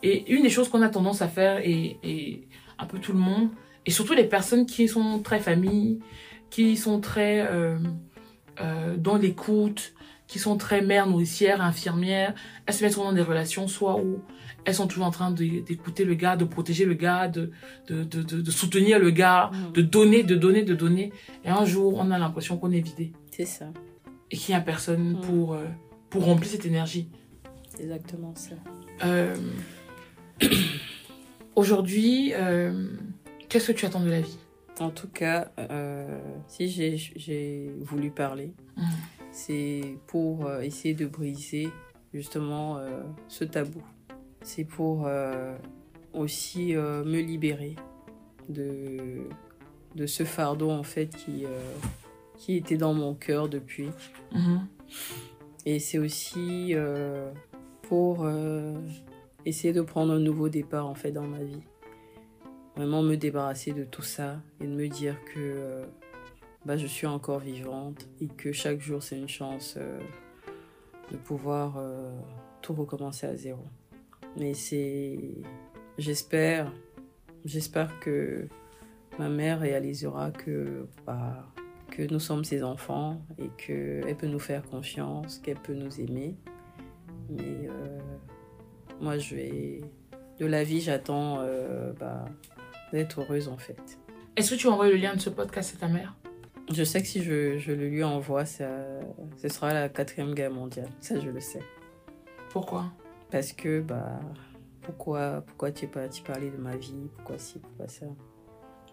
Et 0.03 0.33
une 0.33 0.43
des 0.43 0.51
choses 0.51 0.69
qu'on 0.69 0.83
a 0.83 0.89
tendance 0.89 1.23
à 1.23 1.29
faire, 1.29 1.61
et, 1.63 1.99
et 2.03 2.49
un 2.79 2.87
peu 2.87 2.99
tout 2.99 3.13
le 3.13 3.21
monde, 3.21 3.51
et 3.87 3.91
surtout 3.91 4.15
les 4.15 4.25
personnes 4.25 4.67
qui 4.67 4.89
sont 4.89 5.21
très 5.21 5.39
familles, 5.39 6.01
qui 6.51 6.77
sont 6.77 7.01
très 7.01 7.47
euh, 7.49 7.79
euh, 8.61 8.97
dans 8.97 9.17
l'écoute, 9.17 9.95
qui 10.33 10.39
sont 10.39 10.57
très 10.57 10.81
mères 10.81 11.07
nourricières, 11.07 11.61
infirmières, 11.61 12.35
elles 12.65 12.73
se 12.75 12.83
mettent 12.83 12.97
dans 12.97 13.13
des 13.13 13.21
relations, 13.21 13.69
soit 13.69 13.97
où 14.01 14.23
elles 14.65 14.75
sont 14.75 14.87
toujours 14.87 15.05
en 15.05 15.11
train 15.11 15.31
d'écouter 15.31 16.07
le 16.07 16.15
gars, 16.15 16.37
de 16.37 16.47
protéger 16.47 16.87
le 16.87 16.95
gars, 16.95 17.29
de, 17.29 17.51
de, 17.89 18.03
de, 18.03 18.23
de, 18.23 18.41
de 18.41 18.51
soutenir 18.51 18.99
le 18.99 19.11
gars, 19.11 19.51
Mm. 19.53 19.73
de 19.73 19.83
donner, 19.83 20.23
de 20.23 20.35
donner, 20.35 20.63
de 20.63 20.75
donner. 20.75 21.13
Et 21.45 21.51
un 21.51 21.67
jour, 21.67 21.97
on 21.99 22.11
a 22.11 22.19
l'impression 22.19 22.57
qu'on 22.57 22.71
est 22.73 22.81
vidé 22.81 23.13
C'est 23.31 23.45
ça. 23.45 23.67
et 24.31 24.37
qu'il 24.39 24.55
n'y 24.55 24.59
a 24.59 24.63
personne 24.63 25.19
Mm. 25.19 25.21
pour, 25.21 25.53
euh, 25.53 25.67
pour 26.09 26.25
remplir 26.25 26.49
cette 26.51 26.65
énergie. 26.65 27.11
C'est 27.69 27.83
exactement 27.83 28.33
ça. 28.35 28.55
Euh, 29.05 29.37
Aujourd'hui, 31.57 32.33
euh, 32.35 32.87
qu'est-ce 33.51 33.67
que 33.73 33.77
tu 33.77 33.85
attends 33.85 34.01
de 34.01 34.09
la 34.11 34.23
vie? 34.23 34.39
En 34.81 34.89
tout 34.91 35.09
cas, 35.09 35.53
si 36.49 36.69
j'ai- 36.69 37.71
voulu 37.81 38.11
parler, 38.11 38.55
Mm. 38.79 38.83
C'est 39.33 39.97
pour 40.07 40.47
euh, 40.47 40.61
essayer 40.61 40.95
de 40.95 41.07
briser 41.07 41.69
justement 42.15 42.79
euh, 42.79 43.03
ce 43.27 43.45
tabou. 43.45 43.83
C'est 44.43 44.65
pour 44.65 45.07
euh, 45.07 45.57
aussi 46.13 46.75
me 46.75 47.21
libérer 47.21 47.77
de, 48.49 49.27
de 49.95 50.07
ce 50.07 50.25
fardeau 50.25 50.71
en 50.71 50.83
fait 50.83 51.09
qui, 51.09 51.47
qui 52.37 52.57
était 52.57 52.77
dans 52.77 52.93
mon 52.93 53.15
cœur 53.15 53.49
depuis. 53.49 53.89
Mhm. 54.33 54.67
Et 55.65 55.79
c'est 55.79 55.99
aussi 55.99 56.71
euh, 56.75 57.31
pour 57.83 58.25
euh, 58.25 58.75
essayer 59.45 59.73
de 59.73 59.81
prendre 59.81 60.13
un 60.13 60.19
nouveau 60.19 60.49
départ 60.49 60.87
en 60.87 60.95
fait 60.95 61.13
dans 61.13 61.27
ma 61.27 61.43
vie. 61.43 61.63
Vraiment 62.75 63.03
me 63.03 63.17
débarrasser 63.17 63.73
de 63.73 63.85
tout 63.85 64.03
ça 64.03 64.41
et 64.61 64.67
de 64.67 64.73
me 64.73 64.89
dire 64.89 65.17
que 65.27 65.39
euh, 65.39 65.85
bah, 66.65 66.77
je 66.77 66.87
suis 66.87 67.07
encore 67.07 67.41
vivante 67.41 68.07
et 68.21 68.29
que 68.29 68.53
chaque 68.53 68.81
jour 68.81 69.03
c'est 69.03 69.19
une 69.19 69.29
chance 69.29 69.75
euh, 69.77 69.99
de 71.11 71.17
pouvoir 71.17 71.77
euh, 71.77 72.13
tout 72.61 72.73
recommencer 72.75 73.27
à 73.27 73.37
zéro. 73.37 73.65
Mais 74.37 74.55
c'est. 74.55 75.19
J'espère. 75.99 76.73
J'espère 77.45 77.99
que 77.99 78.47
ma 79.19 79.29
mère 79.29 79.61
réalisera 79.61 80.31
que, 80.31 80.87
bah, 81.05 81.45
que 81.91 82.03
nous 82.03 82.21
sommes 82.21 82.45
ses 82.45 82.63
enfants 82.63 83.21
et 83.39 83.49
qu'elle 83.59 84.17
peut 84.17 84.29
nous 84.29 84.39
faire 84.39 84.63
confiance, 84.63 85.39
qu'elle 85.39 85.59
peut 85.59 85.75
nous 85.75 86.01
aimer. 86.01 86.37
Mais 87.29 87.69
euh, 87.69 87.99
moi, 89.01 89.19
je 89.19 89.35
vais. 89.35 89.81
De 90.39 90.47
la 90.47 90.65
vie, 90.65 90.81
j'attends 90.81 91.45
bah, 92.01 92.25
d'être 92.93 93.21
heureuse 93.21 93.49
en 93.49 93.59
fait. 93.59 93.99
Est-ce 94.37 94.55
que 94.55 94.59
tu 94.59 94.67
envoies 94.67 94.89
le 94.89 94.97
lien 94.97 95.15
de 95.15 95.21
ce 95.21 95.31
podcast 95.31 95.75
à 95.77 95.81
ta 95.81 95.89
mère? 95.89 96.17
Je 96.71 96.85
sais 96.85 97.03
que 97.03 97.09
si 97.09 97.23
je, 97.23 97.59
je 97.59 97.73
le 97.73 97.89
lui 97.89 98.05
envoie, 98.05 98.45
ça, 98.45 98.69
ce 99.37 99.49
sera 99.49 99.75
la 99.75 99.89
quatrième 99.89 100.35
guerre 100.35 100.53
mondiale. 100.53 100.89
Ça, 101.01 101.19
je 101.19 101.29
le 101.29 101.41
sais. 101.41 101.61
Pourquoi? 102.51 102.93
Parce 103.31 103.53
que, 103.53 103.81
bah, 103.81 104.21
pourquoi, 104.83 105.43
pourquoi 105.47 105.73
tu 105.73 105.85
n'es 105.85 105.91
pas 105.91 106.09
tu 106.09 106.23
parler 106.23 106.51
de 106.51 106.57
ma 106.57 106.77
vie? 106.77 107.09
Pourquoi 107.17 107.39
ci, 107.39 107.59
pourquoi 107.59 107.89
ça? 107.89 108.07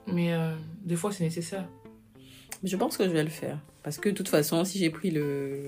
Mais 0.08 0.34
euh, 0.34 0.56
des 0.82 0.96
fois, 0.96 1.12
c'est 1.12 1.24
nécessaire. 1.24 1.68
Je 2.64 2.76
pense 2.76 2.98
que 2.98 3.06
je 3.06 3.10
vais 3.12 3.24
le 3.24 3.30
faire. 3.30 3.60
Parce 3.84 3.98
que 3.98 4.10
de 4.10 4.16
toute 4.16 4.30
façon, 4.30 4.64
si 4.66 4.80
j'ai 4.80 4.90
pris 4.90 5.12
le. 5.12 5.64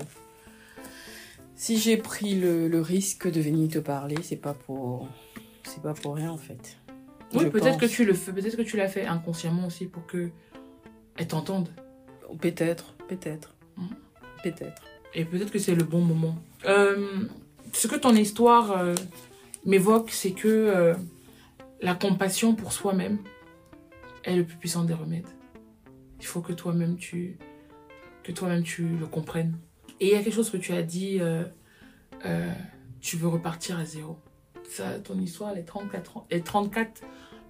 Si 1.54 1.78
j'ai 1.78 1.96
pris 1.96 2.34
le, 2.34 2.68
le 2.68 2.80
risque 2.80 3.30
de 3.30 3.40
venir 3.40 3.68
te 3.68 3.78
parler, 3.78 4.16
c'est 4.22 4.36
pas 4.36 4.54
pour. 4.54 5.08
C'est 5.64 5.82
pas 5.82 5.94
pour 5.94 6.16
rien 6.16 6.30
en 6.30 6.36
fait. 6.36 6.76
Oui, 7.34 7.48
peut-être 7.48 7.78
que 7.78 7.86
tu 7.86 8.04
le 8.04 8.12
fais, 8.12 8.32
peut-être 8.32 8.56
que 8.56 8.62
tu 8.62 8.76
l'as 8.76 8.88
fait 8.88 9.06
inconsciemment 9.06 9.66
aussi 9.66 9.86
pour 9.86 10.06
que 10.06 10.30
elle 11.16 11.28
t'entende. 11.28 11.70
Peut-être, 12.40 12.94
peut-être. 13.08 13.54
Mhm. 13.76 13.88
Peut-être. 14.42 14.82
Et 15.14 15.24
peut-être 15.24 15.50
que 15.50 15.58
c'est 15.58 15.74
le 15.74 15.84
bon 15.84 16.00
moment. 16.00 16.36
Euh, 16.66 17.24
ce 17.72 17.86
que 17.86 17.96
ton 17.96 18.14
histoire 18.14 18.72
euh, 18.72 18.94
m'évoque, 19.64 20.10
c'est 20.10 20.32
que 20.32 20.48
euh, 20.48 20.94
la 21.80 21.94
compassion 21.94 22.54
pour 22.54 22.72
soi-même 22.72 23.18
est 24.24 24.36
le 24.36 24.44
plus 24.44 24.56
puissant 24.56 24.84
des 24.84 24.94
remèdes. 24.94 25.26
Il 26.20 26.26
faut 26.26 26.40
que 26.40 26.52
toi-même 26.52 26.96
tu 26.96 27.36
que 28.22 28.30
toi-même 28.32 28.62
tu 28.62 28.86
le 28.88 29.06
comprennes. 29.06 29.58
Et 30.00 30.06
il 30.06 30.12
y 30.12 30.14
a 30.14 30.22
quelque 30.22 30.34
chose 30.34 30.50
que 30.50 30.56
tu 30.56 30.72
as 30.72 30.82
dit, 30.82 31.20
tu 33.00 33.16
veux 33.16 33.28
repartir 33.28 33.78
à 33.78 33.84
zéro. 33.84 34.16
Ça, 34.70 34.98
ton 35.00 35.18
histoire, 35.18 35.52
les 35.54 35.64
34, 35.64 36.16
ans- 36.18 36.26
les 36.30 36.40
34 36.40 37.02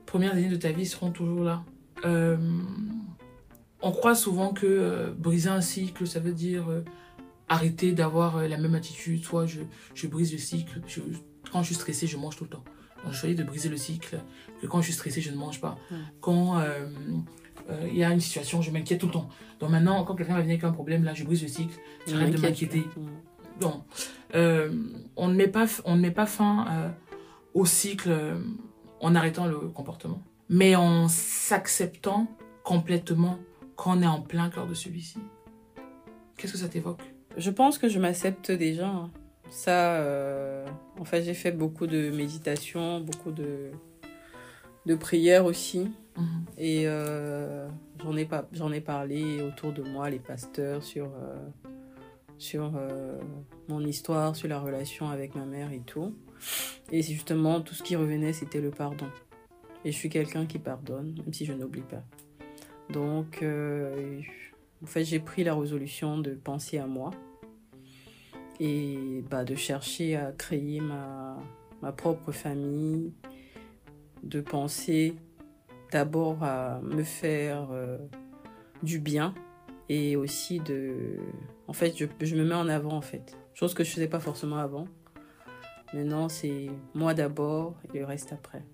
premières 0.07 0.33
années 0.33 0.49
de 0.49 0.57
ta 0.57 0.73
vie 0.73 0.87
seront 0.87 1.11
toujours 1.11 1.45
là. 1.45 1.63
On 3.83 3.91
croit 3.93 4.15
souvent 4.15 4.53
que 4.53 4.67
euh, 4.67 5.13
briser 5.17 5.49
un 5.51 5.61
cycle, 5.61 6.07
ça 6.07 6.21
veut 6.21 6.33
dire 6.33 6.71
euh, 6.71 6.85
arrêter 7.49 7.93
d'avoir 7.93 8.37
euh, 8.39 8.49
la 8.49 8.57
même 8.59 8.75
attitude. 8.75 9.25
Soit 9.25 9.47
je, 9.47 9.61
je 9.95 10.07
brise 10.07 10.33
le 10.33 10.39
cycle. 10.39 10.81
je- 10.87 11.01
quand 11.53 11.61
je 11.61 11.67
suis 11.67 11.75
stressée, 11.75 12.07
je 12.07 12.17
mange 12.17 12.37
tout 12.37 12.45
le 12.45 12.51
temps. 12.51 12.65
Donc, 13.05 13.13
je 13.13 13.19
choisis 13.19 13.37
de 13.37 13.43
briser 13.43 13.69
le 13.69 13.77
cycle. 13.77 14.21
Que 14.61 14.67
quand 14.67 14.79
je 14.81 14.85
suis 14.85 14.93
stressée, 14.95 15.21
je 15.21 15.31
ne 15.33 15.37
mange 15.37 15.61
pas. 15.61 15.77
Quand 16.21 16.59
euh, 16.59 16.87
il 17.91 17.97
y 17.97 18.05
a 18.05 18.11
une 18.11 18.21
situation, 18.21 18.63
je 18.63 18.71
m'inquiète 18.71 19.01
tout 19.01 19.07
le 19.07 19.13
temps. 19.13 19.29
Donc 19.61 19.71
maintenant, 19.71 20.03
quand 20.05 20.15
quelqu'un 20.15 20.35
va 20.35 20.41
venir 20.41 20.55
avec 20.55 20.65
un 20.65 20.73
problème, 20.73 21.03
là, 21.05 21.15
je 21.15 21.25
brise 21.25 21.43
le 21.43 21.49
cycle. 21.49 21.75
J'arrête 22.07 22.31
de 22.31 22.37
m'inquiéter. 22.49 22.85
Donc, 23.61 23.83
euh, 24.35 24.73
on 25.17 25.29
ne 25.29 25.35
met 25.35 25.49
pas, 25.49 25.67
on 25.85 25.95
ne 25.97 26.01
met 26.01 26.11
pas 26.11 26.27
fin 26.27 26.67
euh, 26.71 26.89
au 27.55 27.67
cycle 27.67 28.37
en 29.01 29.15
arrêtant 29.15 29.47
le 29.47 29.59
comportement, 29.59 30.23
mais 30.49 30.75
en 30.77 31.09
s'acceptant 31.09 32.27
complètement 32.65 33.39
quand 33.77 33.99
on 33.99 34.03
est 34.03 34.07
en 34.07 34.21
plein 34.21 34.51
cœur 34.51 34.67
de 34.67 34.75
celui-ci. 34.75 35.19
Qu'est-ce 36.37 36.53
que 36.53 36.59
ça 36.59 36.69
t'évoque? 36.69 37.03
Je 37.37 37.51
pense 37.51 37.79
que 37.79 37.89
je 37.89 37.99
m'accepte 37.99 38.51
déjà. 38.51 38.89
hein. 38.89 39.11
Ça, 39.51 39.97
euh, 39.97 40.67
en 40.99 41.05
fait, 41.05 41.23
j'ai 41.23 41.35
fait 41.35 41.53
beaucoup 41.53 41.87
de 41.87 42.11
méditation, 42.11 43.01
beaucoup 43.01 43.33
de, 43.33 43.71
de 44.87 44.95
prières 44.95 45.45
aussi. 45.45 45.91
Mhm. 46.17 46.45
Et 46.59 46.83
euh, 46.87 47.69
j'en 48.03 48.17
ai, 48.17 48.25
pas- 48.25 48.49
ai 48.73 48.81
parlé 48.81 49.43
autour 49.43 49.73
de 49.73 49.83
moi, 49.83 50.11
les 50.11 50.19
pasteurs, 50.19 50.83
sur, 50.83 51.07
euh, 51.07 51.39
sur 52.39 52.73
mon 53.69 53.81
histoire, 53.81 54.35
sur 54.37 54.49
la 54.49 54.59
relation 54.59 55.09
avec 55.09 55.35
ma 55.35 55.45
mère 55.45 55.71
et 55.73 55.81
tout. 55.81 56.15
Et 56.91 57.03
c'est 57.03 57.13
justement, 57.13 57.61
tout 57.61 57.75
ce 57.75 57.83
qui 57.83 57.95
revenait, 57.97 58.33
c'était 58.33 58.61
le 58.61 58.71
pardon. 58.71 59.07
Et 59.85 59.93
je 59.93 59.97
suis 59.97 60.09
quelqu'un 60.09 60.47
qui 60.47 60.59
pardonne, 60.59 61.15
même 61.25 61.33
si 61.33 61.45
je 61.45 61.53
n'oublie 61.53 61.83
pas. 61.83 62.03
Donc, 62.91 63.43
euh, 63.43 64.21
en 64.83 64.87
fait, 64.87 65.05
j'ai 65.05 65.21
pris 65.21 65.45
la 65.45 65.55
résolution 65.55 66.19
de 66.19 66.33
penser 66.33 66.79
à 66.79 66.87
moi 66.87 67.11
et 68.61 69.25
bah, 69.31 69.45
de 69.45 69.55
chercher 69.55 70.17
à 70.17 70.33
créer 70.33 70.81
ma, 70.81 71.39
ma 71.81 71.93
propre 71.93 72.33
famille, 72.33 73.13
de 74.23 74.41
penser 74.41 75.17
d'abord 75.91 76.43
à 76.43 76.81
me 76.83 77.03
faire 77.03 77.69
euh, 77.71 77.99
du 78.83 78.99
bien 78.99 79.35
et 79.89 80.17
aussi 80.17 80.61
de... 80.61 81.19
En 81.67 81.73
fait, 81.73 81.97
je, 81.97 82.07
je 82.21 82.37
me 82.37 82.45
mets 82.45 82.55
en 82.55 82.69
avant, 82.69 82.93
en 82.93 83.03
fait. 83.03 83.37
Chose 83.55 83.75
que 83.75 83.85
je 83.85 83.91
faisais 83.91 84.09
pas 84.09 84.21
forcément 84.21 84.57
avant. 84.57 84.87
Maintenant, 85.93 86.29
c'est 86.29 86.71
moi 86.95 87.13
d'abord 87.15 87.75
et 87.93 87.99
le 87.99 88.05
reste 88.05 88.33
après. 88.33 88.65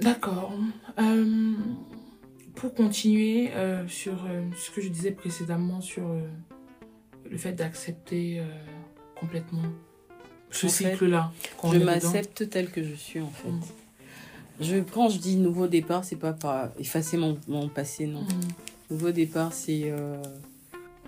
D'accord. 0.00 0.52
Euh, 0.98 1.54
pour 2.54 2.74
continuer 2.74 3.50
euh, 3.54 3.86
sur 3.88 4.24
euh, 4.24 4.42
ce 4.56 4.70
que 4.70 4.80
je 4.80 4.88
disais 4.88 5.10
précédemment 5.10 5.80
sur 5.80 6.06
euh, 6.06 6.20
le 7.28 7.36
fait 7.36 7.52
d'accepter 7.52 8.42
complètement 9.18 9.62
ce 10.50 10.68
cycle-là. 10.68 11.32
je 11.64 11.78
m'accepte 11.78 12.48
tel 12.50 12.70
que 12.70 12.82
je 12.82 12.94
suis, 12.94 13.20
en 13.20 13.30
fait. 13.30 13.48
Mm. 13.48 13.60
Je, 14.60 14.76
quand 14.76 15.08
je 15.08 15.18
dis 15.18 15.36
nouveau 15.36 15.66
départ, 15.66 16.04
c'est 16.04 16.16
pas 16.16 16.32
par 16.32 16.70
effacer 16.78 17.16
mon, 17.16 17.38
mon 17.48 17.68
passé, 17.68 18.06
non. 18.06 18.20
Mhm. 18.20 18.28
Nouveau 18.90 19.10
départ, 19.10 19.52
c'est 19.52 19.92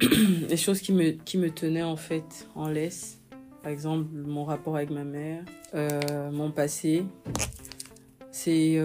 les 0.49 0.57
choses 0.57 0.81
qui 0.81 0.93
me, 0.93 1.11
qui 1.11 1.39
me 1.39 1.51
tenaient 1.51 1.83
en 1.83 1.97
fait 1.97 2.49
en 2.57 2.67
laisse. 2.67 3.19
Par 3.63 3.71
exemple, 3.71 4.07
mon 4.13 4.45
rapport 4.45 4.75
avec 4.75 4.91
ma 4.91 5.05
mère, 5.05 5.45
mon 6.33 6.51
passé. 6.51 7.05
C'est 8.33 8.81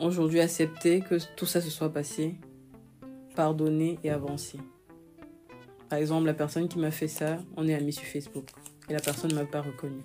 aujourd'hui 0.00 0.40
accepter 0.40 1.00
que 1.00 1.16
tout 1.36 1.46
ça 1.46 1.60
se 1.60 1.70
soit 1.70 1.92
passé, 1.92 2.36
pardonner 3.34 3.98
et 4.04 4.10
avancer. 4.10 4.58
Par 5.88 5.98
exemple, 5.98 6.26
la 6.26 6.34
personne 6.34 6.68
qui 6.68 6.78
m'a 6.78 6.90
fait 6.90 7.08
ça, 7.08 7.38
on 7.56 7.66
est 7.66 7.74
amis 7.74 7.92
sur 7.92 8.04
Facebook. 8.04 8.48
Et 8.88 8.92
la 8.92 9.00
personne 9.00 9.30
ne 9.30 9.36
m'a 9.36 9.44
pas 9.44 9.60
reconnu. 9.60 10.02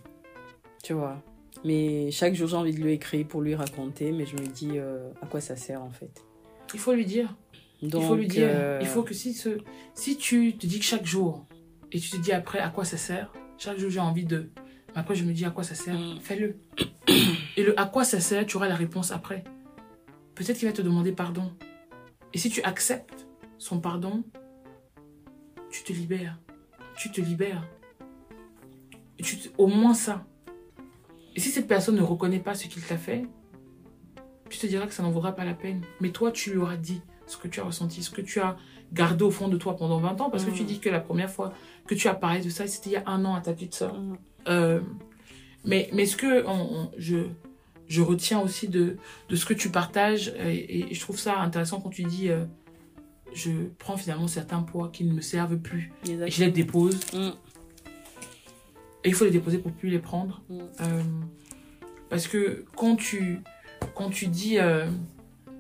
Tu 0.84 0.94
vois. 0.94 1.22
Mais 1.64 2.12
chaque 2.12 2.34
jour, 2.36 2.48
j'ai 2.48 2.56
envie 2.56 2.74
de 2.74 2.82
lui 2.82 2.92
écrire 2.94 3.28
pour 3.28 3.42
lui 3.42 3.56
raconter, 3.56 4.12
mais 4.12 4.26
je 4.26 4.36
me 4.36 4.46
dis 4.48 4.72
euh, 4.76 5.10
à 5.22 5.26
quoi 5.26 5.42
ça 5.42 5.56
sert 5.56 5.82
en 5.82 5.90
fait. 5.92 6.24
Il 6.74 6.80
faut 6.80 6.94
lui 6.94 7.06
dire. 7.06 7.36
Donc, 7.82 8.02
il 8.04 8.08
faut 8.08 8.16
lui 8.16 8.28
dire. 8.28 8.48
euh, 8.50 8.80
Il 8.82 8.88
faut 8.88 9.04
que 9.04 9.14
si, 9.14 9.34
ce, 9.34 9.58
si 9.94 10.18
tu 10.18 10.56
te 10.58 10.66
dis 10.66 10.80
que 10.80 10.86
chaque 10.86 11.06
jour, 11.06 11.46
et 11.92 12.00
tu 12.00 12.10
te 12.10 12.18
dis 12.18 12.32
après 12.32 12.60
à 12.60 12.70
quoi 12.70 12.84
ça 12.86 12.98
sert, 12.98 13.32
chaque 13.58 13.78
jour 13.78 13.90
j'ai 13.90 14.00
envie 14.00 14.26
de. 14.26 14.50
Mais 14.90 15.02
après 15.02 15.16
je 15.16 15.24
me 15.24 15.34
dis 15.34 15.46
à 15.46 15.50
quoi 15.52 15.64
ça 15.64 15.76
sert, 15.76 15.96
Mm. 15.98 16.20
fais-le. 16.22 16.56
Et 17.58 17.64
le 17.64 17.80
à 17.80 17.86
quoi 17.86 18.04
ça 18.04 18.20
sert, 18.20 18.46
tu 18.46 18.58
auras 18.58 18.68
la 18.68 18.76
réponse 18.76 19.12
après. 19.12 19.44
Peut-être 20.36 20.58
qu'il 20.58 20.68
va 20.68 20.74
te 20.74 20.82
demander 20.82 21.12
pardon. 21.12 21.52
Et 22.34 22.38
si 22.38 22.50
tu 22.50 22.62
acceptes 22.64 23.26
son 23.58 23.80
pardon, 23.80 24.24
tu 25.70 25.84
te 25.84 25.94
libères. 25.94 26.38
Tu 26.98 27.12
te 27.12 27.22
libères. 27.22 27.66
Et 29.20 29.24
tu 29.24 29.38
te- 29.38 29.50
Au 29.58 29.68
moins 29.68 29.94
ça. 29.94 30.26
Et 31.36 31.40
si 31.40 31.50
cette 31.50 31.68
personne 31.68 31.96
ne 31.96 32.02
reconnaît 32.02 32.40
pas 32.40 32.54
ce 32.56 32.68
qu'il 32.68 32.82
t'a 32.84 32.98
fait, 32.98 33.26
tu 34.50 34.58
te 34.60 34.68
diras 34.68 34.88
que 34.88 34.94
ça 34.94 35.04
n'en 35.04 35.12
vaudra 35.12 35.34
pas 35.34 35.44
la 35.46 35.54
peine. 35.54 35.82
Mais 36.02 36.12
toi, 36.12 36.32
tu 36.32 36.52
lui 36.52 36.58
auras 36.58 36.78
dit 36.78 37.02
ce 37.26 37.38
que 37.38 37.48
tu 37.48 37.60
as 37.60 37.64
ressenti, 37.64 38.04
ce 38.04 38.12
que 38.12 38.22
tu 38.22 38.40
as 38.40 38.58
gardé 38.94 39.24
au 39.24 39.32
fond 39.32 39.48
de 39.48 39.58
toi 39.58 39.76
pendant 39.76 40.00
20 40.00 40.22
ans. 40.22 40.30
Parce 40.30 40.46
que 40.46 40.52
tu 40.52 40.64
dis 40.64 40.80
que 40.80 40.90
la 40.90 41.00
première 41.00 41.30
fois 41.30 41.54
que 41.88 41.96
tu 41.96 42.08
as 42.08 42.14
parlé 42.14 42.42
de 42.42 42.50
ça, 42.50 42.68
c'était 42.68 42.90
il 42.92 42.94
y 42.94 42.98
a 42.98 43.04
un 43.08 43.26
an 43.26 43.36
à 43.36 43.42
ta 43.42 43.54
petite 43.54 43.74
soeur. 43.76 44.00
Mm. 44.00 44.18
Euh, 44.48 44.82
mais, 45.66 45.90
mais 45.94 46.06
ce 46.06 46.16
que 46.16 46.46
on- 46.46 46.52
on- 46.84 46.92
je, 46.98 47.26
je 47.88 48.02
retiens 48.02 48.40
aussi 48.40 48.68
de, 48.68 48.98
de 49.30 49.36
ce 49.36 49.46
que 49.46 49.54
tu 49.54 49.70
partages, 49.70 50.34
et, 50.40 50.92
et 50.92 50.94
je 50.94 51.00
trouve 51.00 51.20
ça 51.20 51.40
intéressant 51.40 51.80
quand 51.80 51.90
tu 51.90 52.04
dis 52.04 52.30
euh, 52.30 52.46
je 53.34 53.52
prends 53.78 53.98
finalement 53.98 54.28
certains 54.28 54.62
poids 54.62 54.90
qui 54.92 55.04
ne 55.04 55.14
me 55.14 55.22
servent 55.22 55.58
plus 55.58 55.92
et 56.08 56.32
je 56.32 56.44
les 56.44 56.52
dépose. 56.52 57.00
Mm. 57.14 57.32
Et 59.04 59.10
il 59.10 59.14
faut 59.14 59.26
les 59.26 59.32
déposer 59.32 59.60
pour 59.60 59.72
plus 59.72 59.90
les 59.90 60.00
prendre. 60.00 60.42
Mm. 60.50 60.60
Euh, 60.82 61.04
parce 62.10 62.28
que 62.28 62.66
quand 62.76 62.96
tu, 62.96 63.42
quand 63.94 64.10
tu 64.10 64.28
dis 64.28 64.58
euh, 64.58 64.88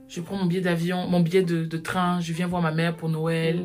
je 0.07 0.21
prends 0.21 0.38
mon 0.38 0.45
billet 0.45 0.61
d'avion, 0.61 1.07
mon 1.07 1.19
billet 1.19 1.43
de, 1.43 1.65
de 1.65 1.78
train, 1.78 2.21
je 2.21 2.34
viens 2.34 2.47
voir 2.47 2.61
ma 2.61 2.71
mère 2.71 2.95
pour 2.95 3.09
Noël, 3.09 3.63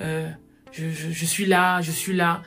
Mm. 0.00 0.34
je, 0.72 0.90
je, 0.90 1.10
je 1.10 1.24
suis 1.26 1.46
là, 1.46 1.80
je 1.82 1.90
suis 1.90 2.14
là. 2.16 2.42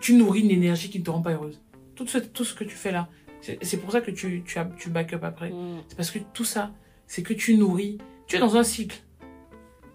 Tu 0.00 0.14
nourris 0.14 0.40
une 0.40 0.50
énergie 0.50 0.90
qui 0.90 0.98
ne 0.98 1.04
te 1.04 1.10
rend 1.10 1.22
pas 1.22 1.32
heureuse. 1.32 1.60
Tout 1.94 2.06
ce, 2.06 2.18
tout 2.18 2.44
ce 2.44 2.54
que 2.54 2.64
tu 2.64 2.74
fais 2.74 2.90
là, 2.90 3.08
c'est 3.40 3.76
pour 3.78 3.92
ça 3.92 4.00
que 4.00 4.10
tu, 4.10 4.42
tu, 4.44 4.58
as, 4.58 4.64
tu 4.78 4.90
back 4.90 5.12
up 5.12 5.24
après. 5.24 5.50
Mm. 5.50 5.82
C'est 5.88 5.96
parce 5.96 6.10
que 6.10 6.18
tout 6.32 6.44
ça, 6.44 6.72
c'est 7.06 7.22
que 7.22 7.34
tu 7.34 7.56
nourris. 7.56 7.98
Tu 8.26 8.36
es 8.36 8.38
dans 8.38 8.56
un 8.56 8.62
cycle 8.62 9.02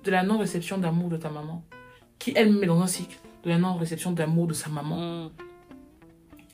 de 0.03 0.11
la 0.11 0.23
non-réception 0.23 0.77
d'amour 0.77 1.09
de 1.09 1.17
ta 1.17 1.29
maman, 1.29 1.63
qui 2.19 2.33
elle-même 2.35 2.63
est 2.63 2.67
dans 2.67 2.81
un 2.81 2.87
cycle 2.87 3.17
de 3.43 3.49
la 3.49 3.57
non-réception 3.57 4.11
d'amour 4.11 4.47
de 4.47 4.53
sa 4.53 4.69
maman. 4.69 5.25
Mm. 5.25 5.31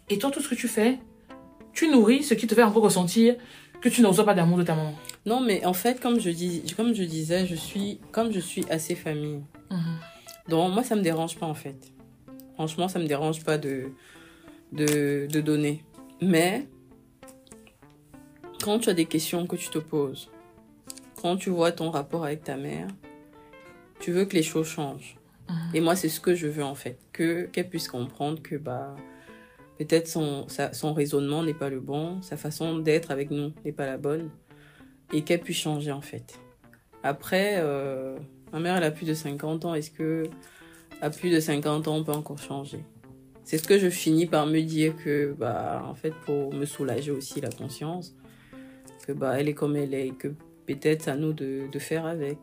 Et 0.09 0.17
toi, 0.17 0.31
tout 0.31 0.41
ce 0.41 0.49
que 0.49 0.55
tu 0.55 0.67
fais, 0.67 0.99
tu 1.73 1.87
nourris 1.89 2.23
ce 2.23 2.33
qui 2.33 2.47
te 2.47 2.55
fait 2.55 2.63
encore 2.63 2.83
ressentir 2.83 3.35
que 3.81 3.89
tu 3.89 4.01
ne 4.01 4.07
reçois 4.07 4.25
pas 4.25 4.33
d'amour 4.33 4.57
de 4.57 4.63
ta 4.63 4.75
maman. 4.75 4.93
Non, 5.25 5.41
mais 5.41 5.65
en 5.65 5.73
fait, 5.73 5.99
comme 5.99 6.19
je, 6.19 6.29
dis, 6.29 6.63
comme 6.75 6.93
je 6.93 7.03
disais, 7.03 7.45
je 7.45 7.55
suis, 7.55 7.99
comme 8.11 8.31
je 8.31 8.39
suis 8.39 8.65
assez 8.69 8.95
famille. 8.95 9.41
Donc, 10.47 10.73
moi, 10.73 10.83
ça 10.83 10.95
me 10.95 11.01
dérange 11.01 11.37
pas, 11.37 11.45
en 11.45 11.53
fait. 11.53 11.93
Franchement, 12.55 12.87
ça 12.87 12.99
me 12.99 13.05
dérange 13.05 13.43
pas 13.43 13.57
de, 13.57 13.91
de, 14.71 15.27
de 15.31 15.41
donner. 15.41 15.83
Mais, 16.21 16.67
quand 18.61 18.79
tu 18.79 18.89
as 18.89 18.93
des 18.93 19.05
questions 19.05 19.47
que 19.47 19.55
tu 19.55 19.69
te 19.69 19.77
poses, 19.79 20.29
quand 21.21 21.37
tu 21.37 21.49
vois 21.49 21.71
ton 21.71 21.89
rapport 21.91 22.25
avec 22.25 22.43
ta 22.43 22.57
mère, 22.57 22.87
tu 23.99 24.11
veux 24.11 24.25
que 24.25 24.35
les 24.35 24.43
choses 24.43 24.67
changent. 24.67 25.17
Mhm. 25.49 25.55
Et 25.75 25.81
moi, 25.81 25.95
c'est 25.95 26.09
ce 26.09 26.19
que 26.19 26.33
je 26.35 26.47
veux, 26.47 26.63
en 26.63 26.75
fait. 26.75 26.97
Que, 27.11 27.43
qu'elle 27.45 27.69
puisse 27.69 27.87
comprendre 27.87 28.41
que, 28.41 28.55
bah, 28.55 28.95
peut-être 29.77 30.07
son, 30.07 30.47
sa- 30.47 30.73
son 30.73 30.93
raisonnement 30.93 31.43
n'est 31.43 31.53
pas 31.53 31.69
le 31.69 31.79
bon, 31.79 32.21
sa 32.21 32.37
façon 32.37 32.79
d'être 32.79 33.11
avec 33.11 33.31
nous 33.31 33.51
n'est 33.65 33.71
pas 33.71 33.85
la 33.85 33.97
bonne, 33.97 34.29
et 35.13 35.23
qu'elle 35.23 35.41
puisse 35.41 35.57
changer, 35.57 35.91
en 35.91 36.01
fait. 36.01 36.39
Après, 37.03 37.55
euh, 37.57 38.17
ma 38.53 38.59
mère, 38.59 38.77
elle 38.77 38.83
a 38.83 38.91
plus 38.91 39.05
de 39.07 39.13
50 39.13 39.65
ans. 39.65 39.73
Est-ce 39.73 39.91
que 39.91 40.23
à 41.01 41.09
plus 41.09 41.29
de 41.31 41.39
50 41.39 41.87
ans, 41.87 41.95
on 41.97 42.03
peut 42.03 42.11
encore 42.11 42.37
changer? 42.37 42.83
C'est 43.43 43.57
ce 43.57 43.67
que 43.67 43.79
je 43.79 43.89
finis 43.89 44.27
par 44.27 44.45
me 44.45 44.61
dire 44.61 44.95
que, 45.03 45.33
bah, 45.37 45.83
en 45.87 45.95
fait, 45.95 46.13
pour 46.25 46.53
me 46.53 46.65
soulager 46.65 47.11
aussi 47.11 47.41
la 47.41 47.49
conscience, 47.49 48.15
que, 49.11 49.17
bah, 49.17 49.39
elle 49.39 49.49
est 49.49 49.53
comme 49.53 49.75
elle 49.75 49.93
est, 49.93 50.07
et 50.07 50.11
que 50.11 50.29
peut-être 50.65 51.07
à 51.07 51.15
nous 51.15 51.33
de, 51.33 51.67
de 51.71 51.79
faire 51.79 52.05
avec. 52.05 52.37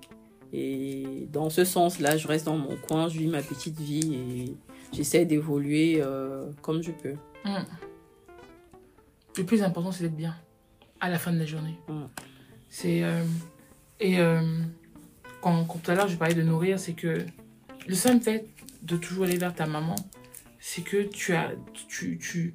Et 0.52 1.28
dans 1.32 1.50
ce 1.50 1.64
sens-là, 1.64 2.16
je 2.16 2.26
reste 2.26 2.46
dans 2.46 2.56
mon 2.56 2.76
coin, 2.76 3.08
je 3.08 3.18
vis 3.18 3.26
ma 3.26 3.42
petite 3.42 3.78
vie 3.78 4.14
et 4.14 4.56
j'essaie 4.92 5.24
d'évoluer 5.26 6.00
euh, 6.00 6.50
comme 6.62 6.82
je 6.82 6.90
peux. 6.90 7.14
Mm. 7.44 7.64
Le 9.36 9.44
plus 9.44 9.62
important, 9.62 9.92
c'est 9.92 10.04
d'être 10.04 10.16
bien 10.16 10.34
à 11.00 11.10
la 11.10 11.18
fin 11.18 11.32
de 11.32 11.38
la 11.38 11.46
journée. 11.46 11.78
Mm. 11.88 12.04
C'est. 12.68 13.02
euh, 13.02 13.24
et 14.00 14.20
euh, 14.20 14.40
quand, 15.40 15.64
quand 15.64 15.78
tout 15.78 15.90
à 15.90 15.94
l'heure 15.94 16.08
je 16.08 16.16
parlais 16.16 16.34
de 16.34 16.42
nourrir, 16.42 16.78
c'est 16.78 16.94
que 16.94 17.24
le 17.86 17.94
simple 17.94 18.24
fait 18.24 18.46
de 18.82 18.96
toujours 18.96 19.24
aller 19.24 19.36
vers 19.36 19.54
ta 19.54 19.66
maman, 19.66 19.96
c'est 20.60 20.82
que 20.82 21.02
tu 21.02 21.34
as, 21.34 21.52
tu, 21.88 22.18
tu, 22.18 22.54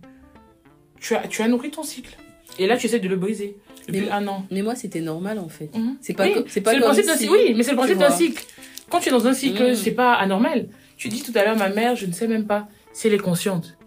tu, 0.99 1.15
as, 1.15 1.27
tu 1.27 1.41
as 1.41 1.47
nourri 1.47 1.69
ton 1.69 1.83
cycle. 1.83 2.17
Et 2.59 2.67
là, 2.67 2.77
tu 2.77 2.85
essaies 2.87 2.99
de 2.99 3.07
le 3.07 3.15
briser 3.15 3.57
depuis 3.87 4.01
Mais- 4.01 4.11
un 4.11 4.27
an. 4.27 4.45
Mais 4.51 4.61
moi, 4.61 4.75
c'était 4.75 5.01
normal 5.01 5.39
en 5.39 5.49
fait. 5.49 5.75
Mhm. 5.75 5.97
C'est 6.01 6.13
pas, 6.13 6.25
Oui, 6.27 6.35
c'est 6.47 6.61
pas 6.61 6.73
le 6.73 6.81
principe 6.81 7.05
d'un 7.07 7.15
cycle. 7.15 7.31
Oui, 7.31 7.53
mais 7.55 7.63
c'est 7.63 7.71
le 7.71 7.77
principe 7.77 7.97
d'un 7.97 8.11
cycle. 8.11 8.45
Quand 8.89 8.99
tu 8.99 9.09
es 9.09 9.11
dans 9.11 9.25
un 9.27 9.33
cycle, 9.33 9.69
Mhm. 9.69 9.75
c'est 9.75 9.91
pas 9.91 10.13
anormal. 10.13 10.67
Tu 10.97 11.09
dis 11.09 11.23
tout 11.23 11.31
à 11.35 11.43
l'heure, 11.43 11.57
ma 11.57 11.69
mère, 11.69 11.95
je 11.95 12.05
ne 12.05 12.11
sais 12.11 12.27
même 12.27 12.45
pas 12.45 12.67
si 12.93 13.07
elle 13.07 13.13
est 13.15 13.17
consciente. 13.17 13.77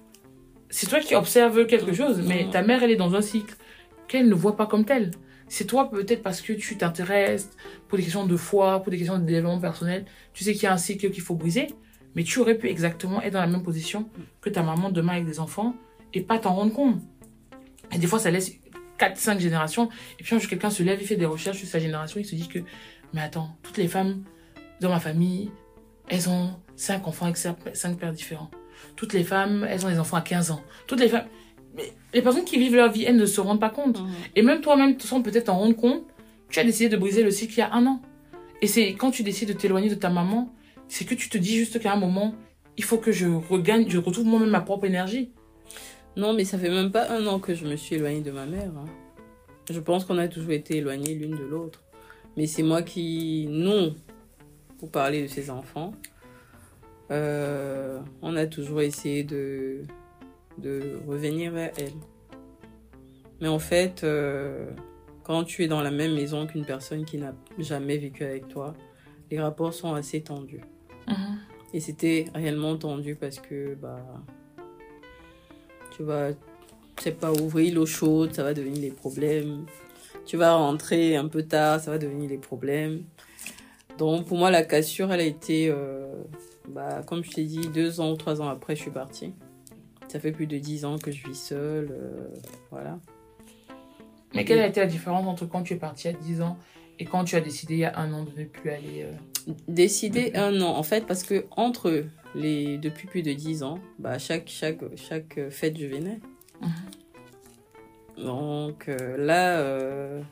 C'est 0.69 0.87
toi 0.89 0.99
qui 1.01 1.15
observes 1.15 1.67
quelque 1.67 1.93
chose, 1.95 2.21
mais 2.27 2.49
ta 2.51 2.63
mère, 2.63 2.83
elle 2.83 2.91
est 2.91 2.97
dans 2.97 3.15
un 3.15 3.23
cycle 3.23 3.55
qu'elle 4.09 4.29
ne 4.29 4.35
voit 4.35 4.57
pas 4.57 4.67
comme 4.67 4.85
tel. 4.85 5.13
C'est 5.49 5.65
toi 5.65 5.89
peut-être 5.89 6.23
parce 6.25 6.41
que 6.41 6.53
tu 6.53 6.77
t'intéresses 6.77 7.51
pour 7.87 7.97
des 7.99 8.03
questions 8.05 8.27
de 8.27 8.37
foi, 8.37 8.81
pour 8.83 8.91
des 8.91 8.97
questions 8.99 9.17
de 9.19 9.25
développement 9.25 9.61
personnel. 9.61 10.05
Tu 10.35 10.43
sais 10.43 10.53
qu'il 10.55 10.65
y 10.65 10.67
a 10.67 10.73
un 10.73 10.77
cycle 10.77 11.11
qu'il 11.11 11.23
faut 11.23 11.37
briser, 11.37 11.69
mais 12.17 12.25
tu 12.25 12.41
aurais 12.41 12.57
pu 12.57 12.69
exactement 12.69 13.23
être 13.23 13.35
dans 13.35 13.41
la 13.41 13.47
même 13.47 13.63
position 13.63 14.09
que 14.41 14.51
ta 14.51 14.63
maman 14.65 14.91
demain 14.91 15.13
avec 15.13 15.27
des 15.27 15.39
enfants 15.39 15.75
et 16.13 16.21
pas 16.21 16.39
t'en 16.41 16.55
rendre 16.55 16.73
compte. 16.73 16.97
Et 17.93 17.99
des 17.99 18.07
fois, 18.07 18.19
ça 18.19 18.31
laisse 18.31 18.53
4, 18.99 19.17
5 19.17 19.41
générations. 19.41 19.89
Et 20.19 20.23
puis 20.23 20.35
un 20.35 20.39
jour, 20.39 20.49
quelqu'un 20.49 20.71
se 20.71 20.83
lève, 20.83 20.99
il 21.01 21.07
fait 21.07 21.17
des 21.17 21.27
recherches 21.27 21.59
sur 21.59 21.69
sa 21.69 21.79
génération, 21.79 22.21
il 22.21 22.25
se 22.25 22.35
dit 22.35 22.49
que, 22.49 22.61
mais 23.13 23.21
attends, 23.21 23.57
toutes 23.63 23.77
les 23.77 23.89
femmes 23.89 24.25
dans 24.81 24.91
ma 24.91 25.01
famille, 25.01 25.51
elles 26.09 26.29
ont 26.29 26.51
5 26.77 27.07
enfants 27.07 27.27
avec 27.27 27.37
5 27.37 27.99
pères 27.99 28.13
différents. 28.13 28.51
Toutes 28.95 29.13
les 29.13 29.25
femmes, 29.25 29.67
elles 29.69 29.85
ont 29.87 29.91
des 29.91 29.99
enfants 29.99 30.17
à 30.17 30.23
15 30.23 30.51
ans. 30.51 30.63
Toutes 30.87 31.01
les 31.01 31.09
femmes... 31.09 31.27
Mais 31.75 31.93
les 32.15 32.23
personnes 32.23 32.45
qui 32.45 32.59
vivent 32.59 32.77
leur 32.77 32.91
vie, 32.91 33.05
elles 33.05 33.17
ne 33.17 33.27
se 33.27 33.41
rendent 33.41 33.61
pas 33.61 33.71
compte. 33.71 34.01
Mhm. 34.01 34.09
Et 34.35 34.43
même 34.43 34.61
toi-même, 34.61 34.99
sans 35.01 35.21
peut-être 35.23 35.45
t'en 35.45 35.59
rendre 35.59 35.77
compte, 35.77 36.05
tu 36.49 36.59
as 36.59 36.65
décidé 36.65 36.89
de 36.89 36.97
briser 36.97 37.23
le 37.23 37.31
cycle 37.31 37.55
il 37.55 37.59
y 37.59 37.63
a 37.63 37.73
un 37.73 37.87
an. 37.87 38.01
Et 38.63 38.67
c'est 38.67 38.95
quand 38.95 39.11
tu 39.11 39.23
décides 39.23 39.49
de 39.49 39.53
t'éloigner 39.53 39.91
de 39.91 39.95
ta 39.95 40.09
maman, 40.09 40.53
c'est 40.89 41.05
que 41.05 41.15
tu 41.15 41.29
te 41.29 41.37
dis 41.37 41.57
juste 41.57 41.81
qu'à 41.81 41.93
un 41.93 41.97
moment, 41.97 42.35
il 42.77 42.85
faut 42.85 42.99
que 42.99 43.13
je 43.13 43.27
regagne, 43.27 43.87
je 43.89 43.99
retrouve 43.99 44.25
moi-même 44.25 44.51
ma 44.51 44.61
propre 44.61 44.87
énergie. 44.87 45.33
Non, 46.17 46.33
mais 46.33 46.45
ça 46.45 46.59
fait 46.59 46.71
même 46.71 46.91
pas 46.91 47.11
un 47.11 47.27
an 47.27 47.39
que 47.39 47.55
je 47.55 47.67
me 47.67 47.77
suis 47.77 47.97
éloignée 47.97 48.23
de 48.23 48.31
ma 48.31 48.47
mère. 48.47 48.71
hein. 48.77 48.87
Je 49.71 49.81
pense 49.81 50.05
qu'on 50.05 50.19
a 50.19 50.29
toujours 50.29 50.53
été 50.53 50.79
éloignés 50.79 51.15
l'une 51.15 51.37
de 51.37 51.45
l'autre. 51.45 51.83
Mais 52.37 52.47
c'est 52.47 52.63
moi 52.63 52.83
qui, 52.83 53.47
non, 53.51 53.95
pour 54.79 54.91
parler 54.91 55.23
de 55.23 55.27
ses 55.27 55.51
enfants, 55.51 55.93
euh, 57.11 58.01
on 58.23 58.37
a 58.37 58.47
toujours 58.47 58.81
essayé 58.81 59.25
de, 59.25 59.83
de 60.59 60.99
revenir 61.07 61.53
vers 61.53 61.73
elle. 61.79 61.93
Mais 63.41 63.49
en 63.49 63.59
fait, 63.59 64.05
euh, 64.05 64.71
quand 65.25 65.45
tu 65.45 65.65
es 65.65 65.69
dans 65.69 65.83
la 65.83 65.91
même 65.91 66.15
maison 66.15 66.47
qu'une 66.47 66.65
personne 66.65 67.05
qui 67.05 67.19
n'a 67.19 67.35
jamais 67.59 67.99
vécu 67.99 68.25
avec 68.25 68.49
toi, 68.49 68.75
les 69.31 69.41
rapports 69.41 69.75
sont 69.75 69.95
assez 69.95 70.23
tendus. 70.23 70.63
Et 71.75 71.81
c'était 71.81 72.27
réellement 72.35 72.77
tendu 72.77 73.17
parce 73.17 73.39
que, 73.41 73.75
bah, 73.75 74.05
tu 75.97 76.02
vas, 76.02 76.31
sais 76.98 77.12
pas, 77.12 77.32
ouvrir 77.32 77.74
l'eau 77.74 77.86
chaude, 77.86 78.35
ça 78.35 78.43
va 78.43 78.55
devenir 78.55 78.81
des 78.81 78.90
problèmes. 78.90 79.64
Tu 80.27 80.36
vas 80.36 80.55
rentrer 80.55 81.16
un 81.16 81.28
peu 81.28 81.43
tard, 81.43 81.81
ça 81.81 81.90
va 81.90 81.98
devenir 81.98 82.28
des 82.28 82.39
problèmes. 82.39 83.05
Donc, 83.98 84.27
pour 84.27 84.36
moi, 84.36 84.51
la 84.51 84.62
cassure, 84.62 85.12
elle 85.12 85.20
a 85.20 85.24
été, 85.24 85.68
euh, 85.70 86.12
bah, 86.68 87.02
comme 87.06 87.24
je 87.24 87.31
t'ai 87.31 87.44
dit, 87.44 87.68
deux 87.68 88.01
ans 88.01 88.12
ou 88.12 88.16
trois 88.16 88.43
ans 88.43 88.48
après, 88.48 88.77
je 88.77 88.82
suis 88.82 88.90
partie. 88.90 89.32
Ça 90.09 90.20
fait 90.20 90.32
plus 90.32 90.47
de 90.47 90.59
dix 90.59 90.85
ans 90.85 90.98
que 90.98 91.10
je 91.10 91.27
vis 91.27 91.39
seule, 91.39 91.89
euh, 91.90 92.28
voilà. 92.70 92.98
Mais 94.35 94.44
quelle 94.44 94.59
a 94.59 94.66
été 94.66 94.81
la 94.81 94.86
différence 94.86 95.27
entre 95.27 95.47
quand 95.47 95.62
tu 95.62 95.74
es 95.74 95.77
partie 95.77 96.09
à 96.09 96.12
10 96.12 96.43
ans 96.43 96.59
et 96.98 97.06
quand 97.06 97.24
tu 97.24 97.36
as 97.36 97.40
décidé 97.40 97.74
il 97.74 97.81
y 97.81 97.85
a 97.85 97.98
un 97.98 98.12
an 98.12 98.24
de 98.24 98.39
ne 98.39 98.44
plus 98.44 98.70
aller 98.70 99.05
euh, 99.05 99.52
Décider 99.66 100.32
un 100.35 100.60
an, 100.60 100.77
en 100.77 100.82
fait, 100.82 101.06
parce 101.06 101.23
que 101.23 101.47
entre 101.56 102.05
les, 102.37 102.79
depuis 102.79 103.09
plus 103.09 103.23
de 103.23 103.33
dix 103.33 103.63
ans, 103.63 103.81
bah, 103.99 104.19
chaque, 104.19 104.49
chaque, 104.49 104.81
chaque 104.97 105.51
fête, 105.51 105.77
je 105.79 105.87
venais. 105.87 106.21
Donc 108.17 108.89
euh, 108.89 109.17
là, 109.17 109.59
euh, 109.59 110.23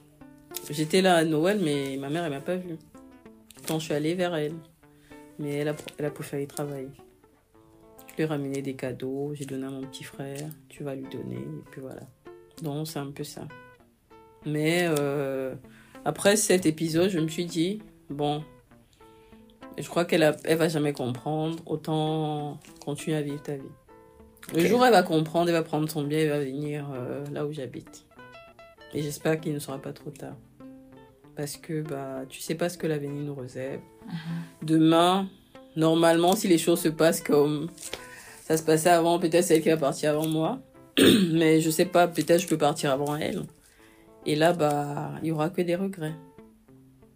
j'étais 0.70 1.02
là 1.02 1.16
à 1.16 1.24
Noël, 1.24 1.60
mais 1.62 1.97
ma 1.98 2.09
mère, 2.10 2.24
elle 2.24 2.32
m'a 2.32 2.40
pas 2.40 2.56
vue. 2.56 2.76
Quand 3.66 3.78
je 3.78 3.86
suis 3.86 3.94
allée 3.94 4.14
vers 4.14 4.35
elle. 4.35 4.55
Mais 5.39 5.56
elle 5.56 5.68
a, 5.68 5.76
elle 5.98 6.05
a 6.05 6.10
préféré 6.10 6.47
travailler. 6.47 6.93
Je 8.09 8.14
lui 8.16 8.22
ai 8.22 8.26
ramené 8.26 8.62
des 8.62 8.74
cadeaux, 8.74 9.32
j'ai 9.35 9.44
donné 9.44 9.66
à 9.66 9.70
mon 9.70 9.82
petit 9.82 10.05
frère, 10.05 10.48
tu 10.68 10.85
vas 10.85 10.94
lui 10.94 11.09
donner, 11.10 11.40
et 11.40 11.70
puis 11.72 11.81
voilà. 11.81 12.02
Donc 12.62 12.86
c'est 12.86 13.01
un 13.01 13.10
peu 13.10 13.24
ça. 13.24 13.48
Mais 14.47 14.86
euh, 14.86 15.56
après 16.05 16.36
cet 16.36 16.66
épisode, 16.66 17.10
je 17.10 17.18
me 17.18 17.26
suis 17.26 17.47
dit, 17.47 17.82
bon, 18.10 18.44
je 19.78 19.88
crois 19.88 20.05
qu'elle 20.05 20.22
a- 20.22 20.36
elle 20.44 20.59
va 20.59 20.68
jamais 20.68 20.92
comprendre, 20.92 21.59
autant 21.66 22.59
continuer 22.84 23.16
à 23.16 23.22
vivre 23.22 23.42
ta 23.42 23.55
vie. 23.56 23.62
Le 24.55 24.60
jour 24.66 24.80
où 24.80 24.84
elle 24.84 24.92
va 24.92 25.02
comprendre, 25.02 25.48
elle 25.48 25.55
va 25.55 25.62
prendre 25.62 25.88
son 25.90 26.02
bien, 26.05 26.18
elle 26.18 26.28
va 26.28 26.38
venir 26.40 26.86
euh, 26.94 27.24
là 27.32 27.46
où 27.46 27.52
j'habite. 27.52 28.05
Et 28.92 29.02
j'espère 29.02 29.40
qu'il 29.40 29.55
ne 29.55 29.59
sera 29.59 29.78
pas 29.78 29.92
trop 29.92 30.10
tard. 30.10 30.36
Parce 31.34 31.56
que 31.56 31.80
bah, 31.82 32.22
tu 32.28 32.40
sais 32.40 32.55
pas 32.55 32.68
ce 32.68 32.78
que 32.78 32.86
l'avenir 32.86 33.24
nous 33.24 33.34
réserve. 33.34 33.80
Demain, 34.62 35.28
normalement, 35.76 36.36
si 36.36 36.46
les 36.46 36.59
choses 36.59 36.80
se 36.80 36.88
passent 36.88 37.22
comme 37.22 37.68
ça 38.44 38.56
se 38.56 38.62
passait 38.62 38.90
avant, 38.90 39.18
peut-être 39.18 39.42
c'est 39.44 39.56
elle 39.56 39.62
qui 39.62 39.70
va 39.70 39.76
partir 39.76 40.10
avant 40.10 40.28
moi. 40.28 40.60
Mais 41.32 41.60
je 41.60 41.70
sais 41.70 41.86
pas, 41.86 42.06
peut-être 42.06 42.40
je 42.40 42.46
peux 42.46 42.59
partir 42.59 42.92
avant 42.92 43.16
elle. 43.16 43.42
Et 44.26 44.36
là, 44.36 44.52
bah, 44.52 45.12
il 45.22 45.28
y 45.28 45.32
aura 45.32 45.48
que 45.51 45.62
des 45.62 45.74
regrets. 45.74 46.14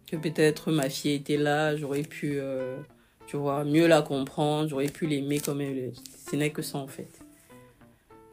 Que 0.09 0.15
peut-être 0.17 0.71
ma 0.71 0.89
fille 0.89 1.13
était 1.13 1.37
là, 1.37 1.75
j'aurais 1.75 2.01
pu, 2.01 2.39
euh, 2.39 2.77
tu 3.27 3.37
vois, 3.37 3.63
mieux 3.63 3.85
la 3.85 4.01
comprendre, 4.01 4.67
j'aurais 4.67 4.87
pu 4.87 5.05
l'aimer 5.05 5.39
comme 5.39 5.61
elle 5.61 5.77
est. 5.77 5.93
Ce 6.29 6.35
n'est 6.35 6.49
que 6.49 6.63
ça 6.63 6.79
en 6.79 6.87
fait. 6.87 7.19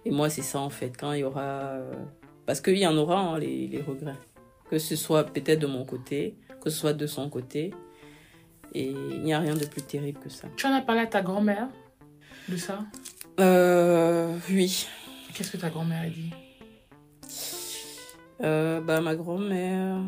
Et 0.06 0.10
moi, 0.10 0.30
c'est 0.30 0.40
ça 0.42 0.60
en 0.60 0.70
fait. 0.70 0.96
Quand 0.98 1.12
il 1.12 1.20
y 1.20 1.24
aura. 1.24 1.42
euh, 1.42 1.92
Parce 2.46 2.62
qu'il 2.62 2.78
y 2.78 2.86
en 2.86 2.96
aura, 2.96 3.18
hein, 3.20 3.38
les, 3.38 3.66
les 3.66 3.82
regrets. 3.82 4.16
Que 4.70 4.78
ce 4.78 4.96
soit 4.96 5.24
peut-être 5.24 5.58
de 5.58 5.66
mon 5.66 5.84
côté, 5.84 6.34
que 6.62 6.70
ce 6.70 6.78
soit 6.78 6.94
de 6.94 7.06
son 7.06 7.28
côté. 7.28 7.74
Et 8.72 8.86
il 8.86 9.22
n'y 9.22 9.34
a 9.34 9.38
rien 9.40 9.54
de 9.54 9.66
plus 9.66 9.82
terrible 9.82 10.18
que 10.20 10.30
ça. 10.30 10.48
Tu 10.56 10.66
en 10.66 10.72
as 10.72 10.80
parlé 10.80 11.02
à 11.02 11.06
ta 11.06 11.20
grand-mère 11.20 11.68
de 12.48 12.56
ça? 12.56 12.84
Euh, 13.38 14.34
oui. 14.50 14.86
Qu'est-ce 15.34 15.52
que 15.52 15.56
ta 15.58 15.68
grand-mère 15.68 16.02
a 16.02 16.08
dit? 16.08 16.30
Euh, 18.42 18.80
bah, 18.80 19.00
ma 19.00 19.14
grand-mère 19.14 20.00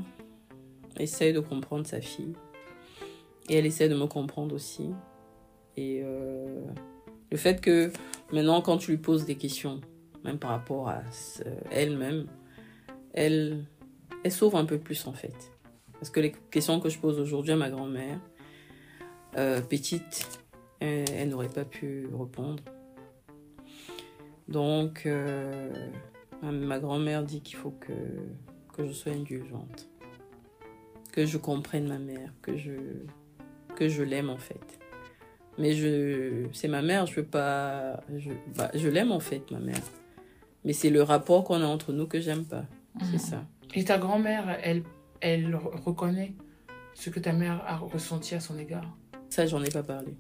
essaye 0.98 1.32
de 1.32 1.40
comprendre 1.40 1.86
sa 1.86 2.00
fille. 2.00 2.34
Et 3.48 3.56
elle 3.56 3.66
essaie 3.66 3.88
de 3.88 3.94
me 3.94 4.06
comprendre 4.06 4.54
aussi. 4.54 4.90
Et 5.76 6.02
euh, 6.04 6.64
le 7.30 7.36
fait 7.36 7.60
que 7.60 7.92
maintenant, 8.32 8.60
quand 8.60 8.78
tu 8.78 8.90
lui 8.90 8.98
poses 8.98 9.24
des 9.24 9.36
questions, 9.36 9.80
même 10.24 10.38
par 10.38 10.50
rapport 10.50 10.88
à 10.88 11.02
elle-même, 11.70 12.26
elle, 13.12 13.64
elle 14.24 14.32
s'ouvre 14.32 14.58
un 14.58 14.64
peu 14.64 14.78
plus 14.78 15.06
en 15.06 15.12
fait. 15.12 15.52
Parce 15.94 16.10
que 16.10 16.20
les 16.20 16.32
questions 16.50 16.80
que 16.80 16.88
je 16.88 16.98
pose 16.98 17.18
aujourd'hui 17.18 17.52
à 17.52 17.56
ma 17.56 17.70
grand-mère, 17.70 18.20
euh, 19.36 19.60
petite, 19.60 20.40
elle, 20.80 21.04
elle 21.10 21.28
n'aurait 21.30 21.48
pas 21.48 21.64
pu 21.64 22.08
répondre. 22.18 22.62
Donc, 24.48 25.04
euh, 25.06 25.70
ma 26.42 26.78
grand-mère 26.78 27.22
dit 27.22 27.42
qu'il 27.42 27.56
faut 27.56 27.72
que, 27.72 27.92
que 28.74 28.86
je 28.86 28.92
sois 28.92 29.12
indulgente. 29.12 29.88
Que 31.18 31.26
je 31.26 31.36
comprenne 31.36 31.88
ma 31.88 31.98
mère, 31.98 32.32
que 32.42 32.56
je, 32.56 32.70
que 33.74 33.88
je 33.88 34.04
l'aime 34.04 34.30
en 34.30 34.36
fait. 34.38 34.60
Mais 35.58 35.72
je, 35.72 36.46
c'est 36.52 36.68
ma 36.68 36.80
mère, 36.80 37.06
je 37.06 37.16
veux 37.16 37.26
pas. 37.26 38.04
Je, 38.16 38.30
bah, 38.56 38.70
je 38.72 38.86
l'aime 38.88 39.10
en 39.10 39.18
fait, 39.18 39.50
ma 39.50 39.58
mère. 39.58 39.80
Mais 40.64 40.72
c'est 40.72 40.90
le 40.90 41.02
rapport 41.02 41.42
qu'on 41.42 41.60
a 41.60 41.66
entre 41.66 41.92
nous 41.92 42.06
que 42.06 42.20
j'aime 42.20 42.44
pas. 42.44 42.66
C'est 43.10 43.18
ça. 43.18 43.42
Et 43.74 43.82
ta 43.82 43.98
grand-mère, 43.98 44.60
elle, 44.62 44.84
elle 45.20 45.56
re- 45.56 45.82
reconnaît 45.82 46.34
ce 46.94 47.10
que 47.10 47.18
ta 47.18 47.32
mère 47.32 47.64
a 47.66 47.78
ressenti 47.78 48.36
à 48.36 48.40
son 48.40 48.56
égard? 48.56 48.86
Ça, 49.28 49.44
j'en 49.44 49.60
ai 49.64 49.70
pas 49.70 49.82
parlé. 49.82 50.14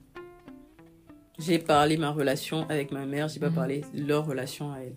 J'ai 1.38 1.60
parlé 1.60 1.96
ma 1.96 2.10
relation 2.10 2.68
avec 2.68 2.90
ma 2.90 3.06
mère, 3.06 3.28
j'ai 3.28 3.38
pas 3.38 3.50
Mhm. 3.50 3.54
parlé 3.54 3.84
leur 3.94 4.26
relation 4.26 4.72
à 4.72 4.80
elle. 4.80 4.96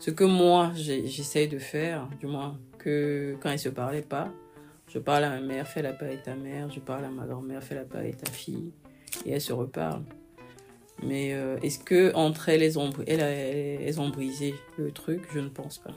Ce 0.00 0.10
que 0.10 0.24
moi, 0.24 0.72
j'essaye 0.74 1.46
de 1.46 1.60
faire, 1.60 2.08
du 2.18 2.26
moins, 2.26 2.58
que 2.78 3.36
quand 3.40 3.52
ils 3.52 3.60
se 3.60 3.68
parlaient 3.68 4.02
pas, 4.02 4.32
je 4.92 4.98
parle 4.98 5.24
à 5.24 5.30
ma 5.30 5.40
mère, 5.40 5.68
fais 5.68 5.82
la 5.82 5.92
paix 5.92 6.06
avec 6.06 6.22
ta 6.24 6.34
mère, 6.34 6.70
je 6.70 6.80
parle 6.80 7.04
à 7.04 7.10
ma 7.10 7.26
grand-mère, 7.26 7.62
fais 7.62 7.76
la 7.76 7.84
paix 7.84 7.98
avec 7.98 8.18
ta 8.18 8.30
fille, 8.30 8.72
et 9.24 9.32
elles 9.32 9.40
se 9.40 9.52
reparlent. 9.52 10.04
Mais 11.02 11.32
euh, 11.32 11.56
est-ce 11.62 11.78
que 11.78 12.12
entre 12.14 12.50
elles, 12.50 12.62
elles 12.62 12.78
ont, 12.78 12.90
elles, 13.06 13.20
elles, 13.20 13.82
elles 13.82 14.00
ont 14.00 14.10
brisé 14.10 14.54
le 14.76 14.90
truc? 14.90 15.22
Je 15.32 15.38
ne 15.38 15.48
pense 15.48 15.78
pas. 15.78 15.94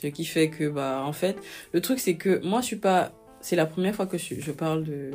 Ce 0.00 0.08
qui 0.08 0.24
fait 0.24 0.50
que, 0.50 0.68
bah, 0.68 1.02
en 1.04 1.12
fait, 1.12 1.36
le 1.72 1.80
truc, 1.80 2.00
c'est 2.00 2.16
que 2.16 2.44
moi, 2.44 2.60
je 2.60 2.66
suis 2.66 2.76
pas. 2.76 3.12
C'est 3.40 3.56
la 3.56 3.66
première 3.66 3.94
fois 3.94 4.06
que 4.06 4.18
je, 4.18 4.40
je 4.40 4.52
parle 4.52 4.84
de, 4.84 5.10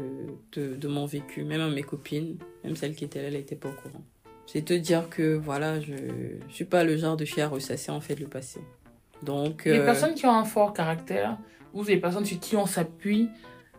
de, 0.54 0.76
de 0.76 0.88
mon 0.88 1.06
vécu, 1.06 1.44
même 1.44 1.62
à 1.62 1.68
mes 1.68 1.82
copines, 1.84 2.38
même 2.64 2.76
celle 2.76 2.96
qui 2.96 3.04
était 3.06 3.22
là, 3.22 3.28
elle 3.28 3.34
n'était 3.34 3.56
pas 3.56 3.70
au 3.70 3.74
courant. 3.74 4.04
C'est 4.46 4.64
te 4.64 4.74
dire 4.74 5.10
que, 5.10 5.36
voilà, 5.36 5.80
je, 5.80 5.94
je 6.48 6.54
suis 6.54 6.66
pas 6.66 6.84
le 6.84 6.96
genre 6.96 7.18
de 7.18 7.26
fille 7.26 7.42
à 7.42 7.48
ressasser, 7.48 7.92
en 7.92 8.02
fait, 8.02 8.20
le 8.20 8.28
passé. 8.28 8.62
Donc. 9.24 9.66
Les 9.66 9.80
euh, 9.80 9.86
personnes 9.86 10.14
qui 10.14 10.26
ont 10.26 10.36
un 10.36 10.46
fort 10.46 10.74
caractère, 10.74 11.38
ou 11.74 11.84
les 11.84 11.98
personnes 11.98 12.26
sur 12.26 12.40
qui 12.40 12.56
on 12.56 12.66
s'appuie, 12.66 13.30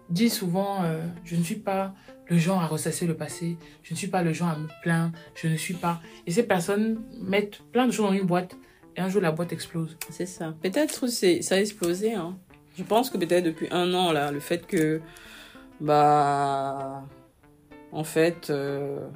disent 0.09 0.35
souvent 0.35 0.85
euh, 0.85 1.03
Je 1.25 1.37
ne 1.37 1.43
suis 1.43 1.57
pas 1.57 1.95
le 2.27 2.39
genre 2.39 2.62
à 2.62 2.67
ressasser 2.67 3.07
le 3.07 3.15
passé, 3.17 3.57
je 3.83 3.93
ne 3.93 3.99
suis 3.99 4.07
pas 4.07 4.23
le 4.23 4.33
genre 4.33 4.51
à 4.51 4.57
me 4.57 4.69
plaindre, 4.83 5.12
je 5.35 5.49
ne 5.49 5.57
suis 5.57 5.75
pas. 5.75 6.01
Et 6.27 6.31
ces 6.31 6.45
personnes 6.45 7.01
mettent 7.21 7.61
plein 7.73 7.87
de 7.87 7.93
choses 7.93 8.07
dans 8.07 8.12
une 8.12 8.27
boîte, 8.27 8.57
et 8.97 9.01
un 9.01 9.09
jour 9.09 9.21
la 9.21 9.33
boîte 9.33 9.53
explose. 9.53 9.97
C'est 10.11 10.27
ça. 10.27 10.55
Peut-être 10.62 11.09
c'est 11.09 11.43
ça 11.43 11.57
a 11.57 11.59
explosé. 11.59 12.15
Hein. 12.15 12.39
Je 12.79 12.85
pense 12.85 13.11
que 13.11 13.19
peut-être 13.19 13.45
depuis 13.45 13.67
un 13.73 13.93
an 13.95 14.12
là, 14.12 14.31
le 14.31 14.39
fait 14.41 14.67
que 14.67 15.01
bah 15.81 17.05
en 17.93 18.05
fait, 18.05 18.51
euh, 18.51 19.09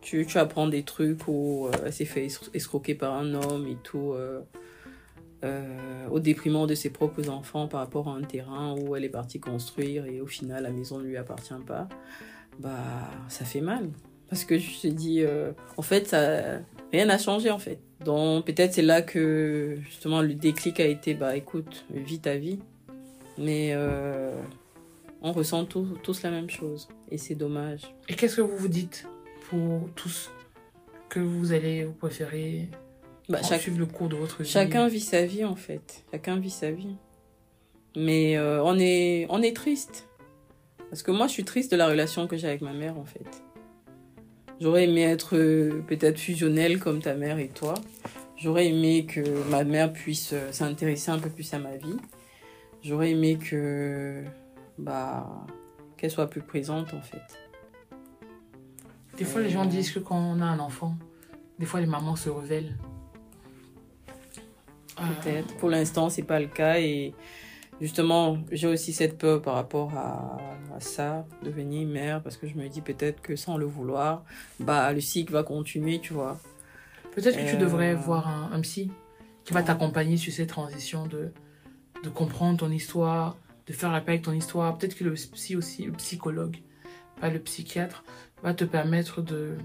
tu, 0.00 0.24
tu 0.26 0.38
apprends 0.38 0.68
des 0.68 0.84
trucs 0.84 1.26
où 1.26 1.66
euh, 1.66 1.72
elle 1.86 1.92
s'est 1.92 2.04
fait 2.04 2.26
es- 2.26 2.38
escroquer 2.54 2.94
par 2.94 3.14
un 3.14 3.34
homme 3.34 3.66
et 3.66 3.76
tout, 3.82 4.12
euh, 5.44 6.08
au 6.10 6.18
déprimant 6.18 6.66
de 6.66 6.74
ses 6.74 6.90
propres 6.90 7.28
enfants 7.28 7.68
par 7.68 7.80
rapport 7.80 8.08
à 8.08 8.12
un 8.12 8.22
terrain 8.22 8.74
où 8.76 8.96
elle 8.96 9.04
est 9.04 9.08
partie 9.08 9.38
construire 9.38 10.06
et 10.06 10.20
au 10.20 10.26
final 10.26 10.64
la 10.64 10.70
maison 10.70 10.98
ne 10.98 11.04
lui 11.04 11.16
appartient 11.16 11.54
pas. 11.66 11.88
Bah, 12.58 13.10
ça 13.28 13.44
fait 13.44 13.60
mal. 13.60 13.90
Parce 14.28 14.44
que 14.44 14.58
je 14.58 14.80
te 14.80 14.86
dis, 14.88 15.22
euh, 15.22 15.52
en 15.76 15.82
fait, 15.82 16.08
ça, 16.08 16.58
rien 16.92 17.06
n'a 17.06 17.18
changé 17.18 17.50
en 17.50 17.58
fait. 17.58 17.78
Donc 18.04 18.46
peut-être 18.46 18.74
c'est 18.74 18.82
là 18.82 19.00
que 19.00 19.78
justement 19.82 20.22
le 20.22 20.34
déclic 20.34 20.80
a 20.80 20.86
été, 20.86 21.14
bah 21.14 21.36
écoute, 21.36 21.84
vis 21.90 22.20
ta 22.20 22.36
vie. 22.36 22.58
Mais 23.38 23.70
euh, 23.72 24.32
on 25.22 25.32
ressent 25.32 25.64
tous, 25.64 25.86
tous 26.02 26.22
la 26.22 26.30
même 26.30 26.50
chose. 26.50 26.88
Et 27.10 27.18
c'est 27.18 27.36
dommage. 27.36 27.82
Et 28.08 28.14
qu'est-ce 28.14 28.36
que 28.36 28.42
vous 28.42 28.56
vous 28.56 28.68
dites 28.68 29.06
pour 29.48 29.88
tous 29.94 30.30
que 31.08 31.20
vous 31.20 31.52
allez 31.52 31.84
vous 31.84 31.92
préférer 31.92 32.68
Bah, 33.28 33.40
chaque, 33.46 33.60
suivre 33.60 33.78
le 33.78 33.86
cours 33.86 34.08
de 34.08 34.16
votre 34.16 34.42
vie 34.42 34.48
chacun 34.48 34.88
vit 34.88 35.00
sa 35.00 35.26
vie 35.26 35.44
en 35.44 35.56
fait. 35.56 36.04
Chacun 36.10 36.38
vit 36.38 36.50
sa 36.50 36.70
vie. 36.70 36.96
Mais 37.96 38.36
euh, 38.36 38.62
on, 38.62 38.78
est, 38.78 39.26
on 39.28 39.42
est 39.42 39.54
triste. 39.54 40.08
Parce 40.90 41.02
que 41.02 41.10
moi, 41.10 41.26
je 41.26 41.32
suis 41.32 41.44
triste 41.44 41.70
de 41.70 41.76
la 41.76 41.88
relation 41.88 42.26
que 42.26 42.36
j'ai 42.36 42.48
avec 42.48 42.62
ma 42.62 42.72
mère 42.72 42.98
en 42.98 43.04
fait. 43.04 43.26
J'aurais 44.60 44.84
aimé 44.84 45.02
être 45.02 45.36
euh, 45.36 45.82
peut-être 45.86 46.18
fusionnelle 46.18 46.78
comme 46.78 47.00
ta 47.00 47.14
mère 47.14 47.38
et 47.38 47.48
toi. 47.48 47.74
J'aurais 48.36 48.68
aimé 48.68 49.04
que 49.04 49.20
ma 49.50 49.64
mère 49.64 49.92
puisse 49.92 50.32
euh, 50.32 50.50
s'intéresser 50.52 51.10
un 51.10 51.18
peu 51.18 51.28
plus 51.28 51.52
à 51.52 51.58
ma 51.58 51.76
vie. 51.76 51.96
J'aurais 52.82 53.10
aimé 53.10 53.38
que 53.38 54.22
bah 54.78 55.46
qu'elle 55.96 56.10
soit 56.10 56.30
plus 56.30 56.42
présente 56.42 56.94
en 56.94 57.02
fait. 57.02 57.38
Des 59.16 59.24
fois, 59.24 59.40
les 59.40 59.50
gens 59.50 59.66
disent 59.66 59.90
que 59.90 59.98
quand 59.98 60.16
on 60.16 60.40
a 60.40 60.44
un 60.44 60.60
enfant, 60.60 60.94
des 61.58 61.66
fois, 61.66 61.80
les 61.80 61.86
mamans 61.86 62.14
se 62.14 62.30
révèlent. 62.30 62.76
Peut-être. 64.98 65.56
Pour 65.56 65.70
l'instant, 65.70 66.10
c'est 66.10 66.22
pas 66.22 66.40
le 66.40 66.46
cas 66.46 66.78
et 66.78 67.14
justement, 67.80 68.38
j'ai 68.50 68.66
aussi 68.66 68.92
cette 68.92 69.16
peur 69.18 69.40
par 69.40 69.54
rapport 69.54 69.94
à, 69.96 70.38
à 70.74 70.80
ça, 70.80 71.24
devenir 71.42 71.86
mère, 71.86 72.22
parce 72.22 72.36
que 72.36 72.46
je 72.48 72.54
me 72.56 72.68
dis 72.68 72.80
peut-être 72.80 73.20
que 73.20 73.36
sans 73.36 73.56
le 73.56 73.66
vouloir, 73.66 74.24
bah 74.58 74.92
le 74.92 75.00
cycle 75.00 75.32
va 75.32 75.42
continuer, 75.42 76.00
tu 76.00 76.12
vois. 76.12 76.38
Peut-être 77.14 77.36
que 77.36 77.48
tu 77.48 77.56
Euh, 77.56 77.58
devrais 77.58 77.94
voir 77.94 78.28
un, 78.28 78.50
un 78.52 78.60
psy 78.60 78.90
qui 79.44 79.52
va 79.52 79.62
t'accompagner 79.62 80.16
sur 80.16 80.32
cette 80.32 80.48
transition 80.50 81.06
de, 81.06 81.32
de 82.04 82.08
comprendre 82.08 82.58
ton 82.58 82.70
histoire, 82.70 83.36
de 83.66 83.72
faire 83.72 83.90
la 83.92 84.00
paix 84.00 84.12
avec 84.12 84.22
ton 84.22 84.32
histoire. 84.32 84.76
Peut-être 84.76 84.96
que 84.96 85.04
le 85.04 85.12
psy 85.14 85.56
aussi, 85.56 85.84
le 85.84 85.92
psychologue, 85.92 86.58
pas 87.20 87.30
le 87.30 87.38
psychiatre, 87.38 88.04
va 88.42 88.54
te 88.54 88.64
permettre 88.64 89.22
de, 89.22 89.56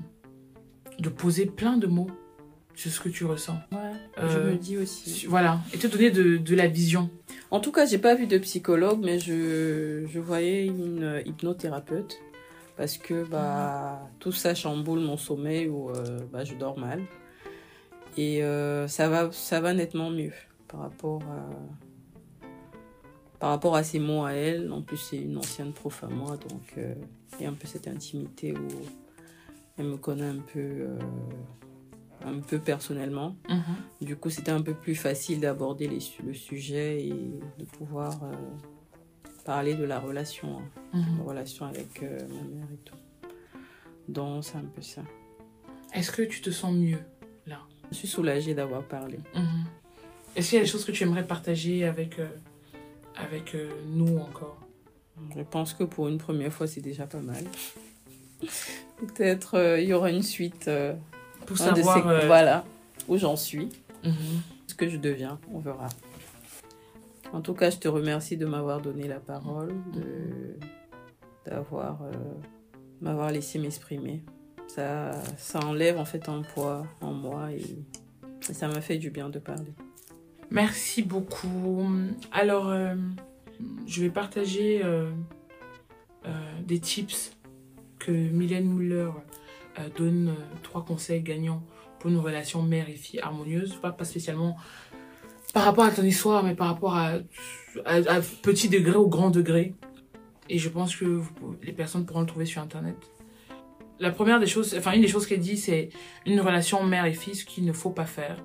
de 0.99 1.10
poser 1.10 1.45
plein 1.45 1.77
de 1.77 1.88
mots 1.88 2.10
sur 2.76 2.91
ce 2.91 3.00
que 3.00 3.10
tu 3.10 3.26
ressens. 3.26 3.58
Ouais. 3.72 3.80
Euh, 4.18 4.30
je 4.30 4.52
me 4.52 4.56
dis 4.56 4.78
aussi. 4.78 5.26
Voilà, 5.28 5.60
et 5.74 5.78
te 5.78 5.88
donner 5.88 6.12
de, 6.12 6.38
de 6.38 6.56
la 6.56 6.68
vision. 6.68 7.10
En 7.52 7.60
tout 7.60 7.72
cas, 7.72 7.86
j'ai 7.86 7.98
pas 7.98 8.16
vu 8.16 8.28
de 8.28 8.38
psychologue, 8.40 9.00
mais 9.04 9.20
je, 9.20 10.06
je 10.08 10.20
voyais 10.20 10.66
une 10.66 11.22
hypnothérapeute 11.26 12.20
parce 12.76 12.98
que 12.98 13.24
bah 13.26 14.10
tout 14.20 14.32
ça 14.32 14.56
chamboule 14.56 15.00
mon 15.00 15.18
sommeil 15.18 15.68
ou 15.68 15.91
euh, 15.91 16.20
bah, 16.32 16.44
je 16.44 16.56
dors 16.56 16.78
mal 16.80 17.04
et 18.18 18.44
euh, 18.44 18.88
ça 18.88 19.10
va 19.10 19.32
ça 19.32 19.62
va 19.62 19.74
nettement 19.74 20.10
mieux 20.10 20.34
par 20.68 20.80
rapport 20.80 21.22
à 21.24 21.50
par 23.40 23.50
rapport 23.50 23.76
à 23.76 23.84
ces 23.84 24.00
mots 24.00 24.24
à 24.24 24.32
elle. 24.32 24.72
En 24.72 24.82
plus, 24.82 24.95
c'est 24.95 25.18
une 25.18 25.38
ancienne 25.38 25.74
prof 25.74 26.04
à 26.04 26.08
moi, 26.08 26.38
donc 26.38 26.76
euh, 26.78 26.95
il 27.38 27.44
y 27.44 27.45
a 27.45 27.50
un 27.50 27.54
peu 27.54 27.68
cette 27.68 27.90
intimité 27.90 28.54
où 28.54 28.68
elle 29.78 29.86
me 29.88 29.98
connaît 29.98 30.30
un 30.30 30.40
peu 30.54 30.60
euh, 30.60 30.98
un 32.26 32.40
peu 32.40 32.60
personnellement. 32.60 33.36
Du 34.02 34.16
coup, 34.16 34.30
c'était 34.30 34.52
un 34.52 34.62
peu 34.62 34.74
plus 34.74 34.95
facile 34.95 35.40
d'aborder 35.41 35.88
le 35.88 36.34
sujet 36.34 37.06
et 37.06 37.14
de 37.60 37.66
pouvoir 37.66 38.24
euh, 38.24 38.32
parler 39.45 39.76
de 39.76 39.84
la 39.84 40.00
relation, 40.00 40.60
hein, 40.60 40.64
Mhm. 40.94 41.18
la 41.20 41.24
relation 41.24 41.66
avec 41.66 42.02
euh, 42.04 42.20
ma 42.30 42.41
mère 42.58 42.68
et 42.74 42.78
tout. 42.86 42.95
Donc, 44.08 44.44
c'est 44.44 44.58
un 44.58 44.66
peu 44.76 44.82
ça. 44.82 45.02
Est-ce 45.94 46.12
que 46.12 46.22
tu 46.24 46.41
te 46.41 46.50
sens 46.50 46.74
mieux 46.74 47.00
là? 47.45 47.60
Je 47.91 47.98
suis 47.98 48.08
soulagée 48.08 48.54
d'avoir 48.54 48.84
parlé. 48.84 49.20
Mhm. 49.36 49.66
Est-ce 50.36 50.50
qu'il 50.50 50.58
y 50.58 50.62
a 50.62 50.64
des 50.66 50.70
choses 50.70 50.84
que 50.86 50.91
tu 50.91 51.04
aimerais 51.04 51.28
partager 51.28 51.86
avec, 51.86 52.20
euh, 52.20 52.28
avec 53.16 53.54
euh, 53.54 53.70
nous 53.88 54.18
encore? 54.18 54.58
Je 55.36 55.44
pense 55.44 55.74
que 55.74 55.84
pour 55.84 56.08
une 56.08 56.18
première 56.18 56.52
fois, 56.52 56.66
c'est 56.68 56.82
déjà 56.82 57.06
pas 57.06 57.20
mal. 57.22 57.44
Peut-être 58.98 59.78
il 59.80 59.86
y 59.88 59.94
aura 59.94 60.10
une 60.10 60.24
suite. 60.24 60.70
Pour 61.45 61.60
un 61.61 61.76
savoir. 61.76 61.98
ces- 61.98 62.07
euh, 62.07 62.28
Voilà, 62.28 62.64
où 63.07 63.18
j'en 63.18 63.36
suis, 63.36 63.70
mhm. 64.03 64.14
ce 64.68 64.76
que 64.76 64.88
je 64.90 64.98
deviens, 64.98 65.40
on 65.52 65.60
verra. 65.60 65.88
En 67.32 67.41
tout 67.41 67.53
cas, 67.53 67.70
je 67.72 67.78
te 67.78 67.88
remercie 67.88 68.38
de 68.38 68.45
m'avoir 68.45 68.82
donné 68.82 69.07
la 69.07 69.20
parole, 69.20 69.74
de 69.94 70.57
d'avoir 71.45 72.02
euh, 72.03 72.11
m'avoir 73.02 73.30
laissé 73.32 73.60
m'exprimer. 73.60 74.24
Ça, 74.68 75.11
ça 75.38 75.60
enlève 75.60 75.98
en 75.99 76.06
fait 76.06 76.30
un 76.30 76.41
poids 76.41 76.86
en 77.02 77.11
moi 77.11 77.52
et, 77.52 77.61
et 78.49 78.53
ça 78.53 78.68
m'a 78.70 78.80
fait 78.82 78.98
du 78.98 79.10
bien 79.10 79.30
de 79.30 79.40
parler. 79.40 79.74
Merci 80.52 81.02
beaucoup. 81.03 81.86
Alors, 82.32 82.70
euh, 82.70 82.95
je 83.88 84.02
vais 84.02 84.10
partager 84.10 84.82
des 86.65 86.80
tips 86.80 87.34
que 87.99 88.11
Mylène 88.11 88.68
Muller 88.74 89.10
euh, 89.80 89.90
donne, 89.98 90.30
euh, 90.30 90.56
trois 90.62 90.86
conseils 90.86 91.22
gagnants 91.22 91.64
pour 92.00 92.10
une 92.10 92.20
relation 92.20 92.62
mère 92.62 92.90
et 92.90 92.95
fille 92.95 93.20
harmonieuse. 93.20 93.80
Pas, 93.82 93.95
spécialement 94.04 94.56
par 95.54 95.64
rapport 95.66 95.86
à 95.86 95.91
ton 95.91 96.04
histoire, 96.04 96.44
mais 96.44 96.56
par 96.56 96.68
rapport 96.68 96.95
à, 96.95 97.20
petit 98.41 98.70
degré 98.70 98.95
ou 98.95 99.08
grand 99.08 99.30
degré. 99.30 99.76
Et 100.50 100.58
je 100.58 100.70
pense 100.70 100.95
que 100.95 101.22
les 101.62 101.72
personnes 101.72 102.06
pourront 102.06 102.22
le 102.22 102.26
trouver 102.26 102.45
sur 102.45 102.62
Internet. 102.62 102.95
La 104.00 104.12
première 104.12 104.40
des 104.40 104.48
choses, 104.48 104.76
enfin 104.78 104.94
une 104.94 105.02
des 105.02 105.08
choses 105.08 105.28
qu'elle 105.28 105.40
dit, 105.40 105.58
c'est 105.58 105.90
une 106.26 106.41
relation 106.41 106.84
mère 106.84 107.06
et 107.06 107.14
fille, 107.14 107.36
ce 107.36 107.45
qu'il 107.45 107.66
ne 107.66 107.74
faut 107.74 107.91
pas 107.91 108.06
faire. 108.06 108.44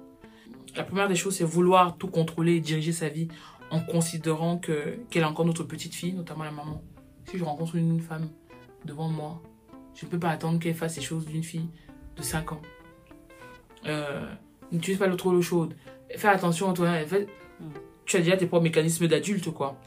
La 0.77 0.85
première 0.85 1.09
des 1.09 1.17
choses, 1.17 1.37
c'est 1.37 1.45
vouloir 1.45 1.97
tout 1.97 2.09
contrôler 2.09 2.57
et 2.57 2.61
diriger 2.61 2.93
sa 2.93 3.09
vie 3.09 3.29
en 3.71 3.81
considérant 3.81 4.59
que 4.59 4.99
qu'elle 5.11 5.23
est 5.23 5.27
encore 5.27 5.47
notre 5.47 5.65
petite 5.65 5.95
fille, 5.95 6.13
notamment 6.13 6.45
la 6.45 6.51
maman. 6.51 6.83
Si 7.25 7.39
je 7.39 7.45
rencontre 7.45 7.77
une 7.77 8.01
femme 8.01 8.29
devant 8.85 9.09
moi, 9.09 9.43
je 9.99 10.07
ne 10.07 10.11
peux 10.11 10.19
pas 10.19 10.31
attendre 10.31 10.61
qu'elle 10.61 10.75
fasse 10.75 10.97
les 10.97 11.03
choses 11.03 11.27
d'une 11.27 11.43
fille 11.43 11.69
de 12.17 12.23
5 12.23 12.53
ans. 12.53 12.63
Euh, 13.87 14.27
N'utilise 14.71 14.99
pas 14.99 15.07
l'eau 15.07 15.17
trop 15.17 15.33
l'eau 15.33 15.43
chaude. 15.43 15.75
Fais 16.17 16.29
attention, 16.29 16.73
toi. 16.73 16.91
en 16.91 17.07
fait, 17.07 17.27
tu 18.05 18.17
as 18.17 18.21
déjà 18.21 18.37
tes 18.37 18.47
propres 18.47 18.63
mécanismes 18.65 19.09
d'adulte, 19.09 19.51
quoi. 19.51 19.81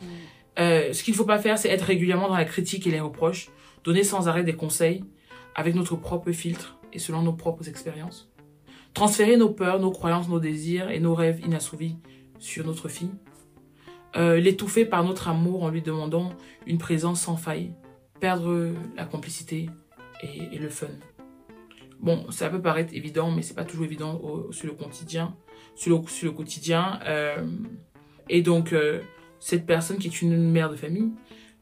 Euh, 0.59 0.91
ce 0.91 1.03
qu'il 1.03 1.13
ne 1.13 1.17
faut 1.17 1.25
pas 1.25 1.39
faire, 1.39 1.57
c'est 1.57 1.69
être 1.69 1.83
régulièrement 1.83 2.27
dans 2.27 2.35
la 2.35 2.45
critique 2.45 2.85
et 2.87 2.91
les 2.91 2.99
reproches, 2.99 3.49
donner 3.83 4.03
sans 4.03 4.27
arrêt 4.27 4.43
des 4.43 4.53
conseils 4.55 5.03
avec 5.55 5.75
notre 5.75 5.95
propre 5.95 6.31
filtre 6.31 6.77
et 6.93 6.99
selon 6.99 7.21
nos 7.21 7.33
propres 7.33 7.69
expériences. 7.69 8.29
Transférer 8.93 9.37
nos 9.37 9.49
peurs, 9.49 9.79
nos 9.79 9.91
croyances, 9.91 10.27
nos 10.27 10.39
désirs 10.39 10.89
et 10.89 10.99
nos 10.99 11.15
rêves 11.15 11.39
inassouvis 11.45 11.95
sur 12.39 12.65
notre 12.65 12.89
fille. 12.89 13.11
Euh, 14.17 14.37
L'étouffer 14.41 14.83
par 14.85 15.03
notre 15.05 15.29
amour 15.29 15.63
en 15.63 15.69
lui 15.69 15.81
demandant 15.81 16.33
une 16.65 16.79
présence 16.79 17.21
sans 17.21 17.37
faille. 17.37 17.71
Perdre 18.19 18.71
la 18.97 19.05
complicité 19.05 19.69
et, 20.23 20.57
le 20.57 20.69
fun. 20.69 20.87
Bon, 21.99 22.29
ça 22.31 22.49
peut 22.49 22.61
paraître 22.61 22.93
évident, 22.93 23.31
mais 23.31 23.41
c'est 23.41 23.53
pas 23.53 23.63
toujours 23.63 23.85
évident 23.85 24.19
sur 24.51 24.67
le 24.67 24.73
quotidien. 24.73 25.35
Sur 25.75 26.03
le, 26.23 26.31
quotidien. 26.31 26.99
euh, 27.05 27.45
et 28.29 28.41
donc, 28.41 28.73
euh, 28.73 29.01
cette 29.39 29.65
personne 29.65 29.97
qui 29.97 30.07
est 30.07 30.21
une 30.21 30.51
mère 30.51 30.69
de 30.69 30.75
famille 30.75 31.11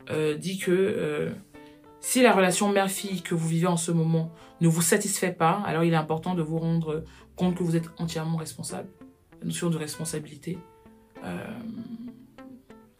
euh, 0.10 0.36
dit 0.36 0.58
que 0.58 1.32
si 2.00 2.22
la 2.22 2.32
relation 2.32 2.70
mère-fille 2.70 3.22
que 3.22 3.36
vous 3.36 3.48
vivez 3.48 3.68
en 3.68 3.78
ce 3.78 3.92
moment 3.92 4.32
ne 4.62 4.68
vous 4.68 4.82
satisfait 4.82 5.34
pas, 5.34 5.62
alors 5.66 5.84
il 5.84 5.94
est 5.94 5.98
important 5.98 6.36
de 6.36 6.42
vous 6.42 6.60
rendre 6.60 7.04
compte 7.36 7.56
que 7.56 7.64
vous 7.64 7.76
êtes 7.76 7.90
entièrement 7.98 8.38
responsable. 8.38 8.90
La 9.42 9.48
notion 9.48 9.70
de 9.70 9.78
responsabilité. 9.78 10.58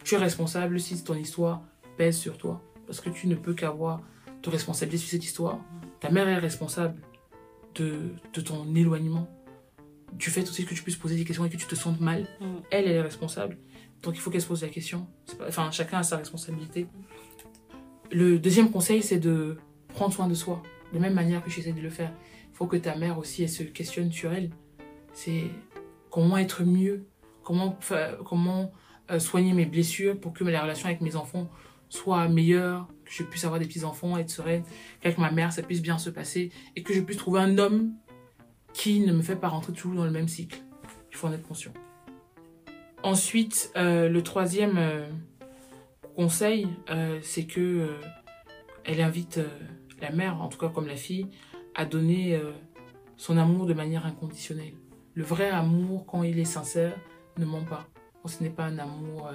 Tu 0.04 0.16
es 0.16 0.18
responsable 0.18 0.80
si 0.80 1.02
ton 1.04 1.16
histoire 1.16 1.62
pèse 1.98 2.18
sur 2.18 2.38
toi. 2.38 2.62
Parce 2.86 3.02
que 3.02 3.10
tu 3.10 3.28
ne 3.28 3.36
peux 3.36 3.54
qu'avoir 3.54 4.02
de 4.44 4.50
responsabilité 4.50 4.98
sur 4.98 5.10
cette 5.12 5.24
histoire. 5.24 5.60
Ta 6.00 6.10
mère 6.10 6.28
est 6.28 6.38
responsable 6.38 7.00
de, 7.76 8.10
de 8.34 8.42
ton 8.42 8.74
éloignement. 8.76 9.28
Du 10.14 10.30
fait 10.30 10.42
aussi 10.42 10.66
que 10.66 10.74
tu 10.74 10.82
puisses 10.82 10.96
poser 10.96 11.16
des 11.16 11.24
questions 11.26 11.46
et 11.46 11.50
que 11.50 11.58
tu 11.58 11.66
te 11.68 11.76
sentes 11.76 12.00
mal. 12.00 12.24
Mm. 12.40 12.46
Elle, 12.72 12.86
elle 12.88 12.96
est 12.96 13.02
responsable. 13.02 13.58
Donc 14.02 14.16
il 14.16 14.20
faut 14.22 14.30
qu'elle 14.32 14.42
se 14.42 14.48
pose 14.48 14.62
la 14.64 14.70
question. 14.70 15.08
Pas- 15.38 15.48
Enfin, 15.48 15.70
chacun 15.72 16.00
a 16.00 16.04
sa 16.04 16.18
responsabilité. 16.18 16.88
Le 18.12 18.40
deuxième 18.40 18.72
conseil, 18.72 19.04
c'est 19.04 19.20
de 19.20 19.58
prendre 19.90 20.14
soin 20.14 20.28
de 20.28 20.34
soi. 20.34 20.64
De 20.92 20.96
la 20.96 21.02
même 21.02 21.14
manière 21.14 21.44
que 21.44 21.50
j'essaie 21.52 21.74
de 21.74 21.82
le 21.82 21.90
faire. 21.92 22.12
Il 22.52 22.56
faut 22.56 22.66
que 22.66 22.78
ta 22.78 22.96
mère 22.96 23.18
aussi, 23.20 23.44
elle 23.44 23.50
se 23.50 23.64
questionne 23.64 24.12
sur 24.12 24.34
elle. 24.34 24.50
C'est 25.14 25.44
comment 26.10 26.38
être 26.38 26.64
mieux, 26.64 27.06
comment 27.44 27.78
euh, 29.12 29.20
soigner 29.20 29.54
mes 29.54 29.66
blessures 29.66 30.20
pour 30.20 30.34
que 30.34 30.44
la 30.44 30.62
relation 30.62 30.88
avec 30.88 31.02
mes 31.02 31.16
enfants 31.16 31.50
soit 31.90 32.28
meilleure, 32.28 32.88
que 33.10 33.24
je 33.24 33.24
puisse 33.24 33.44
avoir 33.44 33.60
des 33.60 33.66
petits-enfants, 33.66 34.18
être 34.18 34.30
sereine, 34.30 34.64
qu'avec 35.02 35.18
ma 35.18 35.32
mère, 35.32 35.52
ça 35.52 35.64
puisse 35.64 35.82
bien 35.82 35.98
se 35.98 36.10
passer 36.10 36.52
et 36.76 36.84
que 36.84 36.94
je 36.94 37.02
puisse 37.02 37.18
trouver 37.18 37.42
un 37.42 37.58
homme 37.58 37.94
qui 38.74 39.00
ne 39.00 39.12
me 39.14 39.22
fait 39.22 39.36
pas 39.36 39.48
rentrer 39.48 39.74
toujours 39.74 39.96
dans 39.96 40.06
le 40.06 40.12
même 40.12 40.28
cycle. 40.28 40.62
Il 41.12 41.18
faut 41.18 41.28
en 41.28 41.34
être 41.34 41.48
conscient. 41.48 41.74
Ensuite, 43.02 43.72
euh, 43.76 44.10
le 44.10 44.22
troisième 44.22 44.78
euh, 44.78 45.08
conseil, 46.16 46.68
euh, 46.90 47.20
c'est 47.24 47.46
que 47.46 47.96
elle 48.86 49.02
invite 49.02 49.40
la 50.02 50.12
mère, 50.12 50.42
en 50.42 50.48
tout 50.48 50.58
cas 50.58 50.70
comme 50.70 50.88
la 50.88 50.96
fille, 50.96 51.28
à 51.76 51.86
donner 51.86 52.40
son 53.18 53.38
amour 53.38 53.68
de 53.68 53.74
manière 53.74 54.06
inconditionnelle. 54.06 54.74
Le 55.14 55.24
vrai 55.24 55.50
amour, 55.50 56.06
quand 56.08 56.24
il 56.24 56.40
est 56.40 56.46
sincère, 56.46 56.96
ne 57.38 57.46
ment 57.46 57.64
pas. 57.64 57.88
Ce 58.26 58.42
n'est 58.42 58.50
pas 58.50 58.64
un 58.66 58.80
amour, 58.80 59.30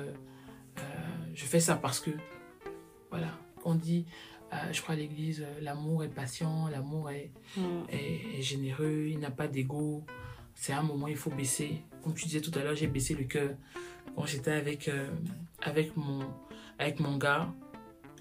je 1.35 1.45
fais 1.45 1.61
ça 1.61 1.77
parce 1.77 2.01
que, 2.01 2.11
voilà, 3.11 3.29
on 3.65 3.75
dit, 3.75 4.07
euh, 4.53 4.57
je 4.73 4.81
crois 4.83 4.95
à 4.95 4.99
l'église, 4.99 5.43
euh, 5.43 5.61
l'amour 5.61 6.05
est 6.05 6.09
patient, 6.09 6.69
l'amour 6.69 7.11
est, 7.11 7.31
est, 7.91 8.39
est 8.39 8.43
généreux, 8.43 9.07
il 9.09 9.19
n'a 9.19 9.31
pas 9.31 9.49
d'ego. 9.49 10.05
C'est 10.55 10.73
un 10.73 10.83
moment, 10.83 11.09
il 11.09 11.17
faut 11.17 11.31
baisser. 11.31 11.83
Comme 12.03 12.15
tu 12.15 12.27
disais 12.27 12.41
tout 12.41 12.57
à 12.59 12.63
l'heure, 12.63 12.77
j'ai 12.77 12.87
baissé 12.87 13.15
le 13.15 13.25
cœur 13.25 13.51
quand 14.15 14.27
j'étais 14.27 14.53
avec, 14.53 14.87
euh, 14.89 15.09
avec, 15.63 15.97
mon, 15.97 16.21
avec 16.79 17.01
mon 17.01 17.17
gars. 17.17 17.53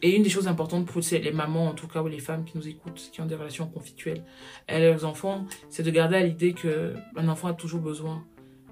Et 0.02 0.16
une 0.18 0.24
des 0.24 0.30
choses 0.30 0.48
importantes 0.50 0.86
pour 0.86 1.02
les 1.12 1.32
mamans, 1.32 1.68
en 1.68 1.74
tout 1.74 1.88
cas, 1.88 2.02
ou 2.02 2.08
les 2.08 2.20
femmes 2.20 2.44
qui 2.44 2.58
nous 2.58 2.68
écoutent, 2.68 3.10
qui 3.14 3.22
ont 3.22 3.26
des 3.26 3.36
relations 3.36 3.68
conflictuelles, 3.68 4.24
et 4.68 4.80
leurs 4.80 5.06
enfants, 5.06 5.46
c'est 5.70 5.84
de 5.84 5.92
garder 5.92 6.18
à 6.18 6.24
l'idée 6.24 6.54
qu'un 6.54 7.28
enfant 7.30 7.48
a 7.48 7.54
toujours 7.54 7.80
besoin 7.80 8.26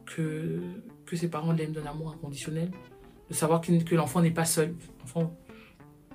que, 0.05 0.59
que 1.05 1.15
ses 1.15 1.29
parents 1.29 1.53
l'aiment 1.53 1.71
d'un 1.71 1.85
amour 1.85 2.11
inconditionnel, 2.11 2.69
de 3.29 3.33
savoir 3.33 3.61
que, 3.61 3.81
que 3.81 3.95
l'enfant 3.95 4.21
n'est 4.21 4.31
pas 4.31 4.43
seul. 4.43 4.75
L'enfant- 4.99 5.33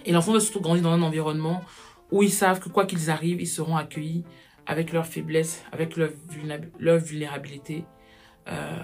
Et 0.07 0.13
l'enfant 0.13 0.33
doit 0.33 0.41
surtout 0.41 0.61
grandir 0.61 0.83
dans 0.85 0.93
un 0.93 1.03
environnement 1.03 1.63
où 2.11 2.23
ils 2.23 2.33
savent 2.33 2.61
que 2.61 2.69
quoi 2.69 2.87
qu'ils 2.87 3.11
arrivent, 3.11 3.41
ils 3.41 3.47
seront 3.49 3.77
accueillis 3.77 4.25
avec 4.67 4.93
leurs 4.93 5.07
faiblesses, 5.07 5.63
avec 5.73 5.97
leur, 5.97 6.11
vulnéra- 6.31 6.65
leur 6.79 6.99
vulnérabilité. 6.99 7.85
euh, 8.49 8.77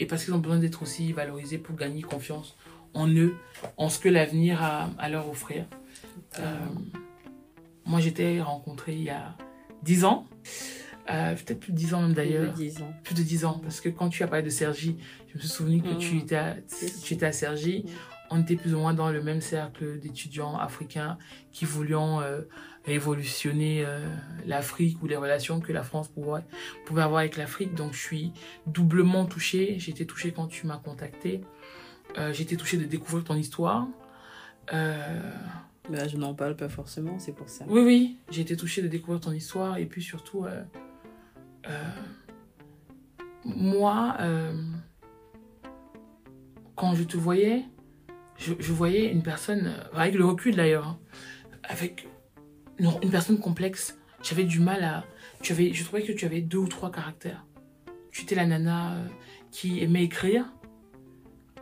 et 0.00 0.06
parce 0.06 0.24
qu'ils 0.24 0.32
ont 0.34 0.38
besoin 0.38 0.58
d'être 0.58 0.82
aussi 0.82 1.12
valorisés 1.12 1.58
pour 1.58 1.74
gagner 1.76 2.02
confiance 2.02 2.56
en 2.94 3.08
eux, 3.08 3.34
en 3.76 3.88
ce 3.88 3.98
que 3.98 4.08
l'avenir 4.08 4.62
a 4.62 4.90
à 4.98 5.08
leur 5.08 5.28
offrir. 5.28 5.64
Euh, 6.38 6.42
moi, 7.84 8.00
j'étais 8.00 8.40
rencontrée 8.40 8.94
il 8.94 9.02
y 9.02 9.10
a 9.10 9.36
10 9.82 10.04
ans, 10.04 10.26
euh, 11.10 11.34
peut-être 11.34 11.60
plus 11.60 11.72
de 11.72 11.76
10 11.78 11.94
ans 11.94 12.02
même 12.02 12.12
d'ailleurs. 12.14 12.52
Plus 12.54 12.64
de 12.64 12.70
10 12.70 12.82
ans. 12.82 12.92
Plus 13.02 13.14
de 13.14 13.22
10 13.22 13.44
ans, 13.44 13.58
parce 13.62 13.80
que 13.80 13.88
quand 13.88 14.08
tu 14.08 14.22
as 14.22 14.28
parlé 14.28 14.44
de 14.44 14.50
Sergi, 14.50 14.96
je 15.28 15.34
me 15.34 15.40
suis 15.40 15.48
souvenu 15.48 15.82
que 15.82 15.94
tu, 15.98 16.18
étais 16.18 16.36
à, 16.36 16.56
tu 17.04 17.14
étais 17.14 17.26
à 17.26 17.32
Sergi. 17.32 17.84
On 18.30 18.40
était 18.42 18.56
plus 18.56 18.74
ou 18.74 18.78
moins 18.78 18.92
dans 18.94 19.10
le 19.10 19.22
même 19.22 19.40
cercle 19.40 19.98
d'étudiants 19.98 20.56
africains 20.58 21.16
qui 21.50 21.64
voulions 21.64 22.20
euh, 22.20 22.42
révolutionner 22.84 23.84
euh, 23.86 24.06
l'Afrique 24.46 25.02
ou 25.02 25.06
les 25.06 25.16
relations 25.16 25.60
que 25.60 25.72
la 25.72 25.82
France 25.82 26.08
pouvait, 26.08 26.44
pouvait 26.84 27.02
avoir 27.02 27.20
avec 27.20 27.36
l'Afrique. 27.38 27.74
Donc 27.74 27.92
je 27.94 27.98
suis 27.98 28.32
doublement 28.66 29.24
touchée. 29.24 29.76
J'ai 29.78 29.92
été 29.92 30.06
touchée 30.06 30.32
quand 30.32 30.46
tu 30.46 30.66
m'as 30.66 30.76
contactée. 30.78 31.40
Euh, 32.18 32.32
J'ai 32.32 32.42
été 32.42 32.56
touchée 32.56 32.76
de 32.76 32.84
découvrir 32.84 33.24
ton 33.24 33.34
histoire. 33.34 33.86
Euh, 34.72 35.20
Bah, 35.90 36.06
je 36.06 36.18
n'en 36.18 36.34
parle 36.34 36.54
pas 36.54 36.68
forcément, 36.68 37.18
c'est 37.18 37.32
pour 37.32 37.48
ça. 37.48 37.64
oui, 37.68 37.80
oui, 37.80 38.18
j'ai 38.30 38.42
été 38.42 38.56
touchée 38.58 38.82
de 38.82 38.88
découvrir 38.88 39.20
ton 39.20 39.32
histoire 39.32 39.78
et 39.78 39.86
puis 39.86 40.02
surtout, 40.02 40.44
moi, 43.44 44.16
quand 46.74 46.94
je 46.94 47.04
te 47.04 47.16
voyais, 47.16 47.64
je, 48.38 48.54
je 48.58 48.72
voyais 48.72 49.10
une 49.10 49.22
personne, 49.22 49.66
euh, 49.66 49.98
avec 49.98 50.14
le 50.14 50.24
recul 50.24 50.56
d'ailleurs, 50.56 50.86
hein, 50.86 50.98
avec 51.64 52.06
une, 52.78 52.90
une 53.02 53.10
personne 53.10 53.38
complexe. 53.38 53.96
J'avais 54.22 54.44
du 54.44 54.60
mal 54.60 54.82
à. 54.84 55.04
Tu 55.42 55.52
avais, 55.52 55.72
je 55.72 55.84
trouvais 55.84 56.02
que 56.02 56.12
tu 56.12 56.24
avais 56.24 56.40
deux 56.40 56.58
ou 56.58 56.66
trois 56.68 56.90
caractères. 56.90 57.44
Tu 58.10 58.22
étais 58.22 58.34
la 58.34 58.46
nana 58.46 58.92
euh, 58.94 59.04
qui 59.52 59.82
aimait 59.82 60.02
écrire. 60.04 60.44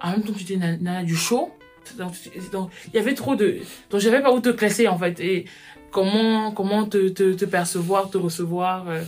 En 0.02 0.12
même 0.12 0.22
temps, 0.22 0.32
tu 0.32 0.42
étais 0.44 0.56
la 0.56 0.76
nana 0.76 1.04
du 1.04 1.14
show. 1.16 1.50
Donc, 1.98 2.14
il 2.34 2.94
y 2.94 2.98
avait 2.98 3.14
trop 3.14 3.36
de. 3.36 3.58
Donc, 3.90 4.00
j'avais 4.00 4.22
pas 4.22 4.32
où 4.32 4.40
te 4.40 4.48
classer 4.48 4.88
en 4.88 4.98
fait. 4.98 5.20
Et 5.20 5.44
comment, 5.90 6.50
comment 6.52 6.84
te, 6.86 7.08
te, 7.10 7.34
te 7.34 7.44
percevoir, 7.44 8.10
te 8.10 8.18
recevoir. 8.18 8.88
euh, 8.88 9.02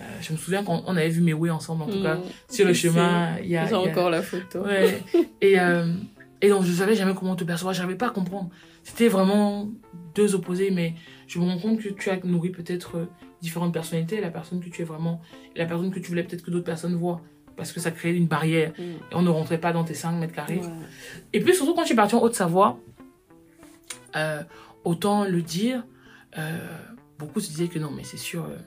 euh, 0.00 0.04
je 0.20 0.32
me 0.32 0.36
souviens 0.38 0.64
qu'on 0.64 0.82
on 0.86 0.96
avait 0.96 1.08
vu 1.08 1.20
Mewe 1.20 1.50
ensemble 1.52 1.84
en 1.84 1.86
tout 1.86 2.02
cas. 2.02 2.16
Mm. 2.16 2.22
Sur 2.50 2.66
le 2.66 2.74
chemin, 2.74 3.38
il 3.38 3.50
y 3.50 3.56
a. 3.56 3.70
Y 3.70 3.74
encore 3.74 4.10
la 4.10 4.22
photo. 4.22 4.62
Ouais. 4.64 5.00
et, 5.40 5.58
euh, 5.60 5.86
et 6.44 6.50
donc, 6.50 6.64
je 6.64 6.72
savais 6.72 6.94
jamais 6.94 7.14
comment 7.14 7.36
te 7.36 7.44
percevoir. 7.44 7.74
J'arrivais 7.74 7.96
pas 7.96 8.08
à 8.08 8.10
comprendre. 8.10 8.50
C'était 8.82 9.08
vraiment 9.08 9.70
deux 10.14 10.34
opposés, 10.34 10.70
mais 10.70 10.94
je 11.26 11.38
me 11.38 11.44
rends 11.44 11.58
compte 11.58 11.80
que 11.80 11.88
tu 11.88 12.10
as 12.10 12.18
nourri 12.22 12.50
peut-être 12.50 12.98
euh, 12.98 13.06
différentes 13.40 13.72
personnalités. 13.72 14.20
La 14.20 14.30
personne 14.30 14.60
que 14.60 14.68
tu 14.68 14.82
es 14.82 14.84
vraiment, 14.84 15.22
et 15.56 15.58
la 15.58 15.64
personne 15.64 15.90
que 15.90 15.98
tu 15.98 16.08
voulais 16.08 16.22
peut-être 16.22 16.42
que 16.42 16.50
d'autres 16.50 16.66
personnes 16.66 16.96
voient. 16.96 17.22
Parce 17.56 17.72
que 17.72 17.80
ça 17.80 17.92
créait 17.92 18.14
une 18.14 18.26
barrière. 18.26 18.72
Mm. 18.78 18.82
Et 18.82 19.14
on 19.14 19.22
ne 19.22 19.30
rentrait 19.30 19.58
pas 19.58 19.72
dans 19.72 19.84
tes 19.84 19.94
5 19.94 20.12
mètres 20.12 20.34
carrés. 20.34 20.58
Ouais. 20.58 20.68
Et 21.32 21.40
puis 21.40 21.54
surtout 21.54 21.74
quand 21.74 21.80
je 21.80 21.86
suis 21.86 21.94
partie 21.94 22.14
en 22.14 22.22
Haute-Savoie, 22.22 22.78
euh, 24.16 24.42
autant 24.84 25.24
le 25.24 25.40
dire, 25.40 25.82
euh, 26.36 26.58
beaucoup 27.18 27.40
se 27.40 27.48
disaient 27.48 27.68
que 27.68 27.78
non, 27.78 27.90
mais 27.90 28.04
c'est 28.04 28.18
sûr, 28.18 28.44
euh, 28.44 28.58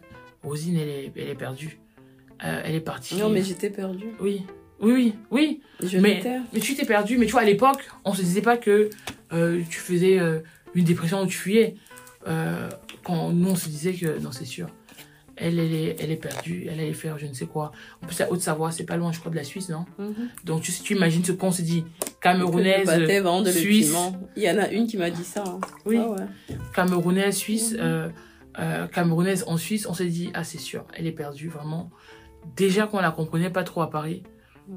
Rosine, 0.42 0.78
elle 0.78 0.90
est, 0.90 1.12
elle 1.16 1.30
est 1.30 1.36
perdue. 1.36 1.80
Elle 2.40 2.76
est 2.76 2.82
partie. 2.82 3.18
Non, 3.18 3.30
mais 3.30 3.44
j'étais 3.44 3.70
perdue. 3.70 4.14
Oui, 4.20 4.46
oui, 4.82 4.94
oui, 4.94 5.14
oui. 5.32 5.62
Je 5.84 5.98
Mais, 6.00 6.22
tu 6.62 6.76
t'es 6.76 6.86
perdue. 6.86 7.18
Mais 7.18 7.26
tu 7.26 7.32
vois, 7.32 7.42
à 7.42 7.46
l'époque, 7.46 7.80
on 8.06 8.14
se 8.14 8.22
disait 8.22 8.42
pas 8.42 8.58
que 8.58 8.90
euh, 9.34 9.62
tu 9.70 9.80
faisais 9.80 10.20
euh, 10.20 10.40
une 10.76 10.84
dépression 10.86 11.22
ou 11.22 11.28
tu 11.28 11.38
fuyais. 11.38 11.76
Euh, 12.28 12.70
quand 13.04 13.32
nous, 13.32 13.50
on 13.52 13.56
se 13.56 13.70
disait 13.70 13.94
que 13.94 14.20
non, 14.20 14.32
c'est 14.32 14.46
sûr. 14.46 14.68
Elle, 15.40 15.60
elle 15.60 15.74
est, 15.74 15.96
elle 16.00 16.10
est 16.12 16.16
perdue, 16.18 16.64
elle 16.68 16.80
allait 16.80 16.94
faire 16.94 17.20
je 17.20 17.28
ne 17.28 17.34
sais 17.34 17.46
quoi. 17.46 17.72
En 18.02 18.08
plus, 18.08 18.18
la 18.18 18.32
Haute-Savoie, 18.32 18.72
c'est 18.72 18.86
pas 18.86 18.98
loin, 18.98 19.12
je 19.12 19.20
crois, 19.20 19.30
de 19.30 19.36
la 19.36 19.44
Suisse, 19.44 19.70
non? 19.70 19.86
Mhm. 20.00 20.30
Donc, 20.46 20.64
tu, 20.64 20.72
tu 20.72 20.96
imagines 20.96 21.24
ce 21.24 21.32
qu'on 21.32 21.52
se 21.52 21.62
dit. 21.62 21.86
Camerounaise, 22.22 22.88
de 23.44 23.52
Suisse. 23.52 23.94
Il 24.36 24.42
y 24.44 24.50
en 24.50 24.58
a 24.58 24.68
une 24.70 24.88
qui 24.88 24.98
m'a 24.98 25.12
dit 25.12 25.24
ça. 25.24 25.44
hein. 25.46 25.60
Oui. 25.86 26.00
Ah 26.02 26.10
ouais. 26.10 26.56
Camerounaise, 26.74 27.36
Suisse, 27.36 27.74
Mhm. 27.78 28.12
Camerounaise 28.92 29.44
en 29.46 29.58
Suisse, 29.58 29.86
on 29.88 29.94
s'est 29.94 30.06
dit, 30.08 30.32
ah, 30.34 30.44
c'est 30.44 30.58
sûr, 30.58 30.86
elle 30.96 31.06
est 31.06 31.12
perdue, 31.12 31.48
vraiment. 31.50 31.92
Déjà 32.56 32.88
qu'on 32.88 33.00
la 33.00 33.12
comprenait 33.12 33.52
pas 33.52 33.64
trop 33.64 33.82
à 33.84 33.90
Paris. 33.92 34.24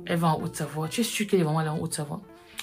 Elle 0.07 0.19
va 0.19 0.29
en 0.29 0.43
Haute-Savoie. 0.43 0.89
Tu 0.89 1.01
es 1.01 1.05
sûr 1.05 1.27
qu'elle 1.27 1.41
est 1.41 1.45
vraiment 1.45 1.59
allée 1.61 1.69
en 1.69 1.79
Haute-Savoie? 1.79 2.21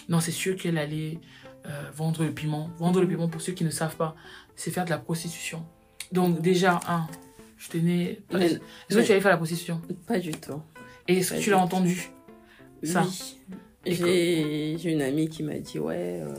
Non, 0.10 0.20
c'est 0.20 0.32
sûr 0.32 0.56
qu'elle 0.56 0.78
allait 0.78 1.20
euh, 1.66 1.90
vendre 1.94 2.24
le 2.24 2.32
piment. 2.32 2.70
Vendre 2.78 3.02
le 3.02 3.08
piment, 3.08 3.28
pour 3.28 3.42
ceux 3.42 3.54
qui 3.54 3.64
ne 3.64 3.70
savent 3.70 3.96
pas, 3.96 4.16
c'est 4.56 4.72
faire 4.72 4.86
de 4.86 4.90
la 4.90 4.98
prostitution. 4.98 5.66
Donc, 6.12 6.42
déjà, 6.42 6.80
un, 6.88 7.08
je 7.58 7.70
tenais. 7.70 8.22
Est-ce 8.32 8.98
que 8.98 9.04
tu 9.04 9.12
allais 9.12 9.22
faire 9.22 9.32
la 9.32 9.38
prostitution? 9.38 9.82
Pas 10.08 10.20
du 10.20 10.32
tout. 10.32 10.62
Et 11.08 11.18
est-ce 11.18 11.34
que 11.34 11.40
tu 11.40 11.50
l'as 11.50 11.60
entendu 11.60 12.10
Ça? 12.84 13.04
Oui. 13.06 13.38
J'ai 13.90 14.92
une 14.92 15.02
amie 15.02 15.30
qui 15.30 15.44
m'a 15.44 15.60
dit 15.60 15.80
ouais. 15.80 16.20
euh, 16.22 16.34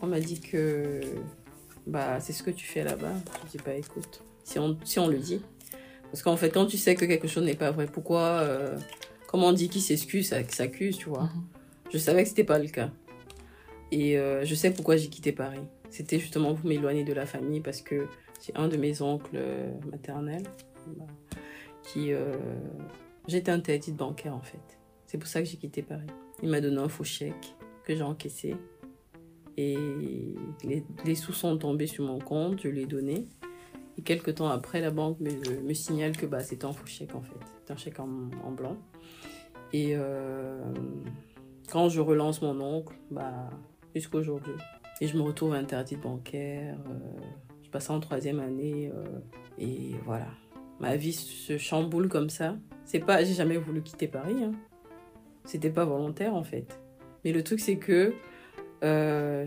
on 0.00 0.06
m'a 0.06 0.20
dit 0.20 0.40
que 0.40 1.00
bah 1.88 2.20
c'est 2.20 2.32
ce 2.32 2.44
que 2.44 2.52
tu 2.52 2.64
fais 2.66 2.84
là-bas. 2.84 3.14
Je 3.46 3.58
dis 3.58 3.64
bah 3.64 3.74
écoute, 3.74 4.22
si 4.44 4.60
on 4.60 4.78
si 4.84 5.00
on 5.00 5.08
le 5.08 5.18
dit, 5.18 5.40
parce 6.10 6.22
qu'en 6.22 6.36
fait 6.36 6.50
quand 6.50 6.66
tu 6.66 6.78
sais 6.78 6.94
que 6.94 7.04
quelque 7.04 7.26
chose 7.26 7.44
n'est 7.44 7.56
pas 7.56 7.72
vrai, 7.72 7.86
pourquoi 7.86 8.20
euh, 8.20 8.78
comment 9.32 9.48
on 9.48 9.52
dit 9.52 9.68
qui 9.68 9.80
s'excuse, 9.80 10.28
ça- 10.28 10.46
s'accuse, 10.48 10.96
tu 10.98 11.08
vois. 11.08 11.24
Mhm. 11.24 11.42
Je 11.92 11.98
savais 11.98 12.22
que 12.22 12.28
c'était 12.28 12.44
pas 12.44 12.58
le 12.60 12.68
cas. 12.68 12.90
Et 13.90 14.16
euh, 14.18 14.44
je 14.44 14.54
sais 14.54 14.70
pourquoi 14.72 14.96
j'ai 14.96 15.08
quitté 15.08 15.32
Paris. 15.32 15.60
C'était 15.90 16.18
justement 16.18 16.54
pour 16.54 16.66
m'éloigner 16.66 17.02
de 17.04 17.12
la 17.12 17.26
famille 17.26 17.60
parce 17.60 17.82
que 17.82 18.06
j'ai 18.46 18.54
un 18.54 18.68
de 18.68 18.76
mes 18.76 19.02
oncles 19.02 19.36
euh, 19.36 19.70
maternels 19.90 20.44
qui 21.82 22.12
euh, 22.12 22.32
j'étais 23.28 23.50
interdite 23.50 23.96
bancaire 23.96 24.34
en 24.34 24.40
fait. 24.40 24.78
C'est 25.06 25.18
pour 25.18 25.28
ça 25.28 25.42
que 25.42 25.48
j'ai 25.48 25.56
quitté 25.58 25.82
Paris. 25.82 26.06
Il 26.42 26.48
m'a 26.48 26.60
donné 26.60 26.78
un 26.78 26.88
faux 26.88 27.04
chèque 27.04 27.54
que 27.84 27.94
j'ai 27.94 28.02
encaissé. 28.02 28.56
Et 29.58 29.76
les, 30.64 30.82
les 31.04 31.14
sous 31.14 31.34
sont 31.34 31.58
tombés 31.58 31.86
sur 31.86 32.04
mon 32.04 32.18
compte, 32.18 32.62
je 32.62 32.68
l'ai 32.68 32.86
donné. 32.86 33.28
Et 33.98 34.02
quelques 34.02 34.36
temps 34.36 34.48
après, 34.48 34.80
la 34.80 34.90
banque 34.90 35.20
me, 35.20 35.30
me 35.60 35.74
signale 35.74 36.16
que 36.16 36.24
bah, 36.24 36.40
c'était 36.40 36.64
un 36.64 36.72
faux 36.72 36.86
chèque 36.86 37.14
en 37.14 37.20
fait. 37.20 37.34
C'était 37.60 37.72
un 37.74 37.76
chèque 37.76 38.00
en, 38.00 38.30
en 38.42 38.50
blanc. 38.52 38.78
Et 39.72 39.94
euh, 39.96 40.60
quand 41.70 41.88
je 41.88 42.00
relance 42.00 42.42
mon 42.42 42.60
oncle, 42.60 42.94
bah, 43.10 43.50
jusqu'à 43.94 44.18
aujourd'hui. 44.18 44.52
Et 45.00 45.06
je 45.06 45.16
me 45.16 45.22
retrouve 45.22 45.54
interdite 45.54 46.00
bancaire. 46.00 46.76
euh, 46.88 47.20
je 47.62 47.70
passe 47.70 47.88
en 47.90 48.00
troisième 48.00 48.40
année. 48.40 48.90
euh, 48.94 49.04
et 49.58 49.94
voilà. 50.04 50.28
Ma 50.80 50.96
vie 50.96 51.12
se 51.12 51.58
chamboule 51.58 52.08
comme 52.08 52.28
ça. 52.28 52.56
C'est 52.84 53.00
pas, 53.00 53.24
j'ai 53.24 53.34
jamais 53.34 53.56
voulu 53.56 53.82
quitter 53.82 54.08
Paris. 54.08 54.42
Hein. 54.42 54.52
C'était 55.44 55.70
pas 55.70 55.84
volontaire 55.84 56.34
en 56.34 56.44
fait. 56.44 56.78
Mais 57.24 57.32
le 57.32 57.42
truc 57.42 57.60
c'est 57.60 57.76
que 57.76 58.14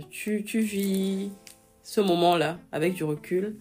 tu, 0.09 0.59
vis 0.59 1.31
ce 1.83 2.01
moment-là 2.01 2.59
avec 2.71 2.93
du 2.93 3.03
recul. 3.03 3.57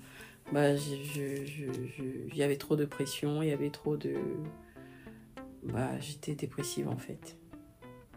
Bah, 0.53 0.75
il 0.75 2.37
y 2.37 2.43
avait 2.43 2.57
trop 2.57 2.77
de 2.77 2.85
pression, 2.85 3.43
il 3.43 3.49
y 3.49 3.53
avait 3.53 3.71
trop 3.71 3.97
de. 3.97 4.15
Bah, 5.65 5.99
j'étais 6.01 6.35
dépressive 6.35 6.89
en 6.89 6.97
fait. 6.97 7.37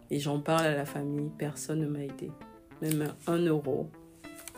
Et 0.09 0.19
j'en 0.19 0.39
parle 0.39 0.65
à 0.65 0.75
la 0.75 0.85
famille, 0.85 1.29
personne 1.37 1.81
ne 1.81 1.87
m'a 1.87 2.03
aidé. 2.03 2.31
même 2.81 3.13
un 3.25 3.39
euro, 3.39 3.89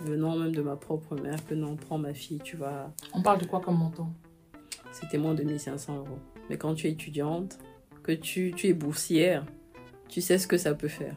venant 0.02 0.38
même 0.38 0.54
de 0.54 0.62
ma 0.62 0.76
propre 0.76 1.16
mère, 1.16 1.44
que 1.46 1.56
non, 1.56 1.76
prends 1.76 1.98
ma 1.98 2.14
fille, 2.14 2.40
tu 2.44 2.58
vas. 2.58 2.94
On 3.14 3.22
parle 3.22 3.40
de 3.40 3.46
quoi 3.46 3.60
comme 3.60 3.78
montant? 3.78 4.12
C'était 4.92 5.18
moins 5.18 5.34
de 5.34 5.44
1500 5.44 5.98
euros. 5.98 6.20
Mais 6.50 6.58
quand 6.58 6.74
tu 6.76 6.88
es 6.88 6.92
étudiante, 6.92 7.60
que 8.04 8.12
tu, 8.12 8.54
tu 8.56 8.68
es 8.68 8.74
boursière, 8.74 9.46
tu 10.08 10.22
sais 10.22 10.38
ce 10.38 10.48
que 10.48 10.58
ça 10.58 10.74
peut 10.74 10.88
faire. 10.88 11.16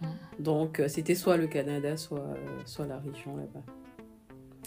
Mm. 0.00 0.06
Donc, 0.38 0.80
euh, 0.80 0.88
c'était 0.88 1.14
soit 1.14 1.36
le 1.36 1.46
Canada, 1.46 1.96
soit, 1.96 2.20
euh, 2.20 2.58
soit 2.64 2.86
la 2.86 2.98
région 2.98 3.36
là-bas. 3.36 3.62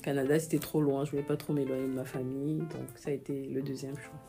Canada, 0.02 0.38
c'était 0.38 0.60
trop 0.60 0.82
loin, 0.82 1.06
je 1.06 1.12
voulais 1.12 1.24
pas 1.24 1.38
trop 1.38 1.54
m'éloigner 1.54 1.88
de 1.88 1.94
ma 1.94 2.04
famille, 2.04 2.58
donc 2.60 2.90
ça 2.96 3.10
a 3.10 3.14
été 3.14 3.48
le 3.48 3.62
deuxième 3.62 3.96
choix. 3.96 4.20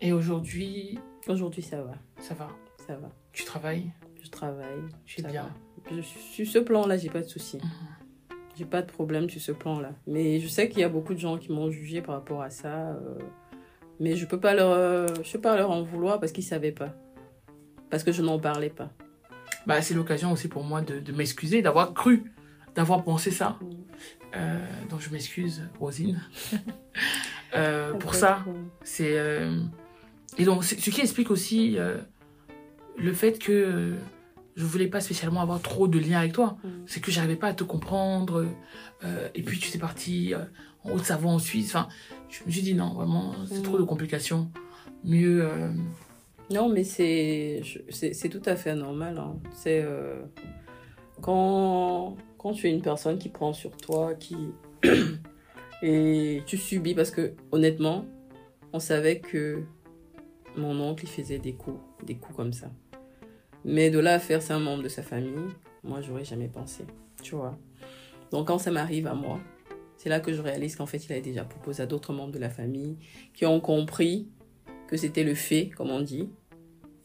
Et 0.00 0.12
aujourd'hui, 0.12 0.98
Aujourd'hui, 1.28 1.62
ça 1.62 1.82
va, 1.82 1.92
ça 2.18 2.34
va. 2.34 2.48
ça 2.86 2.94
va. 2.96 3.10
Tu 3.32 3.44
travailles, 3.44 3.92
Je 4.22 4.30
travaille, 4.30 4.80
tu 5.04 5.20
es 5.20 5.24
bien? 5.24 5.50
Je, 5.90 6.00
sur 6.00 6.46
ce 6.46 6.58
plan-là, 6.58 6.96
j'ai 6.96 7.10
pas 7.10 7.20
de 7.20 7.28
soucis. 7.28 7.58
Mhm. 7.58 7.70
J'ai 8.56 8.64
pas 8.64 8.80
de 8.82 8.90
problème 8.90 9.28
sur 9.28 9.40
ce 9.40 9.52
plan-là. 9.52 9.92
Mais 10.06 10.40
je 10.40 10.48
sais 10.48 10.68
qu'il 10.68 10.80
y 10.80 10.84
a 10.84 10.88
beaucoup 10.88 11.12
de 11.14 11.18
gens 11.18 11.36
qui 11.38 11.52
m'ont 11.52 11.70
jugé 11.70 12.00
par 12.00 12.14
rapport 12.16 12.42
à 12.42 12.50
ça. 12.50 12.90
euh, 12.92 13.18
mais 14.00 14.16
je 14.16 14.24
peux 14.26 14.40
pas 14.40 14.54
leur, 14.54 14.70
euh, 14.70 15.06
je 15.22 15.32
peux 15.32 15.40
pas 15.42 15.56
leur 15.56 15.70
en 15.70 15.82
vouloir 15.82 16.18
parce 16.18 16.32
qu'ils 16.32 16.44
savaient 16.44 16.72
pas. 16.72 16.94
Parce 17.90 18.02
que 18.02 18.12
je 18.12 18.22
n'en 18.22 18.38
parlais 18.38 18.70
pas. 18.70 18.90
Bah, 19.66 19.82
c'est 19.82 19.94
l'occasion 19.94 20.32
aussi 20.32 20.48
pour 20.48 20.64
moi 20.64 20.80
de, 20.80 21.00
de 21.00 21.12
m'excuser, 21.12 21.60
d'avoir 21.60 21.92
cru, 21.92 22.32
d'avoir 22.74 23.04
pensé 23.04 23.30
ça. 23.30 23.58
Euh, 24.34 24.58
donc 24.88 25.00
je 25.00 25.10
m'excuse, 25.10 25.68
Rosine, 25.78 26.20
pour 28.00 28.14
ça. 28.14 28.42
C'est 28.82 29.18
et 30.38 30.44
donc 30.44 30.64
ce 30.64 30.74
qui 30.90 31.00
explique 31.00 31.30
aussi 31.30 31.76
euh, 31.78 31.98
le 32.96 33.12
fait 33.12 33.38
que 33.38 33.52
euh, 33.52 33.94
je 34.56 34.64
voulais 34.64 34.88
pas 34.88 35.00
spécialement 35.00 35.40
avoir 35.40 35.60
trop 35.60 35.88
de 35.88 35.98
liens 35.98 36.18
avec 36.20 36.32
toi. 36.32 36.56
Mm. 36.64 36.68
C'est 36.86 37.00
que 37.00 37.10
j'arrivais 37.10 37.36
pas 37.36 37.48
à 37.48 37.54
te 37.54 37.64
comprendre. 37.64 38.46
euh, 39.04 39.28
et 39.34 39.42
puis 39.42 39.58
tu 39.58 39.70
t'es 39.70 39.78
parti 39.78 40.34
euh, 40.34 40.38
en 40.84 40.92
Haute-Savoie, 40.92 41.30
en 41.32 41.38
Suisse. 41.38 41.74
Enfin, 41.74 41.88
je 42.28 42.44
me 42.46 42.50
suis 42.50 42.62
dit 42.62 42.74
non, 42.74 42.94
vraiment, 42.94 43.34
c'est 43.46 43.58
Mm. 43.60 43.62
trop 43.62 43.78
de 43.78 43.84
complications. 43.84 44.50
Mieux. 45.04 45.48
Non, 46.50 46.68
mais 46.68 46.84
c'est 46.84 47.62
tout 48.30 48.42
à 48.44 48.56
fait 48.56 48.74
normal. 48.74 49.18
hein. 49.18 49.36
C'est 49.52 49.84
quand, 51.22 52.16
quand 52.38 52.52
tu 52.52 52.66
es 52.68 52.70
une 52.70 52.82
personne 52.82 53.18
qui 53.18 53.28
prend 53.28 53.52
sur 53.52 53.76
toi, 53.76 54.14
qui 54.14 54.36
et 55.82 56.42
tu 56.46 56.56
subis 56.58 56.94
parce 56.94 57.10
que 57.10 57.32
honnêtement, 57.52 58.04
on 58.72 58.78
savait 58.78 59.20
que 59.20 59.62
mon 60.56 60.78
oncle 60.80 61.04
il 61.04 61.08
faisait 61.08 61.38
des 61.38 61.54
coups, 61.54 61.80
des 62.04 62.16
coups 62.16 62.36
comme 62.36 62.52
ça. 62.52 62.70
Mais 63.64 63.90
de 63.90 63.98
là 63.98 64.14
à 64.14 64.18
faire 64.18 64.42
c'est 64.42 64.52
un 64.52 64.60
membre 64.60 64.82
de 64.82 64.88
sa 64.88 65.02
famille, 65.02 65.48
moi 65.84 66.00
j'aurais 66.00 66.24
jamais 66.24 66.48
pensé, 66.48 66.84
tu 67.22 67.34
vois. 67.34 67.58
Donc 68.30 68.48
quand 68.48 68.58
ça 68.58 68.70
m'arrive 68.70 69.06
à 69.06 69.14
moi, 69.14 69.40
c'est 69.96 70.08
là 70.08 70.20
que 70.20 70.32
je 70.32 70.40
réalise 70.40 70.76
qu'en 70.76 70.86
fait 70.86 71.04
il 71.04 71.12
avait 71.12 71.20
déjà 71.20 71.44
proposé 71.44 71.82
à 71.82 71.86
d'autres 71.86 72.12
membres 72.12 72.32
de 72.32 72.38
la 72.38 72.50
famille 72.50 72.96
qui 73.34 73.44
ont 73.46 73.60
compris 73.60 74.28
que 74.90 74.96
c'était 74.96 75.22
le 75.22 75.34
fait, 75.34 75.70
comme 75.76 75.90
on 75.90 76.00
dit. 76.00 76.28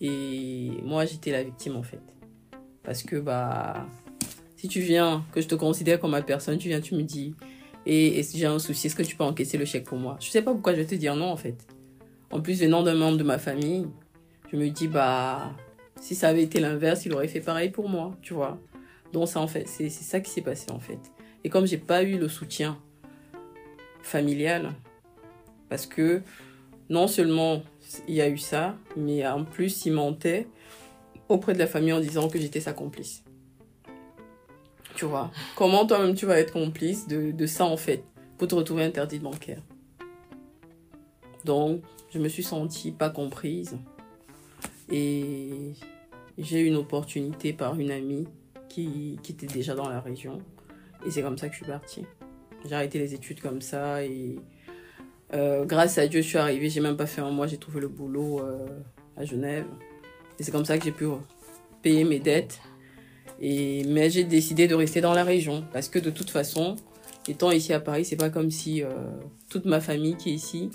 Et 0.01 0.71
moi, 0.83 1.05
j'étais 1.05 1.31
la 1.31 1.43
victime, 1.43 1.75
en 1.75 1.83
fait. 1.83 2.01
Parce 2.83 3.03
que, 3.03 3.15
bah, 3.17 3.85
si 4.57 4.67
tu 4.67 4.79
viens, 4.79 5.23
que 5.31 5.39
je 5.39 5.47
te 5.47 5.55
considère 5.55 5.99
comme 5.99 6.11
ma 6.11 6.23
personne, 6.23 6.57
tu 6.57 6.67
viens, 6.67 6.81
tu 6.81 6.95
me 6.95 7.03
dis, 7.03 7.35
et, 7.85 8.17
et 8.17 8.23
si 8.23 8.39
j'ai 8.39 8.47
un 8.47 8.57
souci, 8.57 8.87
est-ce 8.87 8.95
que 8.95 9.03
tu 9.03 9.15
peux 9.15 9.23
encaisser 9.23 9.59
le 9.59 9.65
chèque 9.65 9.85
pour 9.85 9.99
moi? 9.99 10.17
Je 10.19 10.29
sais 10.29 10.41
pas 10.41 10.51
pourquoi 10.51 10.73
je 10.73 10.79
vais 10.79 10.87
te 10.87 10.95
dire 10.95 11.15
non, 11.15 11.27
en 11.27 11.37
fait. 11.37 11.67
En 12.31 12.41
plus, 12.41 12.61
venant 12.61 12.83
d'un 12.83 12.95
membre 12.95 13.17
de 13.17 13.23
ma 13.23 13.37
famille, 13.37 13.87
je 14.51 14.57
me 14.57 14.69
dis, 14.69 14.87
bah, 14.87 15.51
si 15.99 16.15
ça 16.15 16.29
avait 16.29 16.43
été 16.43 16.59
l'inverse, 16.59 17.05
il 17.05 17.13
aurait 17.13 17.27
fait 17.27 17.41
pareil 17.41 17.69
pour 17.69 17.89
moi, 17.89 18.15
tu 18.21 18.33
vois. 18.33 18.57
Donc, 19.13 19.27
ça, 19.27 19.39
en 19.39 19.47
fait, 19.47 19.67
c'est 19.67 19.89
ça 19.89 20.19
qui 20.19 20.31
s'est 20.31 20.41
passé, 20.41 20.71
en 20.71 20.79
fait. 20.79 20.99
Et 21.43 21.49
comme 21.49 21.67
j'ai 21.67 21.77
pas 21.77 22.03
eu 22.03 22.17
le 22.17 22.27
soutien 22.27 22.77
familial, 24.01 24.73
parce 25.69 25.85
que 25.85 26.21
non 26.89 27.07
seulement 27.07 27.63
il 28.07 28.15
y 28.15 28.21
a 28.21 28.29
eu 28.29 28.37
ça, 28.37 28.75
mais 28.95 29.25
en 29.27 29.43
plus 29.43 29.85
il 29.85 29.93
mentait 29.93 30.47
auprès 31.29 31.53
de 31.53 31.59
la 31.59 31.67
famille 31.67 31.93
en 31.93 31.99
disant 31.99 32.29
que 32.29 32.39
j'étais 32.39 32.59
sa 32.59 32.73
complice. 32.73 33.23
Tu 34.95 35.05
vois 35.05 35.31
Comment 35.55 35.85
toi-même 35.85 36.15
tu 36.15 36.25
vas 36.25 36.39
être 36.39 36.53
complice 36.53 37.07
de, 37.07 37.31
de 37.31 37.45
ça 37.45 37.65
en 37.65 37.77
fait 37.77 38.03
pour 38.37 38.47
te 38.47 38.55
retrouver 38.55 38.83
interdit 38.83 39.19
bancaire? 39.19 39.61
Donc 41.43 41.81
je 42.15 42.19
me 42.19 42.29
suis 42.29 42.43
sentie 42.43 42.91
pas 42.91 43.09
comprise 43.09 43.77
et 44.89 45.73
j'ai 46.37 46.61
eu 46.61 46.67
une 46.67 46.77
opportunité 46.77 47.51
par 47.51 47.77
une 47.77 47.91
amie 47.91 48.25
qui, 48.69 49.19
qui 49.21 49.33
était 49.33 49.47
déjà 49.47 49.75
dans 49.75 49.89
la 49.89 49.99
région 49.99 50.37
et 51.05 51.11
c'est 51.11 51.21
comme 51.21 51.37
ça 51.37 51.49
que 51.49 51.53
je 51.55 51.57
suis 51.57 51.71
partie. 51.71 52.05
J'ai 52.65 52.73
arrêté 52.73 52.99
les 52.99 53.13
études 53.13 53.41
comme 53.41 53.59
ça 53.59 54.03
et 54.05 54.37
euh, 55.33 55.65
grâce 55.65 55.97
à 55.97 56.07
Dieu, 56.07 56.21
je 56.21 56.27
suis 56.27 56.37
arrivée. 56.37 56.69
J'ai 56.69 56.79
même 56.79 56.95
pas 56.95 57.05
fait 57.05 57.19
un 57.19 57.31
mois, 57.31 57.47
j'ai 57.47 57.57
trouvé 57.57 57.81
le 57.81 57.89
boulot 57.89 58.39
euh, 58.39 58.65
à 59.17 59.25
Genève. 59.25 59.65
Et 60.39 60.43
c'est 60.43 60.51
comme 60.51 60.65
ça 60.65 60.77
que 60.77 60.85
j'ai 60.85 60.93
pu 60.93 61.05
payer 61.81 62.05
mes 62.05 62.19
dettes. 62.19 62.59
Et, 63.41 63.83
mais 63.83 64.09
j'ai 64.09 64.23
décidé 64.23 64.67
de 64.67 64.75
rester 64.75 65.01
dans 65.01 65.13
la 65.13 65.25
région. 65.25 65.65
Parce 65.73 65.89
que 65.89 65.99
de 65.99 66.09
toute 66.09 66.29
façon, 66.29 66.77
étant 67.27 67.51
ici 67.51 67.73
à 67.73 67.81
Paris, 67.81 68.05
c'est 68.05 68.15
pas 68.15 68.29
comme 68.29 68.51
si 68.51 68.83
euh, 68.83 68.89
toute 69.49 69.65
ma 69.65 69.81
famille 69.81 70.15
qui 70.15 70.29
est 70.31 70.35
ici 70.35 70.71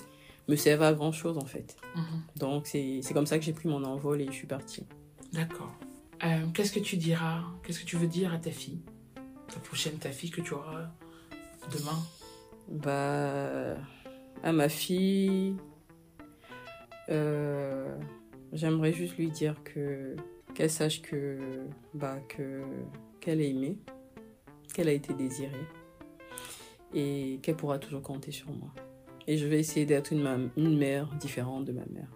me 0.50 0.82
à 0.82 0.92
grand 0.92 1.12
chose 1.12 1.38
en 1.38 1.44
fait. 1.46 1.76
mhm. 1.94 2.22
Donc 2.36 2.66
c'est 2.66 3.00
c'est 3.02 3.14
comme 3.14 3.26
ça 3.26 3.38
que 3.38 3.44
j'ai 3.44 3.52
pris 3.52 3.68
mon 3.68 3.84
envol 3.84 4.20
et 4.20 4.26
je 4.26 4.32
suis 4.32 4.46
partie. 4.46 4.86
D'accord. 5.32 5.72
Euh, 6.24 6.46
Qu'est-ce 6.52 6.72
que 6.72 6.80
tu 6.80 6.96
diras 6.96 7.42
Qu'est-ce 7.62 7.80
que 7.80 7.86
tu 7.86 7.96
veux 7.96 8.06
dire 8.06 8.32
à 8.32 8.38
ta 8.38 8.50
fille? 8.50 8.80
Ta 9.48 9.58
prochaine, 9.60 9.96
ta 9.98 10.10
fille 10.10 10.30
que 10.30 10.40
tu 10.40 10.52
auras 10.54 10.90
demain? 11.72 11.98
Bah, 12.68 13.76
à 14.42 14.52
ma 14.52 14.68
fille, 14.68 15.56
euh, 17.08 17.96
j'aimerais 18.52 18.92
juste 18.92 19.16
lui 19.16 19.30
dire 19.30 19.56
que 19.64 20.16
qu'elle 20.54 20.70
sache 20.70 21.00
que 21.02 21.38
bah 21.94 22.18
que 22.28 22.62
qu'elle 23.20 23.40
est 23.40 23.50
aimée, 23.50 23.78
qu'elle 24.74 24.88
a 24.88 24.92
été 24.92 25.14
désirée 25.14 25.66
et 26.94 27.38
qu'elle 27.42 27.56
pourra 27.56 27.78
toujours 27.78 28.02
compter 28.02 28.32
sur 28.32 28.50
moi. 28.50 28.72
Et 29.30 29.36
je 29.38 29.46
vais 29.46 29.60
essayer 29.60 29.86
d'être 29.86 30.12
une, 30.12 30.22
ma- 30.22 30.38
une 30.56 30.76
mère 30.76 31.06
différente 31.20 31.64
de 31.64 31.70
ma 31.70 31.84
mère. 31.92 32.08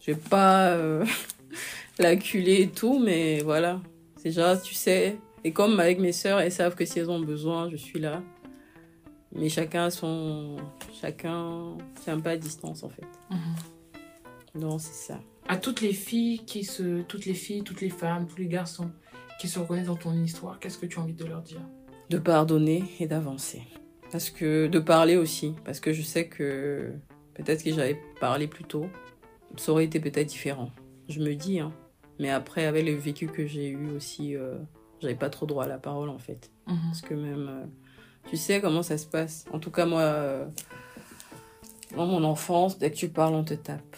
Je 0.00 0.12
vais 0.12 0.18
pas 0.18 0.68
euh, 0.70 1.04
l'acculer 1.98 2.62
et 2.62 2.68
tout, 2.70 2.98
mais 2.98 3.40
voilà. 3.40 3.82
C'est 4.16 4.30
genre, 4.32 4.58
tu 4.62 4.72
sais, 4.72 5.18
et 5.44 5.52
comme 5.52 5.78
avec 5.78 5.98
mes 5.98 6.12
sœurs, 6.12 6.40
elles 6.40 6.52
savent 6.52 6.74
que 6.74 6.86
si 6.86 6.98
elles 6.98 7.10
ont 7.10 7.20
besoin, 7.20 7.68
je 7.68 7.76
suis 7.76 8.00
là. 8.00 8.22
Mais 9.34 9.50
chacun 9.50 9.84
a 9.84 9.90
son. 9.90 10.56
Chacun. 11.02 11.76
C'est 12.00 12.12
un 12.12 12.18
peu 12.20 12.30
à 12.30 12.36
distance 12.38 12.82
en 12.82 12.88
fait. 12.88 13.04
Mhm. 13.30 14.60
Non, 14.62 14.78
c'est 14.78 14.94
ça. 15.12 15.20
À 15.48 15.58
toutes 15.58 15.82
les 15.82 15.92
filles 15.92 16.38
qui 16.46 16.64
se, 16.64 17.02
toutes 17.02 17.26
les 17.26 17.34
filles, 17.34 17.62
toutes 17.62 17.82
les 17.82 17.90
femmes, 17.90 18.26
tous 18.26 18.38
les 18.38 18.48
garçons 18.48 18.90
qui 19.38 19.48
se 19.48 19.58
reconnaissent 19.58 19.88
dans 19.88 19.96
ton 19.96 20.14
histoire, 20.14 20.58
qu'est-ce 20.60 20.78
que 20.78 20.86
tu 20.86 20.98
as 20.98 21.02
envie 21.02 21.12
de 21.12 21.26
leur 21.26 21.42
dire? 21.42 21.60
De 22.08 22.16
pardonner 22.16 22.84
et 23.00 23.06
d'avancer. 23.06 23.60
Parce 24.10 24.30
que. 24.30 24.66
De 24.66 24.78
parler 24.78 25.16
aussi. 25.16 25.54
Parce 25.64 25.80
que 25.80 25.92
je 25.92 26.02
sais 26.02 26.28
que. 26.28 26.92
Peut-être 27.34 27.62
que 27.62 27.72
j'avais 27.72 28.00
parlé 28.20 28.48
plus 28.48 28.64
tôt. 28.64 28.86
Ça 29.56 29.72
aurait 29.72 29.84
été 29.84 30.00
peut-être 30.00 30.26
différent. 30.26 30.70
Je 31.08 31.20
me 31.20 31.34
dis, 31.34 31.60
hein. 31.60 31.72
Mais 32.18 32.30
après, 32.30 32.66
avec 32.66 32.84
le 32.84 32.94
vécu 32.94 33.28
que 33.28 33.46
j'ai 33.46 33.68
eu 33.68 33.90
aussi, 33.90 34.34
euh, 34.34 34.58
j'avais 35.00 35.14
pas 35.14 35.30
trop 35.30 35.46
droit 35.46 35.64
à 35.64 35.68
la 35.68 35.78
parole 35.78 36.08
en 36.08 36.18
fait. 36.18 36.50
Mhm. 36.66 36.78
Parce 36.86 37.00
que 37.00 37.14
même, 37.14 37.48
euh, 37.48 37.66
tu 38.28 38.36
sais 38.36 38.60
comment 38.60 38.82
ça 38.82 38.98
se 38.98 39.06
passe. 39.06 39.44
En 39.52 39.58
tout 39.58 39.70
cas, 39.70 39.86
moi, 39.86 40.00
euh, 40.00 40.46
dans 41.96 42.06
mon 42.06 42.24
enfance, 42.24 42.78
dès 42.78 42.90
que 42.90 42.96
tu 42.96 43.08
parles, 43.08 43.34
on 43.34 43.44
te 43.44 43.54
tape. 43.54 43.96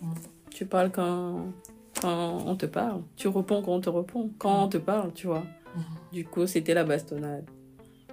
Mm. 0.00 0.12
Tu 0.50 0.66
parles 0.66 0.92
quand, 0.92 1.52
quand 2.00 2.44
on 2.46 2.56
te 2.56 2.66
parle. 2.66 3.02
Tu 3.16 3.28
réponds 3.28 3.62
quand 3.62 3.72
on 3.72 3.80
te 3.80 3.90
répond. 3.90 4.30
Quand 4.38 4.64
on 4.64 4.68
te 4.68 4.78
parle, 4.78 5.12
tu 5.12 5.26
vois. 5.26 5.44
Mhm. 5.74 5.82
Du 6.12 6.24
coup, 6.24 6.46
c'était 6.46 6.74
la 6.74 6.84
bastonnade. 6.84 7.44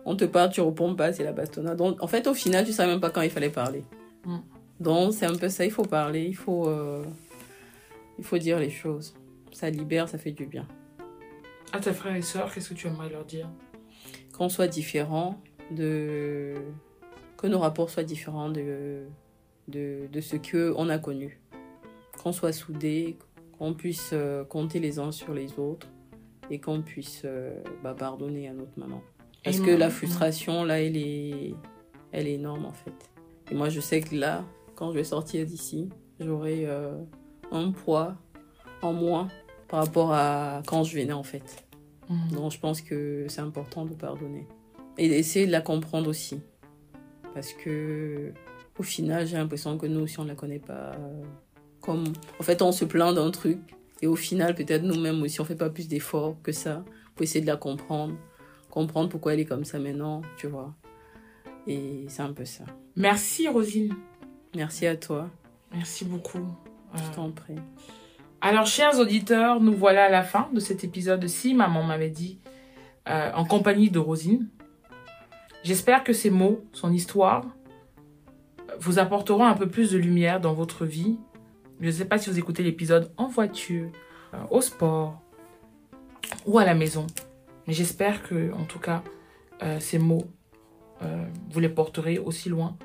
On 0.06 0.16
te 0.16 0.26
parle, 0.26 0.52
tu 0.52 0.62
réponds 0.62 0.96
pas, 0.96 1.14
c'est 1.14 1.24
la 1.24 1.32
bastonnade. 1.32 1.78
Donc, 1.78 2.02
en 2.02 2.08
fait, 2.08 2.28
au 2.28 2.34
final, 2.34 2.66
tu 2.66 2.72
savais 2.72 2.92
même 2.92 3.00
pas 3.00 3.12
quand 3.12 3.22
il 3.22 3.30
fallait 3.30 3.50
parler. 3.50 3.84
Mm. 4.26 4.38
Donc, 4.80 5.14
c'est 5.14 5.26
un 5.26 5.36
peu 5.36 5.50
ça. 5.50 5.64
Il 5.64 5.72
faut 5.72 5.84
parler, 5.84 6.26
il 6.26 6.36
faut, 6.36 6.68
euh, 6.68 7.04
il 8.18 8.24
faut 8.24 8.38
dire 8.38 8.60
les 8.60 8.72
choses. 8.72 9.14
Ça 9.52 9.70
libère, 9.70 10.10
ça 10.10 10.18
fait 10.18 10.32
du 10.32 10.46
bien. 10.46 10.68
À 11.74 11.80
tes 11.80 11.94
frères 11.94 12.16
et 12.16 12.22
sœurs, 12.22 12.54
qu'est-ce 12.54 12.70
que 12.70 12.74
tu 12.74 12.88
aimerais 12.88 13.10
leur 13.10 13.26
dire? 13.26 13.48
Qu'on 14.36 14.50
soit 14.50 14.68
différent, 14.68 15.40
de... 15.70 16.56
que 17.38 17.48
nos 17.48 17.60
rapports 17.60 17.90
soient 17.90 18.04
différents 18.04 18.50
de, 18.50 19.04
de, 19.68 20.08
de 20.12 20.22
ce 20.22 20.36
qu'on 20.36 20.90
a 20.90 20.98
connu. 20.98 21.40
Qu'on 22.24 22.32
soit 22.32 22.52
soudés, 22.52 23.18
qu'on 23.58 23.74
puisse 23.74 24.10
euh, 24.14 24.44
compter 24.44 24.80
les 24.80 24.98
uns 25.00 25.12
sur 25.12 25.34
les 25.34 25.60
autres 25.60 25.88
et 26.50 26.60
qu'on 26.60 26.82
puisse 26.82 27.22
euh, 27.26 27.62
bah, 27.84 27.96
pardonner 27.98 28.48
à 28.50 28.54
notre 28.54 28.78
maman. 28.78 29.02
Parce 29.44 29.60
que 29.60 29.72
la 29.72 29.90
frustration, 29.90 30.64
là, 30.64 30.80
elle 30.82 30.98
est, 30.98 31.56
elle 32.12 32.28
est 32.28 32.34
énorme 32.34 32.66
en 32.66 32.74
fait. 32.74 32.94
Et 33.50 33.56
moi, 33.56 33.70
je 33.70 33.80
sais 33.80 34.02
que 34.02 34.16
là, 34.16 34.46
quand 34.76 34.92
je 34.92 34.98
vais 34.98 35.04
sortir 35.04 35.46
d'ici, 35.46 35.90
j'aurai 36.20 36.66
euh, 36.68 36.96
un 37.52 37.72
poids 37.72 38.16
en 38.82 38.94
moins 38.94 39.30
par 39.68 39.84
rapport 39.86 40.14
à 40.14 40.62
quand 40.68 40.84
je 40.84 40.96
venais 40.98 41.14
en 41.14 41.24
fait. 41.24 41.66
Mhm. 42.10 42.32
Donc 42.34 42.52
je 42.52 42.60
pense 42.60 42.82
que 42.82 43.26
c'est 43.30 43.42
important 43.42 43.86
de 43.86 43.94
pardonner. 43.94 44.48
Et 44.98 45.10
d'essayer 45.10 45.48
de 45.48 45.52
la 45.52 45.62
comprendre 45.62 46.10
aussi. 46.10 46.42
Parce 47.34 47.54
que 47.54 48.34
au 48.78 48.84
final, 48.84 49.28
j'ai 49.28 49.38
l'impression 49.38 49.78
que 49.78 49.86
nous 49.86 50.02
aussi, 50.02 50.20
on 50.20 50.24
ne 50.24 50.30
la 50.30 50.36
connaît 50.36 50.60
pas. 50.60 50.92
euh, 50.94 51.24
Comme... 51.82 52.06
En 52.40 52.44
fait, 52.44 52.62
on 52.62 52.72
se 52.72 52.86
plaint 52.86 53.14
d'un 53.14 53.32
truc. 53.32 53.60
Et 54.02 54.08
au 54.08 54.16
final, 54.16 54.56
peut-être 54.56 54.84
nous-mêmes 54.84 55.22
aussi, 55.22 55.40
on 55.40 55.46
fait 55.46 55.56
pas 55.56 55.70
plus 55.70 55.88
d'efforts 55.88 56.36
que 56.42 56.52
ça 56.52 56.84
pour 57.16 57.24
essayer 57.24 57.42
de 57.42 57.48
la 57.48 57.58
comprendre. 57.58 58.16
Comprendre 58.72 59.10
pourquoi 59.10 59.34
elle 59.34 59.40
est 59.42 59.46
comme 59.46 59.66
ça 59.66 59.78
maintenant, 59.80 60.22
tu 60.38 60.48
vois. 60.48 60.74
Et 61.68 62.06
c'est 62.08 62.24
un 62.24 62.34
peu 62.34 62.46
ça. 62.46 62.64
Merci 62.96 63.48
Rosine. 63.48 63.94
Merci 64.56 64.88
à 64.88 64.96
toi. 64.96 65.30
Merci 65.74 66.06
beaucoup. 66.06 66.46
Je 66.96 67.02
Euh, 67.02 67.14
t'en 67.16 67.32
prie. 67.32 67.56
Alors, 68.42 68.66
chers 68.66 68.98
auditeurs, 69.00 69.62
nous 69.62 69.74
voilà 69.74 70.06
à 70.06 70.10
la 70.10 70.24
fin 70.24 70.50
de 70.54 70.60
cet 70.60 70.84
épisode 70.84 71.28
Si 71.28 71.54
Maman 71.54 71.84
m'avait 71.84 72.10
dit, 72.10 72.40
euh, 73.08 73.32
en 73.34 73.46
compagnie 73.46 73.90
de 73.92 74.00
Rosine. 74.00 74.50
J'espère 75.64 76.04
que 76.04 76.12
ces 76.14 76.30
mots, 76.32 76.64
son 76.74 76.92
histoire, 76.92 77.46
vous 78.80 78.98
apporteront 79.00 79.46
un 79.46 79.54
peu 79.54 79.68
plus 79.70 79.92
de 79.92 79.98
lumière 79.98 80.40
dans 80.42 80.54
votre 80.54 80.86
vie. 80.86 81.20
Je 81.80 81.88
ne 81.88 81.92
sais 81.92 82.06
pas 82.06 82.18
si 82.18 82.30
vous 82.30 82.40
écoutez 82.40 82.64
l'épisode 82.64 83.12
en 83.18 83.28
voiture, 83.28 83.90
euh, 84.34 84.38
au 84.50 84.62
sport 84.62 85.22
ou 86.46 86.58
à 86.58 86.66
la 86.66 86.74
maison. 86.74 87.06
Mais 87.68 87.74
j'espère 87.74 88.24
que, 88.24 88.52
en 88.54 88.66
tout 88.66 88.80
cas, 88.80 89.04
euh, 89.64 89.80
ces 89.80 90.00
mots, 90.00 90.26
euh, 91.02 91.26
vous 91.52 91.60
les 91.60 91.70
porterez 91.70 92.18
aussi 92.18 92.50
loin. 92.50 92.78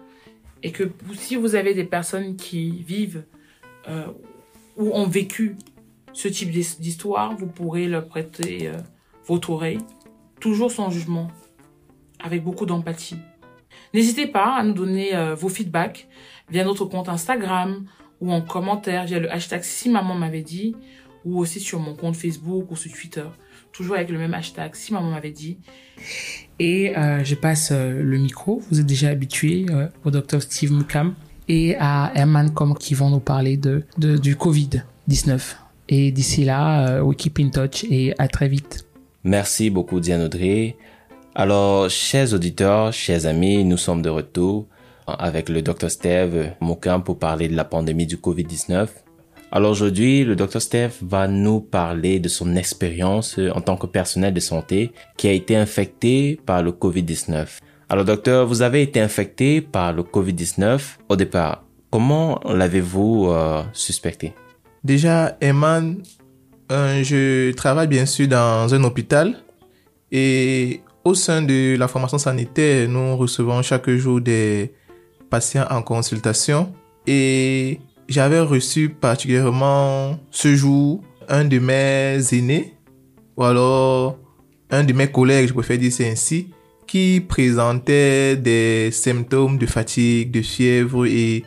Et 0.62 0.73
que 0.73 0.90
si 1.15 1.36
vous 1.36 1.55
avez 1.55 1.74
des 1.74 1.85
personnes 1.85 2.36
qui 2.36 2.82
vivent 2.82 3.24
euh, 3.89 4.07
ou 4.77 4.90
ont 4.93 5.07
vécu 5.07 5.57
ce 6.12 6.28
type 6.28 6.51
d'his- 6.51 6.81
d'histoire, 6.81 7.36
vous 7.36 7.47
pourrez 7.47 7.86
leur 7.86 8.07
prêter 8.07 8.73
votre 9.27 9.51
oreille, 9.51 9.78
toujours 10.40 10.70
sans 10.70 10.90
jugement, 10.90 11.28
avec 12.20 12.43
beaucoup 12.43 12.66
d'empathie. 12.66 13.19
N'hésitez 13.93 14.27
pas 14.27 14.57
à 14.57 14.62
nous 14.62 14.73
donner 14.73 15.11
vos 15.36 15.48
feedbacks 15.48 16.09
via 16.48 16.65
notre 16.65 16.86
compte 16.86 17.09
Instagram 17.09 17.86
ou 18.20 18.32
en 18.32 18.40
commentaire 18.40 19.05
via 19.05 19.19
le 19.19 19.31
hashtag 19.31 19.62
si 19.62 19.90
m'avait 19.90 20.43
dit 20.43 20.74
ou 21.24 21.39
aussi 21.39 21.61
sur 21.61 21.81
mon 21.81 21.94
compte 21.94 22.16
Facebook 22.16 22.70
ou 22.70 22.77
sur 22.77 22.90
Twitter. 22.90 23.27
Toujours 23.77 23.97
avec 23.97 24.09
le 24.09 24.16
même 24.16 24.32
hashtag 24.32 24.74
si 24.74 24.94
maman 24.94 25.11
m'avait 25.11 25.32
dit. 25.32 25.59
Et 26.59 26.97
euh, 26.97 27.23
je 27.23 27.35
passe 27.35 27.73
euh, 27.73 28.03
le 28.03 28.16
micro. 28.16 28.62
Vous 28.70 28.81
êtes 28.81 28.86
déjà 28.86 29.09
habitué 29.09 29.66
euh, 29.69 29.89
au 30.05 30.11
docteur 30.11 30.40
Steve 30.40 30.73
Mukam 30.73 31.15
et 31.47 31.77
à 31.78 32.11
Herman 32.15 32.55
comme 32.55 32.74
qui 32.74 32.94
vont 32.94 33.11
nous 33.11 33.20
parler 33.20 33.59
de, 33.59 33.85
du 33.98 34.35
Covid-19. 34.35 35.57
Et 35.90 36.11
d'ici 36.11 36.44
là, 36.44 37.03
we 37.05 37.15
keep 37.16 37.39
in 37.39 37.51
touch 37.51 37.85
et 37.85 38.15
à 38.19 38.28
très 38.28 38.48
vite. 38.48 38.86
Merci 39.24 39.69
beaucoup, 39.69 40.01
Diane 40.01 40.23
Audrey. 40.23 40.77
Alors, 41.35 41.90
chers 41.90 42.32
auditeurs, 42.32 42.93
chers 42.94 43.27
amis, 43.27 43.62
nous 43.62 43.77
sommes 43.77 44.01
de 44.01 44.09
retour 44.09 44.66
avec 45.07 45.48
le 45.51 45.61
Dr 45.61 45.90
Steve 45.90 46.53
Mokin 46.61 47.01
pour 47.01 47.19
parler 47.19 47.48
de 47.48 47.55
la 47.55 47.65
pandémie 47.65 48.07
du 48.07 48.16
Covid-19. 48.16 48.89
Alors 49.52 49.70
aujourd'hui, 49.70 50.24
le 50.24 50.35
Dr 50.35 50.60
Steve 50.60 50.93
va 51.02 51.28
nous 51.28 51.60
parler 51.60 52.18
de 52.18 52.28
son 52.28 52.56
expérience 52.56 53.39
en 53.55 53.60
tant 53.60 53.77
que 53.77 53.86
personnel 53.86 54.35
de 54.35 54.40
santé 54.40 54.93
qui 55.16 55.28
a 55.28 55.32
été 55.32 55.56
infecté 55.56 56.40
par 56.44 56.62
le 56.62 56.73
Covid-19. 56.73 57.60
Alors 57.89 58.05
docteur, 58.05 58.47
vous 58.47 58.62
avez 58.62 58.82
été 58.82 59.01
infecté 59.01 59.60
par 59.60 59.93
le 59.93 60.02
Covid-19 60.02 60.81
au 61.09 61.16
départ. 61.16 61.62
Comment 61.90 62.40
l'avez-vous 62.44 63.28
euh, 63.31 63.62
suspecté? 63.73 64.35
Déjà, 64.82 65.36
Eman, 65.40 66.02
euh, 66.73 67.05
je 67.05 67.52
travaille 67.52 67.86
bien 67.86 68.06
sûr 68.06 68.27
dans 68.27 68.74
un 68.74 68.82
hôpital 68.82 69.36
et 70.10 70.81
au 71.05 71.14
sein 71.14 71.43
de 71.43 71.77
la 71.78 71.86
formation 71.86 72.18
sanitaire, 72.18 72.89
nous 72.89 73.16
recevons 73.16 73.62
chaque 73.62 73.89
jour 73.90 74.20
des 74.20 74.73
patients 75.31 75.66
en 75.70 75.82
consultation 75.82 76.73
et 77.06 77.78
j'avais 78.08 78.40
reçu 78.40 78.88
particulièrement 78.88 80.18
ce 80.30 80.54
jour 80.54 81.02
un 81.28 81.44
de 81.44 81.58
mes 81.58 82.18
aînés 82.32 82.74
ou 83.36 83.44
alors 83.44 84.18
un 84.70 84.84
de 84.84 84.92
mes 84.92 85.08
collègues, 85.08 85.48
je 85.48 85.52
préfère 85.52 85.78
dire 85.78 85.92
c'est 85.92 86.10
ainsi, 86.10 86.48
qui 86.86 87.20
présentait 87.20 88.36
des 88.36 88.90
symptômes 88.92 89.58
de 89.58 89.66
fatigue, 89.66 90.30
de 90.30 90.42
fièvre 90.42 91.06
et 91.06 91.44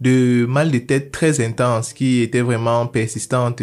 de 0.00 0.46
mal 0.46 0.70
de 0.70 0.78
tête 0.78 1.12
très 1.12 1.44
intense 1.44 1.92
qui 1.92 2.20
était 2.20 2.40
vraiment 2.40 2.86
persistante. 2.86 3.62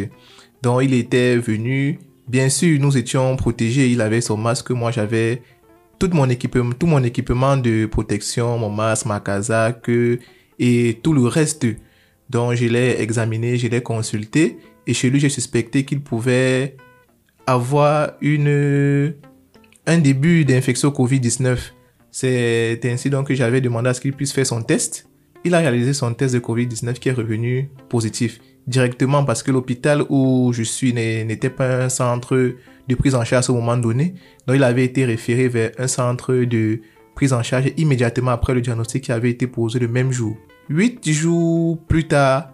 Donc 0.61 0.81
il 0.83 0.93
était 0.93 1.37
venu, 1.37 1.99
bien 2.27 2.49
sûr 2.49 2.79
nous 2.79 2.97
étions 2.97 3.35
protégés, 3.35 3.89
il 3.89 4.01
avait 4.01 4.21
son 4.21 4.37
masque, 4.37 4.71
moi 4.71 4.91
j'avais 4.91 5.41
tout 5.99 6.09
mon 6.13 6.29
équipement, 6.29 6.71
tout 6.77 6.87
mon 6.87 7.03
équipement 7.03 7.57
de 7.57 7.85
protection, 7.85 8.57
mon 8.57 8.69
masque, 8.69 9.05
ma 9.05 9.19
casaque 9.19 9.89
et 10.59 10.99
tout 11.03 11.13
le 11.13 11.27
reste. 11.27 11.67
Donc 12.29 12.55
je 12.55 12.65
l'ai 12.65 13.01
examiné, 13.01 13.57
je 13.57 13.67
l'ai 13.67 13.81
consulté 13.81 14.57
et 14.85 14.93
chez 14.93 15.09
lui 15.09 15.19
j'ai 15.19 15.29
suspecté 15.29 15.85
qu'il 15.85 16.01
pouvait 16.01 16.75
avoir 17.45 18.11
une 18.21 19.15
un 19.85 19.97
début 19.99 20.43
d'infection 20.43 20.89
Covid-19. 20.89 21.57
C'est 22.11 22.79
ainsi 22.85 23.09
donc 23.09 23.27
que 23.27 23.35
j'avais 23.35 23.61
demandé 23.61 23.89
à 23.89 23.93
ce 23.93 24.01
qu'il 24.01 24.13
puisse 24.13 24.33
faire 24.33 24.45
son 24.45 24.61
test 24.61 25.07
il 25.47 25.55
a 25.55 25.59
réalisé 25.59 25.93
son 25.93 26.13
test 26.13 26.33
de 26.33 26.39
Covid-19 26.39 26.93
qui 26.93 27.09
est 27.09 27.13
revenu 27.13 27.69
positif 27.89 28.39
directement 28.67 29.23
parce 29.23 29.43
que 29.43 29.51
l'hôpital 29.51 30.03
où 30.09 30.51
je 30.53 30.63
suis 30.63 30.93
n'était 30.93 31.49
pas 31.49 31.83
un 31.83 31.89
centre 31.89 32.55
de 32.87 32.95
prise 32.95 33.15
en 33.15 33.23
charge 33.23 33.49
au 33.49 33.53
moment 33.53 33.77
donné. 33.77 34.13
Donc 34.45 34.57
il 34.57 34.63
avait 34.63 34.83
été 34.83 35.05
référé 35.05 35.47
vers 35.47 35.71
un 35.77 35.87
centre 35.87 36.33
de 36.33 36.81
prise 37.15 37.33
en 37.33 37.43
charge 37.43 37.71
immédiatement 37.77 38.31
après 38.31 38.53
le 38.53 38.61
diagnostic 38.61 39.05
qui 39.05 39.11
avait 39.11 39.29
été 39.29 39.47
posé 39.47 39.79
le 39.79 39.87
même 39.87 40.11
jour. 40.11 40.37
Huit 40.69 41.09
jours 41.09 41.77
plus 41.87 42.07
tard, 42.07 42.51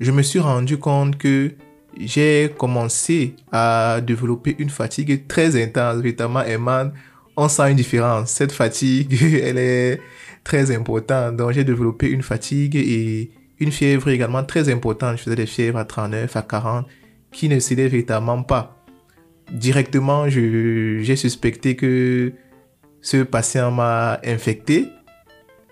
je 0.00 0.10
me 0.10 0.22
suis 0.22 0.40
rendu 0.40 0.78
compte 0.78 1.16
que 1.16 1.52
j'ai 1.96 2.52
commencé 2.58 3.36
à 3.52 4.00
développer 4.04 4.56
une 4.58 4.70
fatigue 4.70 5.28
très 5.28 5.62
intense, 5.62 5.96
véritablement, 5.98 6.42
Eman. 6.42 6.92
On 7.36 7.48
sent 7.48 7.70
une 7.70 7.76
différence. 7.76 8.30
Cette 8.30 8.50
fatigue, 8.50 9.16
elle 9.42 9.58
est 9.58 10.00
très 10.42 10.74
importante. 10.74 11.36
Donc, 11.36 11.52
j'ai 11.52 11.62
développé 11.62 12.08
une 12.08 12.22
fatigue 12.22 12.74
et 12.74 13.30
une 13.60 13.70
fièvre 13.70 14.08
également 14.08 14.42
très 14.42 14.68
importante. 14.68 15.18
Je 15.18 15.22
faisais 15.22 15.36
des 15.36 15.46
fièvres 15.46 15.78
à 15.78 15.84
39, 15.84 16.34
à 16.36 16.42
40, 16.42 16.86
qui 17.30 17.48
ne 17.48 17.60
cédaient 17.60 17.88
véritablement 17.88 18.42
pas. 18.42 18.84
Directement, 19.52 20.28
j'ai 20.28 21.16
suspecté 21.16 21.76
que 21.76 22.32
ce 23.00 23.18
patient 23.18 23.70
m'a 23.70 24.18
infecté. 24.24 24.88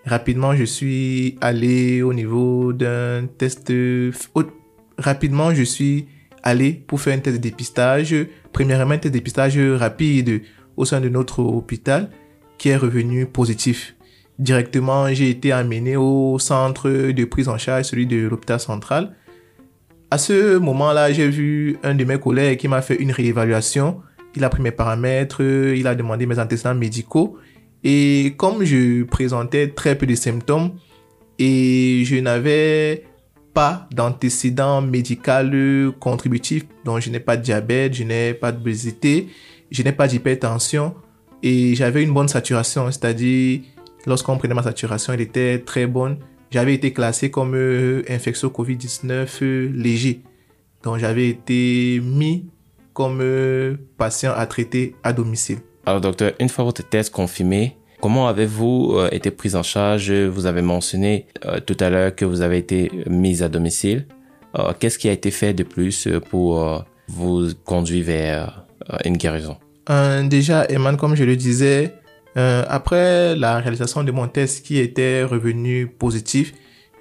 Rapidement, 0.06 0.54
je 0.54 0.64
suis 0.64 1.36
allé 1.40 2.02
au 2.02 2.14
niveau 2.14 2.72
d'un 2.72 3.26
test. 3.26 3.72
Rapidement, 4.98 5.54
je 5.54 5.62
suis 5.62 6.06
allé 6.42 6.72
pour 6.72 7.00
faire 7.00 7.16
un 7.16 7.20
test 7.20 7.36
de 7.36 7.42
dépistage. 7.42 8.14
Premièrement, 8.52 8.94
un 8.94 8.98
test 8.98 9.12
de 9.12 9.18
dépistage 9.18 9.58
rapide 9.58 10.42
au 10.76 10.84
sein 10.84 11.00
de 11.00 11.08
notre 11.08 11.40
hôpital 11.40 12.10
qui 12.56 12.70
est 12.70 12.76
revenu 12.76 13.26
positif. 13.26 13.94
Directement, 14.38 15.12
j'ai 15.12 15.28
été 15.28 15.52
amené 15.52 15.96
au 15.96 16.38
centre 16.38 16.88
de 16.88 17.24
prise 17.26 17.48
en 17.48 17.58
charge, 17.58 17.84
celui 17.84 18.06
de 18.06 18.26
l'hôpital 18.26 18.58
central. 18.58 19.14
À 20.10 20.16
ce 20.16 20.56
moment-là, 20.56 21.12
j'ai 21.12 21.28
vu 21.28 21.76
un 21.82 21.94
de 21.94 22.04
mes 22.04 22.18
collègues 22.18 22.58
qui 22.58 22.68
m'a 22.68 22.80
fait 22.80 22.96
une 22.96 23.12
réévaluation. 23.12 24.00
Il 24.34 24.44
a 24.44 24.48
pris 24.48 24.62
mes 24.62 24.70
paramètres, 24.70 25.42
il 25.42 25.86
a 25.86 25.94
demandé 25.94 26.24
mes 26.24 26.38
antécédents 26.38 26.74
médicaux. 26.74 27.36
Et 27.84 28.34
comme 28.36 28.64
je 28.64 29.04
présentais 29.04 29.68
très 29.68 29.96
peu 29.96 30.06
de 30.06 30.14
symptômes 30.14 30.72
et 31.38 32.02
je 32.04 32.16
n'avais 32.16 33.04
pas 33.54 33.88
d'antécédents 33.92 34.82
médicaux 34.82 35.92
contributifs, 35.98 36.66
donc 36.84 37.00
je 37.00 37.10
n'ai 37.10 37.20
pas 37.20 37.36
de 37.36 37.42
diabète, 37.42 37.94
je 37.94 38.04
n'ai 38.04 38.34
pas 38.34 38.52
d'obésité, 38.52 39.28
je 39.70 39.82
n'ai 39.82 39.92
pas 39.92 40.06
d'hypertension 40.06 40.94
et 41.42 41.74
j'avais 41.74 42.02
une 42.02 42.12
bonne 42.12 42.28
saturation, 42.28 42.90
c'est-à-dire 42.90 43.60
lorsqu'on 44.06 44.36
prenait 44.36 44.54
ma 44.54 44.62
saturation, 44.62 45.12
elle 45.12 45.22
était 45.22 45.58
très 45.60 45.86
bonne. 45.86 46.18
J'avais 46.50 46.74
été 46.74 46.92
classé 46.92 47.30
comme 47.30 47.54
euh, 47.54 48.02
infection 48.08 48.48
Covid-19 48.48 49.28
euh, 49.42 49.70
léger. 49.72 50.22
Donc 50.82 50.98
j'avais 50.98 51.28
été 51.28 52.00
mis 52.02 52.50
comme 52.92 53.20
euh, 53.20 53.76
patient 53.96 54.32
à 54.34 54.46
traiter 54.46 54.96
à 55.02 55.12
domicile. 55.12 55.58
Alors 55.86 56.00
docteur, 56.00 56.32
une 56.38 56.48
fois 56.48 56.64
votre 56.64 56.86
test 56.86 57.10
confirmé, 57.12 57.76
comment 58.00 58.28
avez-vous 58.28 58.92
euh, 58.94 59.08
été 59.12 59.30
pris 59.30 59.54
en 59.54 59.62
charge? 59.62 60.12
Vous 60.12 60.46
avez 60.46 60.62
mentionné 60.62 61.26
euh, 61.46 61.58
tout 61.60 61.76
à 61.80 61.88
l'heure 61.88 62.14
que 62.14 62.24
vous 62.24 62.42
avez 62.42 62.58
été 62.58 62.90
mis 63.08 63.42
à 63.42 63.48
domicile. 63.48 64.06
Euh, 64.58 64.72
Qu'est-ce 64.78 64.98
qui 64.98 65.08
a 65.08 65.12
été 65.12 65.30
fait 65.30 65.54
de 65.54 65.62
plus 65.62 66.08
pour 66.28 66.84
vous 67.08 67.48
conduire 67.64 68.04
vers 68.04 68.66
une 69.04 69.16
guérison? 69.16 69.56
Déjà, 70.24 70.66
Eman, 70.70 70.96
comme 70.96 71.16
je 71.16 71.24
le 71.24 71.34
disais, 71.34 71.94
après 72.36 73.34
la 73.34 73.58
réalisation 73.58 74.04
de 74.04 74.12
mon 74.12 74.28
test 74.28 74.64
qui 74.64 74.78
était 74.78 75.24
revenu 75.24 75.88
positif, 75.88 76.52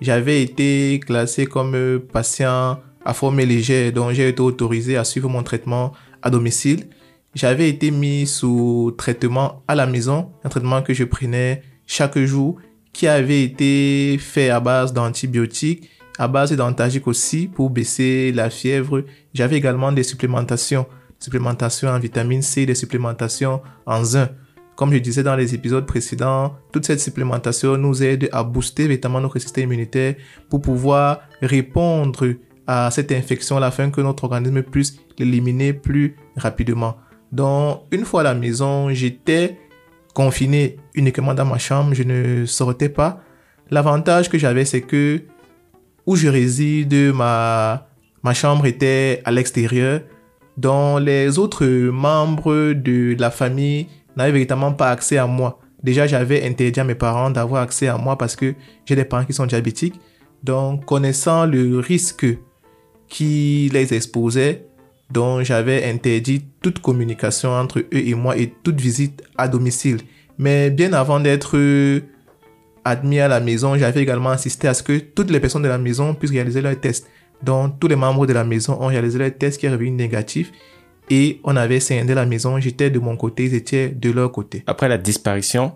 j'avais 0.01 0.41
été 0.41 0.99
classé 1.05 1.45
comme 1.45 1.99
patient 2.11 2.79
à 3.05 3.13
forme 3.13 3.39
légère, 3.41 3.91
donc 3.91 4.13
j'ai 4.13 4.29
été 4.29 4.41
autorisé 4.41 4.97
à 4.97 5.03
suivre 5.03 5.29
mon 5.29 5.43
traitement 5.43 5.91
à 6.21 6.29
domicile. 6.29 6.87
J'avais 7.35 7.69
été 7.69 7.91
mis 7.91 8.25
sous 8.25 8.93
traitement 8.97 9.63
à 9.67 9.75
la 9.75 9.85
maison, 9.85 10.31
un 10.43 10.49
traitement 10.49 10.81
que 10.81 10.93
je 10.93 11.03
prenais 11.03 11.61
chaque 11.85 12.17
jour, 12.19 12.59
qui 12.91 13.07
avait 13.07 13.43
été 13.43 14.17
fait 14.19 14.49
à 14.49 14.59
base 14.59 14.93
d'antibiotiques, 14.93 15.89
à 16.17 16.27
base 16.27 16.51
d'antagiques 16.51 17.07
aussi 17.07 17.47
pour 17.47 17.69
baisser 17.69 18.31
la 18.33 18.49
fièvre. 18.49 19.05
J'avais 19.33 19.57
également 19.57 19.91
des 19.91 20.03
supplémentations, 20.03 20.85
supplémentations 21.19 21.89
en 21.89 21.99
vitamine 21.99 22.41
C, 22.41 22.65
des 22.65 22.75
supplémentations 22.75 23.61
en 23.85 24.03
zinc. 24.03 24.29
Comme 24.75 24.93
je 24.93 24.97
disais 24.97 25.23
dans 25.23 25.35
les 25.35 25.53
épisodes 25.53 25.85
précédents, 25.85 26.55
toute 26.71 26.85
cette 26.85 27.01
supplémentation 27.01 27.77
nous 27.77 28.01
aide 28.01 28.29
à 28.31 28.43
booster 28.43 28.83
véritablement 28.83 29.21
notre 29.21 29.37
système 29.37 29.65
immunitaire 29.65 30.15
pour 30.49 30.61
pouvoir 30.61 31.19
répondre 31.41 32.33
à 32.65 32.89
cette 32.91 33.11
infection 33.11 33.57
afin 33.57 33.89
que 33.89 33.99
notre 33.99 34.23
organisme 34.23 34.63
puisse 34.63 34.97
l'éliminer 35.17 35.73
plus 35.73 36.15
rapidement. 36.37 36.95
Donc, 37.31 37.83
une 37.91 38.05
fois 38.05 38.21
à 38.21 38.23
la 38.23 38.33
maison, 38.33 38.89
j'étais 38.91 39.57
confiné 40.13 40.77
uniquement 40.95 41.33
dans 41.33 41.45
ma 41.45 41.57
chambre, 41.57 41.93
je 41.93 42.03
ne 42.03 42.45
sortais 42.45 42.89
pas. 42.89 43.21
L'avantage 43.69 44.29
que 44.29 44.37
j'avais, 44.37 44.65
c'est 44.65 44.81
que 44.81 45.21
où 46.05 46.15
je 46.15 46.27
réside, 46.27 47.13
ma, 47.13 47.87
ma 48.23 48.33
chambre 48.33 48.65
était 48.65 49.21
à 49.25 49.31
l'extérieur, 49.31 50.01
dont 50.57 50.97
les 50.97 51.37
autres 51.37 51.65
membres 51.65 52.73
de 52.73 53.15
la 53.19 53.29
famille 53.29 53.87
n'avait 54.17 54.31
véritablement 54.31 54.73
pas 54.73 54.89
accès 54.89 55.17
à 55.17 55.27
moi. 55.27 55.59
Déjà, 55.83 56.07
j'avais 56.07 56.45
interdit 56.45 56.79
à 56.79 56.83
mes 56.83 56.95
parents 56.95 57.29
d'avoir 57.29 57.61
accès 57.61 57.87
à 57.87 57.97
moi 57.97 58.17
parce 58.17 58.35
que 58.35 58.55
j'ai 58.85 58.95
des 58.95 59.05
parents 59.05 59.23
qui 59.23 59.33
sont 59.33 59.45
diabétiques. 59.45 59.99
Donc, 60.43 60.85
connaissant 60.85 61.45
le 61.45 61.79
risque 61.79 62.25
qui 63.07 63.69
les 63.71 63.93
exposait, 63.93 64.68
donc 65.11 65.43
j'avais 65.43 65.89
interdit 65.89 66.45
toute 66.61 66.79
communication 66.79 67.51
entre 67.51 67.79
eux 67.79 67.87
et 67.91 68.13
moi 68.13 68.37
et 68.37 68.53
toute 68.63 68.79
visite 68.79 69.23
à 69.37 69.47
domicile. 69.47 69.97
Mais 70.37 70.69
bien 70.69 70.93
avant 70.93 71.19
d'être 71.19 71.57
admis 72.85 73.19
à 73.19 73.27
la 73.27 73.39
maison, 73.39 73.75
j'avais 73.75 74.01
également 74.01 74.29
insisté 74.29 74.67
à 74.67 74.73
ce 74.73 74.83
que 74.83 74.99
toutes 74.99 75.31
les 75.31 75.39
personnes 75.39 75.63
de 75.63 75.67
la 75.67 75.77
maison 75.77 76.13
puissent 76.13 76.31
réaliser 76.31 76.61
leurs 76.61 76.79
tests. 76.79 77.07
Donc 77.43 77.79
tous 77.79 77.87
les 77.87 77.95
membres 77.95 78.25
de 78.27 78.33
la 78.33 78.43
maison 78.43 78.77
ont 78.79 78.87
réalisé 78.87 79.17
leurs 79.17 79.35
tests 79.37 79.59
qui 79.59 79.65
est 79.65 79.69
revenu 79.69 79.91
négatif 79.91 80.51
et 81.09 81.39
on 81.43 81.55
avait 81.55 81.79
scindé 81.79 82.13
la 82.13 82.25
maison. 82.25 82.59
J'étais 82.59 82.89
de 82.89 82.99
mon 82.99 83.17
côté, 83.17 83.45
ils 83.45 83.55
étaient 83.55 83.89
de 83.89 84.11
leur 84.11 84.31
côté. 84.31 84.63
Après 84.67 84.87
la 84.87 84.97
disparition 84.97 85.73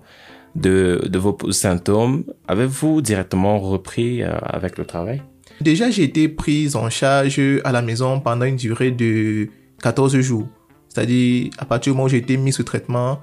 de, 0.56 1.08
de 1.10 1.20
vos 1.20 1.38
symptômes, 1.52 2.24
avez-vous 2.48 3.02
directement 3.02 3.60
repris 3.60 4.22
euh, 4.22 4.34
avec 4.44 4.78
le 4.78 4.86
travail? 4.86 5.24
Déjà, 5.62 5.90
j'ai 5.90 6.04
été 6.04 6.28
prise 6.28 6.76
en 6.76 6.90
charge 6.90 7.40
à 7.64 7.72
la 7.72 7.82
maison 7.82 8.20
pendant 8.20 8.46
une 8.46 8.56
durée 8.56 8.92
de 8.92 9.50
14 9.82 10.20
jours. 10.20 10.48
C'est-à-dire, 10.90 11.50
à 11.58 11.66
partir 11.66 11.94
du 11.94 11.98
moment 11.98 12.06
où 12.06 12.10
j'ai 12.10 12.18
été 12.18 12.38
mis 12.38 12.52
sous 12.52 12.64
traitement, 12.64 13.20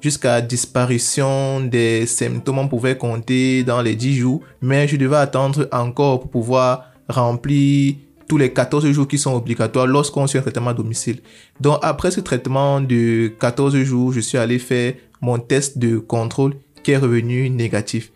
jusqu'à 0.00 0.40
disparition 0.40 1.60
des 1.60 2.06
symptômes, 2.06 2.58
on 2.58 2.68
pouvait 2.68 2.96
compter 2.96 3.64
dans 3.64 3.82
les 3.82 3.94
10 3.94 4.14
jours, 4.16 4.42
mais 4.60 4.88
je 4.88 4.96
devais 4.96 5.16
attendre 5.16 5.68
encore 5.72 6.20
pour 6.20 6.30
pouvoir 6.30 6.86
remplir 7.08 7.94
tous 8.28 8.38
les 8.38 8.52
14 8.52 8.88
jours 8.92 9.08
qui 9.08 9.18
sont 9.18 9.34
obligatoires 9.34 9.86
lorsqu'on 9.86 10.26
suit 10.26 10.38
un 10.38 10.42
traitement 10.42 10.70
à 10.70 10.74
domicile. 10.74 11.18
Donc 11.60 11.78
après 11.82 12.12
ce 12.12 12.20
traitement 12.20 12.80
de 12.80 13.32
14 13.40 13.76
jours, 13.82 14.12
je 14.12 14.20
suis 14.20 14.38
allé 14.38 14.58
faire 14.58 14.94
mon 15.20 15.38
test 15.38 15.78
de 15.78 15.98
contrôle 15.98 16.54
qui 16.84 16.92
est 16.92 16.96
revenu 16.96 17.50
négatif. 17.50 18.12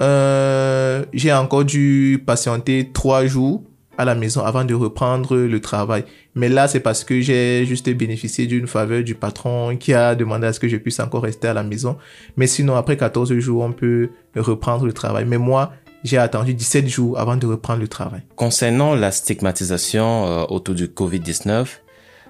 Euh, 0.00 1.04
j'ai 1.12 1.32
encore 1.32 1.64
dû 1.64 2.22
patienter 2.24 2.90
3 2.92 3.26
jours 3.26 3.62
à 3.98 4.04
la 4.04 4.14
maison 4.14 4.42
avant 4.42 4.64
de 4.64 4.74
reprendre 4.74 5.36
le 5.36 5.60
travail. 5.60 6.04
Mais 6.34 6.48
là, 6.48 6.66
c'est 6.66 6.80
parce 6.80 7.04
que 7.04 7.20
j'ai 7.20 7.66
juste 7.66 7.88
bénéficié 7.90 8.46
d'une 8.46 8.66
faveur 8.66 9.02
du 9.02 9.14
patron 9.14 9.76
qui 9.76 9.92
a 9.92 10.14
demandé 10.14 10.46
à 10.46 10.52
ce 10.52 10.60
que 10.60 10.68
je 10.68 10.76
puisse 10.76 10.98
encore 10.98 11.22
rester 11.22 11.48
à 11.48 11.54
la 11.54 11.62
maison. 11.62 11.96
Mais 12.36 12.46
sinon, 12.46 12.74
après 12.76 12.96
14 12.96 13.38
jours, 13.38 13.62
on 13.62 13.72
peut 13.72 14.10
reprendre 14.34 14.86
le 14.86 14.92
travail. 14.92 15.26
Mais 15.26 15.38
moi, 15.38 15.72
j'ai 16.04 16.18
attendu 16.18 16.54
17 16.54 16.88
jours 16.88 17.18
avant 17.18 17.36
de 17.36 17.46
reprendre 17.46 17.80
le 17.80 17.88
travail. 17.88 18.22
Concernant 18.34 18.94
la 18.94 19.10
stigmatisation 19.10 20.26
euh, 20.26 20.44
autour 20.48 20.74
du 20.74 20.86
COVID-19, 20.86 21.66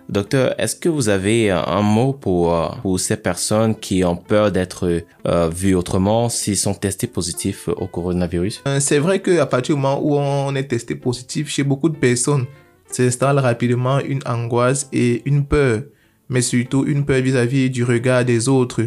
Docteur, 0.08 0.54
est-ce 0.58 0.76
que 0.76 0.88
vous 0.88 1.08
avez 1.08 1.50
un 1.50 1.80
mot 1.80 2.12
pour, 2.12 2.54
euh, 2.54 2.68
pour 2.82 3.00
ces 3.00 3.16
personnes 3.16 3.74
qui 3.74 4.04
ont 4.04 4.16
peur 4.16 4.52
d'être 4.52 5.02
euh, 5.26 5.48
vues 5.48 5.74
autrement 5.74 6.28
s'ils 6.28 6.56
sont 6.56 6.74
testés 6.74 7.06
positifs 7.06 7.68
au 7.68 7.86
coronavirus? 7.86 8.62
C'est 8.80 8.98
vrai 8.98 9.20
qu'à 9.20 9.46
partir 9.46 9.76
du 9.76 9.80
moment 9.80 10.00
où 10.02 10.16
on 10.16 10.54
est 10.54 10.64
testé 10.64 10.94
positif, 10.94 11.48
chez 11.48 11.62
beaucoup 11.62 11.88
de 11.88 11.96
personnes, 11.96 12.46
s'installe 12.90 13.38
rapidement 13.38 14.00
une 14.00 14.20
angoisse 14.26 14.88
et 14.92 15.22
une 15.24 15.46
peur, 15.46 15.82
mais 16.28 16.42
surtout 16.42 16.84
une 16.84 17.04
peur 17.04 17.22
vis-à-vis 17.22 17.68
-vis 17.68 17.70
du 17.70 17.84
regard 17.84 18.24
des 18.24 18.48
autres. 18.48 18.82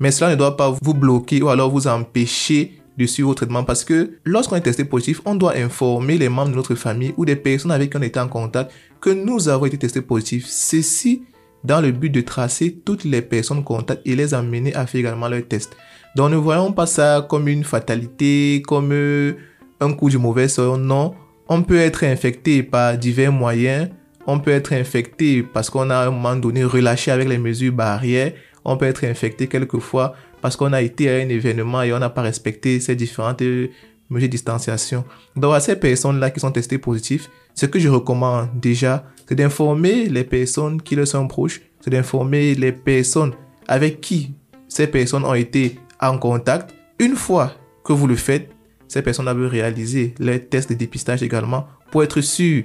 Mais 0.00 0.10
cela 0.10 0.30
ne 0.30 0.36
doit 0.36 0.56
pas 0.56 0.74
vous 0.82 0.94
bloquer 0.94 1.40
ou 1.42 1.48
alors 1.48 1.70
vous 1.70 1.86
empêcher 1.86 2.72
de 2.96 3.06
suivre 3.06 3.30
au 3.30 3.34
traitement 3.34 3.64
parce 3.64 3.84
que 3.84 4.18
lorsqu'on 4.24 4.56
est 4.56 4.60
testé 4.60 4.84
positif, 4.84 5.20
on 5.24 5.34
doit 5.34 5.56
informer 5.56 6.18
les 6.18 6.28
membres 6.28 6.50
de 6.50 6.56
notre 6.56 6.74
famille 6.74 7.14
ou 7.16 7.24
des 7.24 7.36
personnes 7.36 7.72
avec 7.72 7.90
qui 7.90 7.96
on 7.96 8.02
était 8.02 8.20
en 8.20 8.28
contact 8.28 8.72
que 9.00 9.10
nous 9.10 9.48
avons 9.48 9.66
été 9.66 9.78
testés 9.78 10.02
positifs. 10.02 10.46
Ceci 10.46 11.22
dans 11.64 11.80
le 11.80 11.90
but 11.90 12.10
de 12.10 12.20
tracer 12.20 12.78
toutes 12.84 13.04
les 13.04 13.22
personnes 13.22 13.64
contacts 13.64 14.02
et 14.06 14.14
les 14.14 14.34
amener 14.34 14.74
à 14.74 14.86
faire 14.86 15.00
également 15.00 15.28
leur 15.28 15.46
test. 15.48 15.76
Donc 16.14 16.30
ne 16.30 16.36
voyons 16.36 16.72
pas 16.72 16.86
ça 16.86 17.26
comme 17.28 17.48
une 17.48 17.64
fatalité, 17.64 18.62
comme 18.66 18.90
euh, 18.92 19.32
un 19.80 19.92
coup 19.92 20.10
du 20.10 20.18
mauvais 20.18 20.46
sort. 20.46 20.78
Non, 20.78 21.14
on 21.48 21.62
peut 21.62 21.78
être 21.78 22.04
infecté 22.04 22.62
par 22.62 22.96
divers 22.96 23.32
moyens. 23.32 23.88
On 24.26 24.38
peut 24.38 24.52
être 24.52 24.72
infecté 24.72 25.42
parce 25.42 25.68
qu'on 25.68 25.90
a 25.90 25.96
à 25.96 26.06
un 26.06 26.10
moment 26.10 26.36
donné 26.36 26.64
relâché 26.64 27.10
avec 27.10 27.28
les 27.28 27.38
mesures 27.38 27.72
barrières. 27.72 28.32
On 28.64 28.76
peut 28.76 28.86
être 28.86 29.04
infecté 29.04 29.48
quelquefois 29.48 30.14
parce 30.44 30.56
qu'on 30.56 30.74
a 30.74 30.82
été 30.82 31.08
à 31.08 31.14
un 31.24 31.28
événement 31.30 31.80
et 31.80 31.94
on 31.94 31.98
n'a 31.98 32.10
pas 32.10 32.20
respecté 32.20 32.78
ces 32.78 32.94
différentes 32.94 33.40
mesures 33.40 33.70
de 34.10 34.26
distanciation. 34.26 35.02
Donc 35.36 35.54
à 35.54 35.60
ces 35.60 35.74
personnes-là 35.74 36.30
qui 36.30 36.38
sont 36.38 36.52
testées 36.52 36.76
positives, 36.76 37.28
ce 37.54 37.64
que 37.64 37.78
je 37.78 37.88
recommande 37.88 38.50
déjà, 38.60 39.06
c'est 39.26 39.36
d'informer 39.36 40.04
les 40.04 40.22
personnes 40.22 40.82
qui 40.82 40.96
leur 40.96 41.06
sont 41.06 41.26
proches, 41.28 41.62
c'est 41.80 41.88
d'informer 41.88 42.54
les 42.54 42.72
personnes 42.72 43.32
avec 43.68 44.02
qui 44.02 44.34
ces 44.68 44.86
personnes 44.86 45.24
ont 45.24 45.32
été 45.32 45.78
en 45.98 46.18
contact. 46.18 46.74
Une 46.98 47.16
fois 47.16 47.54
que 47.82 47.94
vous 47.94 48.06
le 48.06 48.16
faites, 48.16 48.50
ces 48.86 49.00
personnes 49.00 49.24
doivent 49.24 49.46
réaliser 49.46 50.14
les 50.18 50.40
tests 50.40 50.68
de 50.68 50.74
dépistage 50.74 51.22
également 51.22 51.68
pour 51.90 52.02
être 52.02 52.20
sûr 52.20 52.64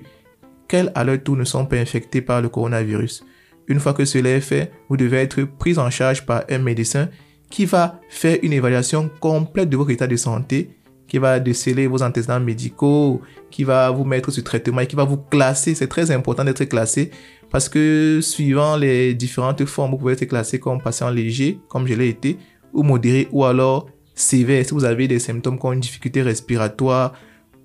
qu'elles 0.67 0.91
à 0.95 1.05
leur 1.05 1.23
tour 1.23 1.37
ne 1.37 1.45
sont 1.45 1.65
pas 1.65 1.77
infectées 1.77 2.21
par 2.21 2.41
le 2.41 2.49
coronavirus. 2.49 3.23
Une 3.69 3.79
fois 3.79 3.93
que 3.93 4.03
cela 4.03 4.31
est 4.31 4.41
fait, 4.41 4.69
vous 4.89 4.97
devez 4.97 5.19
être 5.19 5.43
pris 5.43 5.77
en 5.77 5.89
charge 5.89 6.25
par 6.25 6.43
un 6.49 6.57
médecin 6.57 7.07
qui 7.49 7.65
va 7.65 7.99
faire 8.09 8.37
une 8.43 8.53
évaluation 8.53 9.09
complète 9.19 9.69
de 9.69 9.77
votre 9.77 9.91
état 9.91 10.07
de 10.07 10.15
santé, 10.15 10.69
qui 11.07 11.17
va 11.17 11.39
déceler 11.39 11.87
vos 11.87 12.03
antécédents 12.03 12.39
médicaux, 12.39 13.21
qui 13.49 13.63
va 13.63 13.89
vous 13.89 14.03
mettre 14.03 14.31
sur 14.31 14.43
traitement 14.43 14.81
et 14.81 14.87
qui 14.87 14.95
va 14.95 15.03
vous 15.03 15.17
classer. 15.17 15.73
C'est 15.73 15.87
très 15.87 16.11
important 16.11 16.43
d'être 16.43 16.65
classé 16.65 17.09
parce 17.49 17.67
que 17.67 18.19
suivant 18.21 18.77
les 18.77 19.15
différentes 19.15 19.65
formes, 19.65 19.91
vous 19.91 19.97
pouvez 19.97 20.13
être 20.13 20.25
classé 20.25 20.59
comme 20.59 20.81
patient 20.81 21.09
léger, 21.09 21.59
comme 21.67 21.87
je 21.87 21.95
l'ai 21.95 22.09
été, 22.09 22.37
ou 22.73 22.83
modéré, 22.83 23.27
ou 23.31 23.43
alors 23.43 23.89
sévère 24.13 24.63
si 24.63 24.73
vous 24.73 24.85
avez 24.85 25.07
des 25.07 25.17
symptômes 25.17 25.57
comme 25.57 25.73
une 25.73 25.79
difficulté 25.79 26.21
respiratoire 26.21 27.13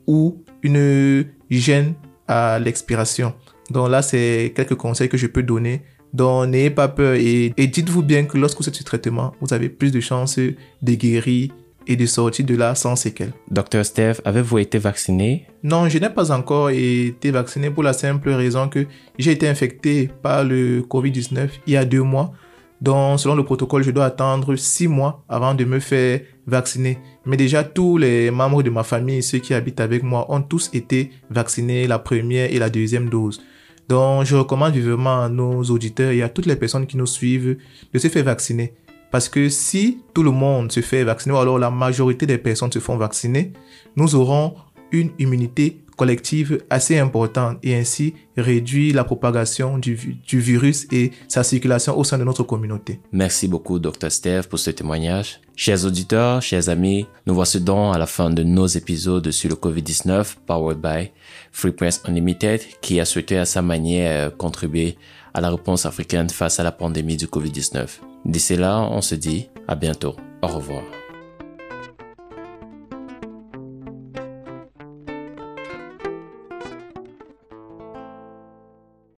ou 0.07 0.43
une 0.63 1.27
gêne 1.51 1.95
à 2.27 2.59
l'expiration. 2.59 3.35
Donc 3.71 3.91
là, 3.91 4.01
c'est 4.01 4.53
quelques 4.55 4.75
conseils 4.75 5.09
que 5.09 5.17
je 5.17 5.27
peux 5.27 5.43
donner 5.43 5.83
donc, 6.15 6.49
n'ayez 6.49 6.71
pas 6.71 6.87
peur 6.87 7.15
et, 7.17 7.53
dites-vous 7.59 8.03
bien 8.03 8.25
que 8.25 8.39
lorsque 8.39 8.59
vous 8.59 8.69
êtes 8.69 8.77
sur 8.77 8.85
traitement, 8.85 9.35
vous 9.41 9.53
avez 9.53 9.69
plus 9.69 9.91
de 9.91 9.99
chances 9.99 10.39
de 10.39 10.95
guérir 10.95 11.51
et 11.89 11.97
de 11.97 12.07
sortir 12.07 12.47
de 12.47 12.55
là 12.55 12.77
sans 12.77 12.95
séquelles. 12.95 13.33
Docteur 13.51 13.85
Steph, 13.85 14.21
avez-vous 14.25 14.59
été 14.59 14.79
vacciné? 14.79 15.49
Non, 15.65 15.89
je 15.89 15.99
n'ai 15.99 16.09
pas 16.09 16.31
encore 16.31 16.71
été 16.71 17.33
vacciné 17.33 17.69
pour 17.69 17.83
la 17.83 17.93
simple 17.93 18.31
raison 18.31 18.69
que 18.69 18.87
j'ai 19.19 19.33
été 19.33 19.49
infecté 19.49 20.09
par 20.23 20.45
le 20.45 20.83
Covid-19 20.83 21.49
il 21.67 21.73
y 21.73 21.77
a 21.77 21.85
deux 21.85 22.03
mois. 22.03 22.33
Donc, 22.81 23.19
selon 23.19 23.35
le 23.35 23.45
protocole, 23.45 23.83
je 23.83 23.91
dois 23.91 24.05
attendre 24.05 24.55
six 24.55 24.87
mois 24.87 25.25
avant 25.29 25.55
de 25.55 25.65
me 25.65 25.81
faire 25.81 26.21
vacciner. 26.47 26.99
Mais 27.27 27.37
déjà, 27.37 27.65
tous 27.65 27.99
les 27.99 28.31
membres 28.31 28.63
de 28.63 28.71
ma 28.71 28.85
famille, 28.85 29.23
ceux 29.23 29.39
qui 29.39 29.53
habitent 29.53 29.81
avec 29.81 30.05
moi, 30.05 30.31
ont 30.31 30.43
tous 30.43 30.71
été 30.73 31.11
vaccinés 31.29 31.89
la 31.89 31.99
première 31.99 32.53
et 32.53 32.59
la 32.59 32.71
deuxième 32.71 33.09
dose. 33.09 33.43
Donc, 33.89 34.25
je 34.25 34.37
recommande 34.37 34.73
vivement 34.73 35.23
à 35.23 35.29
nos 35.29 35.63
auditeurs 35.65 36.11
et 36.11 36.23
à 36.23 36.29
toutes 36.29 36.47
les 36.47 36.57
personnes 36.57 36.87
qui 36.87 36.97
nous 36.97 37.07
suivent 37.07 37.59
de 37.93 37.99
se 37.99 38.09
faire 38.09 38.25
vacciner. 38.25 38.75
Parce 39.11 39.29
que 39.29 39.49
si 39.49 39.99
tout 40.13 40.23
le 40.23 40.31
monde 40.31 40.73
se 40.73 40.81
fait 40.81 41.05
vacciner, 41.05 41.35
ou 41.35 41.39
alors 41.39 41.59
la 41.59 41.71
majorité 41.71 42.27
des 42.27 42.39
personnes 42.39 42.73
se 42.73 42.81
font 42.81 42.97
vacciner, 42.97 43.53
nous 43.97 44.15
aurons 44.15 44.55
une 44.91 45.11
immunité 45.19 45.84
collective 45.97 46.63
assez 46.71 46.99
importante 46.99 47.59
et 47.63 47.75
ainsi 47.75 48.15
réduire 48.37 48.95
la 48.95 49.05
propagation 49.05 49.79
du, 49.79 50.19
du 50.27 50.41
virus 50.41 50.87
et 50.91 51.13
sa 51.29 51.43
circulation 51.43 51.97
au 51.97 52.05
sein 52.05 52.19
de 52.19 52.25
notre 52.25 52.43
communauté. 52.43 53.01
Merci 53.13 53.49
beaucoup, 53.49 53.79
Dr. 53.79 54.11
Steve, 54.11 54.49
pour 54.49 54.59
ce 54.59 54.71
témoignage. 54.71 55.41
Chers 55.57 55.85
auditeurs, 55.85 56.43
chers 56.43 56.69
amis, 56.69 57.07
nous 57.27 57.35
voici 57.35 57.61
donc 57.61 57.95
à 57.95 57.99
la 57.99 58.07
fin 58.07 58.31
de 58.31 58.43
nos 58.43 58.67
épisodes 58.67 59.31
sur 59.31 59.49
le 59.51 59.57
COVID-19, 59.57 60.37
powered 60.47 60.81
by 60.81 61.11
Free 61.53 61.73
Press 61.73 62.03
Unlimited, 62.07 62.61
qui 62.81 62.99
a 63.01 63.05
souhaité 63.05 63.39
à 63.39 63.45
sa 63.45 63.63
manière 63.63 64.37
contribuer 64.37 64.97
à 65.33 65.41
la 65.41 65.51
réponse 65.51 65.87
africaine 65.87 66.31
face 66.31 66.59
à 66.59 66.65
la 66.65 66.73
pandémie 66.73 67.17
du 67.17 67.27
COVID-19. 67.27 67.87
D'ici 68.25 68.57
là, 68.57 68.81
on 68.81 69.01
se 69.01 69.15
dit 69.15 69.49
à 69.69 69.75
bientôt. 69.75 70.17
Au 70.43 70.49
revoir. 70.49 70.83